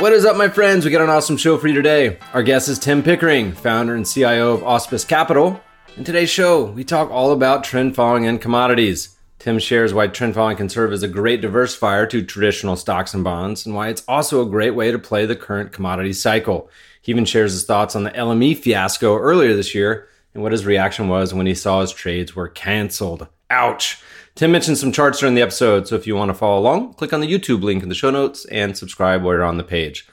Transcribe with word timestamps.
What 0.00 0.14
is 0.14 0.24
up, 0.24 0.34
my 0.34 0.48
friends? 0.48 0.86
We 0.86 0.90
got 0.90 1.02
an 1.02 1.10
awesome 1.10 1.36
show 1.36 1.58
for 1.58 1.68
you 1.68 1.74
today. 1.74 2.16
Our 2.32 2.42
guest 2.42 2.70
is 2.70 2.78
Tim 2.78 3.02
Pickering, 3.02 3.52
founder 3.52 3.94
and 3.94 4.06
CIO 4.06 4.54
of 4.54 4.62
Auspice 4.64 5.04
Capital. 5.04 5.60
In 5.94 6.04
today's 6.04 6.30
show, 6.30 6.64
we 6.64 6.84
talk 6.84 7.10
all 7.10 7.32
about 7.32 7.64
trend 7.64 7.94
following 7.94 8.26
and 8.26 8.40
commodities. 8.40 9.14
Tim 9.38 9.58
shares 9.58 9.92
why 9.92 10.06
trend 10.06 10.34
following 10.34 10.56
can 10.56 10.70
serve 10.70 10.94
as 10.94 11.02
a 11.02 11.08
great 11.08 11.42
diversifier 11.42 12.08
to 12.08 12.22
traditional 12.22 12.76
stocks 12.76 13.12
and 13.12 13.22
bonds, 13.22 13.66
and 13.66 13.74
why 13.74 13.88
it's 13.88 14.02
also 14.08 14.40
a 14.40 14.48
great 14.48 14.70
way 14.70 14.90
to 14.90 14.98
play 14.98 15.26
the 15.26 15.36
current 15.36 15.70
commodity 15.70 16.14
cycle. 16.14 16.70
He 17.02 17.12
even 17.12 17.26
shares 17.26 17.52
his 17.52 17.66
thoughts 17.66 17.94
on 17.94 18.04
the 18.04 18.10
LME 18.12 18.56
fiasco 18.56 19.18
earlier 19.18 19.54
this 19.54 19.74
year 19.74 20.08
and 20.32 20.42
what 20.42 20.52
his 20.52 20.64
reaction 20.64 21.08
was 21.08 21.34
when 21.34 21.44
he 21.44 21.54
saw 21.54 21.82
his 21.82 21.92
trades 21.92 22.34
were 22.34 22.48
canceled. 22.48 23.28
Ouch. 23.50 24.02
Tim 24.36 24.52
mentioned 24.52 24.78
some 24.78 24.92
charts 24.92 25.18
during 25.18 25.34
the 25.34 25.42
episode, 25.42 25.88
so 25.88 25.96
if 25.96 26.06
you 26.06 26.14
want 26.14 26.30
to 26.30 26.34
follow 26.34 26.58
along, 26.58 26.94
click 26.94 27.12
on 27.12 27.20
the 27.20 27.26
YouTube 27.26 27.62
link 27.62 27.82
in 27.82 27.88
the 27.88 27.94
show 27.94 28.10
notes 28.10 28.44
and 28.46 28.76
subscribe 28.76 29.22
while 29.22 29.34
you're 29.34 29.44
on 29.44 29.58
the 29.58 29.64
page. 29.64 30.08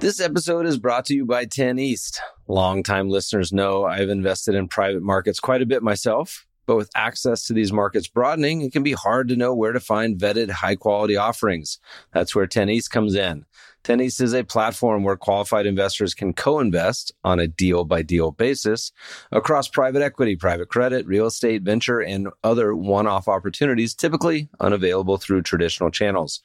This 0.00 0.20
episode 0.20 0.66
is 0.66 0.78
brought 0.78 1.04
to 1.06 1.14
you 1.14 1.24
by 1.24 1.44
10 1.44 1.78
East. 1.78 2.20
Longtime 2.48 3.08
listeners 3.08 3.52
know 3.52 3.84
I've 3.84 4.08
invested 4.08 4.54
in 4.54 4.66
private 4.66 5.02
markets 5.02 5.38
quite 5.38 5.62
a 5.62 5.66
bit 5.66 5.82
myself. 5.82 6.46
But 6.66 6.76
with 6.76 6.90
access 6.94 7.46
to 7.46 7.52
these 7.52 7.72
markets 7.72 8.06
broadening, 8.06 8.60
it 8.60 8.72
can 8.72 8.84
be 8.84 8.92
hard 8.92 9.26
to 9.28 9.36
know 9.36 9.52
where 9.54 9.72
to 9.72 9.80
find 9.80 10.16
vetted 10.16 10.50
high 10.50 10.76
quality 10.76 11.16
offerings. 11.16 11.80
That's 12.12 12.32
where 12.32 12.46
10 12.46 12.70
East 12.70 12.92
comes 12.92 13.16
in. 13.16 13.44
10 13.84 14.00
East 14.00 14.20
is 14.20 14.34
a 14.34 14.44
platform 14.44 15.04
where 15.04 15.16
qualified 15.16 15.66
investors 15.66 16.12
can 16.12 16.32
co-invest 16.32 17.12
on 17.24 17.40
a 17.40 17.46
deal 17.46 17.84
by 17.84 18.02
deal 18.02 18.30
basis 18.30 18.92
across 19.32 19.68
private 19.68 20.02
equity, 20.02 20.36
private 20.36 20.68
credit, 20.68 21.06
real 21.06 21.26
estate, 21.26 21.62
venture, 21.62 22.00
and 22.00 22.28
other 22.44 22.74
one-off 22.74 23.26
opportunities 23.26 23.94
typically 23.94 24.48
unavailable 24.60 25.16
through 25.16 25.42
traditional 25.42 25.90
channels. 25.90 26.40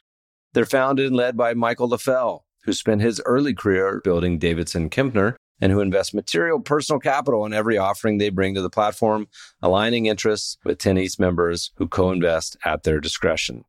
They're 0.53 0.65
founded 0.65 1.07
and 1.07 1.15
led 1.15 1.35
by 1.35 1.53
Michael 1.53 1.89
Leffell, 1.89 2.45
who 2.63 2.71
spent 2.71 3.01
his 3.01 3.21
early 3.25 3.53
career 3.53 4.01
building 4.03 4.39
Davidson 4.39 4.89
Kempner 4.89 5.35
and 5.59 5.71
who 5.71 5.81
invest 5.81 6.13
material 6.13 6.59
personal 6.59 6.99
capital 6.99 7.45
in 7.45 7.53
every 7.53 7.77
offering 7.77 8.17
they 8.17 8.29
bring 8.29 8.55
to 8.55 8.61
the 8.61 8.69
platform, 8.69 9.27
aligning 9.61 10.05
interests 10.05 10.57
with 10.63 10.77
10 10.77 10.97
East 10.97 11.19
members 11.19 11.71
who 11.75 11.87
co-invest 11.87 12.57
at 12.65 12.83
their 12.83 12.99
discretion. 12.99 13.65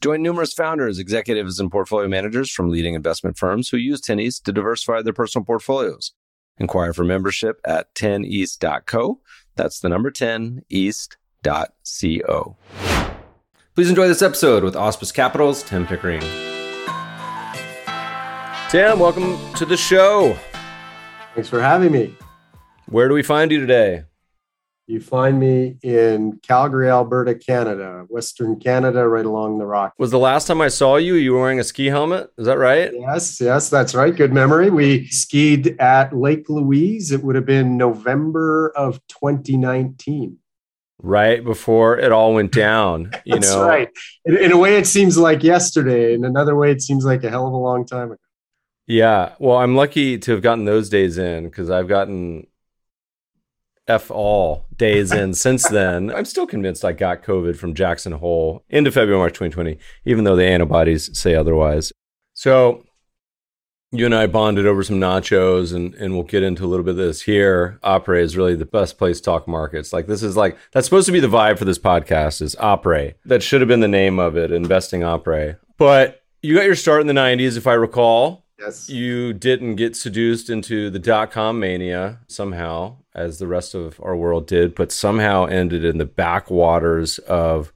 Join 0.00 0.22
numerous 0.22 0.52
founders, 0.52 1.00
executives, 1.00 1.58
and 1.58 1.72
portfolio 1.72 2.06
managers 2.06 2.52
from 2.52 2.70
leading 2.70 2.94
investment 2.94 3.36
firms 3.36 3.70
who 3.70 3.76
use 3.76 4.00
10 4.00 4.20
East 4.20 4.44
to 4.44 4.52
diversify 4.52 5.02
their 5.02 5.12
personal 5.12 5.44
portfolios. 5.44 6.12
Inquire 6.56 6.92
for 6.92 7.02
membership 7.02 7.60
at 7.64 7.92
10east.co. 7.96 9.20
That's 9.56 9.80
the 9.80 9.88
number 9.88 10.12
10east.co. 10.12 12.56
Please 13.74 13.88
enjoy 13.88 14.06
this 14.06 14.22
episode 14.22 14.62
with 14.62 14.76
Auspice 14.76 15.10
Capital's 15.10 15.64
Tim 15.64 15.84
Pickering. 15.84 16.20
Tim, 18.70 19.00
welcome 19.00 19.36
to 19.54 19.64
the 19.64 19.76
show. 19.76 20.38
Thanks 21.34 21.48
for 21.48 21.60
having 21.60 21.90
me. 21.90 22.14
Where 22.86 23.08
do 23.08 23.14
we 23.14 23.24
find 23.24 23.50
you 23.50 23.58
today? 23.58 24.04
You 24.88 25.02
find 25.02 25.38
me 25.38 25.76
in 25.82 26.40
Calgary, 26.42 26.88
Alberta, 26.88 27.34
Canada, 27.34 28.06
Western 28.08 28.58
Canada, 28.58 29.06
right 29.06 29.26
along 29.26 29.58
the 29.58 29.66
rock. 29.66 29.92
Was 29.98 30.10
the 30.10 30.18
last 30.18 30.46
time 30.46 30.62
I 30.62 30.68
saw 30.68 30.96
you, 30.96 31.12
you 31.16 31.34
were 31.34 31.42
wearing 31.42 31.60
a 31.60 31.64
ski 31.64 31.88
helmet? 31.88 32.30
Is 32.38 32.46
that 32.46 32.56
right? 32.56 32.90
Yes, 32.94 33.38
yes, 33.38 33.68
that's 33.68 33.94
right. 33.94 34.16
Good 34.16 34.32
memory. 34.32 34.70
We 34.70 35.06
skied 35.08 35.78
at 35.78 36.16
Lake 36.16 36.48
Louise. 36.48 37.12
It 37.12 37.22
would 37.22 37.34
have 37.36 37.44
been 37.44 37.76
November 37.76 38.70
of 38.70 38.98
2019. 39.08 40.38
Right 41.02 41.44
before 41.44 41.98
it 41.98 42.10
all 42.10 42.32
went 42.32 42.52
down. 42.52 43.10
You 43.26 43.34
that's 43.34 43.52
know, 43.52 43.66
right. 43.66 43.90
In, 44.24 44.38
in 44.38 44.52
a 44.52 44.56
way, 44.56 44.78
it 44.78 44.86
seems 44.86 45.18
like 45.18 45.42
yesterday. 45.42 46.14
In 46.14 46.24
another 46.24 46.56
way, 46.56 46.70
it 46.70 46.80
seems 46.80 47.04
like 47.04 47.22
a 47.24 47.28
hell 47.28 47.46
of 47.46 47.52
a 47.52 47.58
long 47.58 47.84
time 47.84 48.12
ago. 48.12 48.20
Yeah. 48.86 49.34
Well, 49.38 49.58
I'm 49.58 49.76
lucky 49.76 50.16
to 50.16 50.32
have 50.32 50.40
gotten 50.40 50.64
those 50.64 50.88
days 50.88 51.18
in 51.18 51.44
because 51.44 51.68
I've 51.68 51.88
gotten 51.88 52.46
F 53.88 54.10
all 54.10 54.66
days 54.76 55.12
in 55.12 55.34
since 55.46 55.68
then. 55.68 56.14
I'm 56.14 56.24
still 56.24 56.46
convinced 56.46 56.84
I 56.84 56.92
got 56.92 57.22
COVID 57.22 57.56
from 57.56 57.74
Jackson 57.74 58.12
Hole 58.12 58.62
into 58.68 58.92
February, 58.92 59.18
March 59.18 59.32
2020, 59.32 59.78
even 60.04 60.24
though 60.24 60.36
the 60.36 60.44
antibodies 60.44 61.16
say 61.18 61.34
otherwise. 61.34 61.92
So 62.34 62.84
you 63.90 64.04
and 64.04 64.14
I 64.14 64.26
bonded 64.26 64.66
over 64.66 64.82
some 64.82 65.00
nachos 65.00 65.74
and, 65.74 65.94
and 65.94 66.14
we'll 66.14 66.24
get 66.24 66.42
into 66.42 66.64
a 66.64 66.68
little 66.68 66.84
bit 66.84 66.92
of 66.92 66.96
this 66.98 67.22
here. 67.22 67.78
Opera 67.82 68.22
is 68.22 68.36
really 68.36 68.54
the 68.54 68.66
best 68.66 68.98
place 68.98 69.18
to 69.18 69.24
talk 69.24 69.48
markets. 69.48 69.92
Like 69.92 70.06
this 70.06 70.22
is 70.22 70.36
like 70.36 70.58
that's 70.72 70.86
supposed 70.86 71.06
to 71.06 71.12
be 71.12 71.20
the 71.20 71.26
vibe 71.26 71.58
for 71.58 71.64
this 71.64 71.78
podcast 71.78 72.42
is 72.42 72.54
Opera. 72.56 73.14
That 73.24 73.42
should 73.42 73.60
have 73.62 73.68
been 73.68 73.80
the 73.80 73.88
name 73.88 74.18
of 74.18 74.36
it, 74.36 74.52
investing 74.52 75.02
Opera. 75.02 75.58
But 75.78 76.22
you 76.42 76.54
got 76.54 76.66
your 76.66 76.74
start 76.74 77.00
in 77.00 77.06
the 77.06 77.14
90s, 77.14 77.56
if 77.56 77.66
I 77.66 77.72
recall. 77.74 78.44
Yes. 78.58 78.88
You 78.90 79.32
didn't 79.32 79.76
get 79.76 79.96
seduced 79.96 80.50
into 80.50 80.90
the 80.90 80.98
dot 80.98 81.30
com 81.30 81.60
mania 81.60 82.20
somehow, 82.26 82.96
as 83.18 83.38
the 83.38 83.46
rest 83.46 83.74
of 83.74 84.00
our 84.02 84.16
world 84.16 84.46
did, 84.46 84.74
but 84.74 84.92
somehow 84.92 85.44
ended 85.44 85.84
in 85.84 85.98
the 85.98 86.06
backwaters 86.06 87.18
of 87.18 87.72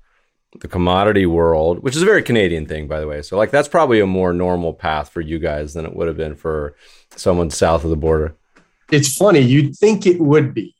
the 0.60 0.68
commodity 0.68 1.26
world, 1.26 1.82
which 1.82 1.96
is 1.96 2.02
a 2.02 2.06
very 2.06 2.22
Canadian 2.22 2.66
thing, 2.66 2.86
by 2.86 3.00
the 3.00 3.08
way. 3.08 3.22
So, 3.22 3.36
like, 3.36 3.50
that's 3.50 3.68
probably 3.68 4.00
a 4.00 4.06
more 4.06 4.32
normal 4.32 4.72
path 4.72 5.08
for 5.08 5.20
you 5.20 5.38
guys 5.38 5.74
than 5.74 5.84
it 5.84 5.96
would 5.96 6.08
have 6.08 6.16
been 6.16 6.34
for 6.34 6.76
someone 7.16 7.50
south 7.50 7.84
of 7.84 7.90
the 7.90 7.96
border. 7.96 8.36
It's 8.90 9.16
funny. 9.16 9.40
You'd 9.40 9.76
think 9.76 10.06
it 10.06 10.20
would 10.20 10.54
be, 10.54 10.74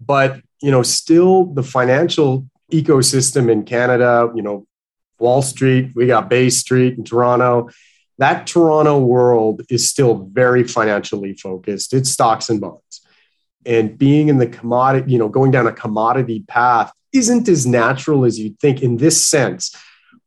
but, 0.00 0.40
you 0.62 0.70
know, 0.70 0.82
still 0.82 1.46
the 1.46 1.62
financial 1.62 2.46
ecosystem 2.70 3.50
in 3.50 3.64
Canada, 3.64 4.30
you 4.34 4.42
know, 4.42 4.66
Wall 5.18 5.40
Street, 5.40 5.92
we 5.94 6.06
got 6.06 6.28
Bay 6.28 6.50
Street 6.50 6.98
in 6.98 7.04
Toronto 7.04 7.70
that 8.18 8.46
Toronto 8.46 8.98
world 8.98 9.62
is 9.68 9.90
still 9.90 10.28
very 10.32 10.64
financially 10.64 11.34
focused. 11.34 11.92
It's 11.92 12.10
stocks 12.10 12.48
and 12.48 12.60
bonds. 12.60 13.05
And 13.66 13.98
being 13.98 14.28
in 14.28 14.38
the 14.38 14.46
commodity, 14.46 15.12
you 15.12 15.18
know, 15.18 15.28
going 15.28 15.50
down 15.50 15.66
a 15.66 15.72
commodity 15.72 16.44
path 16.46 16.92
isn't 17.12 17.48
as 17.48 17.66
natural 17.66 18.24
as 18.24 18.38
you'd 18.38 18.58
think 18.60 18.82
in 18.82 18.98
this 18.98 19.26
sense. 19.26 19.74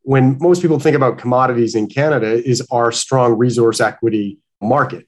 When 0.01 0.37
most 0.39 0.61
people 0.61 0.79
think 0.79 0.95
about 0.95 1.17
commodities 1.17 1.75
in 1.75 1.87
Canada, 1.87 2.31
is 2.47 2.65
our 2.71 2.91
strong 2.91 3.37
resource 3.37 3.79
equity 3.79 4.39
market. 4.61 5.07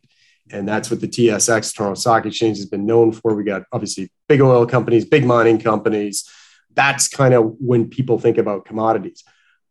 And 0.51 0.67
that's 0.67 0.89
what 0.91 1.01
the 1.01 1.07
TSX, 1.07 1.73
Toronto 1.73 1.95
Stock 1.95 2.25
Exchange, 2.25 2.57
has 2.57 2.65
been 2.65 2.85
known 2.85 3.11
for. 3.11 3.35
We 3.35 3.43
got 3.43 3.63
obviously 3.71 4.11
big 4.27 4.41
oil 4.41 4.65
companies, 4.65 5.05
big 5.05 5.25
mining 5.25 5.59
companies. 5.59 6.29
That's 6.73 7.07
kind 7.07 7.33
of 7.33 7.55
when 7.59 7.89
people 7.89 8.19
think 8.19 8.37
about 8.37 8.65
commodities. 8.65 9.23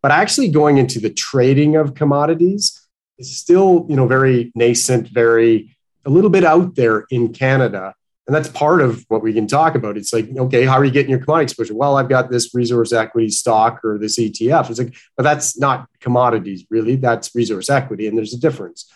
But 0.03 0.13
actually, 0.13 0.49
going 0.49 0.79
into 0.79 0.99
the 0.99 1.11
trading 1.11 1.77
of 1.77 1.95
commodities, 1.95 2.81
is 3.19 3.37
still, 3.37 3.87
you 3.89 3.97
know, 3.97 4.07
very 4.07 4.51
nascent, 4.55 5.09
very 5.09 5.77
a 6.07 6.11
little 6.11 6.31
bit 6.31 6.45
out 6.45 6.75
there 6.75 7.05
in 7.11 7.33
Canada. 7.33 7.95
And 8.31 8.35
that's 8.37 8.49
part 8.49 8.81
of 8.81 9.05
what 9.09 9.25
we 9.25 9.33
can 9.33 9.49
talk 9.49 9.75
about. 9.75 9.97
It's 9.97 10.13
like, 10.13 10.29
okay, 10.37 10.65
how 10.65 10.75
are 10.75 10.85
you 10.85 10.93
getting 10.93 11.11
your 11.11 11.19
commodity 11.19 11.47
exposure? 11.47 11.75
Well, 11.75 11.97
I've 11.97 12.09
got 12.09 12.31
this 12.31 12.55
resource 12.55 12.93
equity 12.93 13.29
stock 13.29 13.85
or 13.85 13.99
this 13.99 14.21
ETF. 14.21 14.71
It's 14.71 14.79
like, 14.79 14.95
but 15.17 15.25
that's 15.25 15.59
not 15.59 15.89
commodities, 15.99 16.65
really. 16.71 16.95
That's 16.95 17.35
resource 17.35 17.69
equity. 17.69 18.07
And 18.07 18.17
there's 18.17 18.33
a 18.33 18.39
difference. 18.39 18.89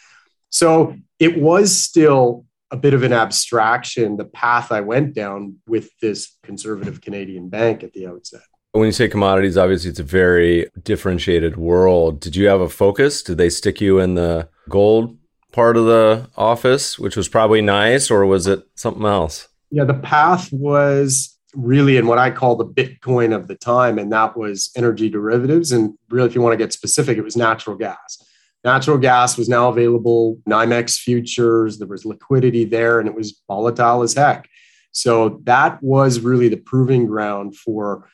So 0.51 0.97
it 1.19 1.37
was 1.37 1.77
still 1.77 2.47
a 2.71 2.77
bit 2.77 2.95
of 2.95 3.03
an 3.03 3.13
abstraction, 3.13 4.19
the 4.19 4.25
path 4.25 4.71
I 4.71 4.83
went 4.83 5.17
down 5.17 5.57
with 5.67 5.91
this 6.01 6.39
conservative 6.45 7.01
Canadian 7.01 7.49
bank 7.49 7.83
at 7.83 7.93
the 7.93 8.07
outset. 8.07 8.43
When 8.71 8.87
you 8.87 8.93
say 8.93 9.09
commodities, 9.09 9.57
obviously 9.57 9.91
it's 9.91 9.99
a 9.99 10.05
very 10.05 10.71
differentiated 10.81 11.57
world. 11.57 12.21
Did 12.21 12.37
you 12.37 12.47
have 12.47 12.61
a 12.61 12.69
focus? 12.69 13.21
Did 13.25 13.39
they 13.39 13.51
stick 13.51 13.81
you 13.81 13.99
in 13.99 14.15
the 14.15 14.49
gold 14.69 15.19
part 15.55 15.77
of 15.77 15.87
the 15.87 16.29
office, 16.37 16.99
which 16.99 17.17
was 17.17 17.29
probably 17.29 17.63
nice, 17.63 18.11
or 18.11 18.27
was 18.27 18.49
it 18.49 18.67
something 18.75 19.07
else? 19.07 19.49
Yeah, 19.71 19.85
the 19.85 19.95
path 19.95 20.53
was 20.53 21.39
really 21.55 21.97
in 21.97 22.09
what 22.09 22.19
I 22.19 22.33
call 22.33 22.57
the 22.57 22.67
Bitcoin 22.67 23.35
of 23.35 23.47
the 23.47 23.55
time, 23.55 23.97
and 23.97 24.13
that 24.13 24.37
was 24.37 24.73
energy 24.77 25.09
derivatives. 25.09 25.71
And 25.71 25.95
really, 26.11 26.29
if 26.29 26.35
you 26.35 26.43
want 26.43 26.55
to 26.55 26.59
get 26.59 26.73
specific, 26.73 27.17
it 27.17 27.23
was 27.23 27.37
natural 27.37 27.77
gas. 27.77 28.19
Natural 28.65 28.99
gas 28.99 29.39
was 29.39 29.49
now 29.49 29.69
available, 29.69 30.39
NYMEX 30.49 30.99
futures, 30.99 31.79
there 31.79 31.87
was 31.87 32.05
liquidity 32.05 32.65
there, 32.65 32.99
and 32.99 33.09
it 33.09 33.15
was 33.15 33.41
volatile 33.47 34.03
as 34.03 34.15
heck. 34.15 34.49
So 34.91 35.41
that 35.45 35.81
was 35.83 36.19
really 36.19 36.49
the 36.49 36.57
proving 36.57 37.07
ground 37.07 37.57
for 37.57 38.09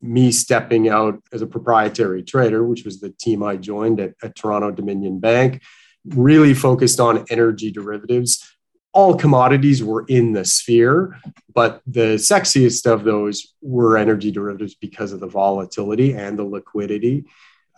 me 0.00 0.32
stepping 0.32 0.88
out 0.88 1.22
as 1.30 1.42
a 1.42 1.46
proprietary 1.46 2.22
trader, 2.22 2.64
which 2.64 2.84
was 2.84 3.00
the 3.00 3.10
team 3.10 3.42
I 3.42 3.56
joined 3.56 4.00
at, 4.00 4.14
at 4.22 4.34
Toronto 4.34 4.70
Dominion 4.70 5.18
Bank, 5.20 5.62
really 6.08 6.54
focused 6.54 7.00
on 7.00 7.24
energy 7.30 7.70
derivatives. 7.70 8.44
All 8.92 9.16
commodities 9.16 9.84
were 9.84 10.04
in 10.08 10.32
the 10.32 10.44
sphere, 10.44 11.18
but 11.54 11.82
the 11.86 12.16
sexiest 12.16 12.90
of 12.90 13.04
those 13.04 13.54
were 13.60 13.98
energy 13.98 14.30
derivatives 14.30 14.74
because 14.74 15.12
of 15.12 15.20
the 15.20 15.26
volatility 15.26 16.14
and 16.14 16.38
the 16.38 16.44
liquidity. 16.44 17.24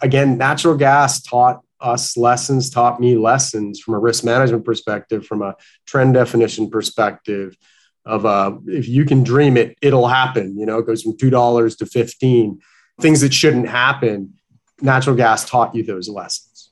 Again, 0.01 0.39
natural 0.39 0.77
gas 0.77 1.21
taught 1.23 1.61
us 1.81 2.17
lessons, 2.17 2.71
taught 2.71 3.01
me 3.01 3.17
lessons 3.17 3.81
from 3.81 3.95
a 3.95 3.99
risk 3.99 4.25
management 4.25 4.65
perspective, 4.65 5.27
from 5.27 5.43
a 5.43 5.57
trend 5.87 6.15
definition 6.15 6.71
perspective, 6.71 7.57
of 8.05 8.25
uh, 8.25 8.57
if 8.67 8.89
you 8.89 9.05
can 9.05 9.23
dream 9.23 9.57
it, 9.57 9.77
it'll 9.83 10.09
happen. 10.09 10.57
You 10.59 10.67
know, 10.67 10.79
it 10.79 10.87
goes 10.87 11.03
from 11.03 11.17
two 11.17 11.31
dollars 11.31 11.77
to 11.77 11.87
fifteen. 11.87 12.61
Things 13.01 13.21
that 13.21 13.35
shouldn't 13.35 13.69
happen. 13.69 14.35
Natural 14.81 15.15
gas 15.15 15.49
taught 15.49 15.75
you 15.75 15.83
those 15.83 16.09
lessons. 16.09 16.71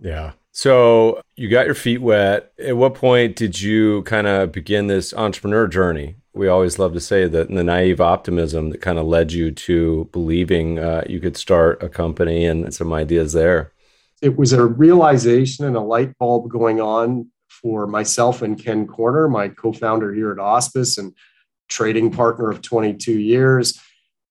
Yeah. 0.00 0.32
So 0.52 1.20
you 1.36 1.48
got 1.48 1.66
your 1.66 1.74
feet 1.74 2.02
wet. 2.02 2.52
At 2.58 2.76
what 2.76 2.94
point 2.94 3.36
did 3.36 3.60
you 3.60 4.02
kind 4.02 4.26
of 4.26 4.52
begin 4.52 4.88
this 4.88 5.14
entrepreneur 5.14 5.66
journey? 5.68 6.16
We 6.32 6.48
always 6.48 6.78
love 6.78 6.92
to 6.94 7.00
say 7.00 7.26
that 7.26 7.48
the 7.48 7.64
naive 7.64 8.00
optimism 8.00 8.70
that 8.70 8.80
kind 8.80 8.98
of 8.98 9.06
led 9.06 9.32
you 9.32 9.50
to 9.50 10.08
believing 10.12 10.78
uh, 10.78 11.04
you 11.08 11.20
could 11.20 11.36
start 11.36 11.82
a 11.82 11.88
company 11.88 12.44
and 12.44 12.72
some 12.72 12.92
ideas 12.92 13.32
there. 13.32 13.72
It 14.22 14.36
was 14.36 14.52
a 14.52 14.64
realization 14.64 15.64
and 15.64 15.76
a 15.76 15.80
light 15.80 16.16
bulb 16.18 16.50
going 16.50 16.80
on 16.80 17.30
for 17.48 17.86
myself 17.86 18.42
and 18.42 18.62
Ken 18.62 18.86
Corner, 18.86 19.28
my 19.28 19.48
co-founder 19.48 20.14
here 20.14 20.30
at 20.30 20.38
Auspice 20.38 20.98
and 20.98 21.14
trading 21.68 22.10
partner 22.10 22.50
of 22.50 22.62
22 22.62 23.12
years, 23.12 23.80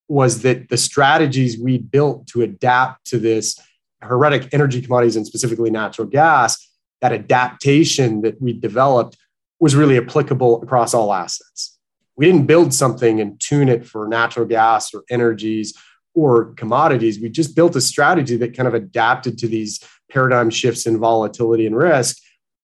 was 0.07 0.41
that 0.41 0.69
the 0.69 0.77
strategies 0.77 1.59
we 1.59 1.77
built 1.77 2.27
to 2.27 2.41
adapt 2.41 3.05
to 3.07 3.19
this 3.19 3.59
heretic 4.01 4.53
energy 4.53 4.81
commodities 4.81 5.15
and 5.15 5.25
specifically 5.25 5.69
natural 5.69 6.07
gas, 6.07 6.57
that 7.01 7.13
adaptation 7.13 8.21
that 8.21 8.41
we 8.41 8.53
developed 8.53 9.17
was 9.59 9.75
really 9.75 9.97
applicable 9.97 10.61
across 10.61 10.93
all 10.93 11.13
assets. 11.13 11.77
We 12.15 12.25
didn't 12.25 12.47
build 12.47 12.73
something 12.73 13.21
and 13.21 13.39
tune 13.39 13.69
it 13.69 13.85
for 13.85 14.07
natural 14.07 14.45
gas 14.45 14.93
or 14.93 15.03
energies 15.09 15.73
or 16.13 16.53
commodities. 16.55 17.19
We 17.19 17.29
just 17.29 17.55
built 17.55 17.75
a 17.75 17.81
strategy 17.81 18.35
that 18.37 18.55
kind 18.55 18.67
of 18.67 18.73
adapted 18.73 19.37
to 19.39 19.47
these 19.47 19.81
paradigm 20.11 20.49
shifts 20.49 20.85
in 20.85 20.99
volatility 20.99 21.65
and 21.65 21.75
risk 21.75 22.17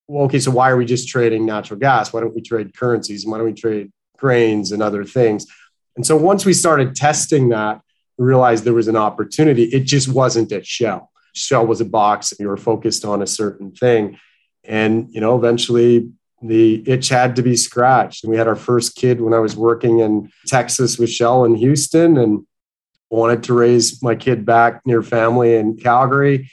well, 0.08 0.26
okay, 0.26 0.40
so 0.40 0.52
why 0.52 0.70
are 0.70 0.78
we 0.78 0.86
just 0.86 1.08
trading 1.08 1.46
natural 1.46 1.80
gas? 1.80 2.14
Why 2.14 2.22
don't 2.22 2.36
we 2.36 2.42
trade 2.42 2.76
currencies? 2.78 3.24
And 3.24 3.32
why 3.32 3.38
don't 3.40 3.48
we 3.48 3.54
trade 3.54 3.92
grains 4.18 4.72
and 4.72 4.84
other 4.84 5.04
things? 5.04 5.48
And 5.96 6.06
so 6.06 6.16
once 6.16 6.46
we 6.46 6.54
started 6.54 6.96
testing 6.96 7.50
that, 7.50 7.82
we 8.18 8.26
realized 8.26 8.64
there 8.64 8.74
was 8.74 8.88
an 8.88 8.96
opportunity. 8.96 9.64
It 9.64 9.86
just 9.86 10.08
wasn't 10.08 10.52
at 10.52 10.66
Shell. 10.66 11.12
Shell 11.36 11.68
was 11.68 11.82
a 11.82 11.86
box. 11.86 12.32
And 12.32 12.40
we 12.40 12.48
were 12.48 12.58
focused 12.58 13.06
on 13.06 13.22
a 13.22 13.28
certain 13.28 13.72
thing. 13.72 14.18
And, 14.64 15.08
you 15.12 15.22
know, 15.22 15.38
eventually 15.38 16.10
the 16.42 16.84
itch 16.90 17.10
had 17.10 17.36
to 17.36 17.44
be 17.44 17.56
scratched. 17.56 18.24
And 18.24 18.32
we 18.32 18.38
had 18.38 18.48
our 18.48 18.56
first 18.56 18.96
kid 18.96 19.22
when 19.22 19.34
I 19.34 19.40
was 19.40 19.56
working 19.56 20.00
in 20.00 20.32
Texas 20.48 20.98
with 20.98 21.10
Shell 21.10 21.46
in 21.46 21.56
Houston 21.56 22.18
and 22.18 22.46
wanted 23.10 23.44
to 23.44 23.54
raise 23.54 24.02
my 24.02 24.16
kid 24.16 24.46
back 24.46 24.82
near 24.86 25.02
family 25.02 25.56
in 25.56 25.78
Calgary 25.78 26.50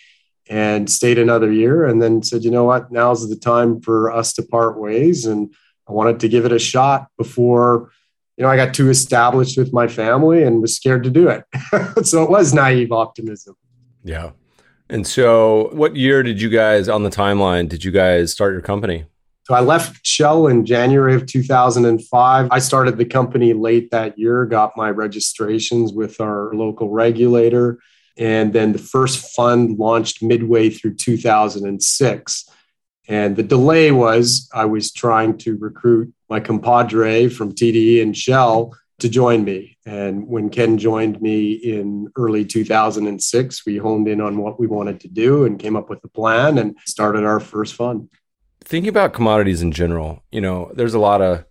and 0.48 0.90
stayed 0.90 1.18
another 1.18 1.50
year 1.50 1.86
and 1.86 2.02
then 2.02 2.22
said, 2.22 2.44
you 2.44 2.50
know 2.50 2.64
what, 2.64 2.92
now's 2.92 3.28
the 3.28 3.36
time 3.36 3.80
for 3.80 4.12
us 4.12 4.34
to 4.34 4.42
part 4.42 4.78
ways. 4.78 5.24
And 5.24 5.52
I 5.88 5.92
wanted 5.92 6.20
to 6.20 6.28
give 6.28 6.44
it 6.44 6.52
a 6.52 6.58
shot 6.58 7.08
before, 7.16 7.90
you 8.36 8.44
know, 8.44 8.50
I 8.50 8.56
got 8.56 8.74
too 8.74 8.90
established 8.90 9.56
with 9.56 9.72
my 9.72 9.88
family 9.88 10.42
and 10.42 10.60
was 10.60 10.76
scared 10.76 11.04
to 11.04 11.10
do 11.10 11.28
it. 11.28 11.44
so 12.06 12.22
it 12.22 12.30
was 12.30 12.52
naive 12.52 12.92
optimism. 12.92 13.54
Yeah. 14.04 14.32
And 14.92 15.06
so 15.06 15.70
what 15.72 15.96
year 15.96 16.22
did 16.22 16.40
you 16.40 16.50
guys 16.50 16.86
on 16.86 17.02
the 17.02 17.08
timeline 17.08 17.66
did 17.66 17.82
you 17.82 17.90
guys 17.90 18.30
start 18.30 18.52
your 18.52 18.60
company? 18.60 19.06
So 19.44 19.54
I 19.54 19.60
left 19.60 20.06
Shell 20.06 20.48
in 20.48 20.66
January 20.66 21.14
of 21.14 21.24
2005. 21.26 22.48
I 22.50 22.58
started 22.58 22.98
the 22.98 23.06
company 23.06 23.54
late 23.54 23.90
that 23.90 24.18
year, 24.18 24.44
got 24.44 24.76
my 24.76 24.90
registrations 24.90 25.94
with 25.94 26.20
our 26.20 26.52
local 26.54 26.90
regulator 26.90 27.80
and 28.18 28.52
then 28.52 28.72
the 28.72 28.78
first 28.78 29.34
fund 29.34 29.78
launched 29.78 30.22
midway 30.22 30.68
through 30.68 30.94
2006. 30.94 32.48
And 33.08 33.34
the 33.34 33.42
delay 33.42 33.90
was 33.90 34.48
I 34.52 34.66
was 34.66 34.92
trying 34.92 35.38
to 35.38 35.56
recruit 35.56 36.12
my 36.28 36.38
compadre 36.38 37.28
from 37.28 37.54
TDE 37.54 38.02
and 38.02 38.16
Shell 38.16 38.74
to 39.02 39.08
join 39.08 39.44
me. 39.44 39.76
And 39.86 40.26
when 40.26 40.50
Ken 40.50 40.78
joined 40.78 41.20
me 41.20 41.52
in 41.52 42.08
early 42.16 42.44
2006, 42.44 43.66
we 43.66 43.76
honed 43.76 44.08
in 44.08 44.20
on 44.20 44.38
what 44.38 44.58
we 44.58 44.66
wanted 44.66 45.00
to 45.00 45.08
do 45.08 45.44
and 45.44 45.58
came 45.58 45.76
up 45.76 45.90
with 45.90 46.02
a 46.04 46.08
plan 46.08 46.58
and 46.58 46.76
started 46.86 47.24
our 47.24 47.38
first 47.38 47.74
fund. 47.74 48.08
Thinking 48.64 48.88
about 48.88 49.12
commodities 49.12 49.60
in 49.60 49.72
general, 49.72 50.22
you 50.30 50.40
know, 50.40 50.72
there's 50.74 50.94
a 50.94 50.98
lot 50.98 51.20
of 51.20 51.44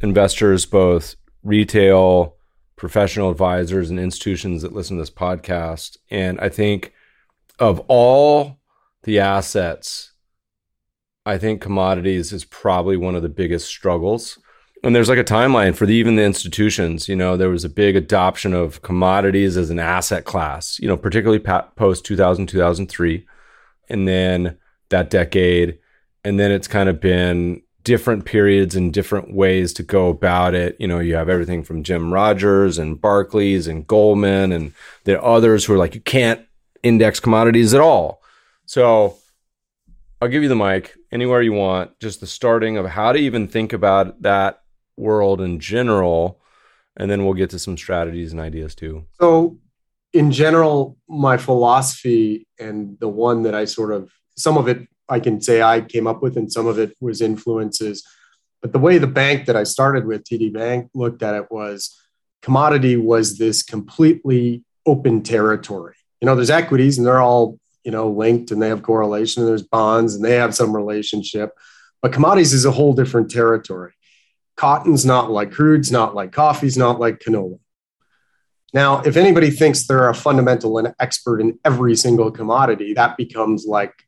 investors, 0.00 0.64
both 0.64 1.16
retail, 1.42 2.36
professional 2.76 3.30
advisors 3.30 3.90
and 3.90 3.98
institutions 3.98 4.62
that 4.62 4.72
listen 4.72 4.96
to 4.96 5.02
this 5.02 5.10
podcast. 5.10 5.96
And 6.10 6.40
I 6.40 6.48
think 6.48 6.92
of 7.58 7.80
all 7.88 8.58
the 9.02 9.18
assets, 9.20 10.12
I 11.24 11.38
think 11.38 11.60
commodities 11.60 12.32
is 12.32 12.44
probably 12.44 12.96
one 12.96 13.16
of 13.16 13.22
the 13.22 13.28
biggest 13.28 13.66
struggles. 13.66 14.38
And 14.86 14.94
there's 14.94 15.08
like 15.08 15.18
a 15.18 15.24
timeline 15.24 15.74
for 15.74 15.84
the, 15.84 15.94
even 15.94 16.14
the 16.14 16.22
institutions. 16.22 17.08
You 17.08 17.16
know, 17.16 17.36
there 17.36 17.50
was 17.50 17.64
a 17.64 17.68
big 17.68 17.96
adoption 17.96 18.52
of 18.52 18.82
commodities 18.82 19.56
as 19.56 19.68
an 19.70 19.80
asset 19.80 20.24
class, 20.24 20.78
you 20.78 20.86
know, 20.86 20.96
particularly 20.96 21.40
post 21.40 22.04
2000, 22.04 22.46
2003. 22.46 23.26
And 23.88 24.06
then 24.06 24.58
that 24.90 25.10
decade. 25.10 25.80
And 26.22 26.38
then 26.38 26.52
it's 26.52 26.68
kind 26.68 26.88
of 26.88 27.00
been 27.00 27.62
different 27.82 28.26
periods 28.26 28.76
and 28.76 28.92
different 28.94 29.34
ways 29.34 29.72
to 29.72 29.82
go 29.82 30.08
about 30.08 30.54
it. 30.54 30.76
You 30.78 30.86
know, 30.86 31.00
you 31.00 31.16
have 31.16 31.28
everything 31.28 31.64
from 31.64 31.82
Jim 31.82 32.12
Rogers 32.12 32.78
and 32.78 33.00
Barclays 33.00 33.66
and 33.66 33.86
Goldman, 33.88 34.52
and 34.52 34.72
there 35.02 35.20
are 35.20 35.36
others 35.36 35.64
who 35.64 35.74
are 35.74 35.78
like, 35.78 35.96
you 35.96 36.00
can't 36.00 36.46
index 36.84 37.18
commodities 37.18 37.74
at 37.74 37.80
all. 37.80 38.22
So 38.66 39.16
I'll 40.22 40.28
give 40.28 40.44
you 40.44 40.48
the 40.48 40.54
mic 40.54 40.94
anywhere 41.10 41.42
you 41.42 41.52
want, 41.54 41.98
just 41.98 42.20
the 42.20 42.26
starting 42.28 42.76
of 42.76 42.86
how 42.86 43.10
to 43.10 43.18
even 43.18 43.48
think 43.48 43.72
about 43.72 44.22
that 44.22 44.62
world 44.96 45.40
in 45.40 45.60
general. 45.60 46.40
And 46.96 47.10
then 47.10 47.24
we'll 47.24 47.34
get 47.34 47.50
to 47.50 47.58
some 47.58 47.76
strategies 47.76 48.32
and 48.32 48.40
ideas 48.40 48.74
too. 48.74 49.04
So, 49.20 49.58
in 50.12 50.32
general, 50.32 50.96
my 51.08 51.36
philosophy 51.36 52.46
and 52.58 52.98
the 53.00 53.08
one 53.08 53.42
that 53.42 53.54
I 53.54 53.66
sort 53.66 53.92
of, 53.92 54.10
some 54.34 54.56
of 54.56 54.66
it 54.66 54.88
I 55.08 55.20
can 55.20 55.40
say 55.40 55.62
I 55.62 55.80
came 55.80 56.06
up 56.06 56.22
with, 56.22 56.36
and 56.36 56.52
some 56.52 56.66
of 56.66 56.78
it 56.78 56.96
was 57.00 57.20
influences. 57.20 58.04
But 58.60 58.72
the 58.72 58.78
way 58.78 58.98
the 58.98 59.06
bank 59.06 59.46
that 59.46 59.56
I 59.56 59.64
started 59.64 60.06
with, 60.06 60.24
TD 60.24 60.52
Bank, 60.52 60.90
looked 60.94 61.22
at 61.22 61.34
it 61.34 61.50
was 61.50 62.00
commodity 62.42 62.96
was 62.96 63.38
this 63.38 63.62
completely 63.62 64.64
open 64.84 65.22
territory. 65.22 65.94
You 66.20 66.26
know, 66.26 66.34
there's 66.34 66.50
equities 66.50 66.98
and 66.98 67.06
they're 67.06 67.20
all, 67.20 67.58
you 67.84 67.92
know, 67.92 68.10
linked 68.10 68.50
and 68.50 68.60
they 68.60 68.68
have 68.68 68.82
correlation, 68.82 69.42
and 69.42 69.48
there's 69.48 69.62
bonds 69.62 70.14
and 70.14 70.24
they 70.24 70.34
have 70.34 70.54
some 70.54 70.74
relationship. 70.74 71.50
But 72.02 72.12
commodities 72.12 72.52
is 72.52 72.64
a 72.64 72.70
whole 72.70 72.92
different 72.92 73.30
territory. 73.30 73.92
Cotton's 74.56 75.04
not 75.04 75.30
like 75.30 75.52
crude's 75.52 75.92
not 75.92 76.14
like 76.14 76.32
coffee's 76.32 76.78
not 76.78 76.98
like 76.98 77.20
canola. 77.20 77.58
Now, 78.72 79.00
if 79.02 79.16
anybody 79.16 79.50
thinks 79.50 79.86
they're 79.86 80.08
a 80.08 80.14
fundamental 80.14 80.78
and 80.78 80.94
expert 80.98 81.40
in 81.40 81.58
every 81.64 81.94
single 81.96 82.30
commodity, 82.30 82.94
that 82.94 83.16
becomes 83.16 83.66
like 83.66 84.06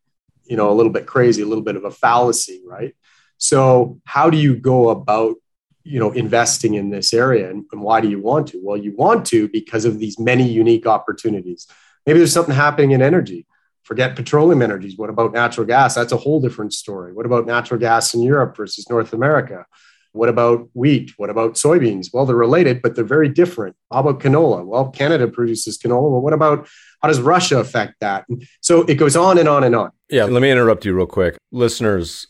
you 0.48 0.56
know 0.56 0.70
a 0.70 0.74
little 0.74 0.92
bit 0.92 1.06
crazy 1.06 1.42
a 1.42 1.46
little 1.46 1.64
bit 1.64 1.76
of 1.76 1.84
a 1.84 1.90
fallacy 1.90 2.62
right? 2.66 2.94
So 3.36 4.00
how 4.04 4.30
do 4.30 4.36
you 4.36 4.56
go 4.56 4.88
about 4.88 5.36
you 5.84 6.00
know 6.00 6.10
investing 6.12 6.74
in 6.74 6.90
this 6.90 7.12
area 7.12 7.50
and, 7.50 7.64
and, 7.72 7.82
why 7.82 8.00
do 8.00 8.08
you 8.08 8.20
want 8.20 8.48
to? 8.48 8.60
Well 8.62 8.76
you 8.76 8.94
want 8.96 9.26
to 9.26 9.48
because 9.48 9.84
of 9.84 9.98
these 9.98 10.18
many 10.18 10.48
unique 10.48 10.86
opportunities. 10.86 11.66
Maybe 12.06 12.18
there's 12.18 12.32
something 12.32 12.54
happening 12.54 12.92
in 12.92 13.02
energy. 13.02 13.46
Forget 13.82 14.16
petroleum 14.16 14.60
energies. 14.60 14.98
What 14.98 15.10
about 15.10 15.32
natural 15.32 15.66
gas? 15.66 15.94
That's 15.94 16.12
a 16.12 16.16
whole 16.16 16.40
different 16.40 16.74
story. 16.74 17.12
What 17.12 17.26
about 17.26 17.46
natural 17.46 17.78
gas 17.78 18.14
in 18.14 18.22
europe 18.22 18.56
versus 18.56 18.88
north 18.88 19.12
america 19.12 19.66
what 20.12 20.28
about 20.28 20.68
wheat 20.74 21.12
what 21.16 21.30
about 21.30 21.54
soybeans 21.54 22.08
well 22.12 22.26
they're 22.26 22.36
related 22.36 22.82
but 22.82 22.94
they're 22.94 23.04
very 23.04 23.28
different 23.28 23.76
how 23.92 24.00
about 24.00 24.20
canola 24.20 24.64
well 24.64 24.90
canada 24.90 25.28
produces 25.28 25.78
canola 25.78 26.10
well 26.10 26.20
what 26.20 26.32
about 26.32 26.66
how 27.00 27.08
does 27.08 27.20
Russia 27.20 27.58
affect 27.58 27.94
that? 28.00 28.26
so 28.60 28.82
it 28.82 28.94
goes 28.94 29.16
on 29.16 29.38
and 29.38 29.48
on 29.48 29.64
and 29.64 29.74
on. 29.74 29.90
Yeah, 30.10 30.24
let 30.24 30.42
me 30.42 30.50
interrupt 30.50 30.84
you 30.84 30.94
real 30.94 31.06
quick. 31.06 31.36
Listeners, 31.52 32.26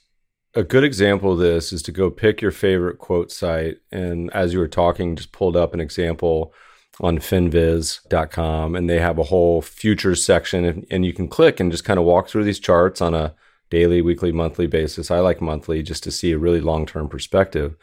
a 0.54 0.62
good 0.62 0.84
example 0.84 1.32
of 1.32 1.38
this 1.38 1.72
is 1.72 1.82
to 1.82 1.92
go 1.92 2.10
pick 2.10 2.40
your 2.40 2.50
favorite 2.50 2.98
quote 2.98 3.30
site. 3.30 3.78
And 3.92 4.30
as 4.34 4.52
you 4.52 4.58
were 4.58 4.68
talking, 4.68 5.16
just 5.16 5.32
pulled 5.32 5.56
up 5.56 5.74
an 5.74 5.80
example 5.80 6.52
on 7.00 7.18
finviz.com 7.18 8.74
and 8.74 8.90
they 8.90 8.98
have 8.98 9.18
a 9.18 9.24
whole 9.24 9.62
futures 9.62 10.24
section 10.24 10.64
and, 10.64 10.86
and 10.90 11.06
you 11.06 11.12
can 11.12 11.28
click 11.28 11.60
and 11.60 11.70
just 11.70 11.84
kind 11.84 11.98
of 11.98 12.04
walk 12.04 12.28
through 12.28 12.42
these 12.42 12.58
charts 12.58 13.00
on 13.00 13.14
a 13.14 13.34
daily, 13.70 14.02
weekly, 14.02 14.32
monthly 14.32 14.66
basis. 14.66 15.10
I 15.10 15.20
like 15.20 15.40
monthly 15.40 15.82
just 15.82 16.02
to 16.04 16.10
see 16.10 16.32
a 16.32 16.38
really 16.38 16.60
long 16.60 16.86
term 16.86 17.08
perspective. 17.08 17.76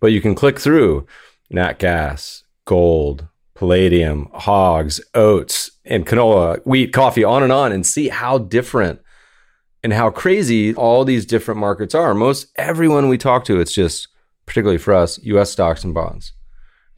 But 0.00 0.12
you 0.12 0.20
can 0.20 0.34
click 0.34 0.58
through 0.58 1.06
nat 1.50 1.78
gas, 1.78 2.44
gold, 2.64 3.26
palladium, 3.54 4.28
hogs, 4.32 5.00
oats, 5.14 5.70
and 5.84 6.06
canola, 6.06 6.64
wheat, 6.66 6.92
coffee, 6.92 7.24
on 7.24 7.42
and 7.42 7.52
on, 7.52 7.72
and 7.72 7.86
see 7.86 8.08
how 8.08 8.38
different 8.38 9.00
and 9.82 9.92
how 9.92 10.10
crazy 10.10 10.74
all 10.74 11.04
these 11.04 11.26
different 11.26 11.60
markets 11.60 11.94
are. 11.94 12.14
Most 12.14 12.46
everyone 12.56 13.08
we 13.08 13.18
talk 13.18 13.44
to, 13.46 13.60
it's 13.60 13.72
just, 13.72 14.08
particularly 14.46 14.78
for 14.78 14.94
us, 14.94 15.18
US 15.22 15.50
stocks 15.50 15.84
and 15.84 15.94
bonds. 15.94 16.32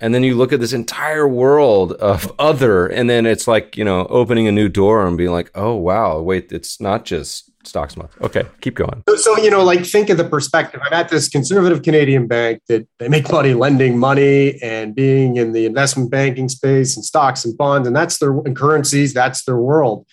And 0.00 0.14
then 0.14 0.22
you 0.22 0.34
look 0.34 0.52
at 0.52 0.60
this 0.60 0.72
entire 0.72 1.26
world 1.26 1.92
of 1.92 2.32
other, 2.38 2.86
and 2.86 3.08
then 3.08 3.26
it's 3.26 3.48
like, 3.48 3.76
you 3.76 3.84
know, 3.84 4.06
opening 4.06 4.46
a 4.48 4.52
new 4.52 4.68
door 4.68 5.06
and 5.06 5.16
being 5.16 5.30
like, 5.30 5.50
oh, 5.54 5.74
wow, 5.74 6.20
wait, 6.20 6.52
it's 6.52 6.80
not 6.80 7.04
just 7.04 7.50
stocks 7.66 7.96
month. 7.96 8.10
Okay, 8.20 8.44
keep 8.60 8.74
going. 8.74 9.02
So, 9.08 9.16
so, 9.16 9.38
you 9.38 9.50
know, 9.50 9.62
like 9.62 9.84
think 9.84 10.10
of 10.10 10.16
the 10.16 10.24
perspective. 10.24 10.80
I'm 10.84 10.92
at 10.92 11.08
this 11.08 11.28
conservative 11.28 11.82
Canadian 11.82 12.26
bank 12.26 12.62
that 12.68 12.86
they 12.98 13.08
make 13.08 13.30
money 13.30 13.54
lending 13.54 13.98
money 13.98 14.60
and 14.62 14.94
being 14.94 15.36
in 15.36 15.52
the 15.52 15.66
investment 15.66 16.10
banking 16.10 16.48
space 16.48 16.96
and 16.96 17.04
stocks 17.04 17.44
and 17.44 17.56
bonds, 17.56 17.86
and 17.86 17.96
that's 17.96 18.18
their 18.18 18.38
and 18.38 18.56
currencies, 18.56 19.14
that's 19.14 19.44
their 19.44 19.58
world. 19.58 20.06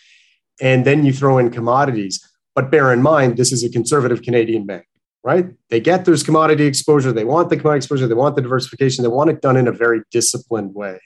And 0.59 0.85
then 0.85 1.05
you 1.05 1.13
throw 1.13 1.37
in 1.37 1.51
commodities. 1.51 2.23
But 2.55 2.69
bear 2.69 2.91
in 2.91 3.01
mind, 3.01 3.37
this 3.37 3.51
is 3.51 3.63
a 3.63 3.69
conservative 3.69 4.21
Canadian 4.21 4.65
bank, 4.65 4.85
right? 5.23 5.47
They 5.69 5.79
get 5.79 6.05
there's 6.05 6.23
commodity 6.23 6.65
exposure. 6.65 7.11
They 7.11 7.23
want 7.23 7.49
the 7.49 7.57
commodity 7.57 7.77
exposure. 7.77 8.07
They 8.07 8.13
want 8.13 8.35
the 8.35 8.41
diversification. 8.41 9.03
They 9.03 9.09
want 9.09 9.29
it 9.29 9.41
done 9.41 9.57
in 9.57 9.67
a 9.67 9.71
very 9.71 10.01
disciplined 10.11 10.75
way. 10.75 10.99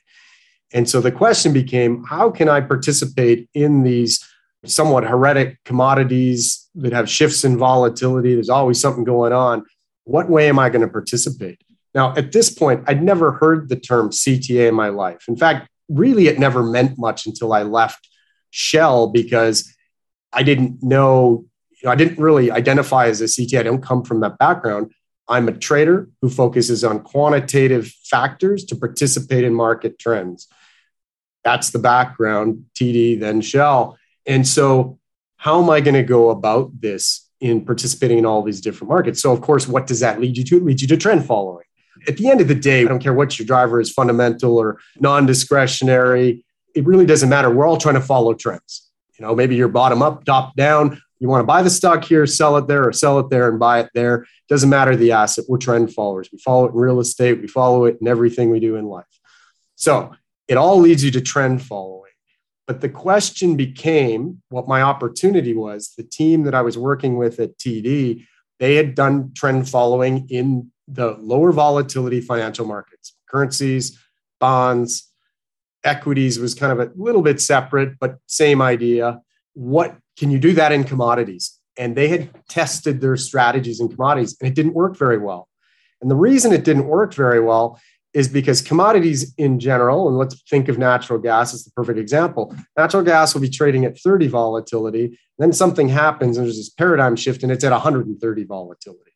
And 0.73 0.89
so 0.89 0.99
the 0.99 1.11
question 1.11 1.53
became 1.53 2.03
how 2.03 2.31
can 2.31 2.49
I 2.49 2.61
participate 2.61 3.47
in 3.53 3.83
these 3.83 4.23
somewhat 4.69 5.03
heretic 5.03 5.63
commodities 5.63 6.69
that 6.75 6.93
have 6.93 7.09
shifts 7.09 7.43
in 7.43 7.57
volatility? 7.57 8.33
There's 8.33 8.49
always 8.49 8.79
something 8.79 9.03
going 9.03 9.33
on. 9.33 9.65
What 10.03 10.29
way 10.29 10.49
am 10.49 10.59
I 10.59 10.69
going 10.69 10.81
to 10.81 10.91
participate? 10.91 11.61
Now, 11.93 12.13
at 12.15 12.31
this 12.31 12.49
point, 12.49 12.83
I'd 12.87 13.01
never 13.01 13.31
heard 13.31 13.69
the 13.69 13.77
term 13.77 14.09
CTA 14.09 14.67
in 14.67 14.75
my 14.75 14.89
life. 14.89 15.25
In 15.27 15.37
fact, 15.37 15.69
really, 15.89 16.27
it 16.27 16.37
never 16.37 16.61
meant 16.61 16.97
much 16.97 17.25
until 17.25 17.53
I 17.53 17.63
left 17.63 18.09
Shell 18.51 19.07
because 19.11 19.73
I 20.33 20.43
didn't 20.43 20.83
know, 20.83 21.45
you 21.71 21.85
know, 21.85 21.91
I 21.91 21.95
didn't 21.95 22.19
really 22.19 22.51
identify 22.51 23.07
as 23.07 23.21
a 23.21 23.25
CTA. 23.25 23.59
I 23.59 23.63
don't 23.63 23.81
come 23.81 24.03
from 24.03 24.19
that 24.19 24.37
background. 24.37 24.91
I'm 25.27 25.47
a 25.47 25.53
trader 25.53 26.09
who 26.21 26.29
focuses 26.29 26.83
on 26.83 26.99
quantitative 26.99 27.87
factors 27.87 28.65
to 28.65 28.75
participate 28.75 29.43
in 29.43 29.53
market 29.53 29.97
trends. 29.97 30.47
That's 31.43 31.69
the 31.71 31.79
background, 31.79 32.65
TD, 32.75 33.19
then 33.19 33.41
Shell. 33.41 33.97
And 34.25 34.47
so, 34.47 34.99
how 35.37 35.61
am 35.61 35.69
I 35.69 35.81
going 35.81 35.95
to 35.95 36.03
go 36.03 36.29
about 36.29 36.79
this 36.79 37.29
in 37.39 37.65
participating 37.65 38.17
in 38.17 38.25
all 38.25 38.41
these 38.41 38.61
different 38.61 38.89
markets? 38.89 39.21
So, 39.21 39.31
of 39.31 39.41
course, 39.41 39.67
what 39.67 39.87
does 39.87 39.99
that 39.99 40.19
lead 40.19 40.37
you 40.37 40.43
to? 40.45 40.57
It 40.57 40.63
leads 40.63 40.81
you 40.81 40.87
to 40.89 40.97
trend 40.97 41.25
following. 41.25 41.65
At 42.07 42.17
the 42.17 42.29
end 42.29 42.41
of 42.41 42.47
the 42.47 42.55
day, 42.55 42.81
I 42.81 42.85
don't 42.85 42.99
care 42.99 43.13
what 43.13 43.37
your 43.37 43.45
driver 43.45 43.79
is 43.79 43.91
fundamental 43.91 44.57
or 44.57 44.79
non 44.99 45.25
discretionary. 45.25 46.45
It 46.75 46.85
really 46.85 47.05
doesn't 47.05 47.29
matter. 47.29 47.49
We're 47.49 47.67
all 47.67 47.77
trying 47.77 47.95
to 47.95 48.01
follow 48.01 48.33
trends. 48.33 48.89
You 49.17 49.25
know, 49.25 49.35
maybe 49.35 49.55
you're 49.55 49.69
bottom 49.69 50.01
up, 50.01 50.25
top 50.25 50.55
down. 50.55 51.01
You 51.19 51.29
want 51.29 51.41
to 51.41 51.47
buy 51.47 51.63
the 51.63 51.69
stock 51.69 52.03
here, 52.03 52.25
sell 52.27 52.57
it 52.57 52.67
there, 52.67 52.87
or 52.87 52.91
sell 52.91 53.19
it 53.19 53.29
there 53.29 53.49
and 53.49 53.57
buy 53.57 53.79
it 53.79 53.89
there. 53.93 54.25
Doesn't 54.49 54.69
matter 54.69 54.95
the 54.95 55.13
asset. 55.13 55.45
We're 55.47 55.57
trend 55.57 55.93
followers. 55.93 56.29
We 56.31 56.39
follow 56.39 56.65
it 56.65 56.71
in 56.71 56.75
real 56.75 56.99
estate. 56.99 57.41
We 57.41 57.47
follow 57.47 57.85
it 57.85 57.97
in 58.01 58.07
everything 58.07 58.49
we 58.49 58.59
do 58.59 58.75
in 58.75 58.85
life. 58.85 59.05
So 59.75 60.13
it 60.47 60.57
all 60.57 60.79
leads 60.79 61.03
you 61.03 61.11
to 61.11 61.21
trend 61.21 61.61
following. 61.61 62.04
But 62.67 62.81
the 62.81 62.89
question 62.89 63.55
became 63.55 64.41
what 64.49 64.67
my 64.67 64.81
opportunity 64.81 65.53
was. 65.53 65.93
The 65.97 66.03
team 66.03 66.43
that 66.43 66.55
I 66.55 66.61
was 66.61 66.77
working 66.77 67.17
with 67.17 67.39
at 67.39 67.57
TD, 67.57 68.25
they 68.59 68.75
had 68.75 68.95
done 68.95 69.31
trend 69.35 69.69
following 69.69 70.27
in 70.29 70.71
the 70.87 71.17
lower 71.19 71.51
volatility 71.51 72.21
financial 72.21 72.65
markets, 72.65 73.15
currencies, 73.29 73.99
bonds, 74.39 75.11
equities 75.83 76.39
was 76.39 76.53
kind 76.55 76.71
of 76.71 76.79
a 76.79 76.91
little 76.95 77.21
bit 77.21 77.39
separate, 77.39 77.97
but 77.99 78.17
same 78.27 78.61
idea. 78.61 79.21
What 79.53 79.97
can 80.17 80.31
you 80.31 80.39
do 80.39 80.53
that 80.53 80.71
in 80.71 80.83
commodities? 80.83 81.59
And 81.77 81.95
they 81.95 82.07
had 82.07 82.29
tested 82.49 83.01
their 83.01 83.17
strategies 83.17 83.79
in 83.79 83.89
commodities 83.89 84.35
and 84.39 84.47
it 84.47 84.55
didn't 84.55 84.73
work 84.73 84.97
very 84.97 85.17
well. 85.17 85.47
And 86.01 86.09
the 86.09 86.15
reason 86.15 86.51
it 86.51 86.63
didn't 86.63 86.87
work 86.87 87.13
very 87.13 87.39
well 87.39 87.79
is 88.15 88.29
because 88.29 88.61
commodities 88.61 89.33
in 89.37 89.59
general, 89.59 90.07
and 90.07 90.17
let's 90.17 90.41
think 90.49 90.69
of 90.69 90.77
natural 90.77 91.19
gas 91.19 91.53
as 91.53 91.65
the 91.65 91.71
perfect 91.71 91.99
example. 91.99 92.55
Natural 92.77 93.03
gas 93.03 93.33
will 93.33 93.41
be 93.41 93.49
trading 93.49 93.83
at 93.83 93.99
30 93.99 94.27
volatility, 94.27 95.19
then 95.37 95.51
something 95.51 95.89
happens 95.89 96.37
and 96.37 96.45
there's 96.45 96.55
this 96.55 96.69
paradigm 96.69 97.17
shift 97.17 97.43
and 97.43 97.51
it's 97.51 97.65
at 97.65 97.73
130 97.73 98.43
volatility. 98.45 99.11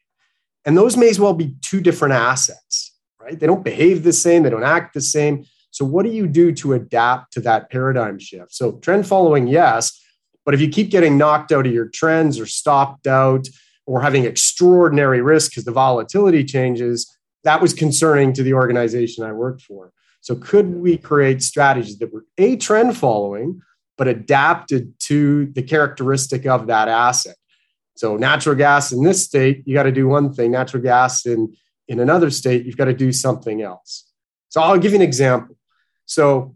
And 0.65 0.77
those 0.77 0.97
may 0.97 1.09
as 1.09 1.17
well 1.17 1.33
be 1.33 1.55
two 1.61 1.79
different 1.79 2.13
assets, 2.13 2.93
right? 3.21 3.39
They 3.39 3.47
don't 3.47 3.63
behave 3.63 4.03
the 4.03 4.11
same, 4.11 4.43
they 4.43 4.49
don't 4.49 4.63
act 4.65 4.93
the 4.93 5.01
same. 5.01 5.45
So, 5.71 5.85
what 5.85 6.03
do 6.03 6.11
you 6.11 6.27
do 6.27 6.51
to 6.51 6.73
adapt 6.73 7.31
to 7.33 7.41
that 7.41 7.69
paradigm 7.71 8.19
shift? 8.19 8.53
So, 8.53 8.73
trend 8.79 9.07
following, 9.07 9.47
yes, 9.47 9.97
but 10.43 10.53
if 10.53 10.59
you 10.59 10.67
keep 10.67 10.89
getting 10.89 11.17
knocked 11.17 11.53
out 11.53 11.65
of 11.65 11.71
your 11.71 11.87
trends 11.87 12.37
or 12.37 12.45
stopped 12.45 13.07
out 13.07 13.47
or 13.85 14.01
having 14.01 14.25
extraordinary 14.25 15.21
risk 15.21 15.51
because 15.51 15.63
the 15.63 15.71
volatility 15.71 16.43
changes, 16.43 17.15
that 17.43 17.61
was 17.61 17.73
concerning 17.73 18.33
to 18.33 18.43
the 18.43 18.53
organization 18.53 19.23
I 19.23 19.31
worked 19.31 19.61
for. 19.61 19.91
So, 20.21 20.35
could 20.35 20.75
we 20.75 20.97
create 20.97 21.41
strategies 21.41 21.97
that 21.99 22.13
were 22.13 22.25
a 22.37 22.57
trend 22.57 22.97
following, 22.97 23.61
but 23.97 24.07
adapted 24.07 24.99
to 25.01 25.47
the 25.47 25.63
characteristic 25.63 26.45
of 26.45 26.67
that 26.67 26.87
asset? 26.87 27.35
So, 27.95 28.17
natural 28.17 28.55
gas 28.55 28.91
in 28.91 29.03
this 29.03 29.23
state, 29.23 29.63
you 29.65 29.73
got 29.73 29.83
to 29.83 29.91
do 29.91 30.07
one 30.07 30.33
thing. 30.33 30.51
Natural 30.51 30.83
gas 30.83 31.25
in, 31.25 31.55
in 31.87 31.99
another 31.99 32.29
state, 32.29 32.65
you've 32.65 32.77
got 32.77 32.85
to 32.85 32.93
do 32.93 33.11
something 33.11 33.61
else. 33.61 34.11
So, 34.49 34.61
I'll 34.61 34.77
give 34.77 34.91
you 34.91 34.97
an 34.97 35.03
example. 35.03 35.55
So, 36.05 36.55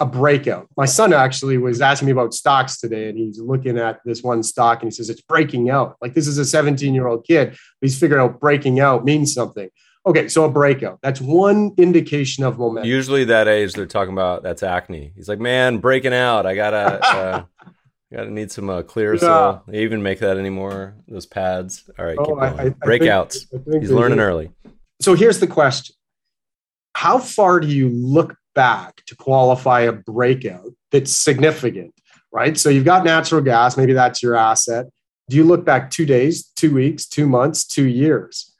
a 0.00 0.06
breakout. 0.06 0.66
My 0.76 0.86
son 0.86 1.12
actually 1.12 1.56
was 1.56 1.80
asking 1.80 2.06
me 2.06 2.12
about 2.12 2.34
stocks 2.34 2.80
today, 2.80 3.08
and 3.08 3.16
he's 3.16 3.38
looking 3.38 3.78
at 3.78 4.00
this 4.04 4.24
one 4.24 4.42
stock 4.42 4.82
and 4.82 4.90
he 4.90 4.94
says, 4.94 5.08
It's 5.08 5.20
breaking 5.20 5.70
out. 5.70 5.96
Like, 6.00 6.14
this 6.14 6.26
is 6.26 6.38
a 6.38 6.44
17 6.44 6.92
year 6.92 7.06
old 7.06 7.24
kid, 7.24 7.50
but 7.50 7.58
he's 7.80 7.98
figured 7.98 8.18
out 8.18 8.40
breaking 8.40 8.80
out 8.80 9.04
means 9.04 9.32
something. 9.32 9.68
Okay, 10.06 10.28
so 10.28 10.44
a 10.44 10.50
breakout. 10.50 10.98
That's 11.02 11.20
one 11.20 11.72
indication 11.78 12.44
of 12.44 12.58
momentum. 12.58 12.90
Usually, 12.90 13.24
that 13.24 13.48
age 13.48 13.72
they're 13.72 13.86
talking 13.86 14.12
about 14.12 14.42
that's 14.42 14.62
acne. 14.62 15.12
He's 15.16 15.28
like, 15.28 15.38
man, 15.38 15.78
breaking 15.78 16.12
out. 16.12 16.44
I 16.44 16.54
gotta, 16.54 17.06
uh, 17.06 17.44
gotta 18.12 18.30
need 18.30 18.52
some 18.52 18.68
uh, 18.68 18.82
clear. 18.82 19.14
Yeah. 19.14 19.60
they 19.66 19.82
even 19.82 20.02
make 20.02 20.18
that 20.18 20.36
anymore. 20.36 20.96
Those 21.08 21.24
pads. 21.24 21.88
All 21.98 22.04
right, 22.04 22.18
oh, 22.18 22.38
I, 22.38 22.48
I, 22.48 22.70
breakouts. 22.70 23.46
I 23.54 23.58
think, 23.70 23.82
He's 23.82 23.90
learning 23.90 24.18
do. 24.18 24.24
early. 24.24 24.50
So 25.00 25.14
here's 25.14 25.40
the 25.40 25.46
question: 25.46 25.96
How 26.94 27.18
far 27.18 27.60
do 27.60 27.68
you 27.68 27.88
look 27.88 28.36
back 28.54 29.02
to 29.06 29.16
qualify 29.16 29.82
a 29.82 29.92
breakout 29.92 30.70
that's 30.92 31.12
significant? 31.12 31.94
Right. 32.30 32.58
So 32.58 32.68
you've 32.68 32.84
got 32.84 33.04
natural 33.04 33.40
gas. 33.40 33.76
Maybe 33.76 33.94
that's 33.94 34.22
your 34.22 34.34
asset. 34.34 34.86
Do 35.30 35.36
you 35.36 35.44
look 35.44 35.64
back 35.64 35.90
two 35.90 36.04
days, 36.04 36.50
two 36.56 36.74
weeks, 36.74 37.06
two 37.06 37.26
months, 37.26 37.64
two 37.64 37.86
years? 37.86 38.53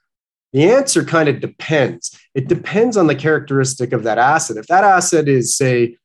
The 0.54 0.70
answer 0.70 1.04
kind 1.04 1.28
of 1.28 1.40
depends. 1.40 2.16
It 2.34 2.46
depends 2.46 2.96
on 2.96 3.08
the 3.08 3.16
characteristic 3.16 3.92
of 3.92 4.04
that 4.04 4.18
asset. 4.18 4.56
If 4.56 4.68
that 4.68 4.84
asset 4.84 5.28
is, 5.28 5.56
say, 5.56 5.96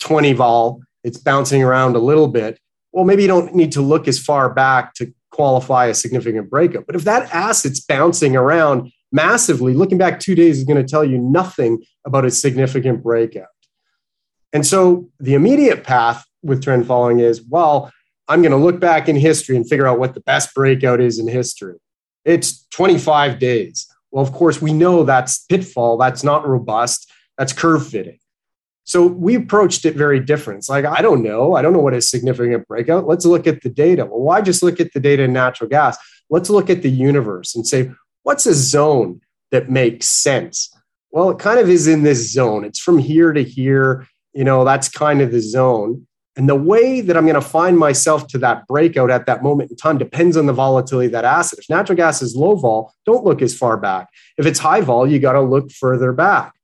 20 0.00 0.34
vol, 0.34 0.82
it's 1.02 1.16
bouncing 1.16 1.62
around 1.62 1.96
a 1.96 1.98
little 1.98 2.28
bit, 2.28 2.60
well, 2.92 3.06
maybe 3.06 3.22
you 3.22 3.28
don't 3.28 3.54
need 3.54 3.72
to 3.72 3.80
look 3.80 4.06
as 4.06 4.18
far 4.18 4.52
back 4.52 4.92
to 4.94 5.12
qualify 5.30 5.86
a 5.86 5.94
significant 5.94 6.50
breakup. 6.50 6.84
But 6.86 6.94
if 6.94 7.04
that 7.04 7.34
asset's 7.34 7.80
bouncing 7.80 8.36
around 8.36 8.92
massively, 9.12 9.72
looking 9.72 9.96
back 9.96 10.20
two 10.20 10.34
days 10.34 10.58
is 10.58 10.64
going 10.64 10.84
to 10.84 10.88
tell 10.88 11.04
you 11.04 11.16
nothing 11.16 11.82
about 12.04 12.26
a 12.26 12.30
significant 12.30 13.02
breakout. 13.02 13.48
And 14.52 14.66
so 14.66 15.08
the 15.20 15.32
immediate 15.32 15.84
path 15.84 16.26
with 16.42 16.62
trend 16.62 16.86
following 16.86 17.20
is 17.20 17.40
well, 17.42 17.90
I'm 18.28 18.42
going 18.42 18.52
to 18.52 18.58
look 18.58 18.78
back 18.78 19.08
in 19.08 19.16
history 19.16 19.56
and 19.56 19.66
figure 19.66 19.86
out 19.86 19.98
what 19.98 20.12
the 20.12 20.20
best 20.20 20.54
breakout 20.54 21.00
is 21.00 21.18
in 21.18 21.28
history. 21.28 21.76
It's 22.24 22.66
25 22.70 23.38
days. 23.38 23.86
Well, 24.10 24.24
of 24.24 24.32
course, 24.32 24.60
we 24.60 24.72
know 24.72 25.04
that's 25.04 25.44
pitfall. 25.44 25.96
That's 25.96 26.24
not 26.24 26.46
robust. 26.46 27.10
That's 27.38 27.52
curve 27.52 27.86
fitting. 27.86 28.18
So 28.84 29.06
we 29.06 29.36
approached 29.36 29.84
it 29.84 29.94
very 29.94 30.18
different. 30.18 30.58
It's 30.58 30.68
like, 30.68 30.84
I 30.84 31.00
don't 31.00 31.22
know. 31.22 31.54
I 31.54 31.62
don't 31.62 31.72
know 31.72 31.78
what 31.78 31.94
is 31.94 32.10
significant 32.10 32.66
breakout. 32.66 33.06
Let's 33.06 33.24
look 33.24 33.46
at 33.46 33.62
the 33.62 33.68
data. 33.68 34.04
Well, 34.04 34.20
why 34.20 34.40
just 34.40 34.62
look 34.62 34.80
at 34.80 34.92
the 34.92 35.00
data 35.00 35.22
in 35.22 35.32
natural 35.32 35.70
gas? 35.70 35.96
Let's 36.28 36.50
look 36.50 36.70
at 36.70 36.82
the 36.82 36.90
universe 36.90 37.54
and 37.54 37.66
say, 37.66 37.92
what's 38.24 38.46
a 38.46 38.54
zone 38.54 39.20
that 39.52 39.70
makes 39.70 40.06
sense? 40.06 40.74
Well, 41.12 41.30
it 41.30 41.38
kind 41.38 41.60
of 41.60 41.68
is 41.68 41.86
in 41.86 42.02
this 42.02 42.32
zone. 42.32 42.64
It's 42.64 42.80
from 42.80 42.98
here 42.98 43.32
to 43.32 43.44
here. 43.44 44.06
You 44.32 44.44
know, 44.44 44.64
that's 44.64 44.88
kind 44.88 45.20
of 45.20 45.30
the 45.30 45.40
zone. 45.40 46.06
And 46.36 46.48
the 46.48 46.54
way 46.54 47.00
that 47.00 47.16
I'm 47.16 47.24
going 47.24 47.34
to 47.34 47.40
find 47.40 47.76
myself 47.76 48.28
to 48.28 48.38
that 48.38 48.66
breakout 48.66 49.10
at 49.10 49.26
that 49.26 49.42
moment 49.42 49.70
in 49.70 49.76
time 49.76 49.98
depends 49.98 50.36
on 50.36 50.46
the 50.46 50.52
volatility 50.52 51.06
of 51.06 51.12
that 51.12 51.24
asset. 51.24 51.58
If 51.58 51.68
natural 51.68 51.96
gas 51.96 52.22
is 52.22 52.36
low 52.36 52.54
vol, 52.54 52.94
don't 53.04 53.24
look 53.24 53.42
as 53.42 53.56
far 53.56 53.76
back. 53.76 54.08
If 54.38 54.46
it's 54.46 54.60
high 54.60 54.80
vol, 54.80 55.06
you 55.06 55.18
got 55.18 55.32
to 55.32 55.40
look 55.40 55.70
further 55.72 56.12
back. 56.12 56.54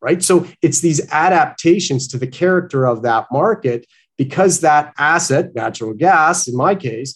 Right. 0.00 0.22
So 0.22 0.46
it's 0.62 0.80
these 0.80 1.06
adaptations 1.12 2.08
to 2.08 2.18
the 2.18 2.26
character 2.26 2.86
of 2.86 3.02
that 3.02 3.26
market 3.30 3.86
because 4.16 4.60
that 4.60 4.94
asset, 4.96 5.54
natural 5.54 5.92
gas 5.92 6.48
in 6.48 6.56
my 6.56 6.74
case, 6.74 7.14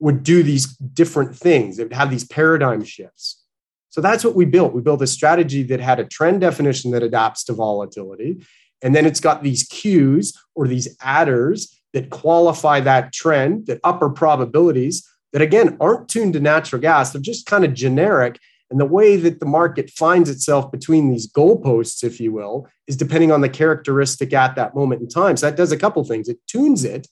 would 0.00 0.22
do 0.22 0.42
these 0.42 0.66
different 0.76 1.34
things. 1.34 1.78
It 1.78 1.84
would 1.84 1.92
have 1.94 2.10
these 2.10 2.26
paradigm 2.26 2.84
shifts. 2.84 3.42
So 3.88 4.02
that's 4.02 4.24
what 4.24 4.34
we 4.34 4.44
built. 4.44 4.74
We 4.74 4.82
built 4.82 5.00
a 5.00 5.06
strategy 5.06 5.62
that 5.62 5.80
had 5.80 5.98
a 5.98 6.04
trend 6.04 6.42
definition 6.42 6.90
that 6.90 7.02
adapts 7.02 7.44
to 7.44 7.54
volatility 7.54 8.44
And 8.82 8.94
then 8.94 9.06
it's 9.06 9.20
got 9.20 9.42
these 9.42 9.64
cues 9.64 10.32
or 10.54 10.68
these 10.68 10.96
adders 11.00 11.80
that 11.92 12.10
qualify 12.10 12.80
that 12.80 13.12
trend, 13.12 13.66
that 13.66 13.80
upper 13.82 14.10
probabilities 14.10 15.08
that 15.32 15.42
again 15.42 15.76
aren't 15.80 16.08
tuned 16.08 16.34
to 16.34 16.40
natural 16.40 16.80
gas. 16.80 17.12
They're 17.12 17.20
just 17.20 17.46
kind 17.46 17.64
of 17.64 17.74
generic. 17.74 18.38
And 18.70 18.80
the 18.80 18.84
way 18.84 19.16
that 19.16 19.40
the 19.40 19.46
market 19.46 19.90
finds 19.90 20.28
itself 20.28 20.72
between 20.72 21.10
these 21.10 21.30
goalposts, 21.30 22.02
if 22.02 22.20
you 22.20 22.32
will, 22.32 22.66
is 22.86 22.96
depending 22.96 23.30
on 23.30 23.40
the 23.40 23.48
characteristic 23.48 24.32
at 24.32 24.56
that 24.56 24.74
moment 24.74 25.02
in 25.02 25.08
time. 25.08 25.36
So 25.36 25.46
that 25.46 25.56
does 25.56 25.72
a 25.72 25.76
couple 25.76 26.02
things. 26.04 26.28
It 26.28 26.38
tunes 26.46 26.84
it, 26.84 27.06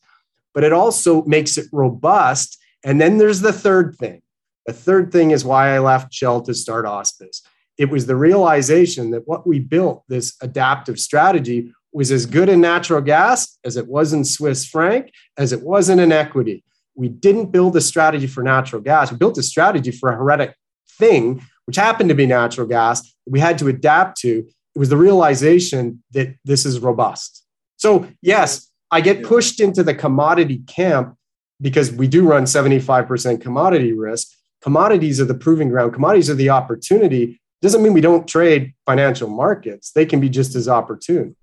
but 0.53 0.65
it 0.65 0.73
also 0.73 1.23
makes 1.25 1.57
it 1.57 1.67
robust. 1.73 2.59
And 2.85 3.01
then 3.01 3.19
there's 3.19 3.41
the 3.41 3.53
third 3.53 3.97
thing. 3.97 4.21
The 4.67 4.73
third 4.73 5.13
thing 5.13 5.31
is 5.31 5.45
why 5.45 5.75
I 5.75 5.79
left 5.79 6.13
Shell 6.13 6.43
to 6.43 6.55
start 6.55 6.87
Auspice. 6.87 7.43
It 7.77 7.91
was 7.91 8.07
the 8.07 8.17
realization 8.17 9.11
that 9.11 9.27
what 9.27 9.47
we 9.47 9.59
built, 9.59 10.05
this 10.09 10.37
adaptive 10.41 10.99
strategy, 11.01 11.73
was 11.93 12.11
as 12.11 12.27
good 12.27 12.49
in 12.49 12.61
natural 12.61 13.01
gas 13.01 13.59
as 13.65 13.77
it 13.77 13.89
was 13.89 14.13
in 14.13 14.25
Swiss 14.25 14.67
franc, 14.67 15.13
as 15.37 15.53
it 15.53 15.63
was 15.63 15.89
in 15.89 15.99
an 15.99 16.13
equity. 16.13 16.65
We 16.97 17.09
didn't 17.09 17.53
build 17.53 17.77
a 17.77 17.81
strategy 17.81 18.27
for 18.27 18.43
natural 18.43 18.83
gas. 18.83 19.11
We 19.11 19.19
built 19.19 19.39
a 19.39 19.43
strategy 19.43 19.91
for 19.91 20.11
a 20.11 20.17
heretic 20.17 20.55
thing, 20.99 21.43
which 21.67 21.77
happened 21.77 22.09
to 22.09 22.15
be 22.15 22.27
natural 22.27 22.67
gas, 22.67 23.15
we 23.27 23.41
had 23.41 23.59
to 23.59 23.69
adapt 23.69 24.19
to. 24.21 24.47
It 24.75 24.79
was 24.79 24.89
the 24.89 24.97
realization 24.97 26.03
that 26.13 26.35
this 26.45 26.67
is 26.67 26.81
robust. 26.81 27.45
So, 27.77 28.09
yes, 28.23 28.71
I 28.91 29.01
get 29.01 29.25
pushed 29.25 29.61
into 29.61 29.83
the 29.83 29.95
commodity 29.95 30.63
camp 30.67 31.17
because 31.61 31.91
we 31.93 32.07
do 32.07 32.27
run 32.27 32.45
75% 32.45 33.41
commodity 33.41 33.93
risk. 33.93 34.29
Commodities 34.63 35.21
are 35.21 35.25
the 35.25 35.35
proving 35.35 35.69
ground, 35.69 35.93
commodities 35.93 36.31
are 36.31 36.35
the 36.35 36.51
opportunity. 36.51 37.41
Doesn't 37.65 37.83
mean 37.83 37.95
we 37.95 38.03
don't 38.03 38.29
trade 38.29 38.75
financial 38.85 39.27
markets, 39.27 39.93
they 39.93 40.05
can 40.05 40.21
be 40.21 40.29
just 40.29 40.55
as 40.55 40.69
opportune. 40.69 41.35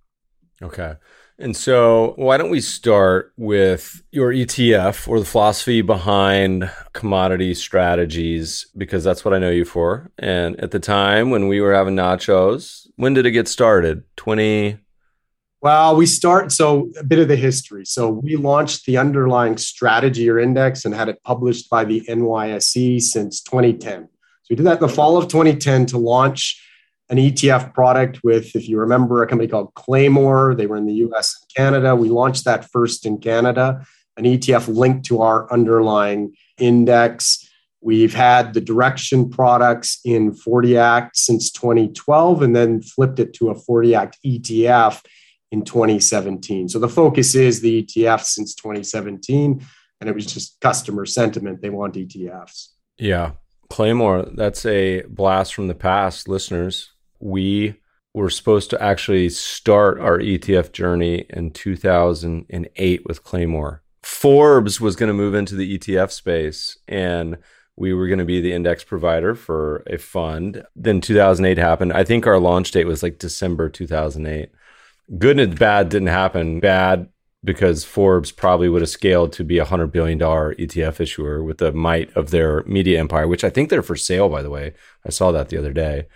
Okay. 0.62 0.94
And 1.40 1.58
so, 1.58 2.14
why 2.16 2.38
don't 2.38 2.52
we 2.52 2.62
start 2.62 3.34
with 3.38 4.04
your 4.12 4.32
ETF 4.32 5.08
or 5.08 5.18
the 5.18 5.26
philosophy 5.26 5.82
behind 5.82 6.70
commodity 6.94 7.56
strategies? 7.56 8.68
Because 8.78 9.04
that's 9.04 9.26
what 9.26 9.34
I 9.34 9.40
know 9.40 9.50
you 9.50 9.66
for. 9.66 10.12
And 10.20 10.60
at 10.60 10.70
the 10.70 10.80
time 10.80 11.32
when 11.32 11.48
we 11.48 11.60
were 11.60 11.74
having 11.74 11.96
nachos, 11.96 12.86
when 12.98 13.16
did 13.16 13.26
it 13.26 13.32
get 13.32 13.48
started? 13.48 14.04
20. 14.18 14.78
Well, 15.62 15.96
we 15.96 16.06
start, 16.06 16.52
so 16.52 16.92
a 17.00 17.04
bit 17.04 17.18
of 17.18 17.30
the 17.30 17.36
history. 17.36 17.86
So, 17.86 18.12
we 18.12 18.36
launched 18.36 18.86
the 18.86 19.00
underlying 19.00 19.58
strategy 19.58 20.30
or 20.30 20.38
index 20.38 20.86
and 20.86 20.94
had 20.94 21.10
it 21.10 21.24
published 21.24 21.68
by 21.68 21.84
the 21.84 22.02
NYSE 22.02 23.02
since 23.02 23.42
2010. 23.42 24.08
We 24.52 24.58
did 24.58 24.66
that 24.66 24.82
in 24.82 24.88
the 24.88 24.94
fall 24.94 25.16
of 25.16 25.30
2010 25.30 25.86
to 25.88 25.98
launch 25.98 26.62
an 27.08 27.16
ETF 27.16 27.74
product 27.74 28.20
with, 28.22 28.54
if 28.54 28.68
you 28.68 28.80
remember, 28.80 29.24
a 29.24 29.28
company 29.28 29.48
called 29.48 29.74
Claymore. 29.76 30.56
They 30.56 30.68
were 30.68 30.76
in 30.76 30.86
the 30.86 31.06
US 31.06 31.40
and 31.40 31.56
Canada. 31.56 31.96
We 31.96 32.10
launched 32.10 32.44
that 32.44 32.70
first 32.70 33.06
in 33.06 33.20
Canada, 33.20 33.86
an 34.18 34.26
ETF 34.26 34.68
linked 34.68 35.06
to 35.06 35.22
our 35.22 35.50
underlying 35.54 36.36
index. 36.58 37.50
We've 37.80 38.14
had 38.14 38.54
the 38.54 38.60
direction 38.60 39.30
products 39.30 40.02
in 40.04 40.34
40 40.34 40.78
Act 40.78 41.16
since 41.16 41.50
2012 41.54 42.42
and 42.42 42.54
then 42.54 42.82
flipped 42.82 43.20
it 43.20 43.34
to 43.36 43.52
a 43.52 43.56
40 43.56 43.96
Act 43.96 44.18
ETF 44.26 45.02
in 45.54 45.64
2017. 45.64 46.68
So 46.68 46.78
the 46.78 46.90
focus 46.90 47.36
is 47.36 47.62
the 47.62 47.84
ETF 47.84 48.26
since 48.26 48.54
2017. 48.56 49.66
And 50.02 50.10
it 50.10 50.14
was 50.14 50.26
just 50.26 50.60
customer 50.60 51.06
sentiment. 51.06 51.62
They 51.62 51.70
want 51.70 51.94
ETFs. 51.94 52.68
Yeah. 52.98 53.32
Claymore, 53.72 54.28
that's 54.34 54.66
a 54.66 55.02
blast 55.04 55.56
from 55.56 55.68
the 55.68 55.76
past, 55.76 56.28
listeners 56.28 56.92
we 57.22 57.76
were 58.14 58.30
supposed 58.30 58.70
to 58.72 58.82
actually 58.82 59.30
start 59.30 60.00
our 60.00 60.18
ETF 60.20 60.74
journey 60.74 61.26
in 61.30 61.52
2008 61.52 63.06
with 63.06 63.24
Claymore. 63.24 63.84
Forbes 64.04 64.82
was 64.82 64.96
going 64.96 65.08
to 65.08 65.14
move 65.14 65.36
into 65.36 65.56
the 65.56 65.78
ETF 65.78 66.12
space 66.12 66.78
and 66.88 67.38
we 67.78 67.94
were 67.94 68.08
going 68.08 68.20
to 68.20 68.26
be 68.26 68.42
the 68.42 68.52
index 68.52 68.84
provider 68.84 69.34
for 69.34 69.84
a 69.88 69.98
fund. 69.98 70.64
Then 70.76 71.00
2008 71.00 71.58
happened. 71.58 71.94
I 71.94 72.04
think 72.04 72.28
our 72.28 72.40
launch 72.40 72.72
date 72.72 72.86
was 72.86 73.02
like 73.02 73.18
December 73.18 73.70
2008. 73.70 74.50
Good 75.18 75.40
and 75.40 75.58
bad 75.58 75.90
didn't 75.90 76.10
happen. 76.10 76.60
Bad 76.60 77.08
because 77.44 77.84
Forbes 77.84 78.32
probably 78.32 78.70
would 78.70 78.82
have 78.82 78.90
scaled 78.90 79.34
to 79.34 79.44
be 79.44 79.58
a 79.58 79.66
$100 79.66 79.92
billion 79.92 80.20
ETF 80.20 81.00
issuer 81.00 81.44
with 81.44 81.58
the 81.58 81.72
might 81.72 82.16
of 82.16 82.30
their 82.30 82.64
media 82.64 83.00
empire, 83.00 83.28
which 83.28 83.44
I 83.44 83.50
think 83.50 83.70
they're 83.70 83.82
for 83.82 83.96
sale, 83.96 84.30
by 84.30 84.42
the 84.42 84.50
way. 84.50 84.74
I 85.06 85.10
saw 85.10 85.32
that 85.32 85.50
the 85.50 85.58
other 85.58 85.74
day 85.74 86.08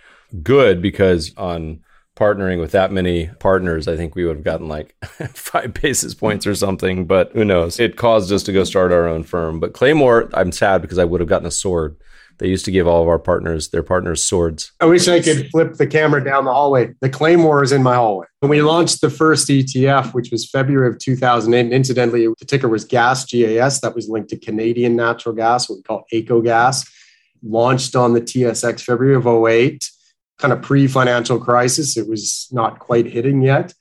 good 0.42 0.82
because 0.82 1.34
on 1.36 1.80
partnering 2.16 2.60
with 2.60 2.72
that 2.72 2.92
many 2.92 3.28
partners, 3.38 3.86
I 3.86 3.96
think 3.96 4.14
we 4.14 4.24
would 4.24 4.36
have 4.36 4.44
gotten 4.44 4.68
like 4.68 4.96
five 5.34 5.74
basis 5.74 6.14
points 6.14 6.46
or 6.46 6.54
something, 6.54 7.06
but 7.06 7.32
who 7.32 7.44
knows? 7.44 7.78
It 7.78 7.96
caused 7.96 8.32
us 8.32 8.42
to 8.44 8.52
go 8.52 8.64
start 8.64 8.92
our 8.92 9.06
own 9.06 9.22
firm. 9.22 9.60
But 9.60 9.74
Claymore, 9.74 10.30
I'm 10.32 10.52
sad 10.52 10.82
because 10.82 10.98
I 10.98 11.04
would 11.04 11.20
have 11.20 11.28
gotten 11.28 11.46
a 11.46 11.50
sword. 11.50 11.96
They 12.38 12.48
used 12.48 12.64
to 12.66 12.70
give 12.70 12.86
all 12.86 13.02
of 13.02 13.08
our 13.08 13.18
partners, 13.18 13.68
their 13.68 13.82
partners, 13.82 14.22
swords. 14.22 14.72
I 14.80 14.84
wish 14.86 15.08
I 15.08 15.20
could 15.20 15.48
flip 15.50 15.74
the 15.74 15.86
camera 15.86 16.22
down 16.22 16.44
the 16.44 16.52
hallway. 16.52 16.94
The 17.00 17.08
Claymore 17.08 17.62
is 17.62 17.72
in 17.72 17.82
my 17.82 17.94
hallway. 17.94 18.26
When 18.40 18.50
we 18.50 18.60
launched 18.60 19.00
the 19.00 19.08
first 19.08 19.48
ETF, 19.48 20.12
which 20.12 20.30
was 20.30 20.48
February 20.48 20.88
of 20.88 20.98
2008, 20.98 21.60
and 21.60 21.72
incidentally, 21.72 22.26
the 22.26 22.44
ticker 22.44 22.68
was 22.68 22.84
GAS, 22.84 23.24
GAS, 23.24 23.80
that 23.80 23.94
was 23.94 24.08
linked 24.08 24.30
to 24.30 24.38
Canadian 24.38 24.96
natural 24.96 25.34
gas, 25.34 25.68
what 25.68 25.76
we 25.76 25.82
call 25.82 26.04
AECO 26.12 26.44
gas, 26.44 26.84
launched 27.42 27.96
on 27.96 28.12
the 28.12 28.20
TSX 28.20 28.82
February 28.82 29.14
of 29.16 29.26
08 29.26 29.88
kind 30.38 30.52
of 30.52 30.60
pre 30.60 30.86
financial 30.86 31.38
crisis. 31.38 31.96
It 31.96 32.06
was 32.06 32.48
not 32.52 32.78
quite 32.78 33.06
hitting 33.06 33.42
yet. 33.42 33.72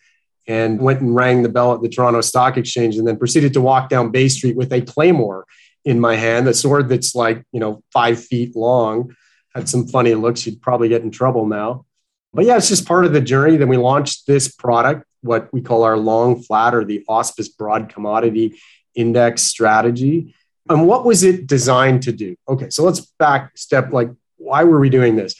And 0.47 0.79
went 0.79 1.01
and 1.01 1.15
rang 1.15 1.41
the 1.41 1.49
bell 1.49 1.73
at 1.73 1.81
the 1.81 1.89
Toronto 1.89 2.21
Stock 2.21 2.55
Exchange 2.55 2.97
and 2.97 3.07
then 3.07 3.17
proceeded 3.17 3.51
to 3.53 3.61
walk 3.61 3.89
down 3.89 4.11
Bay 4.11 4.27
Street 4.27 4.55
with 4.55 4.71
a 4.71 4.81
claymore 4.81 5.43
in 5.85 5.99
my 5.99 6.15
hand, 6.15 6.47
a 6.47 6.53
sword 6.53 6.89
that's 6.89 7.15
like, 7.15 7.43
you 7.51 7.59
know, 7.59 7.81
five 7.93 8.21
feet 8.21 8.55
long. 8.55 9.15
Had 9.53 9.69
some 9.69 9.87
funny 9.87 10.15
looks. 10.15 10.45
You'd 10.45 10.61
probably 10.61 10.89
get 10.89 11.03
in 11.03 11.11
trouble 11.11 11.45
now. 11.45 11.85
But 12.33 12.45
yeah, 12.45 12.57
it's 12.57 12.67
just 12.67 12.87
part 12.87 13.05
of 13.05 13.13
the 13.13 13.21
journey. 13.21 13.55
Then 13.55 13.69
we 13.69 13.77
launched 13.77 14.27
this 14.27 14.51
product, 14.51 15.05
what 15.21 15.47
we 15.53 15.61
call 15.61 15.83
our 15.83 15.95
long 15.95 16.41
flat 16.41 16.75
or 16.75 16.83
the 16.83 17.05
Auspice 17.07 17.47
Broad 17.47 17.87
Commodity 17.87 18.59
Index 18.95 19.43
strategy. 19.43 20.35
And 20.67 20.87
what 20.87 21.05
was 21.05 21.23
it 21.23 21.47
designed 21.47 22.03
to 22.03 22.11
do? 22.11 22.35
Okay, 22.49 22.69
so 22.69 22.83
let's 22.83 23.01
back 23.19 23.57
step 23.57 23.93
like, 23.93 24.09
why 24.37 24.63
were 24.63 24.79
we 24.79 24.89
doing 24.89 25.15
this? 25.15 25.35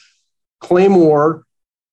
Claymore 0.60 1.42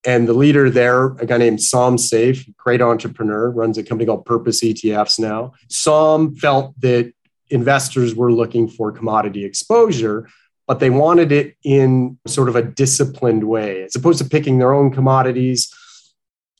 and 0.06 0.28
the 0.28 0.34
leader 0.34 0.70
there, 0.70 1.08
a 1.14 1.26
guy 1.26 1.38
named 1.38 1.62
Som 1.62 1.98
Seif, 1.98 2.46
great 2.58 2.82
entrepreneur, 2.82 3.50
runs 3.50 3.78
a 3.78 3.84
company 3.84 4.06
called 4.06 4.26
Purpose 4.26 4.64
ETFs 4.64 5.20
now. 5.20 5.54
Som 5.70 6.36
felt 6.36 6.80
that 6.82 7.14
investors 7.54 8.16
were 8.16 8.32
looking 8.32 8.68
for 8.68 8.92
commodity 8.92 9.46
exposure, 9.46 10.28
but 10.68 10.80
they 10.80 10.90
wanted 10.90 11.32
it 11.32 11.56
in 11.64 12.20
sort 12.28 12.50
of 12.50 12.56
a 12.56 12.62
disciplined 12.62 13.44
way, 13.44 13.84
as 13.84 13.96
opposed 13.96 14.20
to 14.20 14.30
picking 14.30 14.58
their 14.58 14.74
own 14.74 14.92
commodities, 14.92 15.74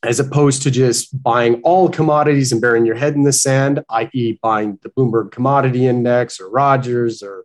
as 0.02 0.20
opposed 0.20 0.62
to 0.62 0.70
just 0.70 1.22
buying 1.22 1.60
all 1.62 1.88
commodities 1.88 2.52
and 2.52 2.60
burying 2.60 2.86
your 2.86 2.96
head 2.96 3.14
in 3.14 3.24
the 3.24 3.32
sand, 3.32 3.82
i.e., 3.90 4.38
buying 4.42 4.78
the 4.82 4.90
Bloomberg 4.90 5.32
Commodity 5.32 5.86
Index 5.86 6.40
or 6.40 6.48
Rogers 6.48 7.22
or 7.22 7.44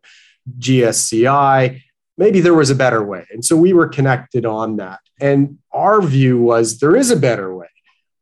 GSCI 0.58 1.82
maybe 2.20 2.42
there 2.42 2.54
was 2.54 2.70
a 2.70 2.76
better 2.76 3.04
way. 3.04 3.26
And 3.32 3.44
so 3.44 3.56
we 3.56 3.74
were 3.74 3.88
connected 3.88 4.46
on 4.46 4.76
that. 4.76 5.00
And 5.20 5.58
our 5.72 6.02
view 6.02 6.40
was 6.40 6.80
there 6.80 6.96
is 6.96 7.10
a 7.10 7.16
better 7.16 7.56
way. 7.56 7.70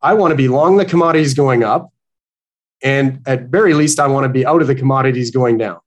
I 0.01 0.13
want 0.13 0.31
to 0.31 0.35
be 0.35 0.47
long 0.47 0.77
the 0.77 0.85
commodities 0.85 1.33
going 1.33 1.63
up. 1.63 1.89
And 2.83 3.21
at 3.25 3.43
very 3.43 3.73
least, 3.73 3.99
I 3.99 4.07
want 4.07 4.25
to 4.25 4.29
be 4.29 4.45
out 4.45 4.61
of 4.61 4.67
the 4.67 4.75
commodities 4.75 5.31
going 5.31 5.57
down. 5.57 5.79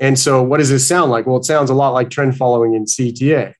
And 0.00 0.18
so, 0.18 0.42
what 0.42 0.58
does 0.58 0.70
this 0.70 0.86
sound 0.86 1.10
like? 1.10 1.26
Well, 1.26 1.36
it 1.36 1.44
sounds 1.44 1.70
a 1.70 1.74
lot 1.74 1.90
like 1.90 2.10
trend 2.10 2.36
following 2.36 2.74
in 2.74 2.84
CTA. 2.84 3.54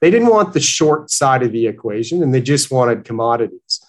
They 0.00 0.10
didn't 0.10 0.28
want 0.28 0.52
the 0.52 0.60
short 0.60 1.10
side 1.10 1.42
of 1.42 1.52
the 1.52 1.66
equation 1.66 2.22
and 2.22 2.32
they 2.32 2.40
just 2.40 2.70
wanted 2.70 3.04
commodities. 3.04 3.84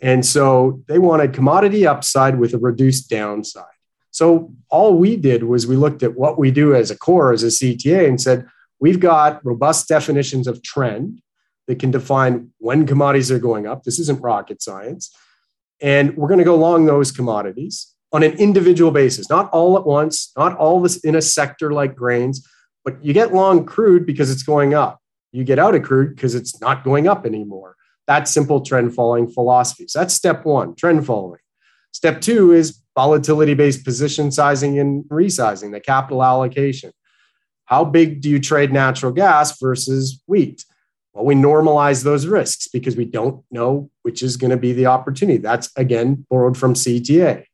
And 0.00 0.24
so, 0.24 0.82
they 0.86 0.98
wanted 0.98 1.32
commodity 1.32 1.86
upside 1.86 2.38
with 2.38 2.54
a 2.54 2.58
reduced 2.58 3.10
downside. 3.10 3.66
So 4.12 4.52
all 4.68 4.98
we 4.98 5.16
did 5.16 5.42
was 5.42 5.66
we 5.66 5.74
looked 5.74 6.02
at 6.02 6.14
what 6.14 6.38
we 6.38 6.50
do 6.50 6.74
as 6.74 6.90
a 6.90 6.96
core, 6.96 7.32
as 7.32 7.42
a 7.42 7.46
CTA, 7.46 8.06
and 8.06 8.20
said, 8.20 8.46
we've 8.78 9.00
got 9.00 9.44
robust 9.44 9.88
definitions 9.88 10.46
of 10.46 10.62
trend 10.62 11.22
that 11.66 11.78
can 11.78 11.90
define 11.90 12.50
when 12.58 12.86
commodities 12.86 13.32
are 13.32 13.38
going 13.38 13.66
up. 13.66 13.84
This 13.84 13.98
isn't 13.98 14.20
rocket 14.20 14.62
science. 14.62 15.16
And 15.82 16.16
we're 16.16 16.28
going 16.28 16.38
to 16.38 16.44
go 16.44 16.56
long 16.56 16.86
those 16.86 17.10
commodities 17.10 17.92
on 18.12 18.22
an 18.22 18.32
individual 18.34 18.90
basis, 18.90 19.28
not 19.28 19.50
all 19.50 19.76
at 19.76 19.84
once, 19.84 20.32
not 20.36 20.56
all 20.56 20.80
this 20.80 20.98
in 20.98 21.16
a 21.16 21.22
sector 21.22 21.72
like 21.72 21.96
grains, 21.96 22.46
but 22.84 23.04
you 23.04 23.12
get 23.12 23.34
long 23.34 23.64
crude 23.64 24.06
because 24.06 24.30
it's 24.30 24.42
going 24.42 24.74
up. 24.74 25.00
You 25.32 25.44
get 25.44 25.58
out 25.58 25.74
of 25.74 25.82
crude 25.82 26.14
because 26.14 26.34
it's 26.34 26.60
not 26.60 26.84
going 26.84 27.08
up 27.08 27.26
anymore. 27.26 27.76
That 28.06 28.28
simple 28.28 28.60
trend 28.60 28.94
following 28.94 29.28
philosophy. 29.28 29.86
So 29.88 29.98
that's 30.00 30.14
step 30.14 30.44
one, 30.44 30.74
trend 30.74 31.06
following. 31.06 31.40
Step 31.92 32.20
two 32.20 32.52
is 32.52 32.80
volatility 32.94 33.54
based 33.54 33.84
position 33.84 34.30
sizing 34.30 34.78
and 34.78 35.04
resizing, 35.04 35.72
the 35.72 35.80
capital 35.80 36.22
allocation. 36.22 36.92
How 37.64 37.84
big 37.84 38.20
do 38.20 38.28
you 38.28 38.38
trade 38.38 38.72
natural 38.72 39.12
gas 39.12 39.58
versus 39.58 40.22
wheat? 40.26 40.64
Well, 41.12 41.24
we 41.24 41.34
normalize 41.34 42.04
those 42.04 42.26
risks 42.26 42.68
because 42.68 42.96
we 42.96 43.04
don't 43.04 43.44
know 43.50 43.90
which 44.02 44.22
is 44.22 44.36
going 44.36 44.50
to 44.50 44.56
be 44.56 44.72
the 44.72 44.86
opportunity. 44.86 45.38
That's 45.38 45.70
again 45.76 46.26
borrowed 46.30 46.56
from 46.56 46.74
CTA. 46.74 47.44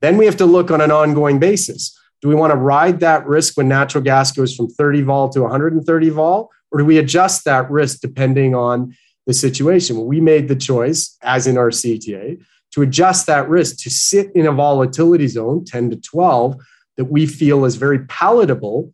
Then 0.00 0.16
we 0.16 0.26
have 0.26 0.36
to 0.38 0.46
look 0.46 0.70
on 0.70 0.80
an 0.80 0.90
ongoing 0.90 1.38
basis. 1.38 1.96
Do 2.20 2.28
we 2.28 2.34
want 2.34 2.52
to 2.52 2.56
ride 2.56 3.00
that 3.00 3.26
risk 3.26 3.56
when 3.56 3.68
natural 3.68 4.02
gas 4.02 4.32
goes 4.32 4.54
from 4.54 4.68
30 4.68 5.02
vol 5.02 5.28
to 5.30 5.42
130 5.42 6.10
vol? 6.10 6.50
Or 6.70 6.78
do 6.78 6.84
we 6.84 6.98
adjust 6.98 7.44
that 7.44 7.70
risk 7.70 8.00
depending 8.00 8.54
on 8.54 8.96
the 9.26 9.34
situation? 9.34 10.06
We 10.06 10.20
made 10.20 10.48
the 10.48 10.56
choice, 10.56 11.16
as 11.22 11.46
in 11.46 11.58
our 11.58 11.70
CTA, 11.70 12.42
to 12.72 12.82
adjust 12.82 13.26
that 13.26 13.48
risk 13.48 13.78
to 13.78 13.90
sit 13.90 14.32
in 14.34 14.46
a 14.46 14.52
volatility 14.52 15.28
zone, 15.28 15.64
10 15.64 15.90
to 15.90 15.96
12, 15.96 16.56
that 16.96 17.04
we 17.04 17.26
feel 17.26 17.64
is 17.64 17.76
very 17.76 18.06
palatable 18.06 18.92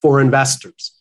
for 0.00 0.20
investors, 0.20 0.92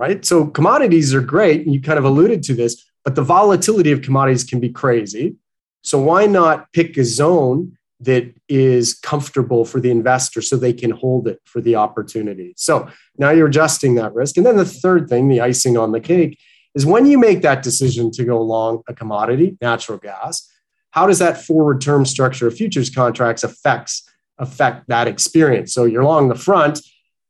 right? 0.00 0.24
So 0.24 0.46
commodities 0.46 1.14
are 1.14 1.20
great. 1.20 1.66
You 1.66 1.78
kind 1.78 1.98
of 1.98 2.06
alluded 2.06 2.42
to 2.44 2.54
this, 2.54 2.82
but 3.04 3.14
the 3.16 3.22
volatility 3.22 3.92
of 3.92 4.00
commodities 4.00 4.44
can 4.44 4.58
be 4.58 4.70
crazy. 4.70 5.36
So 5.82 6.00
why 6.00 6.24
not 6.24 6.72
pick 6.72 6.96
a 6.96 7.04
zone 7.04 7.76
that 8.00 8.32
is 8.48 8.94
comfortable 8.94 9.66
for 9.66 9.78
the 9.78 9.90
investor 9.90 10.40
so 10.40 10.56
they 10.56 10.72
can 10.72 10.90
hold 10.90 11.28
it 11.28 11.38
for 11.44 11.60
the 11.60 11.76
opportunity. 11.76 12.54
So 12.56 12.88
now 13.18 13.28
you're 13.28 13.48
adjusting 13.48 13.96
that 13.96 14.14
risk. 14.14 14.38
And 14.38 14.46
then 14.46 14.56
the 14.56 14.64
third 14.64 15.10
thing, 15.10 15.28
the 15.28 15.42
icing 15.42 15.76
on 15.76 15.92
the 15.92 16.00
cake, 16.00 16.38
is 16.74 16.86
when 16.86 17.04
you 17.04 17.18
make 17.18 17.42
that 17.42 17.62
decision 17.62 18.10
to 18.12 18.24
go 18.24 18.40
long 18.40 18.82
a 18.88 18.94
commodity, 18.94 19.58
natural 19.60 19.98
gas, 19.98 20.50
how 20.92 21.06
does 21.06 21.18
that 21.18 21.44
forward 21.44 21.82
term 21.82 22.06
structure 22.06 22.46
of 22.46 22.56
futures 22.56 22.88
contracts 22.88 23.44
affects 23.44 24.08
affect 24.38 24.88
that 24.88 25.06
experience? 25.06 25.74
So 25.74 25.84
you're 25.84 26.04
long 26.04 26.30
the 26.30 26.34
front, 26.34 26.80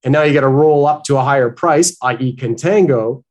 and 0.05 0.13
now 0.13 0.23
you 0.23 0.33
got 0.33 0.41
to 0.41 0.49
roll 0.49 0.87
up 0.87 1.05
to 1.05 1.17
a 1.17 1.23
higher 1.23 1.51
price, 1.51 1.97
i.e., 2.03 2.37
contango, 2.37 3.23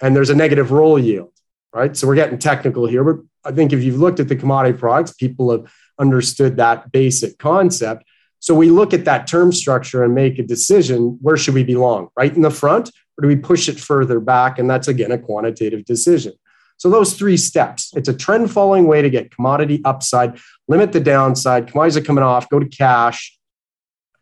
and 0.00 0.16
there's 0.16 0.30
a 0.30 0.34
negative 0.34 0.70
roll 0.70 0.98
yield, 0.98 1.32
right? 1.72 1.96
So 1.96 2.06
we're 2.06 2.14
getting 2.14 2.38
technical 2.38 2.86
here, 2.86 3.04
but 3.04 3.22
I 3.44 3.52
think 3.52 3.72
if 3.72 3.82
you've 3.82 3.98
looked 3.98 4.20
at 4.20 4.28
the 4.28 4.36
commodity 4.36 4.78
products, 4.78 5.12
people 5.12 5.50
have 5.50 5.72
understood 5.98 6.56
that 6.56 6.90
basic 6.92 7.38
concept. 7.38 8.04
So 8.40 8.54
we 8.54 8.70
look 8.70 8.92
at 8.92 9.04
that 9.04 9.26
term 9.26 9.52
structure 9.52 10.02
and 10.02 10.14
make 10.14 10.38
a 10.38 10.42
decision 10.42 11.18
where 11.20 11.36
should 11.36 11.54
we 11.54 11.64
belong, 11.64 12.08
right 12.16 12.34
in 12.34 12.42
the 12.42 12.50
front, 12.50 12.90
or 13.16 13.22
do 13.22 13.28
we 13.28 13.36
push 13.36 13.68
it 13.68 13.78
further 13.78 14.20
back? 14.20 14.58
And 14.58 14.68
that's 14.68 14.88
again 14.88 15.12
a 15.12 15.18
quantitative 15.18 15.84
decision. 15.84 16.32
So 16.76 16.90
those 16.90 17.14
three 17.14 17.36
steps. 17.36 17.92
It's 17.94 18.08
a 18.08 18.14
trend 18.14 18.50
following 18.50 18.86
way 18.86 19.00
to 19.02 19.10
get 19.10 19.30
commodity 19.30 19.80
upside, 19.84 20.38
limit 20.68 20.92
the 20.92 21.00
downside. 21.00 21.68
Commodities 21.68 21.96
are 21.96 22.02
coming 22.02 22.24
off, 22.24 22.48
go 22.48 22.58
to 22.58 22.66
cash, 22.66 23.38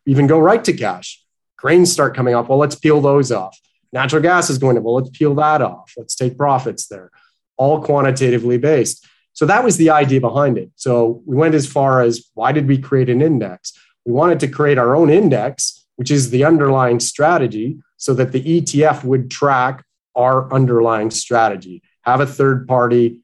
even 0.06 0.26
go 0.26 0.38
right 0.38 0.62
to 0.64 0.72
cash. 0.72 1.21
Grains 1.62 1.92
start 1.92 2.16
coming 2.16 2.34
off. 2.34 2.48
Well, 2.48 2.58
let's 2.58 2.74
peel 2.74 3.00
those 3.00 3.30
off. 3.30 3.56
Natural 3.92 4.20
gas 4.20 4.50
is 4.50 4.58
going 4.58 4.74
to, 4.74 4.82
well, 4.82 4.96
let's 4.96 5.10
peel 5.10 5.32
that 5.36 5.62
off. 5.62 5.92
Let's 5.96 6.16
take 6.16 6.36
profits 6.36 6.88
there. 6.88 7.12
All 7.56 7.80
quantitatively 7.80 8.58
based. 8.58 9.06
So 9.32 9.46
that 9.46 9.62
was 9.62 9.76
the 9.76 9.90
idea 9.90 10.20
behind 10.20 10.58
it. 10.58 10.72
So 10.74 11.22
we 11.24 11.36
went 11.36 11.54
as 11.54 11.66
far 11.66 12.02
as 12.02 12.26
why 12.34 12.50
did 12.50 12.66
we 12.66 12.78
create 12.78 13.08
an 13.08 13.22
index? 13.22 13.72
We 14.04 14.10
wanted 14.10 14.40
to 14.40 14.48
create 14.48 14.76
our 14.76 14.96
own 14.96 15.08
index, 15.08 15.86
which 15.94 16.10
is 16.10 16.30
the 16.30 16.44
underlying 16.44 16.98
strategy, 16.98 17.78
so 17.96 18.12
that 18.14 18.32
the 18.32 18.42
ETF 18.42 19.04
would 19.04 19.30
track 19.30 19.84
our 20.16 20.52
underlying 20.52 21.12
strategy. 21.12 21.80
Have 22.00 22.20
a 22.20 22.26
third 22.26 22.66
party 22.66 23.20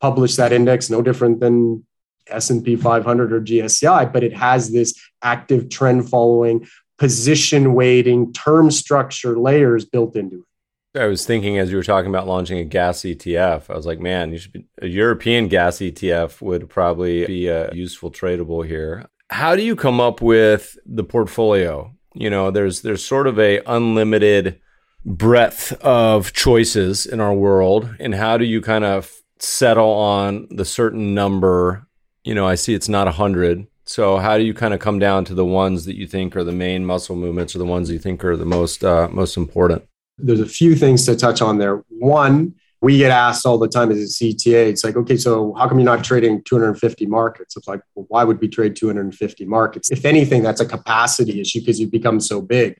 publish 0.00 0.36
that 0.36 0.52
index, 0.52 0.90
no 0.90 1.02
different 1.02 1.40
than 1.40 1.84
S&P 2.28 2.76
500 2.76 3.32
or 3.32 3.40
GSCI, 3.40 4.12
but 4.12 4.22
it 4.22 4.34
has 4.34 4.70
this 4.70 4.94
active 5.22 5.68
trend 5.68 6.08
following, 6.08 6.68
position 7.00 7.72
weighting, 7.72 8.30
term 8.32 8.70
structure 8.70 9.38
layers 9.38 9.86
built 9.86 10.14
into 10.14 10.36
it. 10.36 11.00
I 11.00 11.06
was 11.06 11.24
thinking 11.24 11.56
as 11.56 11.70
you 11.70 11.76
were 11.76 11.82
talking 11.82 12.10
about 12.10 12.28
launching 12.28 12.58
a 12.58 12.64
gas 12.64 13.00
ETF, 13.00 13.70
I 13.70 13.74
was 13.74 13.86
like, 13.86 14.00
man, 14.00 14.32
you 14.32 14.38
should 14.38 14.52
be, 14.52 14.66
a 14.82 14.86
European 14.86 15.48
gas 15.48 15.78
ETF 15.78 16.42
would 16.42 16.68
probably 16.68 17.24
be 17.26 17.48
a 17.48 17.72
useful 17.72 18.10
tradable 18.10 18.66
here. 18.66 19.08
How 19.30 19.56
do 19.56 19.62
you 19.62 19.76
come 19.76 20.00
up 20.00 20.20
with 20.20 20.76
the 20.84 21.04
portfolio? 21.04 21.94
You 22.14 22.28
know, 22.28 22.50
there's 22.50 22.82
there's 22.82 23.04
sort 23.04 23.28
of 23.28 23.38
a 23.38 23.60
unlimited 23.66 24.60
breadth 25.06 25.72
of 25.80 26.32
choices 26.32 27.06
in 27.06 27.20
our 27.20 27.32
world, 27.32 27.94
and 28.00 28.14
how 28.14 28.36
do 28.36 28.44
you 28.44 28.60
kind 28.60 28.84
of 28.84 29.10
settle 29.38 29.90
on 29.90 30.48
the 30.50 30.64
certain 30.64 31.14
number? 31.14 31.86
You 32.24 32.34
know, 32.34 32.46
I 32.46 32.56
see 32.56 32.74
it's 32.74 32.88
not 32.88 33.06
a 33.08 33.12
hundred. 33.12 33.68
So 33.90 34.18
how 34.18 34.38
do 34.38 34.44
you 34.44 34.54
kind 34.54 34.72
of 34.72 34.78
come 34.78 34.98
down 34.98 35.24
to 35.26 35.34
the 35.34 35.44
ones 35.44 35.84
that 35.86 35.96
you 35.96 36.06
think 36.06 36.36
are 36.36 36.44
the 36.44 36.52
main 36.52 36.86
muscle 36.86 37.16
movements, 37.16 37.54
or 37.54 37.58
the 37.58 37.64
ones 37.64 37.90
you 37.90 37.98
think 37.98 38.24
are 38.24 38.36
the 38.36 38.46
most 38.46 38.84
uh, 38.84 39.08
most 39.10 39.36
important? 39.36 39.82
there's 40.22 40.40
a 40.40 40.46
few 40.46 40.74
things 40.76 41.04
to 41.06 41.16
touch 41.16 41.42
on 41.42 41.58
there. 41.58 41.82
One, 41.88 42.54
we 42.80 42.98
get 42.98 43.10
asked 43.10 43.44
all 43.44 43.58
the 43.58 43.68
time 43.68 43.90
as 43.90 43.98
a 43.98 44.24
CTA, 44.24 44.68
it's 44.68 44.84
like, 44.84 44.96
okay, 44.96 45.16
so 45.16 45.52
how 45.54 45.68
come 45.68 45.78
you're 45.78 45.84
not 45.84 46.04
trading 46.04 46.42
250 46.44 47.06
markets? 47.06 47.56
It's 47.56 47.68
like, 47.68 47.80
well, 47.94 48.06
why 48.08 48.24
would 48.24 48.40
we 48.40 48.48
trade 48.48 48.76
250 48.76 49.44
markets? 49.44 49.90
If 49.90 50.04
anything, 50.04 50.42
that's 50.42 50.60
a 50.60 50.66
capacity 50.66 51.40
issue 51.40 51.60
because 51.60 51.78
you've 51.78 51.90
become 51.90 52.20
so 52.20 52.40
big. 52.40 52.78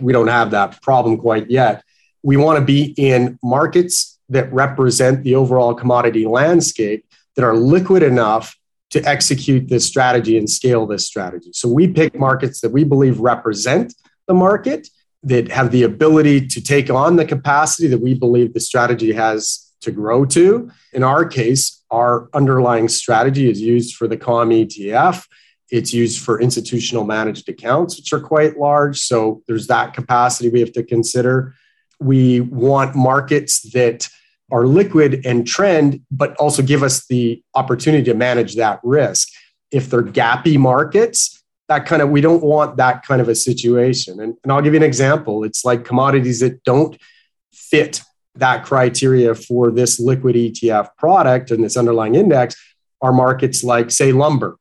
We 0.00 0.12
don't 0.12 0.28
have 0.28 0.50
that 0.50 0.82
problem 0.82 1.18
quite 1.18 1.50
yet. 1.50 1.84
We 2.22 2.36
want 2.36 2.58
to 2.58 2.64
be 2.64 2.94
in 2.96 3.38
markets 3.42 4.18
that 4.30 4.52
represent 4.52 5.22
the 5.22 5.36
overall 5.36 5.74
commodity 5.74 6.26
landscape 6.26 7.06
that 7.36 7.44
are 7.44 7.54
liquid 7.54 8.02
enough 8.02 8.56
to 8.90 9.02
execute 9.08 9.68
this 9.68 9.86
strategy 9.86 10.36
and 10.36 10.50
scale 10.50 10.86
this 10.86 11.06
strategy. 11.06 11.50
So 11.52 11.68
we 11.68 11.88
pick 11.88 12.18
markets 12.18 12.60
that 12.60 12.72
we 12.72 12.84
believe 12.84 13.20
represent 13.20 13.94
the 14.26 14.34
market 14.34 14.88
that 15.22 15.50
have 15.50 15.70
the 15.70 15.82
ability 15.82 16.46
to 16.48 16.60
take 16.60 16.90
on 16.90 17.16
the 17.16 17.24
capacity 17.24 17.88
that 17.88 18.00
we 18.00 18.14
believe 18.14 18.52
the 18.52 18.60
strategy 18.60 19.12
has 19.12 19.72
to 19.82 19.90
grow 19.90 20.24
to. 20.26 20.70
In 20.92 21.02
our 21.02 21.24
case, 21.24 21.82
our 21.90 22.28
underlying 22.34 22.88
strategy 22.88 23.50
is 23.50 23.60
used 23.60 23.96
for 23.96 24.08
the 24.08 24.16
COM 24.16 24.50
ETF. 24.50 25.26
It's 25.70 25.92
used 25.92 26.22
for 26.22 26.40
institutional 26.40 27.04
managed 27.04 27.48
accounts, 27.48 27.96
which 27.96 28.12
are 28.12 28.20
quite 28.20 28.58
large. 28.58 28.98
So 28.98 29.42
there's 29.46 29.68
that 29.68 29.94
capacity 29.94 30.48
we 30.48 30.60
have 30.60 30.72
to 30.72 30.82
consider. 30.82 31.54
We 32.00 32.40
want 32.40 32.96
markets 32.96 33.70
that 33.72 34.08
are 34.50 34.66
liquid 34.66 35.24
and 35.24 35.46
trend, 35.46 36.02
but 36.10 36.36
also 36.36 36.62
give 36.62 36.82
us 36.82 37.06
the 37.06 37.42
opportunity 37.54 38.04
to 38.04 38.14
manage 38.14 38.56
that 38.56 38.80
risk. 38.82 39.28
If 39.70 39.90
they're 39.90 40.02
gappy 40.02 40.58
markets, 40.58 41.42
that 41.68 41.86
kind 41.86 42.02
of 42.02 42.10
we 42.10 42.20
don't 42.20 42.42
want 42.42 42.76
that 42.78 43.04
kind 43.04 43.20
of 43.20 43.28
a 43.28 43.34
situation. 43.34 44.20
And, 44.20 44.36
and 44.42 44.52
i'll 44.52 44.62
give 44.62 44.74
you 44.74 44.80
an 44.80 44.84
example. 44.84 45.44
It's 45.44 45.64
like 45.64 45.84
commodities 45.84 46.40
that 46.40 46.64
don't 46.64 46.96
fit 47.52 48.02
that 48.34 48.64
criteria 48.64 49.34
for 49.34 49.70
this 49.70 49.98
liquid 49.98 50.36
etf 50.36 50.88
product 50.96 51.50
and 51.50 51.64
this 51.64 51.76
underlying 51.76 52.14
index 52.14 52.56
are 53.02 53.12
markets 53.12 53.64
like 53.64 53.90
say 53.90 54.12
lumber 54.12 54.56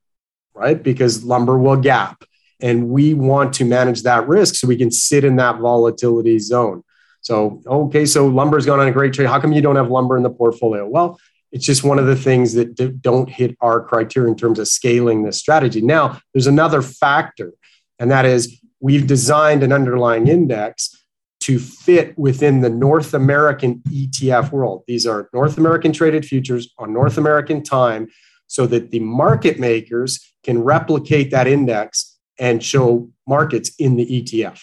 right? 0.59 0.83
Because 0.83 1.23
lumber 1.23 1.57
will 1.57 1.77
gap. 1.77 2.23
And 2.59 2.89
we 2.89 3.13
want 3.13 3.53
to 3.55 3.65
manage 3.65 4.03
that 4.03 4.27
risk 4.27 4.55
so 4.55 4.67
we 4.67 4.75
can 4.75 4.91
sit 4.91 5.23
in 5.23 5.37
that 5.37 5.59
volatility 5.59 6.37
zone 6.37 6.83
so 7.21 7.61
okay 7.67 8.05
so 8.05 8.27
lumber's 8.27 8.65
gone 8.65 8.79
on 8.79 8.87
a 8.87 8.91
great 8.91 9.13
trade 9.13 9.27
how 9.27 9.39
come 9.39 9.53
you 9.53 9.61
don't 9.61 9.75
have 9.75 9.89
lumber 9.89 10.17
in 10.17 10.23
the 10.23 10.29
portfolio 10.29 10.87
well 10.87 11.19
it's 11.51 11.65
just 11.65 11.83
one 11.83 11.99
of 11.99 12.05
the 12.05 12.15
things 12.15 12.53
that 12.53 13.01
don't 13.01 13.29
hit 13.29 13.57
our 13.61 13.81
criteria 13.81 14.29
in 14.29 14.37
terms 14.37 14.59
of 14.59 14.67
scaling 14.67 15.23
this 15.23 15.37
strategy. 15.37 15.81
Now, 15.81 16.21
there's 16.33 16.47
another 16.47 16.81
factor, 16.81 17.53
and 17.97 18.11
that 18.11 18.25
is 18.25 18.59
we've 18.79 19.07
designed 19.07 19.63
an 19.63 19.71
underlying 19.71 20.27
index 20.27 20.95
to 21.41 21.57
fit 21.57 22.17
within 22.17 22.61
the 22.61 22.69
North 22.69 23.13
American 23.13 23.81
ETF 23.89 24.51
world. 24.51 24.83
These 24.87 25.07
are 25.07 25.29
North 25.33 25.57
American 25.57 25.91
traded 25.91 26.25
futures 26.25 26.71
on 26.77 26.93
North 26.93 27.17
American 27.17 27.63
time 27.63 28.09
so 28.47 28.67
that 28.67 28.91
the 28.91 28.99
market 28.99 29.59
makers 29.59 30.33
can 30.43 30.61
replicate 30.61 31.31
that 31.31 31.47
index 31.47 32.17
and 32.37 32.63
show 32.63 33.09
markets 33.27 33.71
in 33.79 33.95
the 33.95 34.05
ETF. 34.05 34.61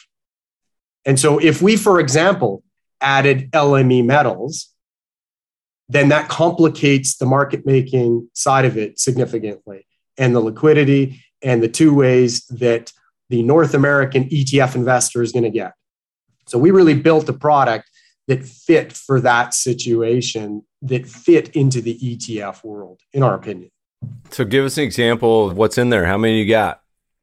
And 1.06 1.18
so, 1.18 1.38
if 1.38 1.62
we, 1.62 1.76
for 1.76 2.00
example, 2.00 2.62
added 3.00 3.50
LME 3.52 4.04
metals, 4.04 4.74
then 5.88 6.08
that 6.08 6.28
complicates 6.28 7.16
the 7.16 7.26
market 7.26 7.64
making 7.64 8.28
side 8.34 8.64
of 8.64 8.76
it 8.76 8.98
significantly 8.98 9.86
and 10.18 10.34
the 10.34 10.40
liquidity 10.40 11.22
and 11.42 11.62
the 11.62 11.68
two 11.68 11.94
ways 11.94 12.44
that 12.46 12.92
the 13.28 13.42
North 13.42 13.74
American 13.74 14.28
ETF 14.28 14.74
investor 14.74 15.22
is 15.22 15.32
going 15.32 15.44
to 15.44 15.50
get. 15.50 15.72
So 16.46 16.58
we 16.58 16.70
really 16.70 16.94
built 16.94 17.28
a 17.28 17.32
product 17.32 17.90
that 18.28 18.44
fit 18.44 18.92
for 18.92 19.20
that 19.20 19.54
situation, 19.54 20.64
that 20.82 21.06
fit 21.06 21.50
into 21.50 21.80
the 21.80 21.98
ETF 21.98 22.64
world, 22.64 23.00
in 23.12 23.22
our 23.22 23.34
opinion. 23.34 23.70
So 24.30 24.44
give 24.44 24.64
us 24.64 24.78
an 24.78 24.84
example 24.84 25.48
of 25.48 25.56
what's 25.56 25.78
in 25.78 25.90
there. 25.90 26.06
How 26.06 26.18
many 26.18 26.40
you 26.40 26.48
got? 26.48 26.80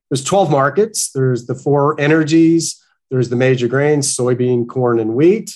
There's 0.09 0.23
12 0.23 0.51
markets. 0.51 1.11
There's 1.11 1.45
the 1.45 1.55
four 1.55 1.99
energies. 1.99 2.82
There's 3.13 3.29
the 3.29 3.35
major 3.35 3.67
grains, 3.67 4.15
soybean, 4.15 4.67
corn, 4.67 4.99
and 4.99 5.13
wheat. 5.13 5.51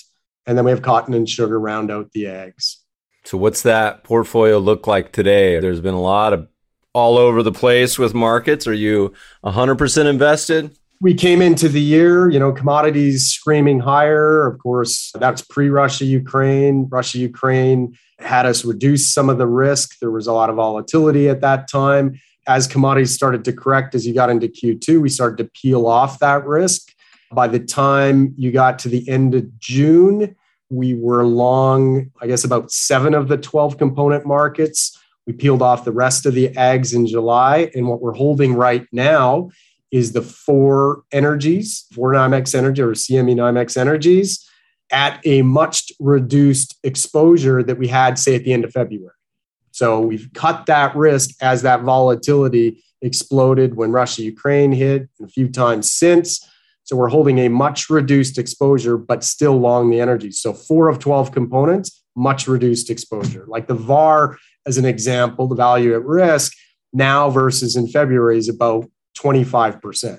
And 0.46 0.56
then 0.56 0.64
we 0.64 0.70
have 0.70 0.80
cotton 0.80 1.12
and 1.12 1.28
sugar 1.28 1.58
round 1.58 1.90
out 1.90 2.12
the 2.12 2.24
ags. 2.24 2.76
So, 3.24 3.36
what's 3.36 3.62
that 3.62 4.04
portfolio 4.04 4.58
look 4.58 4.86
like 4.86 5.10
today? 5.10 5.58
There's 5.58 5.80
been 5.80 5.94
a 5.94 6.00
lot 6.00 6.32
of 6.32 6.48
all 6.94 7.18
over 7.18 7.42
the 7.42 7.52
place 7.52 7.98
with 7.98 8.14
markets. 8.14 8.68
Are 8.68 8.72
you 8.72 9.12
100% 9.44 10.06
invested? 10.06 10.70
we 11.00 11.14
came 11.14 11.40
into 11.40 11.68
the 11.68 11.80
year, 11.80 12.28
you 12.28 12.38
know, 12.38 12.52
commodities 12.52 13.26
screaming 13.26 13.80
higher. 13.80 14.46
Of 14.46 14.58
course, 14.58 15.12
that's 15.18 15.42
pre 15.42 15.68
Russia 15.68 16.04
Ukraine. 16.04 16.88
Russia 16.90 17.18
Ukraine 17.18 17.96
had 18.18 18.46
us 18.46 18.64
reduce 18.64 19.12
some 19.12 19.28
of 19.28 19.38
the 19.38 19.46
risk. 19.46 19.98
There 20.00 20.10
was 20.10 20.26
a 20.26 20.32
lot 20.32 20.50
of 20.50 20.56
volatility 20.56 21.28
at 21.28 21.40
that 21.42 21.68
time. 21.68 22.20
As 22.48 22.66
commodities 22.66 23.14
started 23.14 23.44
to 23.44 23.52
correct 23.52 23.94
as 23.94 24.06
you 24.06 24.14
got 24.14 24.30
into 24.30 24.48
Q2, 24.48 25.00
we 25.00 25.08
started 25.08 25.38
to 25.38 25.50
peel 25.60 25.86
off 25.86 26.18
that 26.18 26.44
risk. 26.46 26.92
By 27.32 27.48
the 27.48 27.60
time 27.60 28.34
you 28.36 28.52
got 28.52 28.78
to 28.80 28.88
the 28.88 29.08
end 29.08 29.34
of 29.34 29.58
June, 29.58 30.34
we 30.70 30.94
were 30.94 31.24
long, 31.24 32.10
I 32.20 32.26
guess, 32.26 32.44
about 32.44 32.70
seven 32.70 33.14
of 33.14 33.28
the 33.28 33.36
12 33.36 33.78
component 33.78 34.26
markets. 34.26 34.98
We 35.26 35.32
peeled 35.32 35.62
off 35.62 35.84
the 35.84 35.92
rest 35.92 36.26
of 36.26 36.34
the 36.34 36.48
ags 36.50 36.94
in 36.94 37.06
July. 37.06 37.70
And 37.74 37.86
what 37.86 38.00
we're 38.00 38.14
holding 38.14 38.54
right 38.54 38.86
now 38.92 39.50
is 39.90 40.12
the 40.12 40.22
four 40.22 41.02
energies, 41.12 41.86
four 41.92 42.12
NYMEX 42.12 42.54
energy 42.54 42.82
or 42.82 42.92
CME 42.92 43.34
NYMEX 43.34 43.76
energies 43.76 44.46
at 44.90 45.20
a 45.24 45.42
much 45.42 45.92
reduced 46.00 46.78
exposure 46.82 47.62
that 47.62 47.78
we 47.78 47.88
had, 47.88 48.18
say, 48.18 48.34
at 48.34 48.44
the 48.44 48.52
end 48.52 48.64
of 48.64 48.72
February. 48.72 49.12
So 49.70 50.00
we've 50.00 50.28
cut 50.34 50.66
that 50.66 50.96
risk 50.96 51.30
as 51.40 51.62
that 51.62 51.82
volatility 51.82 52.82
exploded 53.00 53.76
when 53.76 53.92
Russia 53.92 54.22
Ukraine 54.22 54.72
hit 54.72 55.08
and 55.18 55.28
a 55.28 55.30
few 55.30 55.48
times 55.48 55.92
since. 55.92 56.46
So 56.88 56.96
we're 56.96 57.08
holding 57.08 57.36
a 57.40 57.50
much 57.50 57.90
reduced 57.90 58.38
exposure, 58.38 58.96
but 58.96 59.22
still 59.22 59.60
long 59.60 59.90
the 59.90 60.00
energy. 60.00 60.30
So 60.30 60.54
four 60.54 60.88
of 60.88 60.98
12 60.98 61.32
components, 61.32 62.02
much 62.16 62.48
reduced 62.48 62.88
exposure. 62.88 63.44
Like 63.46 63.66
the 63.66 63.74
VAR, 63.74 64.38
as 64.64 64.78
an 64.78 64.86
example, 64.86 65.46
the 65.46 65.54
value 65.54 65.94
at 65.94 66.02
risk 66.02 66.54
now 66.94 67.28
versus 67.28 67.76
in 67.76 67.88
February 67.88 68.38
is 68.38 68.48
about 68.48 68.90
25%. 69.18 70.18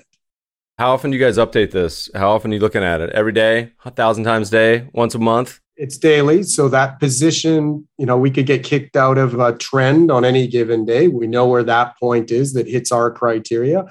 How 0.78 0.92
often 0.92 1.10
do 1.10 1.16
you 1.16 1.24
guys 1.24 1.38
update 1.38 1.72
this? 1.72 2.08
How 2.14 2.30
often 2.30 2.52
are 2.52 2.54
you 2.54 2.60
looking 2.60 2.84
at 2.84 3.00
it? 3.00 3.10
Every 3.10 3.32
day, 3.32 3.72
a 3.84 3.90
thousand 3.90 4.22
times 4.22 4.46
a 4.50 4.52
day, 4.52 4.90
once 4.94 5.16
a 5.16 5.18
month? 5.18 5.58
It's 5.74 5.98
daily. 5.98 6.44
So 6.44 6.68
that 6.68 7.00
position, 7.00 7.88
you 7.98 8.06
know, 8.06 8.16
we 8.16 8.30
could 8.30 8.46
get 8.46 8.62
kicked 8.62 8.94
out 8.94 9.18
of 9.18 9.40
a 9.40 9.56
trend 9.56 10.12
on 10.12 10.24
any 10.24 10.46
given 10.46 10.84
day. 10.84 11.08
We 11.08 11.26
know 11.26 11.48
where 11.48 11.64
that 11.64 11.98
point 11.98 12.30
is 12.30 12.52
that 12.52 12.68
hits 12.68 12.92
our 12.92 13.10
criteria. 13.10 13.86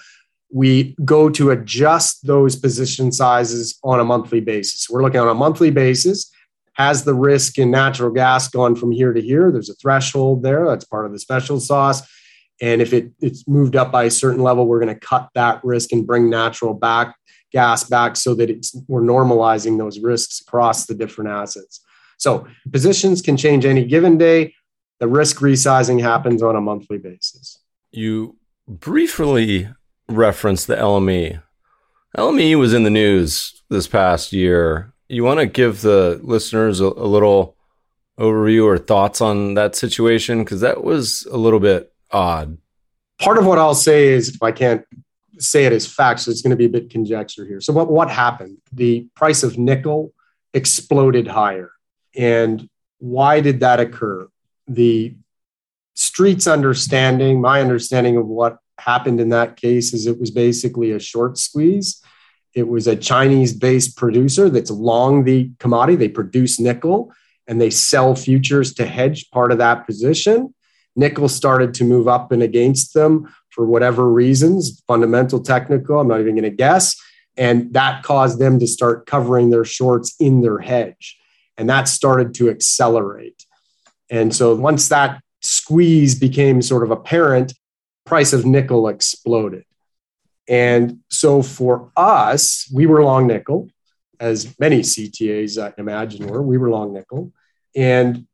We 0.51 0.95
go 1.05 1.29
to 1.29 1.51
adjust 1.51 2.25
those 2.25 2.55
position 2.55 3.11
sizes 3.11 3.77
on 3.83 3.99
a 3.99 4.05
monthly 4.05 4.41
basis. 4.41 4.89
We're 4.89 5.03
looking 5.03 5.19
on 5.19 5.27
a 5.27 5.33
monthly 5.33 5.69
basis. 5.69 6.31
Has 6.73 7.03
the 7.03 7.13
risk 7.13 7.57
in 7.57 7.71
natural 7.71 8.11
gas 8.11 8.47
gone 8.47 8.75
from 8.75 8.91
here 8.91 9.13
to 9.13 9.21
here? 9.21 9.51
There's 9.51 9.69
a 9.69 9.75
threshold 9.75 10.43
there. 10.43 10.65
That's 10.65 10.85
part 10.85 11.05
of 11.05 11.11
the 11.11 11.19
special 11.19 11.59
sauce 11.59 12.01
and 12.61 12.81
if 12.81 12.93
it, 12.93 13.11
it's 13.19 13.47
moved 13.47 13.75
up 13.75 13.91
by 13.91 14.03
a 14.03 14.11
certain 14.11 14.43
level, 14.43 14.67
we're 14.67 14.79
going 14.79 14.93
to 14.93 14.99
cut 14.99 15.29
that 15.33 15.63
risk 15.63 15.91
and 15.91 16.05
bring 16.05 16.29
natural 16.29 16.73
back 16.73 17.15
gas 17.51 17.83
back 17.83 18.15
so 18.15 18.35
that 18.35 18.49
it's 18.49 18.75
we're 18.87 19.01
normalizing 19.01 19.79
those 19.79 19.99
risks 19.99 20.39
across 20.39 20.85
the 20.85 20.93
different 20.93 21.31
assets. 21.31 21.83
So 22.17 22.45
positions 22.71 23.21
can 23.21 23.37
change 23.37 23.65
any 23.65 23.85
given 23.85 24.17
day. 24.17 24.53
The 24.99 25.07
risk 25.07 25.37
resizing 25.37 26.01
happens 26.01 26.43
on 26.43 26.55
a 26.55 26.61
monthly 26.61 26.97
basis. 26.97 27.57
You 27.91 28.35
briefly 28.67 29.69
referenced 30.09 30.67
the 30.67 30.75
LME. 30.75 31.41
LME 32.17 32.59
was 32.59 32.73
in 32.73 32.83
the 32.83 32.89
news 32.89 33.61
this 33.69 33.87
past 33.87 34.33
year. 34.33 34.93
You 35.07 35.23
want 35.23 35.39
to 35.39 35.45
give 35.45 35.81
the 35.81 36.19
listeners 36.23 36.79
a, 36.79 36.85
a 36.85 37.07
little 37.07 37.55
overview 38.19 38.65
or 38.65 38.77
thoughts 38.77 39.21
on 39.21 39.53
that 39.53 39.75
situation? 39.75 40.43
Because 40.43 40.61
that 40.61 40.83
was 40.83 41.27
a 41.31 41.37
little 41.37 41.59
bit 41.59 41.93
odd. 42.11 42.57
Part 43.19 43.37
of 43.37 43.45
what 43.45 43.57
I'll 43.57 43.75
say 43.75 44.07
is 44.07 44.29
if 44.29 44.41
I 44.41 44.51
can't 44.51 44.85
say 45.37 45.65
it 45.65 45.73
as 45.73 45.87
facts, 45.87 46.23
so 46.23 46.31
it's 46.31 46.41
going 46.41 46.51
to 46.51 46.57
be 46.57 46.65
a 46.65 46.69
bit 46.69 46.89
conjecture 46.89 47.45
here. 47.45 47.61
So 47.61 47.73
what, 47.73 47.89
what 47.89 48.09
happened? 48.09 48.57
The 48.73 49.07
price 49.15 49.43
of 49.43 49.57
nickel 49.57 50.13
exploded 50.53 51.27
higher. 51.27 51.71
And 52.15 52.69
why 52.97 53.39
did 53.39 53.61
that 53.61 53.79
occur? 53.79 54.27
The 54.67 55.15
street's 55.93 56.47
understanding, 56.47 57.41
my 57.41 57.61
understanding 57.61 58.17
of 58.17 58.25
what 58.25 58.59
happened 58.79 59.19
in 59.19 59.29
that 59.29 59.55
case 59.55 59.93
is 59.93 60.07
it 60.07 60.19
was 60.19 60.31
basically 60.31 60.91
a 60.91 60.99
short 60.99 61.37
squeeze. 61.37 62.01
It 62.53 62.67
was 62.67 62.87
a 62.87 62.95
Chinese 62.95 63.53
based 63.53 63.95
producer 63.95 64.49
that's 64.49 64.71
long 64.71 65.23
the 65.23 65.51
commodity. 65.59 65.95
They 65.95 66.09
produce 66.09 66.59
nickel 66.59 67.13
and 67.47 67.59
they 67.59 67.69
sell 67.69 68.15
futures 68.15 68.73
to 68.75 68.85
hedge 68.85 69.29
part 69.31 69.51
of 69.51 69.57
that 69.59 69.85
position. 69.85 70.53
Nickel 70.95 71.29
started 71.29 71.73
to 71.75 71.83
move 71.83 72.07
up 72.07 72.31
and 72.31 72.43
against 72.43 72.93
them 72.93 73.33
for 73.49 73.65
whatever 73.65 74.09
reasons, 74.11 74.81
fundamental, 74.87 75.41
technical, 75.41 75.99
I'm 75.99 76.07
not 76.07 76.19
even 76.19 76.35
going 76.35 76.43
to 76.43 76.49
guess. 76.49 76.95
And 77.37 77.73
that 77.73 78.03
caused 78.03 78.39
them 78.39 78.59
to 78.59 78.67
start 78.67 79.05
covering 79.05 79.49
their 79.49 79.65
shorts 79.65 80.15
in 80.19 80.41
their 80.41 80.59
hedge. 80.59 81.17
And 81.57 81.69
that 81.69 81.87
started 81.87 82.33
to 82.35 82.49
accelerate. 82.49 83.45
And 84.09 84.35
so 84.35 84.55
once 84.55 84.89
that 84.89 85.21
squeeze 85.41 86.19
became 86.19 86.61
sort 86.61 86.83
of 86.83 86.91
apparent, 86.91 87.53
price 88.09 88.33
of 88.33 88.43
nickel 88.43 88.87
exploded. 88.87 89.65
And 90.47 91.01
so 91.09 91.43
for 91.43 91.91
us, 91.95 92.67
we 92.73 92.87
were 92.87 93.03
long 93.03 93.27
nickel, 93.27 93.69
as 94.19 94.59
many 94.59 94.79
CTAs 94.79 95.63
I 95.63 95.73
imagine 95.77 96.25
were. 96.25 96.41
We 96.41 96.57
were 96.57 96.71
long 96.71 96.91
nickel. 96.91 97.31
And 97.75 98.25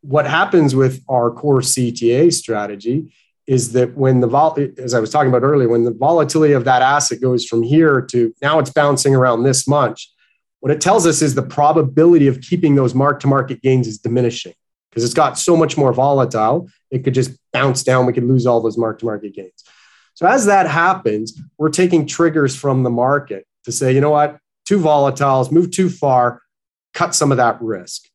what 0.00 0.26
happens 0.26 0.74
with 0.74 1.04
our 1.10 1.30
core 1.30 1.60
CTA 1.60 2.32
strategy 2.32 3.12
is 3.46 3.72
that 3.72 3.94
when 3.94 4.20
the 4.20 4.26
vol, 4.26 4.58
as 4.78 4.94
I 4.94 5.00
was 5.00 5.10
talking 5.10 5.28
about 5.28 5.42
earlier, 5.42 5.68
when 5.68 5.84
the 5.84 5.92
volatility 5.92 6.54
of 6.54 6.64
that 6.64 6.80
asset 6.80 7.20
goes 7.20 7.44
from 7.44 7.62
here 7.62 8.00
to 8.10 8.34
now 8.40 8.58
it's 8.58 8.70
bouncing 8.70 9.14
around 9.14 9.42
this 9.42 9.68
much, 9.68 10.10
what 10.60 10.72
it 10.72 10.80
tells 10.80 11.06
us 11.06 11.20
is 11.20 11.34
the 11.34 11.42
probability 11.42 12.28
of 12.28 12.40
keeping 12.40 12.74
those 12.74 12.94
mark 12.94 13.20
to 13.20 13.26
market 13.26 13.60
gains 13.60 13.86
is 13.86 13.98
diminishing 13.98 14.54
because 14.90 15.04
it's 15.04 15.14
got 15.14 15.38
so 15.38 15.56
much 15.56 15.76
more 15.76 15.92
volatile. 15.92 16.68
It 16.90 17.04
could 17.04 17.14
just 17.14 17.38
bounce 17.52 17.82
down. 17.82 18.06
We 18.06 18.12
could 18.12 18.24
lose 18.24 18.46
all 18.46 18.60
those 18.60 18.78
mark 18.78 18.98
to 19.00 19.04
market 19.04 19.34
gains. 19.34 19.64
So 20.14 20.26
as 20.26 20.46
that 20.46 20.68
happens, 20.68 21.40
we're 21.58 21.70
taking 21.70 22.06
triggers 22.06 22.56
from 22.56 22.82
the 22.82 22.90
market 22.90 23.46
to 23.64 23.72
say, 23.72 23.94
you 23.94 24.00
know 24.00 24.10
what, 24.10 24.38
too 24.66 24.78
volatiles, 24.78 25.52
move 25.52 25.70
too 25.70 25.88
far, 25.88 26.42
cut 26.94 27.14
some 27.14 27.30
of 27.30 27.36
that 27.36 27.60
risk. 27.62 28.08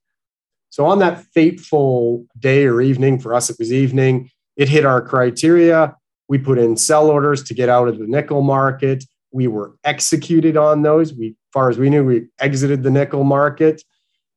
So 0.69 0.85
on 0.85 0.99
that 0.99 1.23
fateful 1.33 2.25
day 2.37 2.65
or 2.65 2.81
evening, 2.81 3.19
for 3.19 3.33
us 3.33 3.49
it 3.49 3.57
was 3.59 3.71
evening, 3.71 4.31
it 4.57 4.67
hit 4.67 4.85
our 4.85 5.01
criteria. 5.01 5.95
We 6.27 6.39
put 6.39 6.57
in 6.57 6.77
sell 6.77 7.09
orders 7.09 7.43
to 7.43 7.53
get 7.53 7.69
out 7.69 7.87
of 7.87 7.99
the 7.99 8.07
nickel 8.07 8.41
market. 8.41 9.03
We 9.31 9.47
were 9.47 9.75
executed 9.83 10.57
on 10.57 10.81
those. 10.81 11.13
We, 11.13 11.35
far 11.53 11.69
as 11.69 11.77
we 11.77 11.89
knew, 11.89 12.03
we 12.03 12.27
exited 12.39 12.83
the 12.83 12.91
nickel 12.91 13.23
market. 13.23 13.83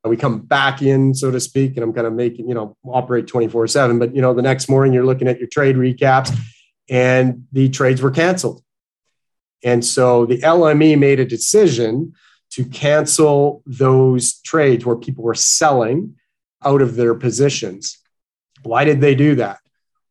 We 0.09 0.17
come 0.17 0.41
back 0.41 0.83
in, 0.83 1.15
so 1.15 1.31
to 1.31 1.41
speak, 1.41 1.77
and 1.77 1.85
I'm 1.85 1.93
kind 1.93 2.07
of 2.07 2.13
making, 2.13 2.49
you 2.49 2.55
know, 2.55 2.77
operate 2.85 3.27
24 3.27 3.67
7. 3.67 3.99
But, 3.99 4.15
you 4.15 4.23
know, 4.23 4.35
the 4.35 4.43
next 4.43 4.69
morning 4.69 4.93
you're 4.93 5.05
looking 5.05 5.29
at 5.29 5.39
your 5.39 5.49
trade 5.49 5.77
recaps 5.77 6.37
and 6.89 7.47
the 7.53 7.69
trades 7.69 8.03
were 8.03 8.11
canceled. 8.11 8.63
And 9.65 9.85
so 9.85 10.27
the 10.27 10.39
LME 10.39 10.99
made 10.99 11.19
a 11.19 11.25
decision 11.25 12.13
to 12.51 12.65
cancel 12.65 13.63
those 13.67 14.41
trades 14.43 14.87
where 14.87 14.97
people 14.97 15.25
were 15.25 15.35
selling 15.35 16.17
out 16.65 16.83
of 16.83 16.97
their 16.97 17.15
positions. 17.15 17.99
Why 18.63 18.85
did 18.85 19.01
they 19.01 19.15
do 19.15 19.35
that? 19.37 19.59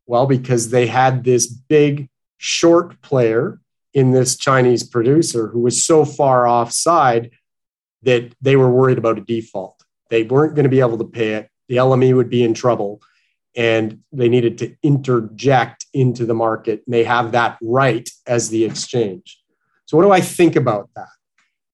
Well, 0.05 0.27
because 0.27 0.69
they 0.69 0.88
had 0.88 1.23
this 1.23 1.47
big 1.47 2.10
short 2.38 3.01
player 3.01 3.60
in 3.93 4.12
this 4.12 4.38
Chinese 4.38 4.84
producer 4.84 5.47
who 5.47 5.62
was 5.62 5.84
so 5.84 6.05
far 6.05 6.47
offside 6.47 7.31
that 8.03 8.34
they 8.41 8.55
were 8.55 8.69
worried 8.69 8.97
about 8.97 9.17
a 9.17 9.21
default. 9.21 9.74
They 10.15 10.23
weren't 10.23 10.56
going 10.56 10.63
to 10.63 10.69
be 10.69 10.80
able 10.80 10.97
to 10.97 11.04
pay 11.04 11.34
it. 11.34 11.49
The 11.67 11.75
LME 11.75 12.15
would 12.15 12.30
be 12.30 12.41
in 12.41 12.54
trouble 12.54 13.01
and 13.54 13.99
they 14.13 14.30
needed 14.30 14.58
to 14.60 14.73
interject 14.82 15.88
into 15.93 16.25
the 16.25 16.34
market. 16.34 16.84
And 16.86 16.93
they 16.93 17.04
have 17.04 17.34
that 17.34 17.58
right 17.62 18.10
as 18.25 18.47
the 18.47 18.63
exchange. 18.63 19.41
So, 19.88 19.97
what 19.97 20.04
do 20.04 20.12
I 20.12 20.21
think 20.21 20.56
about 20.56 20.89
that? 20.95 21.10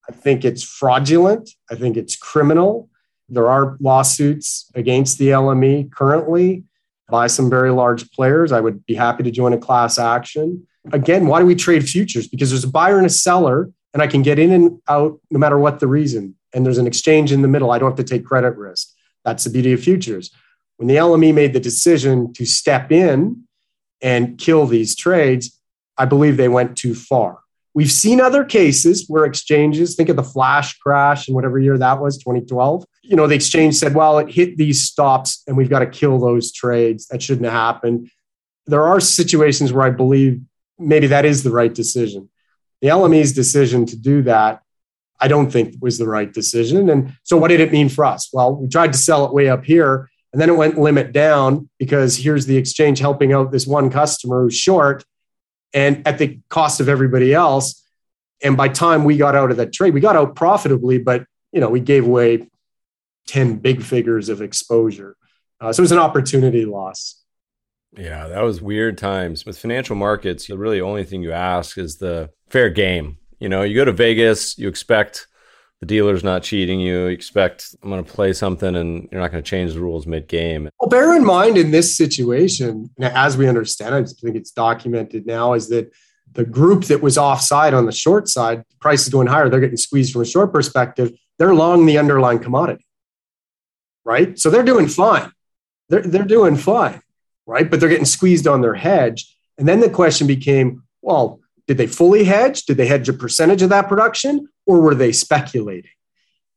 I 0.08 0.12
think 0.12 0.44
it's 0.44 0.64
fraudulent. 0.64 1.50
I 1.70 1.76
think 1.76 1.96
it's 1.96 2.16
criminal. 2.16 2.88
There 3.28 3.48
are 3.48 3.76
lawsuits 3.78 4.68
against 4.74 5.18
the 5.18 5.28
LME 5.28 5.92
currently 5.92 6.64
by 7.08 7.28
some 7.28 7.48
very 7.48 7.70
large 7.70 8.10
players. 8.10 8.50
I 8.50 8.60
would 8.60 8.84
be 8.86 8.94
happy 8.94 9.22
to 9.22 9.30
join 9.30 9.52
a 9.52 9.58
class 9.58 10.00
action. 10.00 10.66
Again, 10.92 11.28
why 11.28 11.38
do 11.38 11.46
we 11.46 11.54
trade 11.54 11.88
futures? 11.88 12.26
Because 12.26 12.50
there's 12.50 12.64
a 12.64 12.68
buyer 12.68 12.96
and 12.96 13.06
a 13.06 13.10
seller, 13.10 13.70
and 13.94 14.02
I 14.02 14.08
can 14.08 14.22
get 14.22 14.40
in 14.40 14.50
and 14.50 14.80
out 14.88 15.20
no 15.30 15.38
matter 15.38 15.60
what 15.60 15.78
the 15.78 15.86
reason. 15.86 16.34
And 16.54 16.64
there's 16.64 16.78
an 16.78 16.86
exchange 16.86 17.32
in 17.32 17.42
the 17.42 17.48
middle. 17.48 17.70
I 17.70 17.78
don't 17.78 17.90
have 17.90 18.04
to 18.04 18.04
take 18.04 18.24
credit 18.24 18.56
risk. 18.56 18.88
That's 19.24 19.44
the 19.44 19.50
beauty 19.50 19.72
of 19.72 19.82
futures. 19.82 20.30
When 20.76 20.88
the 20.88 20.96
LME 20.96 21.34
made 21.34 21.52
the 21.52 21.60
decision 21.60 22.32
to 22.34 22.44
step 22.44 22.90
in 22.90 23.44
and 24.00 24.38
kill 24.38 24.66
these 24.66 24.96
trades, 24.96 25.58
I 25.96 26.06
believe 26.06 26.36
they 26.36 26.48
went 26.48 26.76
too 26.76 26.94
far. 26.94 27.38
We've 27.74 27.90
seen 27.90 28.20
other 28.20 28.44
cases 28.44 29.06
where 29.08 29.24
exchanges, 29.24 29.94
think 29.94 30.10
of 30.10 30.16
the 30.16 30.22
flash 30.22 30.78
crash 30.78 31.28
in 31.28 31.34
whatever 31.34 31.58
year 31.58 31.78
that 31.78 32.00
was, 32.00 32.18
2012. 32.18 32.84
You 33.02 33.16
know, 33.16 33.26
the 33.26 33.34
exchange 33.34 33.76
said, 33.76 33.94
well, 33.94 34.18
it 34.18 34.30
hit 34.30 34.58
these 34.58 34.82
stops 34.82 35.42
and 35.46 35.56
we've 35.56 35.70
got 35.70 35.78
to 35.78 35.86
kill 35.86 36.18
those 36.18 36.52
trades. 36.52 37.06
That 37.08 37.22
shouldn't 37.22 37.46
have 37.46 37.54
happened. 37.54 38.10
There 38.66 38.86
are 38.86 39.00
situations 39.00 39.72
where 39.72 39.86
I 39.86 39.90
believe 39.90 40.42
maybe 40.78 41.06
that 41.08 41.24
is 41.24 41.42
the 41.42 41.50
right 41.50 41.72
decision. 41.72 42.28
The 42.82 42.88
LME's 42.88 43.32
decision 43.32 43.86
to 43.86 43.96
do 43.96 44.22
that, 44.22 44.62
I 45.22 45.28
don't 45.28 45.50
think 45.50 45.76
was 45.80 45.98
the 45.98 46.08
right 46.08 46.32
decision. 46.32 46.90
And 46.90 47.16
so, 47.22 47.36
what 47.36 47.48
did 47.48 47.60
it 47.60 47.70
mean 47.70 47.88
for 47.88 48.04
us? 48.04 48.28
Well, 48.32 48.56
we 48.56 48.68
tried 48.68 48.92
to 48.92 48.98
sell 48.98 49.24
it 49.24 49.32
way 49.32 49.48
up 49.48 49.64
here, 49.64 50.10
and 50.32 50.42
then 50.42 50.50
it 50.50 50.56
went 50.56 50.78
limit 50.78 51.12
down 51.12 51.70
because 51.78 52.16
here's 52.16 52.46
the 52.46 52.56
exchange 52.56 52.98
helping 52.98 53.32
out 53.32 53.52
this 53.52 53.66
one 53.66 53.88
customer 53.88 54.42
who's 54.42 54.56
short 54.56 55.04
and 55.72 56.06
at 56.06 56.18
the 56.18 56.40
cost 56.48 56.80
of 56.80 56.88
everybody 56.88 57.32
else. 57.32 57.82
And 58.42 58.56
by 58.56 58.68
time 58.68 59.04
we 59.04 59.16
got 59.16 59.36
out 59.36 59.52
of 59.52 59.58
that 59.58 59.72
trade, 59.72 59.94
we 59.94 60.00
got 60.00 60.16
out 60.16 60.34
profitably, 60.34 60.98
but 60.98 61.24
you 61.52 61.60
know, 61.60 61.70
we 61.70 61.80
gave 61.80 62.04
away 62.04 62.48
10 63.28 63.58
big 63.58 63.82
figures 63.82 64.28
of 64.28 64.42
exposure. 64.42 65.16
Uh, 65.60 65.72
so 65.72 65.80
it 65.80 65.84
was 65.84 65.92
an 65.92 65.98
opportunity 65.98 66.64
loss. 66.64 67.22
Yeah, 67.96 68.26
that 68.26 68.42
was 68.42 68.60
weird 68.60 68.98
times. 68.98 69.44
With 69.44 69.58
financial 69.58 69.94
markets, 69.94 70.46
the 70.46 70.58
really 70.58 70.80
only 70.80 71.04
thing 71.04 71.22
you 71.22 71.30
ask 71.30 71.78
is 71.78 71.96
the 71.96 72.30
fair 72.48 72.70
game. 72.70 73.18
You 73.42 73.48
know, 73.48 73.62
you 73.62 73.74
go 73.74 73.84
to 73.84 73.90
Vegas, 73.90 74.56
you 74.56 74.68
expect 74.68 75.26
the 75.80 75.86
dealer's 75.86 76.22
not 76.22 76.44
cheating 76.44 76.78
you. 76.78 77.06
You 77.06 77.06
expect 77.08 77.74
I'm 77.82 77.90
going 77.90 78.04
to 78.04 78.08
play 78.08 78.32
something 78.32 78.76
and 78.76 79.08
you're 79.10 79.20
not 79.20 79.32
going 79.32 79.42
to 79.42 79.50
change 79.50 79.72
the 79.72 79.80
rules 79.80 80.06
mid 80.06 80.28
game. 80.28 80.70
Well, 80.78 80.88
bear 80.88 81.16
in 81.16 81.24
mind 81.24 81.58
in 81.58 81.72
this 81.72 81.96
situation, 81.96 82.88
as 83.00 83.36
we 83.36 83.48
understand 83.48 83.96
I 83.96 84.04
think 84.04 84.36
it's 84.36 84.52
documented 84.52 85.26
now, 85.26 85.54
is 85.54 85.68
that 85.70 85.92
the 86.30 86.44
group 86.44 86.84
that 86.84 87.02
was 87.02 87.18
offside 87.18 87.74
on 87.74 87.84
the 87.84 87.90
short 87.90 88.28
side, 88.28 88.62
price 88.80 89.02
is 89.02 89.08
going 89.08 89.26
higher, 89.26 89.48
they're 89.48 89.58
getting 89.58 89.76
squeezed 89.76 90.12
from 90.12 90.22
a 90.22 90.24
short 90.24 90.52
perspective. 90.52 91.10
They're 91.40 91.52
long 91.52 91.84
the 91.84 91.98
underlying 91.98 92.38
commodity, 92.38 92.86
right? 94.04 94.38
So 94.38 94.50
they're 94.50 94.62
doing 94.62 94.86
fine. 94.86 95.32
They're, 95.88 96.02
they're 96.02 96.22
doing 96.22 96.54
fine, 96.54 97.02
right? 97.44 97.68
But 97.68 97.80
they're 97.80 97.88
getting 97.88 98.04
squeezed 98.04 98.46
on 98.46 98.60
their 98.60 98.74
hedge. 98.74 99.36
And 99.58 99.66
then 99.66 99.80
the 99.80 99.90
question 99.90 100.28
became, 100.28 100.84
well, 101.02 101.40
did 101.66 101.78
they 101.78 101.86
fully 101.86 102.24
hedge? 102.24 102.64
Did 102.64 102.76
they 102.76 102.86
hedge 102.86 103.08
a 103.08 103.12
percentage 103.12 103.62
of 103.62 103.70
that 103.70 103.88
production 103.88 104.48
or 104.66 104.80
were 104.80 104.94
they 104.94 105.12
speculating? 105.12 105.90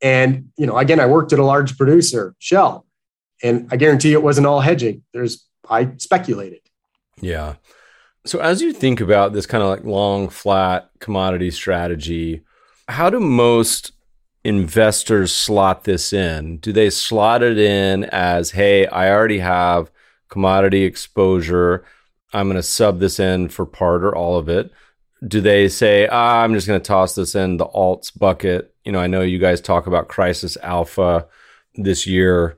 And, 0.02 0.52
you 0.58 0.66
know, 0.66 0.78
again, 0.78 1.00
I 1.00 1.06
worked 1.06 1.34
at 1.34 1.40
a 1.40 1.46
large 1.46 1.78
producer, 1.78 2.36
Shell, 2.40 2.86
and 3.42 3.68
I 3.72 3.78
guarantee 3.78 4.14
it 4.14 4.24
wasn't 4.24 4.48
all 4.48 4.60
hedging. 4.60 5.04
There's, 5.14 5.46
I 5.70 5.92
speculated. 5.98 6.60
Yeah. 7.22 7.56
So 8.26 8.40
as 8.40 8.62
you 8.62 8.74
think 8.74 9.02
about 9.02 9.34
this 9.34 9.46
kind 9.46 9.64
of 9.64 9.70
like 9.70 9.84
long, 9.84 10.30
flat 10.30 10.90
commodity 11.00 11.52
strategy, 11.52 12.42
how 12.88 13.10
do 13.10 13.20
most 13.20 13.92
investors 14.44 15.34
slot 15.34 15.86
this 15.86 16.12
in? 16.12 16.58
Do 16.58 16.72
they 16.72 16.90
slot 16.90 17.42
it 17.42 17.58
in 17.58 18.04
as, 18.06 18.52
hey, 18.52 18.88
I 18.88 19.10
already 19.10 19.40
have 19.40 19.92
commodity 20.30 20.84
exposure. 20.84 21.86
I'm 22.34 22.48
going 22.48 22.58
to 22.58 22.64
sub 22.64 23.00
this 23.00 23.20
in 23.20 23.50
for 23.50 23.66
part 23.66 24.04
or 24.04 24.16
all 24.16 24.38
of 24.38 24.50
it 24.50 24.72
do 25.26 25.42
they 25.42 25.68
say, 25.68 26.08
ah, 26.08 26.42
I'm 26.42 26.54
just 26.54 26.68
going 26.68 26.80
to 26.80 26.86
toss 26.86 27.16
this 27.16 27.36
in 27.36 27.58
the 27.58 27.66
alts 27.68 28.18
bucket? 28.18 28.74
You 28.84 28.92
know, 28.92 29.00
I 29.00 29.08
know 29.08 29.22
you 29.22 29.40
guys 29.40 29.62
talk 29.62 29.88
about 29.88 30.08
crisis 30.08 30.58
alpha 30.62 31.28
this 31.76 32.06
year. 32.06 32.58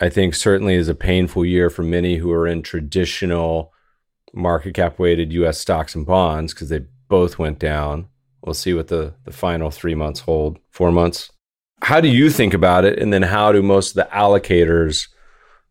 I 0.00 0.08
think 0.08 0.34
certainly 0.34 0.74
is 0.74 0.88
a 0.88 0.94
painful 0.94 1.44
year 1.44 1.70
for 1.70 1.82
many 1.82 2.16
who 2.16 2.30
are 2.32 2.46
in 2.46 2.62
traditional 2.62 3.72
market 4.32 4.74
cap 4.74 4.98
weighted 4.98 5.32
US 5.32 5.58
stocks 5.58 5.94
and 5.94 6.06
bonds 6.06 6.52
because 6.52 6.68
they 6.68 6.84
both 7.08 7.38
went 7.38 7.58
down. 7.58 8.08
We'll 8.44 8.54
see 8.54 8.74
what 8.74 8.88
the, 8.88 9.14
the 9.24 9.32
final 9.32 9.70
three 9.70 9.94
months 9.94 10.20
hold, 10.20 10.58
four 10.70 10.92
months. 10.92 11.30
How 11.82 12.00
do 12.00 12.08
you 12.08 12.30
think 12.30 12.54
about 12.54 12.84
it? 12.84 12.98
And 12.98 13.12
then 13.12 13.22
how 13.22 13.52
do 13.52 13.62
most 13.62 13.90
of 13.90 13.94
the 13.96 14.14
allocators 14.14 15.08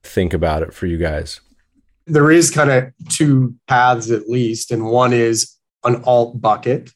think 0.03 0.33
about 0.33 0.63
it 0.63 0.73
for 0.73 0.85
you 0.85 0.97
guys? 0.97 1.41
There 2.05 2.31
is 2.31 2.49
kind 2.49 2.71
of 2.71 2.93
two 3.09 3.55
paths 3.67 4.09
at 4.09 4.29
least. 4.29 4.71
And 4.71 4.85
one 4.85 5.13
is 5.13 5.56
an 5.83 6.03
alt 6.05 6.39
bucket. 6.41 6.91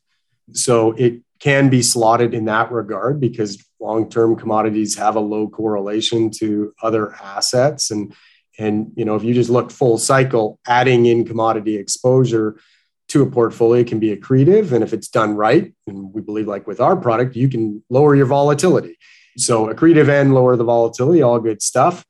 So 0.54 0.92
it 0.94 1.22
can 1.40 1.70
be 1.70 1.82
slotted 1.82 2.34
in 2.34 2.46
that 2.46 2.72
regard 2.72 3.20
because 3.20 3.64
long-term 3.80 4.36
commodities 4.36 4.96
have 4.98 5.16
a 5.16 5.20
low 5.20 5.48
correlation 5.48 6.30
to 6.30 6.74
other 6.82 7.14
assets. 7.16 7.92
And 7.92 8.14
and 8.60 8.92
you 8.96 9.06
know 9.06 9.16
if 9.16 9.24
you 9.24 9.34
just 9.34 9.50
look 9.50 9.72
full 9.72 9.98
cycle 9.98 10.60
adding 10.68 11.06
in 11.06 11.26
commodity 11.26 11.78
exposure 11.78 12.60
to 13.08 13.24
a 13.24 13.30
portfolio 13.30 13.84
can 13.84 14.00
be 14.00 14.16
accretive. 14.16 14.72
And 14.72 14.84
if 14.84 14.94
it's 14.94 15.08
done 15.08 15.36
right 15.36 15.74
and 15.88 16.14
we 16.14 16.22
believe 16.22 16.48
like 16.48 16.68
with 16.68 16.80
our 16.80 16.96
product 16.96 17.36
you 17.36 17.50
can 17.50 17.84
lower 17.90 18.16
your 18.16 18.28
volatility. 18.28 18.98
So 19.38 19.68
accretive 19.68 20.10
and 20.10 20.34
lower 20.34 20.56
the 20.56 20.64
volatility 20.64 21.22
all 21.22 21.40
good 21.40 21.62
stuff. 21.62 22.06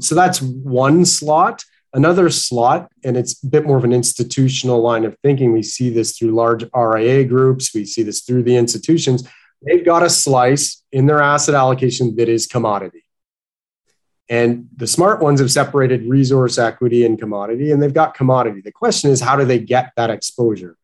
So 0.00 0.14
that's 0.14 0.40
one 0.40 1.04
slot 1.04 1.64
Another 1.96 2.28
slot, 2.28 2.92
and 3.04 3.16
it's 3.16 3.42
a 3.42 3.46
bit 3.46 3.64
more 3.64 3.78
of 3.78 3.84
an 3.84 3.92
institutional 3.94 4.82
line 4.82 5.06
of 5.06 5.16
thinking. 5.22 5.54
We 5.54 5.62
see 5.62 5.88
this 5.88 6.18
through 6.18 6.32
large 6.32 6.62
RIA 6.76 7.24
groups, 7.24 7.74
we 7.74 7.86
see 7.86 8.02
this 8.02 8.20
through 8.20 8.42
the 8.42 8.54
institutions. 8.54 9.26
They've 9.66 9.82
got 9.82 10.02
a 10.02 10.10
slice 10.10 10.84
in 10.92 11.06
their 11.06 11.22
asset 11.22 11.54
allocation 11.54 12.14
that 12.16 12.28
is 12.28 12.46
commodity. 12.46 13.04
And 14.28 14.68
the 14.76 14.86
smart 14.86 15.22
ones 15.22 15.40
have 15.40 15.50
separated 15.50 16.06
resource 16.06 16.58
equity 16.58 17.06
and 17.06 17.18
commodity, 17.18 17.70
and 17.70 17.82
they've 17.82 17.94
got 17.94 18.12
commodity. 18.12 18.60
The 18.60 18.72
question 18.72 19.10
is, 19.10 19.22
how 19.22 19.36
do 19.36 19.46
they 19.46 19.58
get 19.58 19.92
that 19.96 20.10
exposure? 20.10 20.76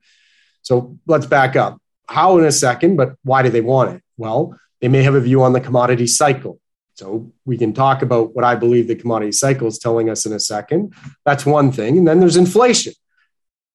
So 0.62 0.96
let's 1.07 1.27
back 1.27 1.57
up. 1.57 1.77
How 2.09 2.38
in 2.38 2.46
a 2.46 2.53
second, 2.53 2.96
but 2.96 3.16
why 3.22 3.42
do 3.42 3.51
they 3.51 3.61
want 3.61 3.96
it? 3.96 4.03
Well, 4.16 4.59
they 4.81 4.88
may 4.88 5.03
have 5.03 5.14
a 5.14 5.20
view 5.20 5.42
on 5.42 5.53
the 5.53 5.61
commodity 5.61 6.07
cycle. 6.07 6.59
So 6.95 7.33
we 7.45 7.57
can 7.57 7.73
talk 7.73 8.03
about 8.03 8.35
what 8.35 8.45
I 8.45 8.55
believe 8.55 8.87
the 8.87 8.95
commodity 8.95 9.33
cycle 9.33 9.67
is 9.67 9.79
telling 9.79 10.11
us 10.11 10.27
in 10.27 10.33
a 10.33 10.41
second. 10.41 10.95
That's 11.25 11.47
one 11.47 11.73
thing. 11.73 11.99
And 11.99 12.07
then 12.07 12.21
there's 12.21 12.37
inflation. 12.37 12.93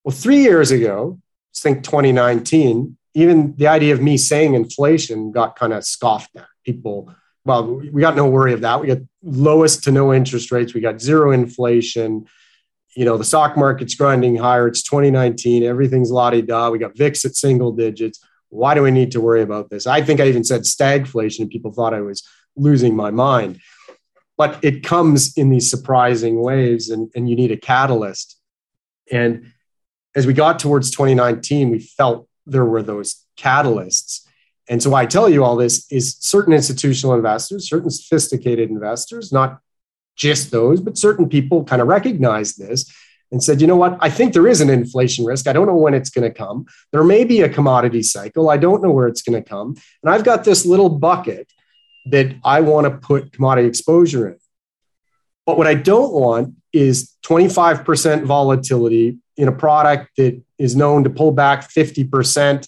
Well, 0.04 0.16
three 0.16 0.42
years 0.42 0.72
ago, 0.72 1.20
I 1.56 1.60
think 1.60 1.84
2019, 1.84 2.98
even 3.16 3.56
the 3.58 3.68
idea 3.68 3.94
of 3.94 4.02
me 4.02 4.16
saying 4.18 4.54
inflation 4.54 5.32
got 5.32 5.58
kind 5.58 5.74
of 5.74 5.84
scoffed 5.84 6.36
at. 6.36 6.46
People, 6.64 7.14
well, 7.46 7.66
we 7.66 8.02
got 8.02 8.16
no 8.16 8.28
worry 8.28 8.54
of 8.54 8.62
that. 8.62 8.80
We 8.80 8.88
got 8.88 9.00
lowest 9.24 9.84
to 9.86 9.92
no 9.92 10.14
interest 10.14 10.52
rates. 10.52 10.74
We 10.74 10.82
got 10.82 11.02
zero 11.02 11.32
inflation. 11.32 12.28
You 12.96 13.06
know, 13.06 13.18
the 13.18 13.24
stock 13.24 13.58
market's 13.58 13.96
grinding 13.96 14.36
higher. 14.36 14.68
It's 14.68 14.84
2019. 14.84 15.64
Everything's 15.64 16.12
la 16.12 16.30
di 16.30 16.42
da. 16.42 16.70
We 16.70 16.78
got 16.78 16.96
VIX 16.96 17.26
at 17.26 17.36
single 17.36 17.72
digits. 17.72 18.20
Why 18.50 18.76
do 18.76 18.84
we 18.84 18.92
need 18.92 19.12
to 19.14 19.22
worry 19.22 19.42
about 19.42 19.70
this? 19.70 19.88
I 19.88 20.02
think 20.02 20.20
I 20.20 20.28
even 20.28 20.44
said 20.44 20.62
stagflation, 20.62 21.40
and 21.40 21.50
people 21.50 21.72
thought 21.72 21.94
I 21.94 22.02
was 22.02 22.24
losing 22.58 22.96
my 22.96 23.12
mind. 23.12 23.60
But 24.38 24.60
it 24.64 24.84
comes 24.84 25.36
in 25.38 25.50
these 25.50 25.70
surprising 25.70 26.42
waves, 26.42 26.90
and, 26.90 27.10
and 27.16 27.30
you 27.30 27.36
need 27.36 27.52
a 27.52 27.58
catalyst. 27.58 28.40
And 29.12 29.54
as 30.16 30.28
we 30.28 30.34
got 30.34 30.60
towards 30.60 30.92
2019, 30.92 31.70
we 31.72 31.80
felt 31.80 32.28
there 32.46 32.66
were 32.66 32.84
those 32.84 33.26
catalysts. 33.38 34.22
And 34.70 34.84
so, 34.84 34.94
I 34.94 35.06
tell 35.06 35.30
you 35.30 35.44
all 35.44 35.56
this 35.56 35.90
is 35.92 36.18
certain 36.20 36.54
institutional 36.54 37.16
investors, 37.16 37.70
certain 37.70 37.90
sophisticated 37.90 38.70
investors, 38.70 39.32
not 39.32 39.60
just 40.18 40.52
those, 40.52 40.82
but 40.82 40.98
certain 40.98 41.30
people 41.30 41.64
kind 41.64 41.82
of 41.82 41.88
recognized 41.88 42.60
this 42.60 42.92
and 43.32 43.44
said, 43.44 43.62
you 43.62 43.68
know 43.68 43.76
what? 43.76 43.98
I 44.02 44.10
think 44.10 44.34
there 44.34 44.48
is 44.48 44.62
an 44.62 44.70
inflation 44.70 45.26
risk. 45.26 45.48
I 45.48 45.54
don't 45.54 45.68
know 45.68 45.76
when 45.76 45.94
it's 45.94 46.10
going 46.10 46.30
to 46.30 46.36
come. 46.36 46.66
There 46.92 47.04
may 47.04 47.24
be 47.24 47.42
a 47.42 47.50
commodity 47.50 48.04
cycle. 48.04 48.50
I 48.50 48.58
don't 48.58 48.82
know 48.82 48.92
where 48.92 49.08
it's 49.08 49.22
going 49.22 49.42
to 49.42 49.48
come. 49.48 49.76
And 50.02 50.12
I've 50.12 50.24
got 50.24 50.44
this 50.44 50.66
little 50.66 50.90
bucket 50.90 51.52
that 52.12 52.36
I 52.44 52.62
want 52.62 52.86
to 52.86 52.92
put 52.92 53.32
commodity 53.32 53.68
exposure 53.68 54.28
in. 54.30 54.38
But 55.46 55.58
what 55.58 55.68
I 55.68 55.76
don't 55.76 56.14
want 56.14 56.56
is 56.74 57.16
25% 57.26 58.24
volatility 58.24 59.18
in 59.38 59.48
a 59.48 59.52
product 59.52 60.10
that 60.18 60.42
is 60.58 60.76
known 60.76 61.04
to 61.04 61.10
pull 61.10 61.32
back 61.32 61.70
50%. 61.70 62.68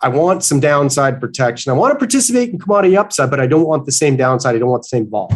I 0.00 0.08
want 0.08 0.44
some 0.44 0.60
downside 0.60 1.20
protection. 1.20 1.72
I 1.72 1.74
want 1.74 1.92
to 1.92 1.98
participate 1.98 2.50
in 2.50 2.58
commodity 2.58 2.96
upside, 2.96 3.30
but 3.30 3.40
I 3.40 3.46
don't 3.46 3.66
want 3.66 3.86
the 3.86 3.92
same 3.92 4.16
downside. 4.16 4.54
I 4.54 4.58
don't 4.58 4.68
want 4.68 4.82
the 4.82 4.88
same 4.88 5.08
vol. 5.08 5.32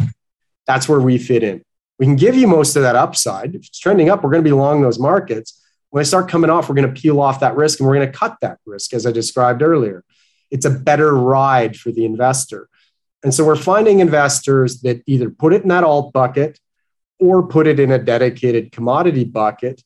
That's 0.67 0.87
where 0.87 0.99
we 0.99 1.17
fit 1.17 1.43
in. 1.43 1.63
We 1.99 2.05
can 2.05 2.15
give 2.15 2.35
you 2.35 2.47
most 2.47 2.75
of 2.75 2.83
that 2.83 2.95
upside. 2.95 3.55
If 3.55 3.65
it's 3.65 3.79
trending 3.79 4.09
up, 4.09 4.23
we're 4.23 4.31
going 4.31 4.43
to 4.43 4.47
be 4.47 4.55
long 4.55 4.81
those 4.81 4.99
markets. 4.99 5.61
When 5.89 6.01
I 6.01 6.03
start 6.03 6.29
coming 6.29 6.49
off, 6.49 6.69
we're 6.69 6.75
going 6.75 6.93
to 6.93 7.01
peel 7.01 7.19
off 7.19 7.41
that 7.41 7.55
risk 7.55 7.79
and 7.79 7.87
we're 7.87 7.95
going 7.95 8.11
to 8.11 8.17
cut 8.17 8.37
that 8.41 8.59
risk, 8.65 8.93
as 8.93 9.05
I 9.05 9.11
described 9.11 9.61
earlier. 9.61 10.03
It's 10.49 10.65
a 10.65 10.69
better 10.69 11.13
ride 11.13 11.75
for 11.75 11.91
the 11.91 12.05
investor. 12.05 12.69
And 13.23 13.33
so 13.33 13.45
we're 13.45 13.55
finding 13.55 13.99
investors 13.99 14.81
that 14.81 15.03
either 15.05 15.29
put 15.29 15.53
it 15.53 15.63
in 15.63 15.69
that 15.69 15.83
alt 15.83 16.11
bucket 16.13 16.59
or 17.19 17.47
put 17.47 17.67
it 17.67 17.79
in 17.79 17.91
a 17.91 17.99
dedicated 17.99 18.71
commodity 18.71 19.23
bucket, 19.23 19.83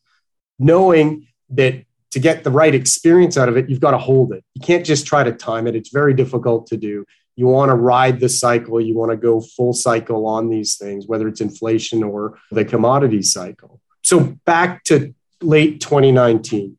knowing 0.57 1.27
that 1.49 1.83
to 2.11 2.19
get 2.19 2.45
the 2.45 2.51
right 2.51 2.73
experience 2.73 3.37
out 3.37 3.49
of 3.49 3.57
it, 3.57 3.69
you've 3.69 3.81
got 3.81 3.91
to 3.91 3.97
hold 3.97 4.31
it. 4.31 4.43
You 4.53 4.61
can't 4.61 4.85
just 4.85 5.05
try 5.05 5.23
to 5.23 5.33
time 5.33 5.67
it. 5.67 5.75
It's 5.75 5.89
very 5.89 6.13
difficult 6.13 6.67
to 6.67 6.77
do. 6.77 7.05
You 7.35 7.47
want 7.47 7.69
to 7.69 7.75
ride 7.75 8.21
the 8.21 8.29
cycle. 8.29 8.79
You 8.79 8.95
want 8.95 9.11
to 9.11 9.17
go 9.17 9.41
full 9.41 9.73
cycle 9.73 10.25
on 10.25 10.49
these 10.49 10.77
things, 10.77 11.07
whether 11.07 11.27
it's 11.27 11.41
inflation 11.41 12.03
or 12.03 12.39
the 12.51 12.63
commodity 12.63 13.21
cycle. 13.21 13.81
So 14.01 14.37
back 14.45 14.85
to 14.85 15.13
late 15.41 15.81
2019. 15.81 16.77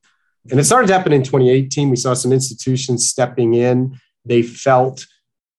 And 0.50 0.60
it 0.60 0.64
started 0.64 0.86
to 0.86 0.94
happen 0.94 1.12
in 1.12 1.22
2018. 1.22 1.90
We 1.90 1.96
saw 1.96 2.14
some 2.14 2.32
institutions 2.32 3.06
stepping 3.06 3.52
in. 3.52 4.00
They 4.24 4.40
felt 4.42 5.06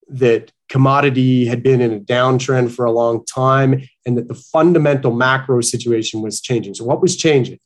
that 0.08 0.52
commodity 0.70 1.46
had 1.46 1.64
been 1.64 1.82
in 1.82 1.94
a 1.94 2.00
downtrend 2.00 2.72
for 2.72 2.86
a 2.86 2.92
long 2.92 3.26
time 3.26 3.82
and 4.06 4.18
that 4.18 4.28
the 4.28 4.36
fundamental 4.36 5.14
macro 5.14 5.62
situation 5.62 6.22
was 6.22 6.42
changing. 6.42 6.74
So, 6.74 6.84
what 6.84 7.02
was 7.02 7.16
changing? 7.16 7.60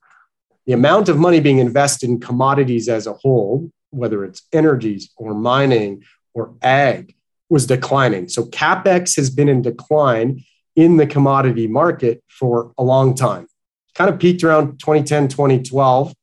The 0.65 0.73
amount 0.73 1.09
of 1.09 1.17
money 1.17 1.39
being 1.39 1.57
invested 1.57 2.09
in 2.09 2.19
commodities 2.19 2.87
as 2.87 3.07
a 3.07 3.13
whole, 3.13 3.71
whether 3.89 4.23
it's 4.23 4.43
energies 4.53 5.11
or 5.17 5.33
mining 5.33 6.03
or 6.33 6.53
ag, 6.61 7.15
was 7.49 7.67
declining. 7.67 8.29
So 8.29 8.45
capex 8.45 9.17
has 9.17 9.29
been 9.29 9.49
in 9.49 9.61
decline 9.61 10.43
in 10.75 10.97
the 10.97 11.05
commodity 11.05 11.67
market 11.67 12.23
for 12.29 12.71
a 12.77 12.83
long 12.83 13.13
time. 13.13 13.47
Kind 13.93 14.09
of 14.09 14.19
peaked 14.19 14.43
around 14.43 14.79
2010, 14.79 15.27
2012, 15.27 16.13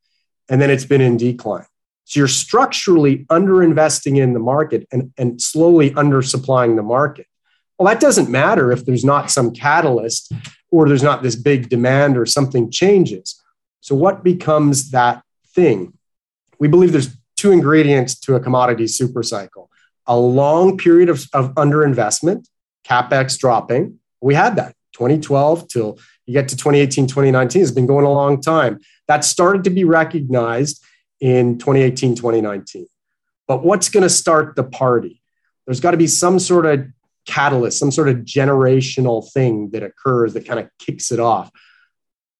and 0.48 0.60
then 0.60 0.70
it's 0.70 0.86
been 0.86 1.02
in 1.02 1.18
decline. 1.18 1.66
So 2.08 2.20
you're 2.20 2.28
structurally 2.28 3.26
underinvesting 3.26 4.16
in 4.16 4.32
the 4.32 4.38
market 4.40 4.88
and, 4.90 5.12
and 5.18 5.42
slowly 5.42 5.90
undersupplying 5.90 6.76
the 6.76 6.82
market. 6.82 7.26
Well, 7.78 7.86
that 7.86 8.00
doesn't 8.00 8.30
matter 8.30 8.72
if 8.72 8.86
there's 8.86 9.04
not 9.04 9.30
some 9.30 9.52
catalyst 9.52 10.32
or 10.70 10.88
there's 10.88 11.02
not 11.02 11.22
this 11.22 11.36
big 11.36 11.68
demand 11.68 12.16
or 12.16 12.24
something 12.24 12.70
changes. 12.70 13.38
So, 13.82 13.94
what 13.94 14.24
becomes 14.24 14.90
that 14.92 15.22
thing? 15.48 15.98
We 16.58 16.66
believe 16.66 16.92
there's 16.92 17.14
two 17.36 17.52
ingredients 17.52 18.18
to 18.20 18.36
a 18.36 18.40
commodity 18.40 18.84
supercycle 18.84 19.68
a 20.06 20.16
long 20.18 20.78
period 20.78 21.10
of, 21.10 21.26
of 21.34 21.52
underinvestment, 21.56 22.48
capex 22.88 23.38
dropping. 23.38 23.98
We 24.22 24.34
had 24.34 24.56
that 24.56 24.74
2012 24.94 25.68
till 25.68 25.98
you 26.24 26.32
get 26.32 26.48
to 26.48 26.56
2018, 26.56 27.06
2019. 27.06 27.60
It's 27.60 27.70
been 27.70 27.86
going 27.86 28.06
a 28.06 28.10
long 28.10 28.40
time. 28.40 28.80
That 29.08 29.26
started 29.26 29.64
to 29.64 29.70
be 29.70 29.84
recognized 29.84 30.82
in 31.20 31.58
2018, 31.58 32.14
2019. 32.14 32.86
But 33.46 33.64
what's 33.64 33.88
going 33.88 34.02
to 34.02 34.10
start 34.10 34.56
the 34.56 34.64
party? 34.64 35.22
There's 35.66 35.80
got 35.80 35.92
to 35.92 35.96
be 35.96 36.06
some 36.06 36.38
sort 36.38 36.66
of 36.66 36.86
catalyst, 37.26 37.78
some 37.78 37.90
sort 37.90 38.08
of 38.08 38.18
generational 38.18 39.30
thing 39.32 39.70
that 39.70 39.82
occurs 39.82 40.34
that 40.34 40.46
kind 40.46 40.60
of 40.60 40.68
kicks 40.78 41.12
it 41.12 41.20
off. 41.20 41.50